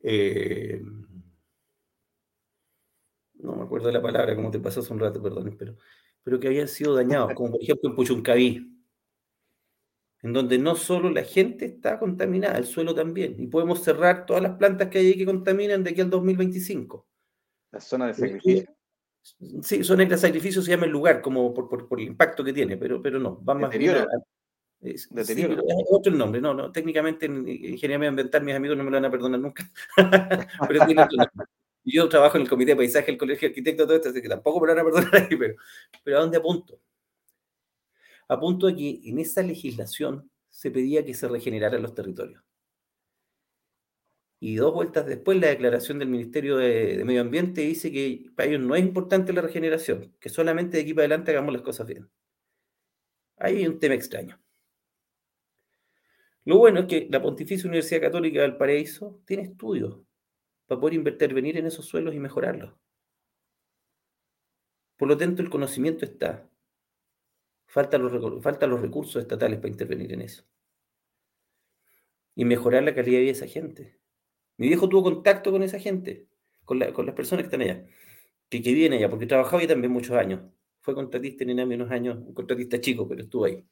eh, 0.00 0.80
no 3.34 3.56
me 3.56 3.64
acuerdo 3.64 3.92
la 3.92 4.00
palabra, 4.00 4.34
como 4.34 4.50
te 4.50 4.58
pasó 4.58 4.80
hace 4.80 4.92
un 4.92 5.00
rato, 5.00 5.22
perdón, 5.22 5.54
pero, 5.58 5.76
pero 6.22 6.40
que 6.40 6.48
habían 6.48 6.68
sido 6.68 6.94
dañados, 6.94 7.34
como 7.34 7.52
por 7.52 7.62
ejemplo 7.62 7.90
en 7.90 7.96
Puchuncaví, 7.96 8.74
en 10.22 10.32
donde 10.32 10.58
no 10.58 10.76
solo 10.76 11.10
la 11.10 11.24
gente 11.24 11.66
está 11.66 11.98
contaminada, 11.98 12.56
el 12.56 12.64
suelo 12.64 12.94
también, 12.94 13.36
y 13.38 13.46
podemos 13.48 13.84
cerrar 13.84 14.24
todas 14.24 14.42
las 14.42 14.56
plantas 14.56 14.88
que 14.88 14.98
hay 14.98 15.18
que 15.18 15.26
contaminan 15.26 15.84
de 15.84 15.90
aquí 15.90 16.00
al 16.00 16.08
2025. 16.08 17.06
La 17.70 17.80
zona 17.80 18.06
de 18.06 18.14
sacrificio. 18.14 18.77
Sí, 19.62 19.84
son 19.84 19.98
de 19.98 20.18
sacrificio, 20.18 20.62
se 20.62 20.70
llama 20.70 20.86
el 20.86 20.92
lugar, 20.92 21.20
como 21.20 21.52
por, 21.52 21.86
el 21.98 22.06
impacto 22.06 22.42
que 22.42 22.52
tiene, 22.52 22.76
pero, 22.76 23.02
pero 23.02 23.18
no, 23.18 23.42
va 23.44 23.54
más 23.54 23.70
Deterioro. 23.70 24.06
es, 24.80 25.08
otro 25.90 26.12
nombre, 26.12 26.40
no, 26.40 26.54
no, 26.54 26.72
técnicamente 26.72 27.26
en 27.26 27.46
ingeniería 27.46 27.98
medioambiental 27.98 28.42
mis 28.42 28.54
amigos 28.54 28.76
no 28.76 28.84
me 28.84 28.90
lo 28.90 28.96
van 28.96 29.04
a 29.04 29.10
perdonar 29.10 29.40
nunca, 29.40 29.70
pero 30.68 30.86
tiene 30.86 31.02
otro 31.02 31.16
nombre. 31.18 31.46
Yo 31.84 32.08
trabajo 32.08 32.36
en 32.36 32.42
el 32.42 32.48
Comité 32.48 32.72
de 32.72 32.76
Paisaje, 32.76 33.10
el 33.10 33.18
Colegio 33.18 33.48
de 33.48 33.52
Arquitectos, 33.52 33.86
todo 33.86 33.96
esto, 33.96 34.08
así 34.10 34.22
que 34.22 34.28
tampoco 34.28 34.60
me 34.60 34.66
lo 34.66 34.74
van 34.74 34.86
a 34.86 34.90
perdonar 34.90 35.16
ahí, 35.16 35.36
pero, 35.36 35.54
pero 36.04 36.18
¿a 36.18 36.20
dónde 36.20 36.38
apunto? 36.38 36.80
Apunto 38.28 38.68
a 38.68 38.74
que 38.74 39.00
en 39.04 39.18
esa 39.18 39.42
legislación 39.42 40.30
se 40.48 40.70
pedía 40.70 41.04
que 41.04 41.14
se 41.14 41.28
regeneraran 41.28 41.82
los 41.82 41.94
territorios. 41.94 42.42
Y 44.40 44.56
dos 44.56 44.72
vueltas 44.72 45.06
después, 45.06 45.40
la 45.40 45.48
declaración 45.48 45.98
del 45.98 46.08
Ministerio 46.08 46.56
de, 46.58 47.02
Medio 47.04 47.22
Ambiente 47.22 47.62
dice 47.62 47.90
que 47.90 48.30
para 48.36 48.48
ellos 48.48 48.60
no 48.60 48.76
es 48.76 48.82
importante 48.82 49.32
la 49.32 49.42
regeneración, 49.42 50.14
que 50.20 50.28
solamente 50.28 50.76
de 50.76 50.84
aquí 50.84 50.94
para 50.94 51.06
adelante 51.06 51.32
hagamos 51.32 51.52
las 51.52 51.62
cosas 51.62 51.86
bien. 51.88 52.08
Ahí 53.36 53.56
hay 53.58 53.66
un 53.66 53.78
tema 53.78 53.94
extraño. 53.94 54.40
Lo 56.44 56.58
bueno 56.58 56.80
es 56.80 56.86
que 56.86 57.08
la 57.10 57.20
Pontificia 57.20 57.68
Universidad 57.68 58.00
Católica 58.00 58.42
del 58.42 58.56
Paraíso 58.56 59.20
tiene 59.26 59.42
estudios 59.44 60.00
para 60.66 60.80
poder 60.80 60.94
intervenir 60.94 61.56
en 61.56 61.66
esos 61.66 61.86
suelos 61.86 62.14
y 62.14 62.20
mejorarlos. 62.20 62.74
Por 64.96 65.08
lo 65.08 65.16
tanto, 65.16 65.42
el 65.42 65.50
conocimiento 65.50 66.04
está. 66.04 66.48
Faltan 67.66 68.02
los, 68.02 68.42
faltan 68.42 68.70
los 68.70 68.80
recursos 68.80 69.20
estatales 69.20 69.58
para 69.58 69.68
intervenir 69.68 70.12
en 70.12 70.22
eso. 70.22 70.44
Y 72.34 72.44
mejorar 72.44 72.82
la 72.84 72.94
calidad 72.94 73.18
de 73.18 73.24
vida 73.24 73.32
de 73.32 73.38
esa 73.38 73.46
gente. 73.46 73.98
Mi 74.58 74.66
viejo 74.68 74.88
tuvo 74.88 75.04
contacto 75.04 75.52
con 75.52 75.62
esa 75.62 75.78
gente, 75.78 76.26
con, 76.64 76.80
las 76.80 77.14
personas 77.14 77.44
que 77.44 77.46
están 77.46 77.62
allá, 77.62 77.86
que, 78.48 78.60
que 78.60 78.72
viven 78.74 78.92
allá, 78.92 79.08
porque 79.08 79.26
trabajaba 79.26 79.62
ahí 79.62 79.68
también 79.68 79.92
muchos 79.92 80.16
años. 80.16 80.42
Fue 80.80 80.94
contratista 80.94 81.44
en 81.44 81.50
ENAMI 81.50 81.76
unos 81.76 81.90
años, 81.92 82.18
un 82.18 82.34
contratista 82.34 82.80
chico, 82.80 83.06
pero 83.08 83.22
estuvo 83.22 83.44
ahí. 83.44 83.64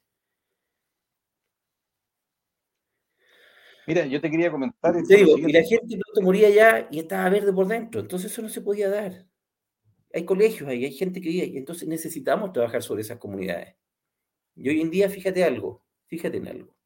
Mira, 3.85 4.05
yo 4.05 4.19
te 4.21 4.31
quería 4.31 4.49
comentar. 4.49 4.95
y 5.09 5.51
la 5.51 5.63
gente 5.63 5.97
no 5.97 6.21
moría 6.21 6.47
allá 6.47 6.87
y 6.89 6.99
estaba 6.99 7.29
verde 7.29 7.53
por 7.53 7.67
dentro, 7.67 8.01
entonces 8.01 8.31
eso 8.31 8.41
no 8.41 8.49
se 8.49 8.61
podía 8.61 8.89
dar. 8.89 9.27
Hay 10.13 10.25
colegios 10.25 10.69
ahí, 10.69 10.85
hay 10.85 10.93
gente 10.93 11.19
que 11.21 11.29
vive 11.29 11.43
ahí, 11.43 11.57
entonces 11.57 11.87
necesitamos 11.87 12.53
trabajar 12.53 12.81
sobre 12.81 13.01
esas 13.01 13.17
comunidades. 13.17 13.75
Y 14.55 14.69
hoy 14.69 14.81
en 14.81 14.89
día, 14.89 15.09
fíjate 15.09 15.43
algo, 15.43 15.83
fíjate 16.07 16.37
en 16.37 16.47
algo 16.47 16.76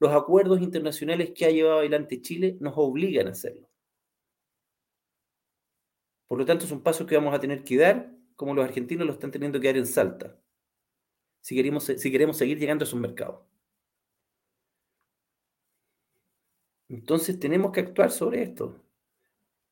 los 0.00 0.12
acuerdos 0.12 0.60
internacionales 0.60 1.32
que 1.34 1.44
ha 1.44 1.50
llevado 1.50 1.78
adelante 1.78 2.20
Chile 2.20 2.56
nos 2.58 2.72
obligan 2.76 3.28
a 3.28 3.32
hacerlo. 3.32 3.68
Por 6.26 6.38
lo 6.38 6.46
tanto, 6.46 6.66
son 6.66 6.82
pasos 6.82 7.06
que 7.06 7.16
vamos 7.16 7.34
a 7.34 7.40
tener 7.40 7.62
que 7.64 7.76
dar, 7.76 8.10
como 8.34 8.54
los 8.54 8.64
argentinos 8.64 9.06
lo 9.06 9.12
están 9.12 9.30
teniendo 9.30 9.60
que 9.60 9.66
dar 9.66 9.76
en 9.76 9.86
Salta, 9.86 10.40
si 11.40 11.54
queremos, 11.54 11.84
si 11.84 12.10
queremos 12.10 12.36
seguir 12.38 12.58
llegando 12.58 12.84
a 12.84 12.86
esos 12.86 12.98
mercados. 12.98 13.40
Entonces 16.88 17.38
tenemos 17.38 17.70
que 17.70 17.80
actuar 17.80 18.10
sobre 18.10 18.42
esto. 18.42 18.82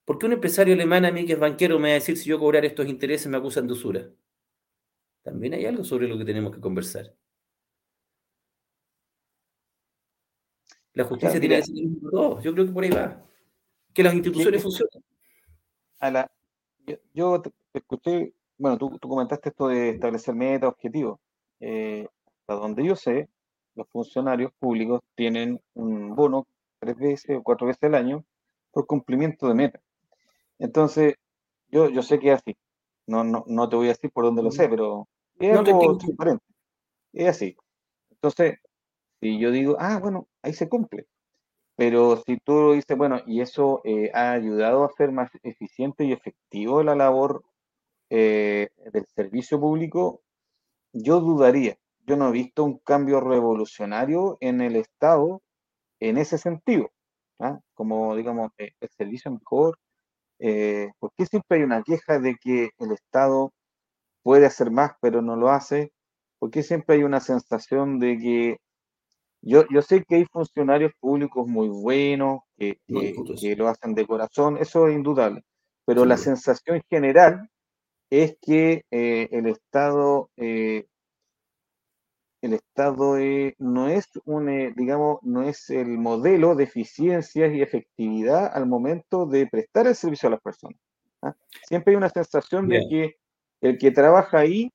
¿Por 0.04 0.18
qué 0.18 0.26
un 0.26 0.32
empresario 0.32 0.74
alemán 0.74 1.04
a 1.04 1.12
mí 1.12 1.26
que 1.26 1.34
es 1.34 1.38
banquero 1.38 1.78
me 1.78 1.88
va 1.88 1.92
a 1.92 1.94
decir 1.94 2.16
si 2.16 2.28
yo 2.28 2.38
cobrar 2.38 2.64
estos 2.64 2.86
intereses 2.86 3.28
me 3.28 3.36
acusan 3.38 3.66
de 3.66 3.72
usura? 3.72 4.10
También 5.22 5.54
hay 5.54 5.66
algo 5.66 5.84
sobre 5.84 6.08
lo 6.08 6.18
que 6.18 6.24
tenemos 6.24 6.54
que 6.54 6.60
conversar. 6.60 7.14
La 10.98 11.04
justicia 11.04 11.38
tiene 11.38 11.58
que 11.58 11.62
ser 11.62 11.74
todo. 12.10 12.40
Yo 12.40 12.52
creo 12.52 12.66
que 12.66 12.72
por 12.72 12.82
ahí 12.82 12.90
va. 12.90 13.24
Que 13.94 14.02
las 14.02 14.14
instituciones 14.14 14.60
funcionen. 14.60 15.04
A 16.00 16.10
la, 16.10 16.30
yo, 17.14 17.40
te, 17.40 17.52
escuché, 17.72 18.32
bueno, 18.56 18.76
tú, 18.76 18.98
comentaste 18.98 19.50
esto 19.50 19.68
de 19.68 19.90
establecer 19.90 20.34
metas, 20.34 20.70
objetivos. 20.70 21.20
Eh, 21.60 22.04
hasta 22.26 22.54
donde 22.54 22.84
yo 22.84 22.96
sé, 22.96 23.28
los 23.76 23.88
funcionarios 23.90 24.50
públicos 24.58 25.00
tienen 25.14 25.60
un 25.74 26.16
bono 26.16 26.48
tres 26.80 26.96
veces 26.96 27.36
o 27.36 27.44
cuatro 27.44 27.68
veces 27.68 27.84
al 27.84 27.94
año 27.94 28.24
por 28.72 28.84
cumplimiento 28.88 29.46
de 29.46 29.54
metas. 29.54 29.82
Entonces, 30.58 31.14
yo, 31.68 31.88
yo 31.90 32.02
sé 32.02 32.18
que 32.18 32.32
es 32.32 32.40
así. 32.40 32.56
No, 33.06 33.22
no, 33.22 33.44
no 33.46 33.68
te 33.68 33.76
voy 33.76 33.86
a 33.86 33.90
decir 33.90 34.10
por 34.10 34.24
dónde 34.24 34.42
lo 34.42 34.50
sé, 34.50 34.68
pero 34.68 35.06
es 35.38 35.56
algo 35.56 35.96
transparente. 35.96 36.44
Es 37.12 37.28
así. 37.28 37.56
Entonces, 38.10 38.58
si 39.20 39.38
yo 39.38 39.50
digo, 39.50 39.76
ah, 39.78 39.98
bueno, 39.98 40.28
ahí 40.42 40.52
se 40.52 40.68
cumple. 40.68 41.06
Pero 41.78 42.16
si 42.26 42.38
tú 42.38 42.72
dices, 42.72 42.96
bueno, 42.96 43.20
y 43.24 43.40
eso 43.40 43.80
eh, 43.84 44.10
ha 44.12 44.32
ayudado 44.32 44.84
a 44.84 44.92
ser 44.96 45.12
más 45.12 45.30
eficiente 45.44 46.04
y 46.04 46.12
efectivo 46.12 46.82
la 46.82 46.96
labor 46.96 47.44
eh, 48.10 48.68
del 48.92 49.06
servicio 49.14 49.60
público, 49.60 50.22
yo 50.92 51.20
dudaría. 51.20 51.78
Yo 52.06 52.16
no 52.16 52.30
he 52.30 52.32
visto 52.32 52.64
un 52.64 52.78
cambio 52.78 53.20
revolucionario 53.20 54.38
en 54.40 54.60
el 54.60 54.76
Estado 54.76 55.42
en 56.00 56.18
ese 56.18 56.38
sentido. 56.38 56.90
¿ah? 57.38 57.60
Como, 57.74 58.16
digamos, 58.16 58.50
eh, 58.58 58.72
el 58.80 58.88
servicio 58.90 59.30
mejor. 59.30 59.78
¿Por 60.98 61.12
qué 61.16 61.26
siempre 61.26 61.58
hay 61.58 61.64
una 61.64 61.82
queja 61.84 62.18
de 62.18 62.36
que 62.36 62.70
el 62.78 62.92
Estado 62.92 63.52
puede 64.24 64.46
hacer 64.46 64.72
más, 64.72 64.92
pero 65.00 65.22
no 65.22 65.36
lo 65.36 65.50
hace? 65.50 65.92
¿Por 66.40 66.50
qué 66.50 66.64
siempre 66.64 66.96
hay 66.96 67.04
una 67.04 67.20
sensación 67.20 68.00
de 68.00 68.18
que 68.18 68.56
yo, 69.40 69.64
yo 69.70 69.82
sé 69.82 70.04
que 70.04 70.16
hay 70.16 70.24
funcionarios 70.26 70.92
públicos 71.00 71.46
muy 71.46 71.68
buenos, 71.68 72.40
que, 72.56 72.78
que, 72.86 73.56
lo 73.56 73.68
hacen 73.68 73.94
de 73.94 74.06
corazón, 74.06 74.56
eso 74.58 74.88
es 74.88 74.94
indudable, 74.94 75.44
pero 75.84 76.04
la 76.04 76.16
sensación 76.16 76.82
general 76.90 77.48
es 78.10 78.36
que 78.40 78.84
eh, 78.90 79.28
el 79.32 79.46
Estado, 79.46 80.30
eh, 80.36 80.86
el 82.40 82.54
Estado 82.54 83.18
eh, 83.18 83.54
no 83.58 83.88
es 83.88 84.08
un, 84.24 84.74
digamos, 84.74 85.18
no 85.22 85.42
es 85.42 85.70
el 85.70 85.88
modelo 85.88 86.54
de 86.54 86.64
eficiencia 86.64 87.46
y 87.48 87.62
efectividad 87.62 88.50
al 88.54 88.66
momento 88.66 89.26
de 89.26 89.46
prestar 89.46 89.86
el 89.86 89.94
servicio 89.94 90.28
a 90.28 90.32
las 90.32 90.40
personas. 90.40 90.78
¿ah? 91.22 91.34
Siempre 91.66 91.92
hay 91.92 91.96
una 91.96 92.10
sensación 92.10 92.68
de 92.68 92.86
que 92.88 93.16
el 93.60 93.78
que 93.78 93.90
trabaja 93.90 94.38
ahí 94.38 94.72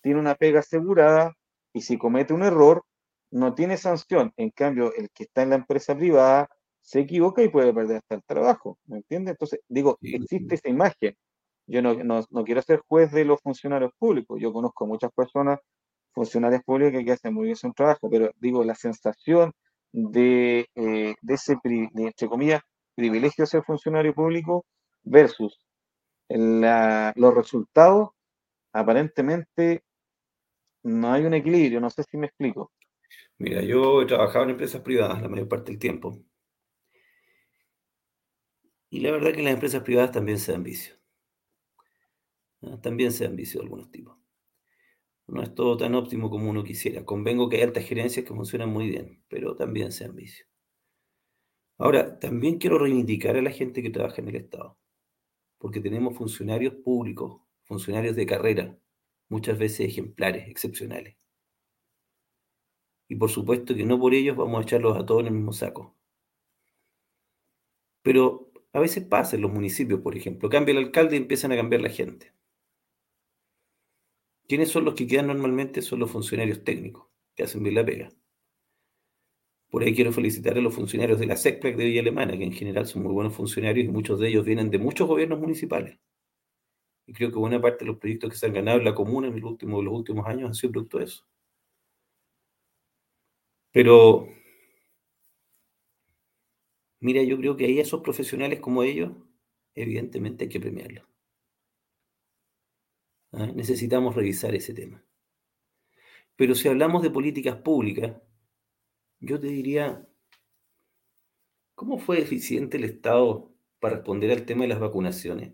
tiene 0.00 0.20
una 0.20 0.34
pega 0.34 0.60
asegurada 0.60 1.36
y 1.72 1.82
si 1.82 1.96
comete 1.96 2.34
un 2.34 2.42
error, 2.42 2.84
no 3.30 3.54
tiene 3.54 3.76
sanción. 3.76 4.32
En 4.36 4.50
cambio, 4.50 4.92
el 4.94 5.10
que 5.10 5.24
está 5.24 5.42
en 5.42 5.50
la 5.50 5.56
empresa 5.56 5.96
privada 5.96 6.48
se 6.80 7.00
equivoca 7.00 7.42
y 7.42 7.48
puede 7.48 7.72
perder 7.72 7.98
hasta 7.98 8.16
el 8.16 8.22
trabajo. 8.24 8.78
¿Me 8.86 8.98
entiendes? 8.98 9.32
Entonces, 9.32 9.60
digo, 9.68 9.98
existe 10.02 10.54
esa 10.56 10.68
imagen. 10.68 11.14
Yo 11.66 11.82
no, 11.82 11.94
no, 12.30 12.44
quiero 12.44 12.62
ser 12.62 12.80
juez 12.88 13.12
de 13.12 13.24
los 13.24 13.40
funcionarios 13.40 13.92
públicos. 13.98 14.40
Yo 14.40 14.52
conozco 14.52 14.86
muchas 14.86 15.12
personas, 15.12 15.60
funcionarios 16.12 16.62
públicos, 16.64 17.02
que 17.04 17.12
hacen 17.12 17.34
muy 17.34 17.44
bien 17.46 17.56
su 17.56 17.72
trabajo, 17.72 18.10
pero 18.10 18.30
digo, 18.40 18.64
la 18.64 18.74
sensación 18.74 19.52
de, 19.92 20.66
eh, 20.74 21.14
de 21.20 21.34
ese, 21.34 21.56
entre 21.62 22.28
comillas, 22.28 22.60
privilegio 22.96 23.44
de 23.44 23.46
ser 23.46 23.62
funcionario 23.62 24.14
público 24.14 24.64
versus 25.02 25.60
los 26.28 27.34
resultados, 27.34 28.10
aparentemente 28.72 29.82
no 30.82 31.12
hay 31.12 31.24
un 31.24 31.34
equilibrio. 31.34 31.80
No 31.80 31.90
sé 31.90 32.04
si 32.04 32.16
me 32.16 32.26
explico. 32.26 32.72
Mira, 33.40 33.62
yo 33.62 34.02
he 34.02 34.06
trabajado 34.06 34.44
en 34.44 34.50
empresas 34.50 34.82
privadas 34.82 35.22
la 35.22 35.28
mayor 35.30 35.48
parte 35.48 35.72
del 35.72 35.80
tiempo. 35.80 36.22
Y 38.90 39.00
la 39.00 39.12
verdad 39.12 39.32
que 39.32 39.42
las 39.42 39.54
empresas 39.54 39.82
privadas 39.82 40.12
también 40.12 40.38
se 40.38 40.52
dan 40.52 40.62
vicio. 40.62 40.94
¿ah? 42.60 42.78
También 42.82 43.12
se 43.12 43.24
dan 43.24 43.36
vicio 43.36 43.60
de 43.60 43.64
algunos 43.64 43.90
tipos. 43.90 44.18
No 45.26 45.42
es 45.42 45.54
todo 45.54 45.78
tan 45.78 45.94
óptimo 45.94 46.28
como 46.28 46.50
uno 46.50 46.62
quisiera. 46.62 47.06
Convengo 47.06 47.48
que 47.48 47.56
hay 47.56 47.62
altas 47.62 47.86
gerencias 47.86 48.26
que 48.26 48.34
funcionan 48.34 48.68
muy 48.68 48.90
bien, 48.90 49.24
pero 49.28 49.56
también 49.56 49.90
se 49.90 50.04
dan 50.04 50.16
vicio. 50.16 50.44
Ahora, 51.78 52.18
también 52.18 52.58
quiero 52.58 52.78
reivindicar 52.78 53.38
a 53.38 53.42
la 53.42 53.52
gente 53.52 53.82
que 53.82 53.88
trabaja 53.88 54.20
en 54.20 54.28
el 54.28 54.36
Estado, 54.36 54.78
porque 55.56 55.80
tenemos 55.80 56.14
funcionarios 56.14 56.74
públicos, 56.74 57.40
funcionarios 57.62 58.16
de 58.16 58.26
carrera, 58.26 58.78
muchas 59.30 59.58
veces 59.58 59.88
ejemplares, 59.88 60.46
excepcionales. 60.46 61.19
Y 63.10 63.16
por 63.16 63.28
supuesto 63.28 63.74
que 63.74 63.84
no 63.84 63.98
por 63.98 64.14
ellos 64.14 64.36
vamos 64.36 64.60
a 64.60 64.62
echarlos 64.62 64.96
a 64.96 65.04
todos 65.04 65.22
en 65.22 65.26
el 65.26 65.32
mismo 65.32 65.52
saco. 65.52 65.96
Pero 68.02 68.52
a 68.72 68.78
veces 68.78 69.04
pasa 69.04 69.34
en 69.34 69.42
los 69.42 69.52
municipios, 69.52 70.00
por 70.00 70.16
ejemplo. 70.16 70.48
Cambia 70.48 70.70
el 70.72 70.78
alcalde 70.78 71.16
y 71.16 71.18
empiezan 71.18 71.50
a 71.50 71.56
cambiar 71.56 71.82
la 71.82 71.88
gente. 71.88 72.32
¿Quiénes 74.46 74.68
son 74.70 74.84
los 74.84 74.94
que 74.94 75.08
quedan 75.08 75.26
normalmente? 75.26 75.82
Son 75.82 75.98
los 75.98 76.08
funcionarios 76.08 76.62
técnicos, 76.62 77.08
que 77.34 77.42
hacen 77.42 77.64
bien 77.64 77.74
la 77.74 77.84
pega. 77.84 78.10
Por 79.70 79.82
ahí 79.82 79.92
quiero 79.92 80.12
felicitar 80.12 80.56
a 80.56 80.60
los 80.60 80.72
funcionarios 80.72 81.18
de 81.18 81.26
la 81.26 81.36
SECPLAC 81.36 81.76
de 81.76 81.84
Villa 81.86 82.02
Alemana, 82.02 82.38
que 82.38 82.44
en 82.44 82.52
general 82.52 82.86
son 82.86 83.02
muy 83.02 83.12
buenos 83.12 83.34
funcionarios 83.34 83.86
y 83.86 83.90
muchos 83.90 84.20
de 84.20 84.28
ellos 84.28 84.44
vienen 84.44 84.70
de 84.70 84.78
muchos 84.78 85.08
gobiernos 85.08 85.40
municipales. 85.40 85.98
Y 87.08 87.12
creo 87.12 87.32
que 87.32 87.38
buena 87.40 87.60
parte 87.60 87.84
de 87.84 87.90
los 87.90 87.98
proyectos 87.98 88.30
que 88.30 88.36
se 88.36 88.46
han 88.46 88.52
ganado 88.52 88.78
en 88.78 88.84
la 88.84 88.94
comuna 88.94 89.26
en 89.26 89.40
los 89.40 89.94
últimos 89.94 90.26
años 90.28 90.46
han 90.46 90.54
sido 90.54 90.70
producto 90.70 90.98
de 90.98 91.04
eso. 91.06 91.29
Pero, 93.72 94.26
mira, 97.00 97.22
yo 97.22 97.36
creo 97.36 97.56
que 97.58 97.66
ahí 97.66 97.78
esos 97.78 98.00
profesionales 98.00 98.60
como 98.60 98.82
ellos, 98.82 99.12
evidentemente 99.74 100.44
hay 100.44 100.48
que 100.48 100.60
premiarlos. 100.60 101.04
¿Ah? 103.32 103.46
Necesitamos 103.52 104.14
revisar 104.14 104.54
ese 104.54 104.72
tema. 104.72 105.04
Pero 106.34 106.56
si 106.56 106.66
hablamos 106.66 107.02
de 107.02 107.10
políticas 107.10 107.54
públicas, 107.56 108.16
yo 109.20 109.38
te 109.38 109.46
diría, 109.46 110.06
¿cómo 111.74 111.98
fue 111.98 112.20
eficiente 112.20 112.76
el 112.76 112.84
Estado 112.84 113.52
para 113.80 113.96
responder 113.96 114.30
al 114.30 114.46
tema 114.46 114.62
de 114.62 114.68
las 114.68 114.78
vacunaciones? 114.78 115.52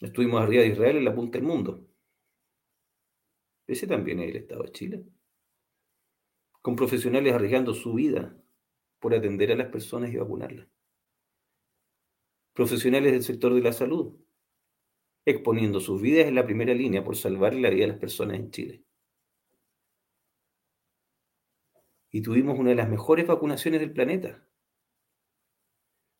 Estuvimos 0.00 0.42
arriba 0.42 0.64
de 0.64 0.68
Israel 0.68 0.98
en 0.98 1.04
la 1.06 1.14
punta 1.14 1.38
del 1.38 1.46
mundo. 1.46 1.88
Ese 3.72 3.86
también 3.86 4.20
es 4.20 4.28
el 4.28 4.36
Estado 4.36 4.64
de 4.64 4.72
Chile. 4.72 5.04
Con 6.60 6.76
profesionales 6.76 7.32
arriesgando 7.32 7.72
su 7.72 7.94
vida 7.94 8.36
por 8.98 9.14
atender 9.14 9.50
a 9.50 9.56
las 9.56 9.68
personas 9.68 10.12
y 10.12 10.16
vacunarlas. 10.16 10.68
Profesionales 12.52 13.12
del 13.12 13.22
sector 13.22 13.54
de 13.54 13.62
la 13.62 13.72
salud, 13.72 14.20
exponiendo 15.24 15.80
sus 15.80 16.02
vidas 16.02 16.26
en 16.26 16.34
la 16.34 16.44
primera 16.44 16.74
línea 16.74 17.02
por 17.02 17.16
salvar 17.16 17.54
la 17.54 17.70
vida 17.70 17.86
de 17.86 17.92
las 17.92 17.98
personas 17.98 18.36
en 18.36 18.50
Chile. 18.50 18.84
Y 22.10 22.20
tuvimos 22.20 22.58
una 22.58 22.70
de 22.70 22.76
las 22.76 22.90
mejores 22.90 23.26
vacunaciones 23.26 23.80
del 23.80 23.94
planeta. 23.94 24.46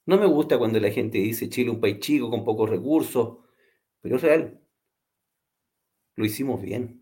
No 0.07 0.17
me 0.17 0.25
gusta 0.25 0.57
cuando 0.57 0.81
la 0.81 0.91
gente 0.91 1.19
dice 1.19 1.51
Chile 1.51 1.69
un 1.69 1.83
país 1.83 1.99
chico 1.99 2.31
con 2.31 2.47
pocos 2.47 2.71
recursos, 2.71 3.41
pero 4.01 4.17
es 4.17 4.23
real. 4.23 4.67
Lo 6.15 6.25
hicimos 6.25 6.63
bien 6.63 7.02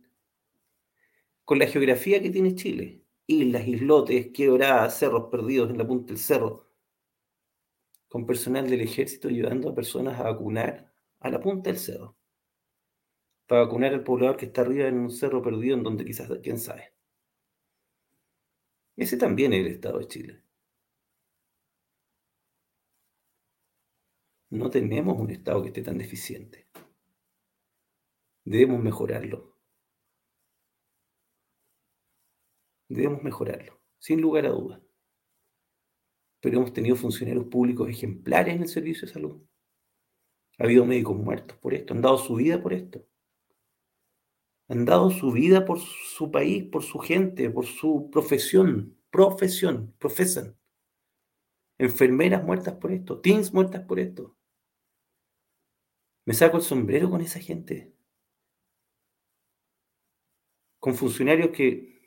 con 1.50 1.58
la 1.58 1.66
geografía 1.66 2.22
que 2.22 2.30
tiene 2.30 2.54
Chile. 2.54 3.04
Islas, 3.26 3.66
islotes, 3.66 4.28
quebradas, 4.32 4.96
cerros 4.96 5.30
perdidos 5.32 5.68
en 5.70 5.78
la 5.78 5.84
punta 5.84 6.12
del 6.12 6.18
cerro. 6.18 6.70
Con 8.08 8.24
personal 8.24 8.70
del 8.70 8.82
ejército 8.82 9.26
ayudando 9.26 9.68
a 9.68 9.74
personas 9.74 10.20
a 10.20 10.30
vacunar 10.30 10.94
a 11.18 11.28
la 11.28 11.40
punta 11.40 11.70
del 11.70 11.80
cerro. 11.80 12.16
Para 13.48 13.62
vacunar 13.62 13.92
al 13.92 14.04
poblador 14.04 14.36
que 14.36 14.46
está 14.46 14.60
arriba 14.60 14.86
en 14.86 15.00
un 15.00 15.10
cerro 15.10 15.42
perdido 15.42 15.76
en 15.76 15.82
donde 15.82 16.04
quizás, 16.04 16.30
quién 16.40 16.56
sabe. 16.56 16.94
Ese 18.94 19.16
también 19.16 19.52
es 19.52 19.66
el 19.66 19.72
Estado 19.72 19.98
de 19.98 20.06
Chile. 20.06 20.44
No 24.50 24.70
tenemos 24.70 25.18
un 25.18 25.32
Estado 25.32 25.62
que 25.62 25.68
esté 25.70 25.82
tan 25.82 25.98
deficiente. 25.98 26.68
Debemos 28.44 28.80
mejorarlo. 28.80 29.59
Debemos 33.00 33.22
mejorarlo, 33.22 33.80
sin 33.98 34.20
lugar 34.20 34.44
a 34.44 34.50
dudas. 34.50 34.82
Pero 36.42 36.58
hemos 36.58 36.74
tenido 36.74 36.96
funcionarios 36.96 37.46
públicos 37.46 37.88
ejemplares 37.88 38.54
en 38.54 38.60
el 38.60 38.68
servicio 38.68 39.06
de 39.06 39.14
salud. 39.14 39.42
Ha 40.58 40.64
habido 40.64 40.84
médicos 40.84 41.16
muertos 41.16 41.56
por 41.56 41.72
esto, 41.72 41.94
han 41.94 42.02
dado 42.02 42.18
su 42.18 42.34
vida 42.34 42.62
por 42.62 42.74
esto. 42.74 43.08
Han 44.68 44.84
dado 44.84 45.08
su 45.08 45.32
vida 45.32 45.64
por 45.64 45.80
su 45.80 46.30
país, 46.30 46.64
por 46.64 46.82
su 46.82 46.98
gente, 46.98 47.48
por 47.48 47.64
su 47.64 48.10
profesión, 48.12 48.98
profesión, 49.08 49.94
profesan. 49.98 50.58
Enfermeras 51.78 52.44
muertas 52.44 52.74
por 52.74 52.92
esto, 52.92 53.18
teens 53.22 53.54
muertas 53.54 53.82
por 53.86 53.98
esto. 53.98 54.36
Me 56.26 56.34
saco 56.34 56.58
el 56.58 56.62
sombrero 56.62 57.08
con 57.08 57.22
esa 57.22 57.40
gente. 57.40 57.94
con 60.80 60.94
funcionarios 60.94 61.50
que, 61.50 61.99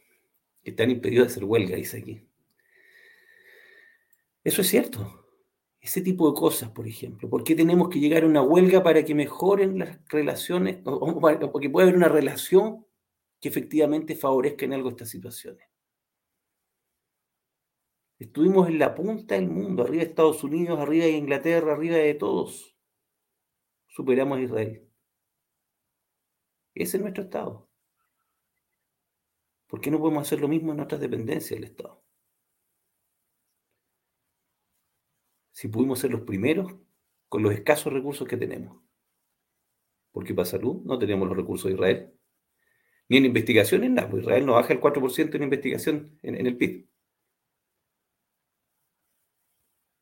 están 0.64 0.92
impedidos 0.92 1.28
de 1.28 1.32
hacer 1.32 1.44
huelga, 1.46 1.76
dice 1.76 1.98
aquí. 1.98 2.22
Eso 4.44 4.62
es 4.62 4.68
cierto. 4.68 5.26
Ese 5.80 6.02
tipo 6.02 6.30
de 6.30 6.40
cosas, 6.40 6.70
por 6.72 6.88
ejemplo. 6.88 7.30
¿Por 7.30 7.44
qué 7.44 7.56
tenemos 7.56 7.90
que 7.90 8.00
llegar 8.00 8.24
a 8.24 8.28
una 8.28 8.42
huelga 8.42 8.84
para 8.84 9.04
que 9.04 9.16
mejoren 9.16 9.80
las 9.80 10.00
relaciones 10.10 10.80
o, 10.86 11.60
que 11.60 11.70
pueda 11.70 11.88
haber 11.88 11.98
una 11.98 12.10
relación 12.10 12.86
que 13.40 13.50
efectivamente 13.50 14.16
favorezca 14.16 14.66
en 14.66 14.74
algo 14.74 14.90
estas 14.90 15.10
situaciones? 15.10 15.68
Estuvimos 18.18 18.70
en 18.70 18.80
la 18.80 18.96
punta 18.96 19.36
del 19.36 19.50
mundo, 19.50 19.84
arriba 19.84 20.04
de 20.04 20.10
Estados 20.10 20.44
Unidos, 20.44 20.80
arriba 20.80 21.06
de 21.06 21.12
Inglaterra, 21.12 21.74
arriba 21.74 21.98
de 21.98 22.14
todos. 22.14 22.78
Superamos 23.88 24.38
a 24.38 24.42
Israel. 24.42 24.90
Ese 26.74 26.98
es 26.98 27.02
nuestro 27.02 27.24
Estado. 27.24 27.70
¿Por 29.74 29.82
qué 29.82 29.90
no 29.90 29.98
podemos 29.98 30.22
hacer 30.22 30.40
lo 30.40 30.48
mismo 30.48 30.72
en 30.72 30.82
otras 30.82 31.02
dependencias 31.02 31.60
del 31.60 31.64
Estado? 31.64 32.06
Si 35.52 35.68
pudimos 35.68 35.98
ser 35.98 36.12
los 36.12 36.22
primeros 36.22 36.76
con 37.28 37.42
los 37.42 37.52
escasos 37.52 37.92
recursos 37.92 38.28
que 38.28 38.38
tenemos. 38.38 38.84
Porque 40.12 40.36
para 40.36 40.46
salud 40.46 40.84
no 40.84 41.00
tenemos 41.00 41.28
los 41.28 41.36
recursos 41.36 41.70
de 41.70 41.74
Israel. 41.74 42.14
Ni 43.10 43.18
en 43.18 43.26
investigación 43.26 43.84
en 43.84 43.96
nada. 43.96 44.12
Pues 44.12 44.22
Israel 44.22 44.46
no 44.46 44.54
baja 44.54 44.74
el 44.74 44.80
4% 44.80 45.34
en 45.34 45.42
investigación 45.42 46.20
en, 46.22 46.36
en 46.36 46.46
el 46.46 46.56
PIB. 46.56 46.88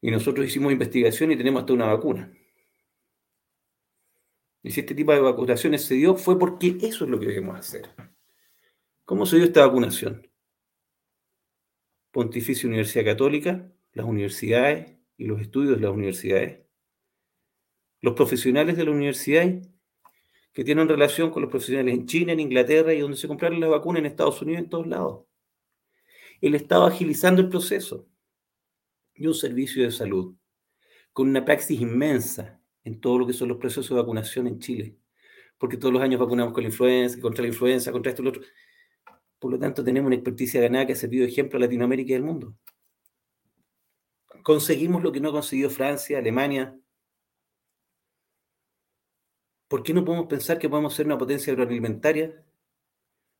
Y 0.01 0.11
nosotros 0.11 0.47
hicimos 0.47 0.73
investigación 0.73 1.31
y 1.31 1.37
tenemos 1.37 1.61
hasta 1.61 1.71
una 1.71 1.85
vacuna. 1.85 2.29
Y 4.63 4.71
si 4.71 4.81
este 4.81 4.95
tipo 4.95 5.13
de 5.13 5.21
vacunaciones 5.21 5.85
se 5.85 5.93
dio 5.93 6.17
fue 6.17 6.37
porque 6.37 6.77
eso 6.81 7.05
es 7.05 7.09
lo 7.09 7.17
que 7.17 7.27
debemos 7.27 7.57
hacer. 7.57 8.10
¿Cómo 9.11 9.25
se 9.25 9.35
dio 9.35 9.43
esta 9.43 9.67
vacunación? 9.67 10.25
Pontificia 12.11 12.69
Universidad 12.69 13.03
Católica, 13.03 13.69
las 13.91 14.05
universidades 14.05 14.95
y 15.17 15.25
los 15.25 15.41
estudios 15.41 15.75
de 15.75 15.81
las 15.81 15.91
universidades, 15.91 16.65
los 17.99 18.13
profesionales 18.13 18.77
de 18.77 18.85
las 18.85 18.95
universidades 18.95 19.67
que 20.53 20.63
tienen 20.63 20.87
relación 20.87 21.29
con 21.29 21.41
los 21.41 21.51
profesionales 21.51 21.93
en 21.93 22.05
China, 22.05 22.31
en 22.31 22.39
Inglaterra 22.39 22.93
y 22.93 23.01
donde 23.01 23.17
se 23.17 23.27
compraron 23.27 23.59
las 23.59 23.69
vacunas 23.69 23.99
en 23.99 24.05
Estados 24.05 24.41
Unidos, 24.41 24.63
en 24.63 24.69
todos 24.69 24.87
lados. 24.87 25.25
El 26.39 26.55
Estado 26.55 26.85
agilizando 26.85 27.41
el 27.41 27.49
proceso 27.49 28.07
y 29.13 29.27
un 29.27 29.33
servicio 29.33 29.83
de 29.83 29.91
salud 29.91 30.37
con 31.11 31.27
una 31.27 31.43
praxis 31.43 31.81
inmensa 31.81 32.61
en 32.85 33.01
todo 33.01 33.19
lo 33.19 33.27
que 33.27 33.33
son 33.33 33.49
los 33.49 33.57
procesos 33.57 33.89
de 33.89 33.95
vacunación 33.95 34.47
en 34.47 34.59
Chile. 34.59 34.95
Porque 35.57 35.75
todos 35.75 35.93
los 35.93 36.01
años 36.01 36.21
vacunamos 36.21 36.53
con 36.53 36.63
la 36.63 36.69
influenza, 36.69 37.19
contra 37.19 37.41
la 37.41 37.49
influenza, 37.49 37.91
contra 37.91 38.09
esto 38.09 38.21
y 38.21 38.25
lo 38.25 38.29
otro. 38.29 38.43
Por 39.41 39.49
lo 39.49 39.57
tanto, 39.57 39.83
tenemos 39.83 40.05
una 40.05 40.17
experticia 40.17 40.61
ganada 40.61 40.85
que 40.85 40.93
ha 40.93 40.95
servido 40.95 41.25
de 41.25 41.31
ejemplo 41.31 41.57
a 41.57 41.61
Latinoamérica 41.61 42.11
y 42.11 42.15
al 42.15 42.21
mundo. 42.21 42.55
Conseguimos 44.43 45.01
lo 45.01 45.11
que 45.11 45.19
no 45.19 45.29
ha 45.29 45.31
conseguido 45.31 45.71
Francia, 45.71 46.19
Alemania. 46.19 46.79
¿Por 49.67 49.81
qué 49.81 49.95
no 49.95 50.05
podemos 50.05 50.27
pensar 50.27 50.59
que 50.59 50.69
podemos 50.69 50.93
ser 50.93 51.07
una 51.07 51.17
potencia 51.17 51.51
agroalimentaria? 51.53 52.45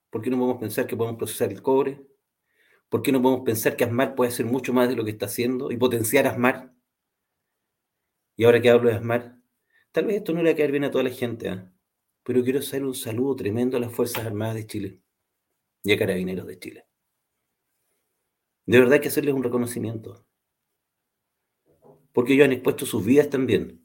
¿Por 0.10 0.24
qué 0.24 0.32
no 0.32 0.38
podemos 0.38 0.60
pensar 0.60 0.88
que 0.88 0.98
podemos 0.98 1.20
procesar 1.20 1.52
el 1.52 1.62
cobre? 1.62 2.02
¿Por 2.90 3.04
qué 3.04 3.12
no 3.12 3.22
podemos 3.22 3.46
pensar 3.46 3.76
que 3.76 3.84
ASMAR 3.84 4.16
puede 4.16 4.32
hacer 4.32 4.48
mucho 4.48 4.74
más 4.74 4.90
de 4.90 4.96
lo 4.96 5.06
que 5.06 5.12
está 5.12 5.28
haciendo 5.28 5.70
y 5.72 5.78
potenciar 5.78 6.26
ASMAR? 6.26 6.74
Y 8.36 8.46
ahora 8.46 8.60
que 8.60 8.72
hablo 8.72 8.90
de 8.90 8.96
ASMAR, 8.96 9.38
tal 9.92 10.06
vez 10.06 10.16
esto 10.16 10.34
no 10.34 10.42
le 10.42 10.50
va 10.50 10.54
a 10.54 10.58
caer 10.58 10.72
bien 10.72 10.86
a 10.86 10.90
toda 10.90 11.04
la 11.04 11.12
gente, 11.12 11.48
¿eh? 11.48 11.64
pero 12.24 12.44
quiero 12.44 12.58
hacer 12.58 12.84
un 12.84 12.96
saludo 12.96 13.36
tremendo 13.36 13.78
a 13.78 13.80
las 13.80 13.94
Fuerzas 13.94 14.26
Armadas 14.26 14.56
de 14.56 14.66
Chile 14.66 15.02
y 15.84 15.94
a 15.94 15.98
Carabineros 15.98 16.48
de 16.48 16.60
Chile. 16.60 16.86
De 18.66 18.78
verdad 18.78 18.94
hay 18.94 19.02
que 19.02 19.08
hacerles 19.08 19.34
un 19.34 19.44
reconocimiento. 19.44 20.26
Porque 22.14 22.34
ellos 22.34 22.46
han 22.46 22.54
expuesto 22.54 22.86
sus 22.86 23.06
vidas 23.06 23.30
también. 23.30 23.84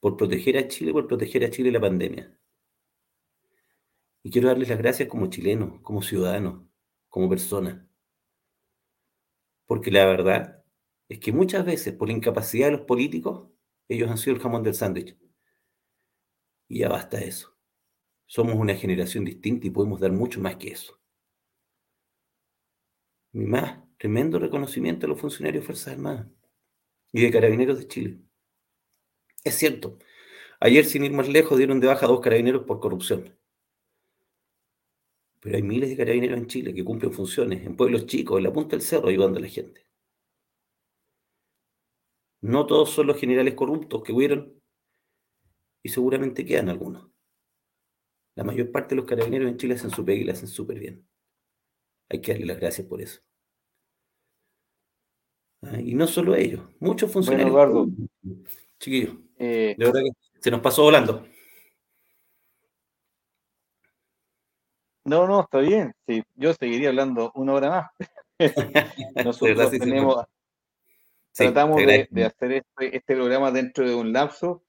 Por 0.00 0.16
proteger 0.16 0.58
a 0.58 0.68
Chile, 0.68 0.92
por 0.92 1.06
proteger 1.06 1.44
a 1.44 1.50
Chile 1.50 1.70
la 1.70 1.80
pandemia. 1.80 2.38
Y 4.22 4.30
quiero 4.30 4.48
darles 4.48 4.68
las 4.68 4.78
gracias 4.78 5.08
como 5.08 5.28
chilenos, 5.28 5.80
como 5.82 6.02
ciudadanos, 6.02 6.64
como 7.08 7.28
personas. 7.28 7.84
Porque 9.66 9.90
la 9.90 10.06
verdad 10.06 10.64
es 11.08 11.18
que 11.18 11.32
muchas 11.32 11.64
veces, 11.64 11.94
por 11.94 12.08
la 12.08 12.14
incapacidad 12.14 12.66
de 12.66 12.72
los 12.72 12.86
políticos, 12.86 13.48
ellos 13.88 14.10
han 14.10 14.18
sido 14.18 14.36
el 14.36 14.42
jamón 14.42 14.62
del 14.62 14.74
sándwich. 14.74 15.16
Y 16.68 16.80
ya 16.80 16.88
basta 16.88 17.18
eso. 17.20 17.51
Somos 18.34 18.54
una 18.54 18.74
generación 18.74 19.26
distinta 19.26 19.66
y 19.66 19.70
podemos 19.70 20.00
dar 20.00 20.10
mucho 20.10 20.40
más 20.40 20.56
que 20.56 20.68
eso. 20.68 20.98
Mi 23.32 23.44
más 23.44 23.78
tremendo 23.98 24.38
reconocimiento 24.38 25.04
a 25.04 25.10
los 25.10 25.20
funcionarios 25.20 25.62
de 25.62 25.66
Fuerzas 25.66 25.92
Armadas 25.92 26.28
y 27.12 27.20
de 27.20 27.30
Carabineros 27.30 27.78
de 27.78 27.88
Chile. 27.88 28.18
Es 29.44 29.56
cierto, 29.56 29.98
ayer 30.60 30.86
sin 30.86 31.04
ir 31.04 31.12
más 31.12 31.28
lejos 31.28 31.58
dieron 31.58 31.78
de 31.78 31.88
baja 31.88 32.06
a 32.06 32.08
dos 32.08 32.22
carabineros 32.22 32.64
por 32.64 32.80
corrupción. 32.80 33.38
Pero 35.40 35.56
hay 35.56 35.62
miles 35.62 35.90
de 35.90 35.98
carabineros 35.98 36.38
en 36.38 36.46
Chile 36.46 36.72
que 36.72 36.86
cumplen 36.86 37.12
funciones 37.12 37.66
en 37.66 37.76
pueblos 37.76 38.06
chicos, 38.06 38.38
en 38.38 38.44
la 38.44 38.52
punta 38.54 38.76
del 38.76 38.80
cerro, 38.80 39.08
ayudando 39.08 39.40
a 39.40 39.42
la 39.42 39.48
gente. 39.48 39.86
No 42.40 42.64
todos 42.64 42.88
son 42.92 43.08
los 43.08 43.20
generales 43.20 43.52
corruptos 43.52 44.02
que 44.02 44.14
hubieron 44.14 44.58
y 45.82 45.90
seguramente 45.90 46.46
quedan 46.46 46.70
algunos. 46.70 47.11
La 48.34 48.44
mayor 48.44 48.70
parte 48.70 48.94
de 48.94 49.00
los 49.00 49.04
carabineros 49.04 49.50
en 49.50 49.58
Chile 49.58 49.74
hacen 49.74 49.90
su 49.90 50.04
pega 50.04 50.22
y 50.22 50.24
la 50.24 50.32
hacen 50.32 50.48
súper 50.48 50.78
bien. 50.78 51.06
Hay 52.08 52.20
que 52.20 52.32
darle 52.32 52.46
las 52.46 52.58
gracias 52.58 52.86
por 52.86 53.00
eso. 53.02 53.20
Ah, 55.62 55.80
y 55.80 55.94
no 55.94 56.06
solo 56.06 56.34
ellos, 56.34 56.62
muchos 56.80 57.12
funcionarios. 57.12 57.52
Bueno, 57.52 57.86
Chiquillos, 58.80 59.14
eh, 59.38 59.76
de 59.78 59.84
verdad 59.84 60.00
que 60.00 60.40
se 60.40 60.50
nos 60.50 60.60
pasó 60.60 60.82
volando. 60.82 61.24
No, 65.04 65.26
no, 65.26 65.42
está 65.42 65.58
bien. 65.58 65.94
Sí, 66.06 66.22
yo 66.34 66.52
seguiría 66.54 66.88
hablando 66.88 67.32
una 67.34 67.54
hora 67.54 67.70
más. 67.70 68.10
Nosotros 69.24 69.70
tenemos, 69.70 70.24
tratamos 71.32 71.76
de, 71.76 72.24
hacer 72.24 72.52
este, 72.52 72.96
este, 72.96 73.14
programa 73.14 73.50
dentro 73.50 73.86
de 73.86 73.94
un 73.94 74.12
lapso. 74.12 74.64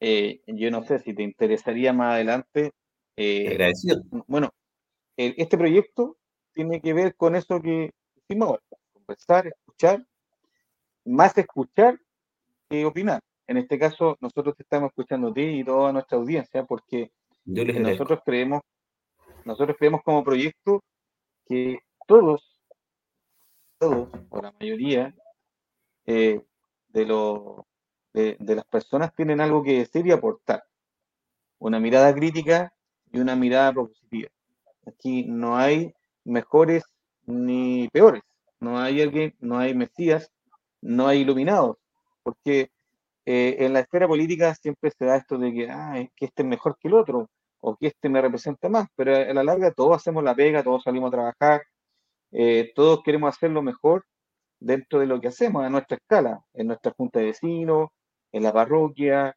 Eh, 0.00 0.42
yo 0.46 0.70
no 0.70 0.82
sé 0.84 0.98
si 0.98 1.14
te 1.14 1.22
interesaría 1.22 1.92
más 1.92 2.14
adelante 2.14 2.72
eh, 3.16 3.48
Agradecido. 3.48 4.02
Bueno, 4.26 4.50
este 5.16 5.56
proyecto 5.56 6.16
tiene 6.52 6.80
que 6.80 6.92
ver 6.92 7.14
con 7.16 7.36
eso 7.36 7.60
que 7.60 7.92
hicimos 8.16 8.58
conversar, 8.92 9.46
escuchar, 9.46 10.04
más 11.04 11.36
escuchar 11.38 11.98
que 12.68 12.84
opinar. 12.84 13.20
En 13.46 13.58
este 13.58 13.78
caso, 13.78 14.16
nosotros 14.20 14.56
te 14.56 14.62
estamos 14.62 14.88
escuchando 14.88 15.28
a 15.28 15.34
ti 15.34 15.42
y 15.42 15.64
toda 15.64 15.92
nuestra 15.92 16.18
audiencia, 16.18 16.64
porque 16.64 17.12
nosotros 17.44 18.20
creemos, 18.24 18.62
nosotros 19.44 19.76
creemos 19.78 20.02
como 20.02 20.24
proyecto 20.24 20.82
que 21.46 21.78
todos, 22.06 22.58
todos, 23.78 24.08
o 24.30 24.42
la 24.42 24.52
mayoría 24.58 25.14
eh, 26.06 26.40
de, 26.88 27.06
los 27.06 27.60
de 28.12 28.54
las 28.54 28.64
personas 28.64 29.14
tienen 29.14 29.40
algo 29.40 29.62
que 29.62 29.78
decir 29.78 30.06
y 30.06 30.12
aportar. 30.12 30.64
Una 31.58 31.78
mirada 31.80 32.14
crítica 32.14 32.73
y 33.14 33.20
una 33.20 33.36
mirada 33.36 33.72
propositiva. 33.72 34.28
Aquí 34.86 35.24
no 35.24 35.56
hay 35.56 35.94
mejores 36.24 36.82
ni 37.26 37.88
peores, 37.88 38.22
no 38.58 38.78
hay 38.78 39.00
alguien, 39.00 39.34
no 39.40 39.58
hay 39.58 39.72
mesías, 39.72 40.30
no 40.82 41.06
hay 41.06 41.20
iluminados, 41.20 41.76
porque 42.24 42.70
eh, 43.24 43.56
en 43.60 43.72
la 43.72 43.80
esfera 43.80 44.08
política 44.08 44.54
siempre 44.56 44.90
se 44.90 45.04
da 45.06 45.16
esto 45.16 45.38
de 45.38 45.52
que, 45.52 45.70
ah, 45.70 45.94
que 46.16 46.26
este 46.26 46.42
es 46.42 46.48
mejor 46.48 46.76
que 46.78 46.88
el 46.88 46.94
otro, 46.94 47.30
o 47.60 47.76
que 47.76 47.86
este 47.86 48.08
me 48.08 48.20
representa 48.20 48.68
más, 48.68 48.88
pero 48.96 49.14
a 49.14 49.32
la 49.32 49.44
larga 49.44 49.70
todos 49.70 49.96
hacemos 49.96 50.24
la 50.24 50.34
pega, 50.34 50.64
todos 50.64 50.82
salimos 50.82 51.08
a 51.08 51.12
trabajar, 51.12 51.62
eh, 52.32 52.72
todos 52.74 53.02
queremos 53.04 53.34
hacer 53.34 53.50
lo 53.52 53.62
mejor 53.62 54.04
dentro 54.58 54.98
de 54.98 55.06
lo 55.06 55.20
que 55.20 55.28
hacemos 55.28 55.64
a 55.64 55.70
nuestra 55.70 55.96
escala, 55.98 56.44
en 56.52 56.66
nuestra 56.66 56.92
junta 56.96 57.20
de 57.20 57.26
vecinos, 57.26 57.90
en 58.32 58.42
la 58.42 58.52
parroquia, 58.52 59.36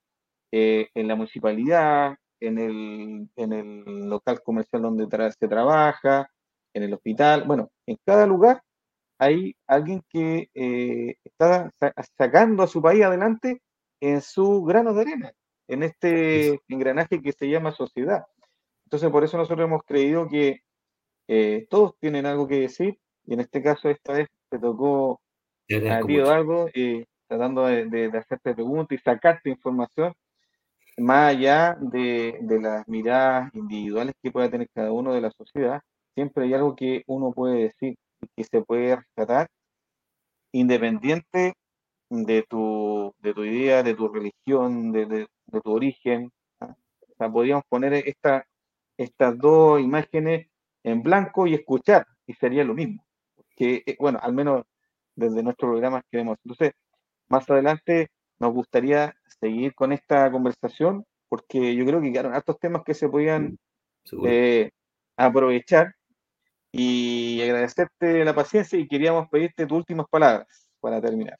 eh, 0.51 0.89
en 0.95 1.07
la 1.07 1.15
municipalidad, 1.15 2.17
en 2.39 2.57
el, 2.57 3.29
en 3.35 3.53
el 3.53 4.09
local 4.09 4.41
comercial 4.43 4.81
donde 4.81 5.07
se 5.39 5.47
trabaja, 5.47 6.29
en 6.73 6.83
el 6.83 6.93
hospital, 6.93 7.43
bueno, 7.45 7.71
en 7.85 7.97
cada 8.05 8.25
lugar 8.25 8.61
hay 9.19 9.55
alguien 9.65 10.03
que 10.09 10.49
eh, 10.53 11.15
está 11.23 11.71
sacando 12.17 12.63
a 12.63 12.67
su 12.67 12.81
país 12.81 13.03
adelante 13.03 13.61
en 13.99 14.21
su 14.21 14.63
grano 14.63 14.93
de 14.93 15.01
arena, 15.01 15.33
en 15.67 15.83
este 15.83 16.59
engranaje 16.67 17.21
que 17.21 17.31
se 17.31 17.49
llama 17.49 17.71
sociedad. 17.71 18.25
Entonces, 18.85 19.09
por 19.09 19.23
eso 19.23 19.37
nosotros 19.37 19.65
hemos 19.65 19.83
creído 19.83 20.27
que 20.27 20.61
eh, 21.27 21.67
todos 21.69 21.97
tienen 21.99 22.25
algo 22.25 22.47
que 22.47 22.59
decir, 22.59 22.99
y 23.25 23.33
en 23.33 23.41
este 23.41 23.61
caso, 23.61 23.89
esta 23.89 24.13
vez 24.13 24.29
te 24.49 24.59
tocó 24.59 25.19
a 25.69 26.35
algo, 26.35 26.69
eh, 26.73 27.05
tratando 27.27 27.65
de, 27.65 27.85
de, 27.85 28.17
hacerte 28.17 28.53
preguntas 28.53 28.97
y 28.97 29.01
sacarte 29.03 29.49
información 29.49 30.13
más 30.97 31.35
allá 31.35 31.77
de, 31.79 32.39
las 32.61 32.87
miradas 32.87 33.53
individuales 33.53 34.15
que 34.21 34.31
pueda 34.31 34.49
tener 34.49 34.67
cada 34.73 34.91
uno 34.91 35.13
de 35.13 35.21
la 35.21 35.31
sociedad, 35.31 35.81
siempre 36.15 36.45
hay 36.45 36.53
algo 36.53 36.75
que 36.75 37.03
uno 37.07 37.31
puede 37.31 37.63
decir 37.63 37.97
y 38.21 38.27
que 38.35 38.43
se 38.43 38.61
puede 38.61 38.95
rescatar 38.95 39.47
independiente 40.51 41.53
de 42.09 42.43
tu, 42.49 43.13
de 43.19 43.33
tu 43.33 43.43
idea, 43.43 43.83
de 43.83 43.93
tu 43.93 44.07
religión, 44.09 44.91
de, 44.91 45.27
tu 45.63 45.71
origen. 45.71 46.31
¿ah? 46.59 46.75
O 47.09 47.15
sea, 47.17 47.29
podríamos 47.29 47.63
poner 47.69 47.93
esta, 47.93 48.45
estas 48.97 49.37
dos 49.37 49.79
imágenes 49.81 50.47
en 50.83 51.03
blanco 51.03 51.47
y 51.47 51.53
escuchar, 51.53 52.07
y 52.25 52.33
sería 52.33 52.63
lo 52.63 52.73
mismo. 52.73 53.03
Que, 53.55 53.83
eh, 53.85 53.97
bueno, 53.99 54.19
al 54.21 54.33
menos 54.33 54.63
desde 55.15 55.43
nuestro 55.43 55.69
programa 55.69 56.01
queremos. 56.11 56.37
Entonces, 56.43 56.73
más 57.29 57.49
adelante 57.49 58.09
nos 58.39 58.53
gustaría 58.53 59.13
seguir 59.39 59.73
con 59.75 59.91
esta 59.91 60.31
conversación, 60.31 61.05
porque 61.29 61.75
yo 61.75 61.85
creo 61.85 62.01
que 62.01 62.11
quedaron 62.11 62.35
estos 62.35 62.59
temas 62.59 62.83
que 62.85 62.93
se 62.93 63.09
podían 63.09 63.57
eh, 64.25 64.71
aprovechar 65.15 65.93
y 66.71 67.41
agradecerte 67.41 68.23
la 68.23 68.35
paciencia 68.35 68.77
y 68.79 68.87
queríamos 68.87 69.27
pedirte 69.29 69.65
tus 69.65 69.77
últimas 69.77 70.07
palabras 70.09 70.69
para 70.79 71.01
terminar. 71.01 71.37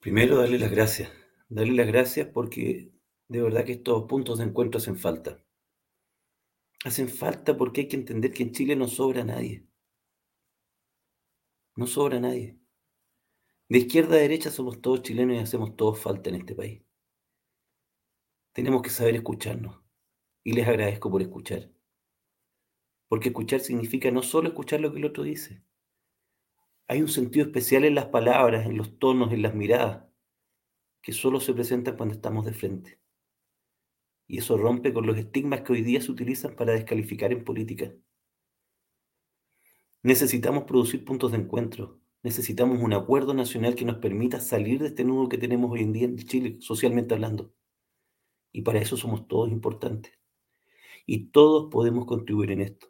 Primero, 0.00 0.38
darle 0.38 0.58
las 0.58 0.70
gracias. 0.70 1.10
Darle 1.48 1.74
las 1.74 1.86
gracias 1.86 2.28
porque 2.28 2.92
de 3.28 3.42
verdad 3.42 3.64
que 3.64 3.72
estos 3.72 4.04
puntos 4.04 4.38
de 4.38 4.44
encuentro 4.44 4.78
hacen 4.78 4.96
falta. 4.96 5.42
Hacen 6.84 7.08
falta 7.08 7.56
porque 7.56 7.82
hay 7.82 7.88
que 7.88 7.96
entender 7.96 8.32
que 8.32 8.44
en 8.44 8.52
Chile 8.52 8.76
no 8.76 8.86
sobra 8.86 9.24
nadie. 9.24 9.66
No 11.74 11.86
sobra 11.86 12.20
nadie. 12.20 12.58
De 13.68 13.78
izquierda 13.78 14.16
a 14.16 14.18
derecha 14.18 14.50
somos 14.50 14.80
todos 14.80 15.02
chilenos 15.02 15.36
y 15.36 15.40
hacemos 15.40 15.76
todos 15.76 16.00
falta 16.00 16.30
en 16.30 16.36
este 16.36 16.54
país. 16.54 16.82
Tenemos 18.52 18.80
que 18.80 18.90
saber 18.90 19.14
escucharnos. 19.14 19.80
Y 20.42 20.52
les 20.52 20.66
agradezco 20.66 21.10
por 21.10 21.20
escuchar. 21.20 21.70
Porque 23.08 23.28
escuchar 23.28 23.60
significa 23.60 24.10
no 24.10 24.22
solo 24.22 24.48
escuchar 24.48 24.80
lo 24.80 24.90
que 24.90 24.98
el 24.98 25.04
otro 25.04 25.22
dice. 25.22 25.62
Hay 26.86 27.02
un 27.02 27.08
sentido 27.08 27.44
especial 27.44 27.84
en 27.84 27.94
las 27.94 28.06
palabras, 28.06 28.64
en 28.64 28.78
los 28.78 28.98
tonos, 28.98 29.32
en 29.32 29.42
las 29.42 29.54
miradas, 29.54 30.04
que 31.02 31.12
solo 31.12 31.38
se 31.38 31.52
presentan 31.52 31.96
cuando 31.96 32.14
estamos 32.14 32.46
de 32.46 32.54
frente. 32.54 32.98
Y 34.26 34.38
eso 34.38 34.56
rompe 34.56 34.94
con 34.94 35.06
los 35.06 35.18
estigmas 35.18 35.60
que 35.60 35.74
hoy 35.74 35.82
día 35.82 36.00
se 36.00 36.10
utilizan 36.10 36.56
para 36.56 36.72
descalificar 36.72 37.32
en 37.32 37.44
política. 37.44 37.92
Necesitamos 40.02 40.64
producir 40.64 41.04
puntos 41.04 41.32
de 41.32 41.38
encuentro. 41.38 42.00
Necesitamos 42.22 42.82
un 42.82 42.92
acuerdo 42.92 43.32
nacional 43.32 43.74
que 43.74 43.84
nos 43.84 43.98
permita 43.98 44.40
salir 44.40 44.80
de 44.80 44.88
este 44.88 45.04
nudo 45.04 45.28
que 45.28 45.38
tenemos 45.38 45.70
hoy 45.70 45.82
en 45.82 45.92
día 45.92 46.04
en 46.06 46.16
Chile, 46.16 46.56
socialmente 46.60 47.14
hablando. 47.14 47.54
Y 48.52 48.62
para 48.62 48.80
eso 48.80 48.96
somos 48.96 49.28
todos 49.28 49.50
importantes. 49.50 50.12
Y 51.06 51.26
todos 51.30 51.70
podemos 51.70 52.06
contribuir 52.06 52.50
en 52.50 52.62
esto, 52.62 52.88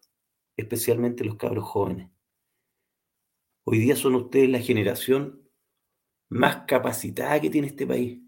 especialmente 0.57 1.25
los 1.25 1.37
cabros 1.37 1.65
jóvenes. 1.65 2.11
Hoy 3.65 3.79
día 3.79 3.97
son 3.97 4.15
ustedes 4.15 4.49
la 4.49 4.61
generación 4.61 5.47
más 6.31 6.65
capacitada 6.67 7.39
que 7.41 7.51
tiene 7.51 7.69
este 7.69 7.87
país. 7.87 8.23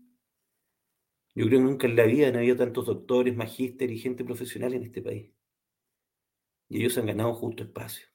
Yo 1.34 1.46
creo 1.46 1.60
que 1.60 1.64
nunca 1.64 1.86
en 1.86 1.96
la 1.96 2.04
vida 2.04 2.28
han 2.28 2.36
habido 2.36 2.56
tantos 2.56 2.86
doctores, 2.86 3.34
magísteres 3.34 3.96
y 3.96 4.00
gente 4.00 4.22
profesional 4.22 4.74
en 4.74 4.82
este 4.82 5.00
país. 5.00 5.30
Y 6.68 6.80
ellos 6.80 6.98
han 6.98 7.06
ganado 7.06 7.34
justo 7.34 7.62
espacio. 7.62 8.09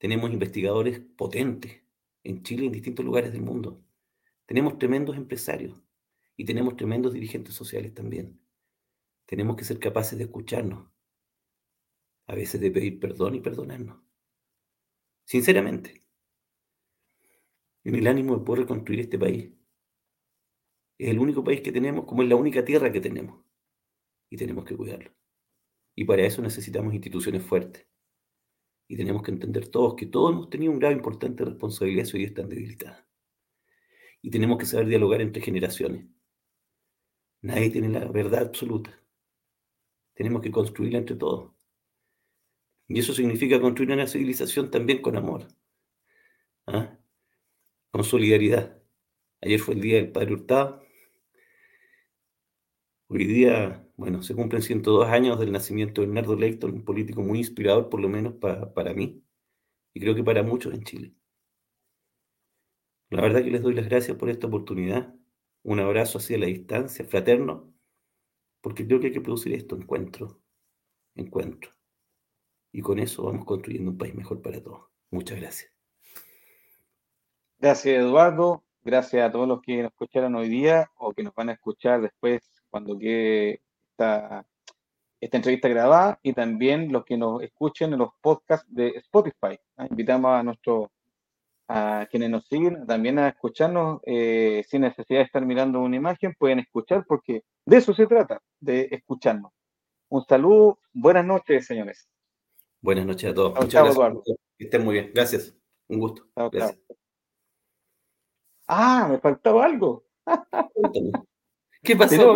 Tenemos 0.00 0.32
investigadores 0.32 0.98
potentes 0.98 1.82
en 2.24 2.42
Chile 2.42 2.64
y 2.64 2.66
en 2.68 2.72
distintos 2.72 3.04
lugares 3.04 3.32
del 3.32 3.42
mundo. 3.42 3.84
Tenemos 4.46 4.78
tremendos 4.78 5.14
empresarios 5.14 5.78
y 6.36 6.46
tenemos 6.46 6.74
tremendos 6.74 7.12
dirigentes 7.12 7.54
sociales 7.54 7.92
también. 7.92 8.40
Tenemos 9.26 9.56
que 9.56 9.64
ser 9.64 9.78
capaces 9.78 10.16
de 10.16 10.24
escucharnos, 10.24 10.88
a 12.26 12.34
veces 12.34 12.62
de 12.62 12.70
pedir 12.70 12.98
perdón 12.98 13.34
y 13.34 13.40
perdonarnos. 13.40 14.00
Sinceramente, 15.26 16.02
en 17.84 17.94
el 17.94 18.06
ánimo 18.06 18.38
de 18.38 18.44
poder 18.44 18.62
reconstruir 18.62 19.00
este 19.00 19.18
país. 19.18 19.52
Es 20.96 21.10
el 21.10 21.18
único 21.18 21.44
país 21.44 21.60
que 21.60 21.72
tenemos, 21.72 22.06
como 22.06 22.22
es 22.22 22.28
la 22.30 22.36
única 22.36 22.64
tierra 22.64 22.90
que 22.90 23.02
tenemos. 23.02 23.44
Y 24.30 24.38
tenemos 24.38 24.64
que 24.64 24.78
cuidarlo. 24.78 25.12
Y 25.94 26.04
para 26.04 26.22
eso 26.22 26.40
necesitamos 26.40 26.94
instituciones 26.94 27.42
fuertes. 27.42 27.89
Y 28.90 28.96
tenemos 28.96 29.22
que 29.22 29.30
entender 29.30 29.68
todos 29.68 29.94
que 29.94 30.06
todos 30.06 30.32
hemos 30.32 30.50
tenido 30.50 30.72
un 30.72 30.80
grado 30.80 30.92
importante 30.92 31.44
de 31.44 31.50
responsabilidad 31.50 32.08
y 32.12 32.16
hoy 32.16 32.24
están 32.24 32.48
debilitadas. 32.48 33.06
Y 34.20 34.30
tenemos 34.30 34.58
que 34.58 34.66
saber 34.66 34.88
dialogar 34.88 35.20
entre 35.20 35.40
generaciones. 35.40 36.06
Nadie 37.40 37.70
tiene 37.70 37.88
la 37.88 38.04
verdad 38.06 38.42
absoluta. 38.42 39.00
Tenemos 40.12 40.42
que 40.42 40.50
construirla 40.50 40.98
entre 40.98 41.14
todos. 41.14 41.52
Y 42.88 42.98
eso 42.98 43.14
significa 43.14 43.60
construir 43.60 43.92
una 43.92 44.08
civilización 44.08 44.72
también 44.72 45.00
con 45.00 45.16
amor. 45.16 45.46
¿Ah? 46.66 46.98
Con 47.92 48.02
solidaridad. 48.02 48.82
Ayer 49.40 49.60
fue 49.60 49.74
el 49.74 49.82
día 49.82 49.98
del 49.98 50.10
Padre 50.10 50.32
Hurtado. 50.32 50.82
Hoy 53.06 53.24
día, 53.24 53.88
bueno, 54.00 54.22
se 54.22 54.34
cumplen 54.34 54.62
102 54.62 55.08
años 55.08 55.38
del 55.38 55.52
nacimiento 55.52 56.00
de 56.00 56.06
Bernardo 56.06 56.34
Leighton, 56.34 56.72
un 56.72 56.84
político 56.86 57.20
muy 57.20 57.40
inspirador, 57.40 57.90
por 57.90 58.00
lo 58.00 58.08
menos 58.08 58.32
para 58.36 58.94
mí, 58.94 59.22
y 59.92 60.00
creo 60.00 60.14
que 60.14 60.24
para 60.24 60.42
muchos 60.42 60.72
en 60.72 60.84
Chile. 60.84 61.14
La 63.10 63.20
verdad 63.20 63.44
que 63.44 63.50
les 63.50 63.60
doy 63.60 63.74
las 63.74 63.90
gracias 63.90 64.16
por 64.16 64.30
esta 64.30 64.46
oportunidad. 64.46 65.14
Un 65.64 65.80
abrazo 65.80 66.16
hacia 66.16 66.38
la 66.38 66.46
distancia, 66.46 67.04
fraterno, 67.04 67.74
porque 68.62 68.86
creo 68.86 69.00
que 69.00 69.08
hay 69.08 69.12
que 69.12 69.20
producir 69.20 69.52
esto, 69.52 69.76
encuentro, 69.76 70.40
encuentro. 71.14 71.70
Y 72.72 72.80
con 72.80 73.00
eso 73.00 73.24
vamos 73.24 73.44
construyendo 73.44 73.90
un 73.90 73.98
país 73.98 74.14
mejor 74.14 74.40
para 74.40 74.62
todos. 74.62 74.88
Muchas 75.10 75.38
gracias. 75.38 75.74
Gracias, 77.58 77.98
Eduardo. 77.98 78.64
Gracias 78.82 79.28
a 79.28 79.30
todos 79.30 79.46
los 79.46 79.60
que 79.60 79.82
nos 79.82 79.92
escucharon 79.92 80.36
hoy 80.36 80.48
día 80.48 80.90
o 80.96 81.12
que 81.12 81.22
nos 81.22 81.34
van 81.34 81.50
a 81.50 81.52
escuchar 81.52 82.00
después 82.00 82.62
cuando 82.70 82.98
quede 82.98 83.60
esta, 84.00 84.46
esta 85.20 85.36
entrevista 85.36 85.68
grabada 85.68 86.18
y 86.22 86.32
también 86.32 86.90
los 86.90 87.04
que 87.04 87.16
nos 87.16 87.42
escuchen 87.42 87.92
en 87.92 87.98
los 87.98 88.10
podcasts 88.20 88.66
de 88.72 88.88
Spotify. 88.96 89.58
¿ah? 89.76 89.86
Invitamos 89.88 90.32
a 90.32 90.42
nuestro 90.42 90.90
a 91.72 92.08
quienes 92.10 92.30
nos 92.30 92.46
siguen 92.48 92.84
también 92.84 93.20
a 93.20 93.28
escucharnos 93.28 94.00
eh, 94.04 94.64
sin 94.68 94.80
necesidad 94.80 95.20
de 95.20 95.26
estar 95.26 95.46
mirando 95.46 95.80
una 95.80 95.94
imagen, 95.94 96.34
pueden 96.36 96.58
escuchar 96.58 97.04
porque 97.06 97.44
de 97.64 97.76
eso 97.76 97.94
se 97.94 98.08
trata, 98.08 98.42
de 98.58 98.88
escucharnos. 98.90 99.52
Un 100.08 100.24
saludo, 100.24 100.80
buenas 100.92 101.24
noches, 101.24 101.66
señores. 101.66 102.08
Buenas 102.80 103.06
noches 103.06 103.30
a 103.30 103.34
todos. 103.34 103.54
Muchas 103.54 103.96
gracias. 103.96 104.36
Que 104.58 104.64
estén 104.64 104.84
muy 104.84 104.94
bien. 104.94 105.12
Gracias. 105.14 105.54
Un 105.86 106.00
gusto. 106.00 106.28
gracias. 106.34 106.80
Ah, 108.66 109.06
me 109.08 109.18
faltaba 109.18 109.64
algo. 109.64 110.04
¿Qué 111.82 111.94
pasó? 111.94 112.34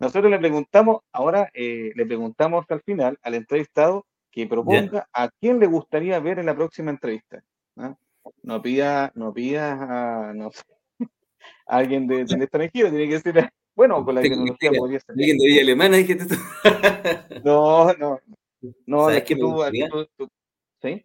Nosotros, 0.00 0.30
le 0.30 0.38
preguntamos, 0.38 1.02
ahora 1.12 1.50
eh, 1.52 1.92
le 1.94 2.06
preguntamos 2.06 2.64
al 2.70 2.80
final 2.82 3.18
al 3.22 3.34
entrevistado 3.34 4.06
que 4.30 4.46
proponga 4.46 5.08
a 5.12 5.28
quién 5.28 5.60
le 5.60 5.66
gustaría 5.66 6.18
ver 6.20 6.38
en 6.38 6.46
la 6.46 6.54
próxima 6.54 6.90
entrevista. 6.90 7.42
¿ah? 7.76 7.94
No 8.42 8.62
pida, 8.62 9.12
no 9.14 9.32
pida 9.32 9.72
a, 10.28 10.32
no 10.32 10.50
sé, 10.52 10.62
alguien 11.66 12.06
de, 12.06 12.24
del 12.24 12.42
extranjero, 12.42 12.90
tiene 12.90 13.08
que 13.08 13.20
ser, 13.20 13.50
bueno, 13.74 14.04
con 14.04 14.14
la 14.14 14.22
tecnología 14.22 14.70
podría 14.76 15.00
ser. 15.00 15.10
Alguien 15.10 15.38
de 15.38 15.46
Villa 15.46 15.62
Alemana, 15.62 15.96
dijiste 15.98 16.26
tú. 16.26 16.34
no, 17.44 17.92
no, 17.94 18.20
no, 18.86 19.10
es 19.10 19.22
que 19.24 19.36
tú, 19.36 19.62
tú, 20.16 20.28
¿sí? 20.80 21.04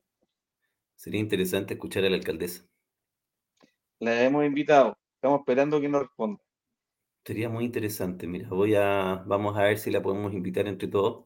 Sería 0.95 1.19
interesante 1.19 1.73
escuchar 1.73 2.05
a 2.05 2.09
la 2.09 2.15
alcaldesa. 2.15 2.63
La 3.99 4.23
hemos 4.23 4.45
invitado. 4.45 4.97
Estamos 5.15 5.39
esperando 5.39 5.81
que 5.81 5.89
nos 5.89 6.03
responda. 6.03 6.44
Sería 7.25 7.49
muy 7.49 7.65
interesante. 7.65 8.27
Mira, 8.27 8.47
voy 8.49 8.75
a, 8.75 9.23
vamos 9.25 9.57
a 9.57 9.63
ver 9.63 9.79
si 9.79 9.89
la 9.89 10.01
podemos 10.01 10.31
invitar 10.33 10.67
entre 10.67 10.87
todos. 10.87 11.25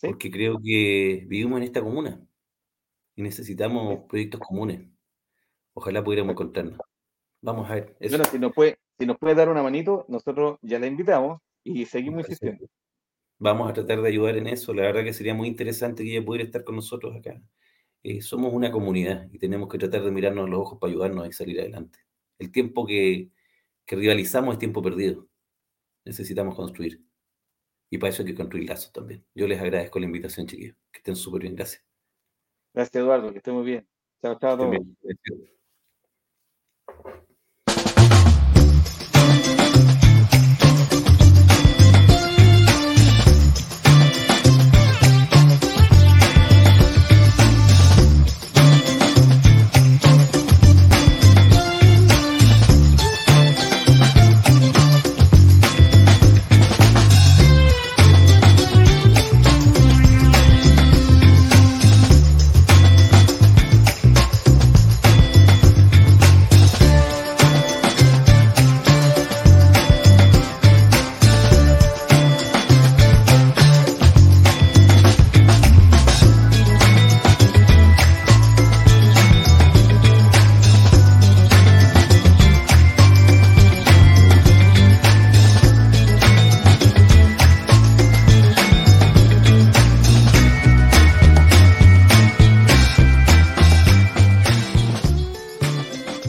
Porque 0.00 0.30
creo 0.30 0.58
que 0.62 1.24
vivimos 1.28 1.58
en 1.58 1.64
esta 1.64 1.82
comuna 1.82 2.26
y 3.14 3.22
necesitamos 3.22 4.04
proyectos 4.08 4.40
comunes. 4.40 4.88
Ojalá 5.74 6.02
pudiéramos 6.02 6.32
encontrarnos. 6.32 6.78
Vamos 7.42 7.70
a 7.70 7.74
ver. 7.74 7.96
Bueno, 8.00 8.24
si 8.24 8.38
nos, 8.38 8.52
puede, 8.52 8.78
si 8.98 9.06
nos 9.06 9.18
puede 9.18 9.34
dar 9.34 9.48
una 9.50 9.62
manito, 9.62 10.06
nosotros 10.08 10.58
ya 10.62 10.78
la 10.78 10.86
invitamos 10.86 11.40
y 11.62 11.84
seguimos 11.84 12.20
insistiendo. 12.20 12.66
Vamos 13.38 13.68
a 13.68 13.74
tratar 13.74 14.00
de 14.00 14.08
ayudar 14.08 14.36
en 14.36 14.46
eso. 14.46 14.72
La 14.72 14.82
verdad 14.82 15.04
que 15.04 15.12
sería 15.12 15.34
muy 15.34 15.48
interesante 15.48 16.02
que 16.02 16.16
ella 16.16 16.24
pudiera 16.24 16.44
estar 16.44 16.64
con 16.64 16.76
nosotros 16.76 17.14
acá. 17.14 17.40
Eh, 18.02 18.22
somos 18.22 18.52
una 18.54 18.70
comunidad 18.70 19.28
y 19.32 19.38
tenemos 19.38 19.68
que 19.68 19.78
tratar 19.78 20.02
de 20.02 20.10
mirarnos 20.10 20.48
los 20.48 20.60
ojos 20.60 20.78
para 20.78 20.92
ayudarnos 20.92 21.28
a 21.28 21.32
salir 21.32 21.60
adelante. 21.60 21.98
El 22.38 22.50
tiempo 22.50 22.86
que, 22.86 23.30
que 23.86 23.96
rivalizamos 23.96 24.54
es 24.54 24.58
tiempo 24.58 24.82
perdido. 24.82 25.28
Necesitamos 26.04 26.54
construir. 26.54 27.02
Y 27.90 27.98
para 27.98 28.10
eso 28.10 28.22
hay 28.22 28.28
que 28.28 28.34
construir 28.34 28.68
lazos 28.68 28.92
también. 28.92 29.24
Yo 29.34 29.46
les 29.46 29.60
agradezco 29.60 29.98
la 29.98 30.06
invitación, 30.06 30.46
chiquillos. 30.46 30.76
Que 30.90 30.98
estén 30.98 31.16
súper 31.16 31.42
bien. 31.42 31.54
Gracias. 31.56 31.84
Gracias, 32.72 32.96
Eduardo. 32.96 33.30
Que 33.30 33.38
estén 33.38 33.54
muy 33.54 33.64
bien. 33.64 33.88
Chao, 34.20 34.38
chao 34.38 34.54
a 34.54 34.58
todos. 34.58 34.78